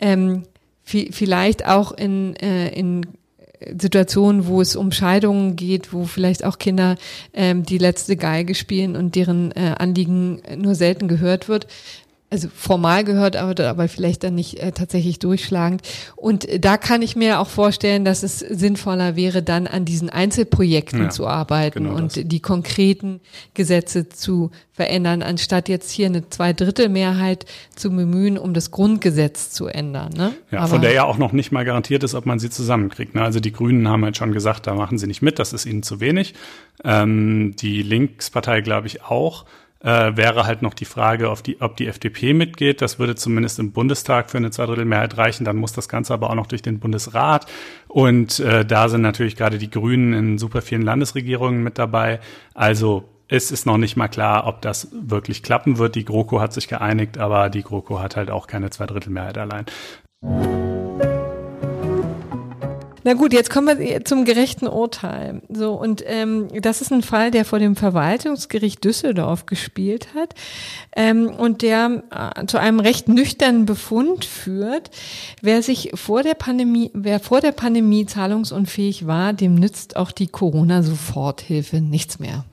Ähm, 0.00 0.44
vielleicht 0.84 1.66
auch 1.66 1.92
in, 1.92 2.36
äh, 2.36 2.68
in 2.68 3.06
Situationen, 3.80 4.46
wo 4.46 4.60
es 4.60 4.76
um 4.76 4.92
Scheidungen 4.92 5.56
geht, 5.56 5.92
wo 5.92 6.04
vielleicht 6.04 6.44
auch 6.44 6.58
Kinder 6.58 6.96
ähm, 7.32 7.64
die 7.64 7.78
letzte 7.78 8.16
Geige 8.16 8.54
spielen 8.54 8.96
und 8.96 9.14
deren 9.14 9.52
äh, 9.52 9.74
Anliegen 9.78 10.42
nur 10.56 10.74
selten 10.74 11.08
gehört 11.08 11.48
wird, 11.48 11.66
also 12.34 12.48
formal 12.52 13.04
gehört, 13.04 13.36
aber, 13.36 13.64
aber 13.64 13.88
vielleicht 13.88 14.24
dann 14.24 14.34
nicht 14.34 14.58
äh, 14.58 14.72
tatsächlich 14.72 15.20
durchschlagend. 15.20 15.82
Und 16.16 16.48
da 16.64 16.76
kann 16.76 17.00
ich 17.00 17.14
mir 17.14 17.38
auch 17.38 17.48
vorstellen, 17.48 18.04
dass 18.04 18.24
es 18.24 18.40
sinnvoller 18.40 19.14
wäre, 19.14 19.42
dann 19.42 19.68
an 19.68 19.84
diesen 19.84 20.10
Einzelprojekten 20.10 21.04
ja, 21.04 21.08
zu 21.10 21.28
arbeiten 21.28 21.84
genau 21.84 21.96
und 21.96 22.16
das. 22.16 22.24
die 22.26 22.40
konkreten 22.40 23.20
Gesetze 23.54 24.08
zu 24.08 24.50
verändern, 24.72 25.22
anstatt 25.22 25.68
jetzt 25.68 25.92
hier 25.92 26.06
eine 26.06 26.28
Zweidrittelmehrheit 26.28 27.46
zu 27.76 27.90
bemühen, 27.90 28.36
um 28.36 28.52
das 28.52 28.72
Grundgesetz 28.72 29.50
zu 29.50 29.68
ändern. 29.68 30.12
Ne? 30.16 30.32
Ja, 30.50 30.58
aber 30.58 30.68
von 30.68 30.80
der 30.80 30.92
ja 30.92 31.04
auch 31.04 31.18
noch 31.18 31.30
nicht 31.30 31.52
mal 31.52 31.64
garantiert 31.64 32.02
ist, 32.02 32.16
ob 32.16 32.26
man 32.26 32.40
sie 32.40 32.50
zusammenkriegt. 32.50 33.14
Ne? 33.14 33.22
Also 33.22 33.38
die 33.38 33.52
Grünen 33.52 33.86
haben 33.88 34.04
halt 34.04 34.16
schon 34.16 34.32
gesagt, 34.32 34.66
da 34.66 34.74
machen 34.74 34.98
sie 34.98 35.06
nicht 35.06 35.22
mit, 35.22 35.38
das 35.38 35.52
ist 35.52 35.66
ihnen 35.66 35.84
zu 35.84 36.00
wenig. 36.00 36.34
Ähm, 36.82 37.54
die 37.56 37.82
Linkspartei, 37.82 38.60
glaube 38.62 38.88
ich, 38.88 39.04
auch 39.04 39.44
äh, 39.84 40.16
wäre 40.16 40.46
halt 40.46 40.62
noch 40.62 40.74
die 40.74 40.86
Frage, 40.86 41.30
ob 41.30 41.44
die, 41.44 41.60
ob 41.60 41.76
die 41.76 41.86
FDP 41.86 42.32
mitgeht. 42.32 42.80
Das 42.80 42.98
würde 42.98 43.14
zumindest 43.14 43.58
im 43.58 43.72
Bundestag 43.72 44.30
für 44.30 44.38
eine 44.38 44.50
Zweidrittelmehrheit 44.50 45.18
reichen. 45.18 45.44
Dann 45.44 45.56
muss 45.56 45.72
das 45.72 45.88
Ganze 45.88 46.14
aber 46.14 46.30
auch 46.30 46.34
noch 46.34 46.46
durch 46.46 46.62
den 46.62 46.80
Bundesrat. 46.80 47.46
Und 47.86 48.40
äh, 48.40 48.64
da 48.64 48.88
sind 48.88 49.02
natürlich 49.02 49.36
gerade 49.36 49.58
die 49.58 49.70
Grünen 49.70 50.14
in 50.14 50.38
super 50.38 50.62
vielen 50.62 50.82
Landesregierungen 50.82 51.62
mit 51.62 51.78
dabei. 51.78 52.20
Also 52.54 53.04
es 53.28 53.50
ist 53.50 53.66
noch 53.66 53.78
nicht 53.78 53.96
mal 53.96 54.08
klar, 54.08 54.46
ob 54.46 54.62
das 54.62 54.88
wirklich 54.92 55.42
klappen 55.42 55.78
wird. 55.78 55.94
Die 55.94 56.04
GroKo 56.04 56.40
hat 56.40 56.54
sich 56.54 56.66
geeinigt, 56.66 57.18
aber 57.18 57.50
die 57.50 57.62
GroKo 57.62 58.00
hat 58.00 58.16
halt 58.16 58.30
auch 58.30 58.46
keine 58.46 58.70
Zweidrittelmehrheit 58.70 59.36
allein. 59.36 59.66
Na 63.06 63.12
gut, 63.12 63.34
jetzt 63.34 63.50
kommen 63.50 63.78
wir 63.78 64.02
zum 64.06 64.24
gerechten 64.24 64.66
Urteil. 64.66 65.42
So 65.50 65.74
und 65.74 66.02
ähm, 66.06 66.48
das 66.62 66.80
ist 66.80 66.90
ein 66.90 67.02
Fall, 67.02 67.30
der 67.30 67.44
vor 67.44 67.58
dem 67.58 67.76
Verwaltungsgericht 67.76 68.82
Düsseldorf 68.82 69.44
gespielt 69.44 70.14
hat 70.14 70.34
ähm, 70.96 71.26
und 71.26 71.60
der 71.60 72.02
äh, 72.10 72.46
zu 72.46 72.56
einem 72.56 72.80
recht 72.80 73.06
nüchternen 73.06 73.66
Befund 73.66 74.24
führt. 74.24 74.90
Wer 75.42 75.62
sich 75.62 75.90
vor 75.94 76.22
der 76.22 76.32
Pandemie, 76.32 76.90
wer 76.94 77.20
vor 77.20 77.42
der 77.42 77.52
Pandemie 77.52 78.06
zahlungsunfähig 78.06 79.06
war, 79.06 79.34
dem 79.34 79.54
nützt 79.54 79.96
auch 79.96 80.10
die 80.10 80.28
Corona-Soforthilfe 80.28 81.82
nichts 81.82 82.18
mehr. 82.18 82.46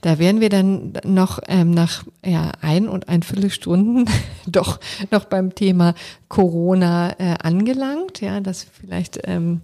Da 0.00 0.18
werden 0.18 0.40
wir 0.40 0.48
dann 0.48 0.94
noch 1.04 1.38
ähm, 1.46 1.70
nach 1.70 2.02
ja, 2.24 2.50
ein 2.60 2.88
und 2.88 3.08
ein 3.08 3.22
Viertelstunden 3.22 4.10
doch 4.48 4.80
noch 5.12 5.26
beim 5.26 5.54
Thema 5.54 5.94
Corona 6.28 7.14
äh, 7.20 7.36
angelangt. 7.40 8.20
Ja, 8.20 8.40
das 8.40 8.66
vielleicht 8.80 9.20
ähm, 9.24 9.60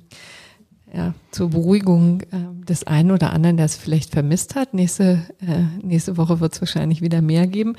ja, 0.94 1.14
zur 1.30 1.50
Beruhigung 1.50 2.22
äh, 2.22 2.64
des 2.64 2.86
einen 2.86 3.10
oder 3.10 3.32
anderen, 3.32 3.56
der 3.56 3.66
es 3.66 3.76
vielleicht 3.76 4.12
vermisst 4.12 4.54
hat. 4.54 4.72
Nächste, 4.72 5.22
äh, 5.40 5.64
nächste 5.82 6.16
Woche 6.16 6.40
wird 6.40 6.54
es 6.54 6.60
wahrscheinlich 6.60 7.02
wieder 7.02 7.20
mehr 7.20 7.46
geben 7.46 7.76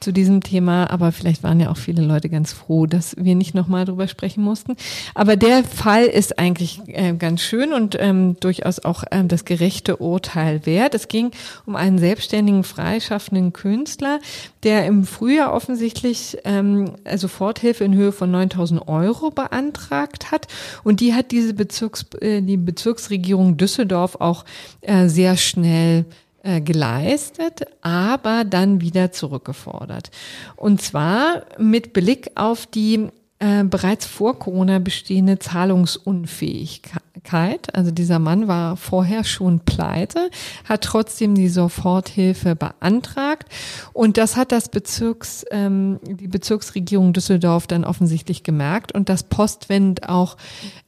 zu 0.00 0.12
diesem 0.12 0.42
Thema, 0.42 0.90
aber 0.90 1.12
vielleicht 1.12 1.42
waren 1.42 1.60
ja 1.60 1.70
auch 1.70 1.76
viele 1.76 2.02
Leute 2.02 2.28
ganz 2.28 2.52
froh, 2.52 2.86
dass 2.86 3.14
wir 3.18 3.34
nicht 3.34 3.54
nochmal 3.54 3.84
drüber 3.84 4.08
sprechen 4.08 4.42
mussten. 4.42 4.76
Aber 5.14 5.36
der 5.36 5.64
Fall 5.64 6.04
ist 6.04 6.38
eigentlich 6.38 6.80
äh, 6.86 7.12
ganz 7.14 7.42
schön 7.42 7.72
und 7.72 7.96
ähm, 8.00 8.36
durchaus 8.40 8.84
auch 8.84 9.04
ähm, 9.10 9.28
das 9.28 9.44
gerechte 9.44 9.98
Urteil 9.98 10.64
wert. 10.64 10.94
Es 10.94 11.08
ging 11.08 11.32
um 11.66 11.76
einen 11.76 11.98
selbstständigen, 11.98 12.64
freischaffenden 12.64 13.52
Künstler, 13.52 14.20
der 14.62 14.86
im 14.86 15.04
Frühjahr 15.04 15.52
offensichtlich 15.52 16.38
ähm, 16.44 16.92
Soforthilfe 17.14 17.84
in 17.84 17.94
Höhe 17.94 18.12
von 18.12 18.30
9000 18.30 18.88
Euro 18.88 19.30
beantragt 19.30 20.30
hat 20.30 20.48
und 20.82 21.00
die 21.00 21.14
hat 21.14 21.30
diese 21.30 21.54
Bezirks, 21.54 22.06
äh, 22.20 22.40
die 22.46 22.56
Bezirksregierung 22.56 23.56
Düsseldorf 23.56 24.16
auch 24.16 24.44
äh, 24.80 25.08
sehr 25.08 25.36
schnell 25.36 26.04
äh, 26.42 26.60
geleistet, 26.60 27.62
aber 27.80 28.44
dann 28.44 28.80
wieder 28.80 29.10
zurückgefordert. 29.12 30.10
Und 30.54 30.80
zwar 30.80 31.42
mit 31.58 31.92
Blick 31.92 32.30
auf 32.36 32.66
die 32.66 33.08
äh, 33.38 33.64
bereits 33.64 34.06
vor 34.06 34.38
Corona 34.38 34.78
bestehende 34.78 35.38
Zahlungsunfähigkeit. 35.38 37.74
Also 37.74 37.90
dieser 37.90 38.18
Mann 38.18 38.48
war 38.48 38.78
vorher 38.78 39.24
schon 39.24 39.60
pleite, 39.60 40.30
hat 40.64 40.84
trotzdem 40.84 41.34
die 41.34 41.48
Soforthilfe 41.48 42.56
beantragt 42.56 43.50
und 43.92 44.16
das 44.16 44.36
hat 44.36 44.52
das 44.52 44.70
Bezirks, 44.70 45.44
ähm, 45.50 46.00
die 46.02 46.28
Bezirksregierung 46.28 47.12
Düsseldorf 47.12 47.66
dann 47.66 47.84
offensichtlich 47.84 48.42
gemerkt 48.42 48.92
und 48.92 49.10
das 49.10 49.24
postwend 49.24 50.08
auch 50.08 50.38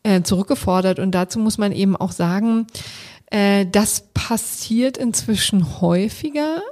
äh, 0.02 0.22
zurückgefordert. 0.22 0.98
Und 0.98 1.10
dazu 1.12 1.38
muss 1.38 1.58
man 1.58 1.72
eben 1.72 1.96
auch 1.96 2.12
sagen, 2.12 2.66
äh, 3.30 3.66
das 3.70 4.04
passiert 4.14 4.96
inzwischen 4.96 5.80
häufiger 5.80 6.62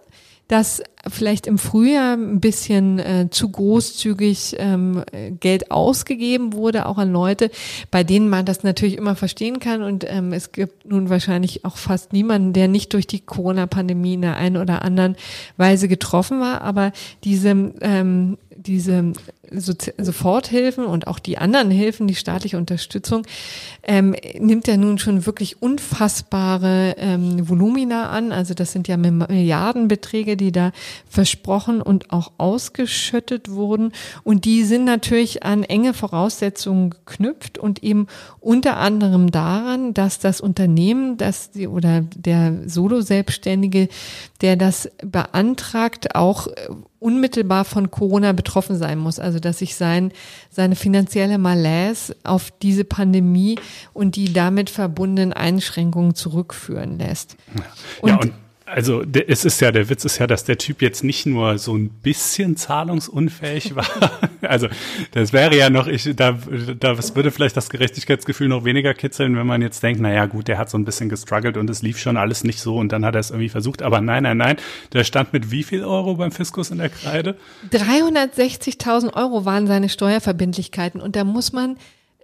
dass 0.48 0.82
vielleicht 1.08 1.46
im 1.46 1.58
Frühjahr 1.58 2.16
ein 2.16 2.40
bisschen 2.40 2.98
äh, 2.98 3.28
zu 3.30 3.48
großzügig 3.50 4.56
ähm, 4.58 5.02
Geld 5.40 5.70
ausgegeben 5.70 6.52
wurde, 6.52 6.86
auch 6.86 6.98
an 6.98 7.12
Leute, 7.12 7.50
bei 7.90 8.04
denen 8.04 8.28
man 8.28 8.44
das 8.44 8.62
natürlich 8.62 8.96
immer 8.96 9.16
verstehen 9.16 9.58
kann. 9.58 9.82
Und 9.82 10.04
ähm, 10.08 10.32
es 10.32 10.52
gibt 10.52 10.86
nun 10.86 11.10
wahrscheinlich 11.10 11.64
auch 11.64 11.76
fast 11.76 12.12
niemanden, 12.12 12.52
der 12.52 12.68
nicht 12.68 12.92
durch 12.92 13.06
die 13.06 13.20
Corona-Pandemie 13.20 14.14
in 14.14 14.22
der 14.22 14.36
einen 14.36 14.56
oder 14.56 14.82
anderen 14.82 15.16
Weise 15.56 15.88
getroffen 15.88 16.40
war. 16.40 16.60
Aber 16.60 16.92
diese, 17.24 17.72
ähm, 17.80 18.38
diese 18.66 19.12
Soforthilfen 19.50 20.86
und 20.86 21.06
auch 21.06 21.18
die 21.18 21.38
anderen 21.38 21.70
Hilfen, 21.70 22.06
die 22.06 22.14
staatliche 22.14 22.58
Unterstützung, 22.58 23.26
ähm, 23.82 24.14
nimmt 24.38 24.66
ja 24.66 24.76
nun 24.76 24.98
schon 24.98 25.26
wirklich 25.26 25.62
unfassbare 25.62 26.96
ähm, 26.98 27.48
Volumina 27.48 28.10
an. 28.10 28.32
Also 28.32 28.54
das 28.54 28.72
sind 28.72 28.88
ja 28.88 28.96
Milliardenbeträge, 28.96 30.36
die 30.36 30.52
da 30.52 30.72
versprochen 31.08 31.80
und 31.80 32.10
auch 32.10 32.32
ausgeschüttet 32.38 33.50
wurden. 33.50 33.92
Und 34.24 34.44
die 34.44 34.64
sind 34.64 34.84
natürlich 34.84 35.44
an 35.44 35.62
enge 35.62 35.94
Voraussetzungen 35.94 36.90
geknüpft 36.90 37.58
und 37.58 37.82
eben 37.82 38.06
unter 38.40 38.76
anderem 38.78 39.30
daran, 39.30 39.94
dass 39.94 40.18
das 40.18 40.40
Unternehmen, 40.40 41.16
dass 41.16 41.52
die, 41.52 41.68
oder 41.68 42.02
der 42.14 42.68
Solo-Selbstständige, 42.68 43.88
der 44.40 44.56
das 44.56 44.90
beantragt, 45.02 46.14
auch 46.14 46.48
unmittelbar 47.06 47.64
von 47.64 47.92
Corona 47.92 48.32
betroffen 48.32 48.76
sein 48.76 48.98
muss. 48.98 49.20
Also 49.20 49.38
dass 49.38 49.58
sich 49.58 49.76
sein, 49.76 50.10
seine 50.50 50.74
finanzielle 50.74 51.38
Malaise 51.38 52.16
auf 52.24 52.50
diese 52.50 52.82
Pandemie 52.82 53.60
und 53.92 54.16
die 54.16 54.32
damit 54.32 54.70
verbundenen 54.70 55.32
Einschränkungen 55.32 56.16
zurückführen 56.16 56.98
lässt. 56.98 57.36
Und, 58.00 58.08
ja, 58.10 58.16
und 58.16 58.32
also 58.66 59.04
es 59.26 59.44
ist 59.44 59.60
ja, 59.60 59.70
der 59.70 59.88
Witz 59.88 60.04
ist 60.04 60.18
ja, 60.18 60.26
dass 60.26 60.44
der 60.44 60.58
Typ 60.58 60.82
jetzt 60.82 61.04
nicht 61.04 61.24
nur 61.24 61.56
so 61.58 61.76
ein 61.76 61.88
bisschen 61.88 62.56
zahlungsunfähig 62.56 63.76
war. 63.76 63.86
also 64.42 64.68
das 65.12 65.32
wäre 65.32 65.56
ja 65.56 65.70
noch, 65.70 65.86
ich, 65.86 66.14
da, 66.16 66.36
das 66.78 67.14
würde 67.14 67.30
vielleicht 67.30 67.56
das 67.56 67.70
Gerechtigkeitsgefühl 67.70 68.48
noch 68.48 68.64
weniger 68.64 68.92
kitzeln, 68.92 69.36
wenn 69.36 69.46
man 69.46 69.62
jetzt 69.62 69.82
denkt, 69.82 70.00
naja 70.00 70.26
gut, 70.26 70.48
der 70.48 70.58
hat 70.58 70.68
so 70.68 70.76
ein 70.76 70.84
bisschen 70.84 71.08
gestruggelt 71.08 71.56
und 71.56 71.70
es 71.70 71.82
lief 71.82 71.98
schon 71.98 72.16
alles 72.16 72.42
nicht 72.42 72.60
so 72.60 72.76
und 72.76 72.90
dann 72.90 73.04
hat 73.04 73.14
er 73.14 73.20
es 73.20 73.30
irgendwie 73.30 73.48
versucht. 73.48 73.82
Aber 73.82 74.00
nein, 74.00 74.24
nein, 74.24 74.36
nein, 74.36 74.56
der 74.92 75.04
stand 75.04 75.32
mit 75.32 75.52
wie 75.52 75.62
viel 75.62 75.84
Euro 75.84 76.14
beim 76.14 76.32
Fiskus 76.32 76.72
in 76.72 76.78
der 76.78 76.88
Kreide? 76.88 77.36
360.000 77.70 79.14
Euro 79.14 79.44
waren 79.44 79.68
seine 79.68 79.88
Steuerverbindlichkeiten 79.88 81.00
und 81.00 81.14
da 81.14 81.22
muss 81.22 81.52
man 81.52 81.76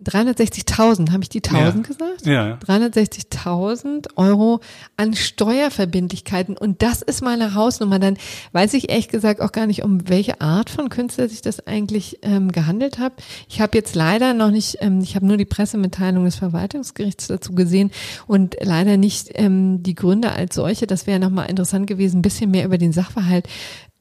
360.000, 0.05 1.13
habe 1.13 1.23
ich 1.23 1.29
die 1.29 1.43
1000 1.43 1.87
Ja. 1.87 1.93
gesagt? 1.95 2.27
Ja, 2.27 2.49
ja. 2.49 2.55
360.000 2.57 4.09
Euro 4.17 4.61
an 4.97 5.15
Steuerverbindlichkeiten. 5.15 6.57
Und 6.57 6.83
das 6.83 7.03
ist 7.03 7.23
meine 7.23 7.55
Hausnummer. 7.55 7.99
Dann 7.99 8.17
weiß 8.53 8.75
ich 8.75 8.91
ehrlich 8.91 9.09
gesagt 9.09 9.41
auch 9.41 9.53
gar 9.53 9.67
nicht, 9.67 9.83
um 9.83 10.09
welche 10.09 10.41
Art 10.41 10.71
von 10.71 10.89
Künstler 10.89 11.29
sich 11.29 11.43
das 11.43 11.67
eigentlich 11.67 12.19
ähm, 12.23 12.53
gehandelt 12.53 12.99
hat. 12.99 13.13
Ich 13.49 13.61
habe 13.61 13.77
jetzt 13.79 13.95
leider 13.95 14.35
noch 14.35 14.51
nicht, 14.51 14.79
ähm, 14.81 15.01
ich 15.01 15.15
habe 15.15 15.27
nur 15.27 15.37
die 15.37 15.45
Pressemitteilung 15.45 16.25
des 16.25 16.37
Verwaltungsgerichts 16.37 17.29
dazu 17.29 17.55
gesehen 17.55 17.91
und 18.27 18.57
leider 18.61 18.97
nicht 18.97 19.31
ähm, 19.35 19.83
die 19.83 19.95
Gründe 19.95 20.33
als 20.33 20.55
solche. 20.55 20.87
Das 20.87 21.07
wäre 21.07 21.21
nochmal 21.21 21.51
interessant 21.51 21.87
gewesen, 21.87 22.19
ein 22.19 22.23
bisschen 22.23 22.51
mehr 22.51 22.65
über 22.65 22.79
den 22.79 22.93
Sachverhalt 22.93 23.47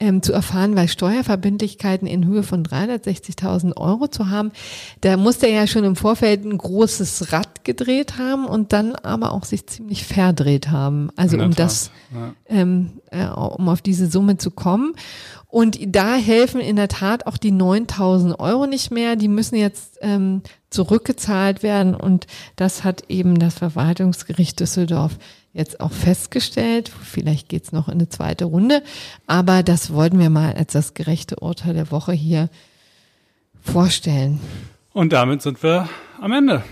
ähm, 0.01 0.23
zu 0.23 0.33
erfahren, 0.33 0.75
weil 0.75 0.87
Steuerverbindlichkeiten 0.87 2.07
in 2.07 2.25
Höhe 2.25 2.41
von 2.41 2.65
360.000 2.65 3.77
Euro 3.77 4.07
zu 4.07 4.29
haben, 4.29 4.51
da 5.01 5.15
muss 5.15 5.37
der 5.37 5.51
ja 5.51 5.67
schon 5.67 5.83
im 5.83 5.95
Vorfeld 5.95 6.43
ein 6.43 6.57
großes 6.57 7.31
Rad 7.31 7.63
gedreht 7.63 8.17
haben 8.17 8.45
und 8.45 8.73
dann 8.73 8.95
aber 8.95 9.31
auch 9.31 9.45
sich 9.45 9.67
ziemlich 9.67 10.05
verdreht 10.05 10.69
haben. 10.69 11.11
Also 11.15 11.37
um 11.37 11.51
Tat, 11.51 11.59
das, 11.59 11.91
ja. 12.13 12.33
ähm, 12.47 12.99
äh, 13.11 13.27
um 13.27 13.69
auf 13.69 13.83
diese 13.83 14.07
Summe 14.07 14.37
zu 14.37 14.49
kommen. 14.49 14.95
Und 15.47 15.77
da 15.85 16.15
helfen 16.15 16.61
in 16.61 16.77
der 16.77 16.87
Tat 16.87 17.27
auch 17.27 17.37
die 17.37 17.51
9.000 17.51 18.39
Euro 18.39 18.65
nicht 18.65 18.89
mehr. 18.89 19.15
Die 19.15 19.27
müssen 19.27 19.55
jetzt 19.55 19.99
ähm, 20.01 20.41
zurückgezahlt 20.71 21.61
werden 21.61 21.93
und 21.93 22.25
das 22.55 22.83
hat 22.83 23.03
eben 23.09 23.37
das 23.37 23.55
Verwaltungsgericht 23.55 24.59
Düsseldorf 24.59 25.17
jetzt 25.53 25.79
auch 25.79 25.91
festgestellt. 25.91 26.89
Vielleicht 26.89 27.49
geht's 27.49 27.71
noch 27.71 27.87
in 27.87 27.95
eine 27.95 28.09
zweite 28.09 28.45
Runde, 28.45 28.83
aber 29.27 29.63
das 29.63 29.93
wollten 29.93 30.19
wir 30.19 30.29
mal 30.29 30.53
als 30.53 30.73
das 30.73 30.93
gerechte 30.93 31.37
Urteil 31.37 31.73
der 31.73 31.91
Woche 31.91 32.13
hier 32.13 32.49
vorstellen. 33.61 34.39
Und 34.93 35.13
damit 35.13 35.41
sind 35.41 35.61
wir 35.63 35.87
am 36.19 36.31
Ende. 36.31 36.63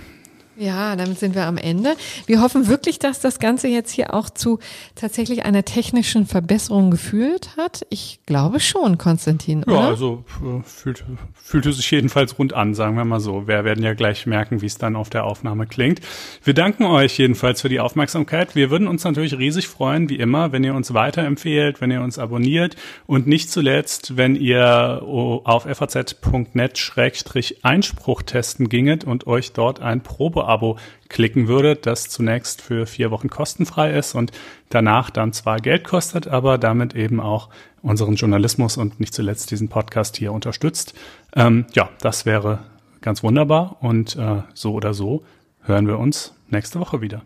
Ja, 0.60 0.96
damit 0.98 1.18
sind 1.18 1.34
wir 1.36 1.46
am 1.46 1.56
Ende. 1.58 1.96
Wir 2.26 2.42
hoffen 2.42 2.68
wirklich, 2.68 3.00
dass 3.00 3.22
das 3.22 3.40
Ganze 3.40 3.70
jetzt 3.70 3.92
hier 3.92 4.14
auch 4.14 4.30
zu 4.30 4.60
tatsächlich 4.94 5.46
einer 5.46 5.64
technischen 5.64 6.26
Verbesserung 6.26 6.92
geführt 6.92 7.52
hat. 7.56 7.86
Ich 7.90 8.20
glaube 8.26 8.60
schon, 8.60 8.98
Konstantin, 8.98 9.64
Ja, 9.66 9.72
oder? 9.74 9.88
also 9.88 10.26
äh, 10.42 10.62
fühlte, 10.64 11.06
fühlte 11.34 11.72
sich 11.72 11.90
jedenfalls 11.90 12.38
rund 12.38 12.52
an, 12.52 12.74
sagen 12.74 12.98
wir 12.98 13.06
mal 13.06 13.22
so. 13.22 13.48
Wir 13.48 13.64
werden 13.64 13.86
ja 13.86 13.94
gleich 13.94 14.26
merken, 14.26 14.62
wie 14.62 14.66
es 14.66 14.78
dann 14.78 14.98
auf 14.98 15.10
der 15.10 15.24
Aufnahme 15.24 15.66
klingt. 15.66 16.02
Wir 16.44 16.54
danken 16.54 16.84
euch 16.84 17.18
jedenfalls 17.18 17.62
für 17.62 17.70
die 17.70 17.80
Aufmerksamkeit. 17.80 18.54
Wir 18.54 18.70
würden 18.70 18.90
uns 18.90 19.06
natürlich 19.06 19.38
riesig 19.38 19.70
freuen, 19.70 20.10
wie 20.10 20.18
immer, 20.18 20.52
wenn 20.52 20.66
ihr 20.66 20.76
uns 20.76 20.94
weiterempfehlt, 20.94 21.80
wenn 21.80 21.90
ihr 21.90 22.02
uns 22.02 22.20
abonniert 22.20 22.76
und 23.08 23.28
nicht 23.28 23.50
zuletzt, 23.50 24.18
wenn 24.18 24.36
ihr 24.36 25.04
oh, 25.06 25.40
auf 25.46 25.64
faz.net-einspruch 25.64 28.24
testen 28.24 28.68
ginget 28.68 29.06
und 29.06 29.26
euch 29.26 29.54
dort 29.54 29.80
ein 29.80 30.02
Probeabo 30.50 30.78
klicken 31.08 31.48
würdet, 31.48 31.86
das 31.86 32.10
zunächst 32.10 32.62
für 32.62 32.86
vier 32.86 33.12
Wochen 33.12 33.30
kostenfrei 33.30 33.96
ist 33.96 34.16
und 34.16 34.32
danach 34.70 35.10
dann 35.10 35.34
zwar 35.34 35.58
Geld 35.58 35.84
kostet, 35.84 36.28
aber 36.28 36.58
damit 36.58 36.96
eben 36.96 37.20
auch 37.20 37.50
unseren 37.82 38.16
Journalismus 38.16 38.78
und 38.78 39.00
nicht 39.00 39.14
zuletzt 39.14 39.52
diesen 39.52 39.70
Podcast 39.70 40.18
hier 40.18 40.34
unterstützt. 40.34 40.94
Ähm, 41.36 41.66
ja, 41.74 41.90
das 42.02 42.26
wäre 42.26 42.60
ganz 43.02 43.24
wunderbar 43.24 43.78
und 43.82 44.16
äh, 44.16 44.42
so 44.54 44.74
oder 44.74 44.94
so 44.94 45.24
hören 45.62 45.88
wir 45.88 46.00
uns 46.00 46.34
nächste 46.50 46.80
Woche 46.80 47.02
wieder. 47.02 47.22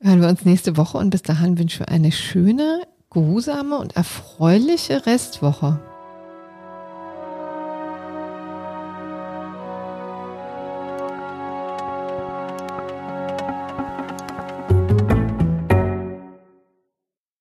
Hören 0.00 0.20
wir 0.20 0.28
uns 0.28 0.44
nächste 0.44 0.76
Woche 0.76 0.98
und 0.98 1.10
bis 1.10 1.22
dahin 1.22 1.58
wünschen 1.58 1.80
wir 1.80 1.88
eine 1.88 2.12
schöne, 2.12 2.82
geruhsame 3.10 3.78
und 3.78 3.96
erfreuliche 3.96 5.06
Restwoche. 5.06 5.80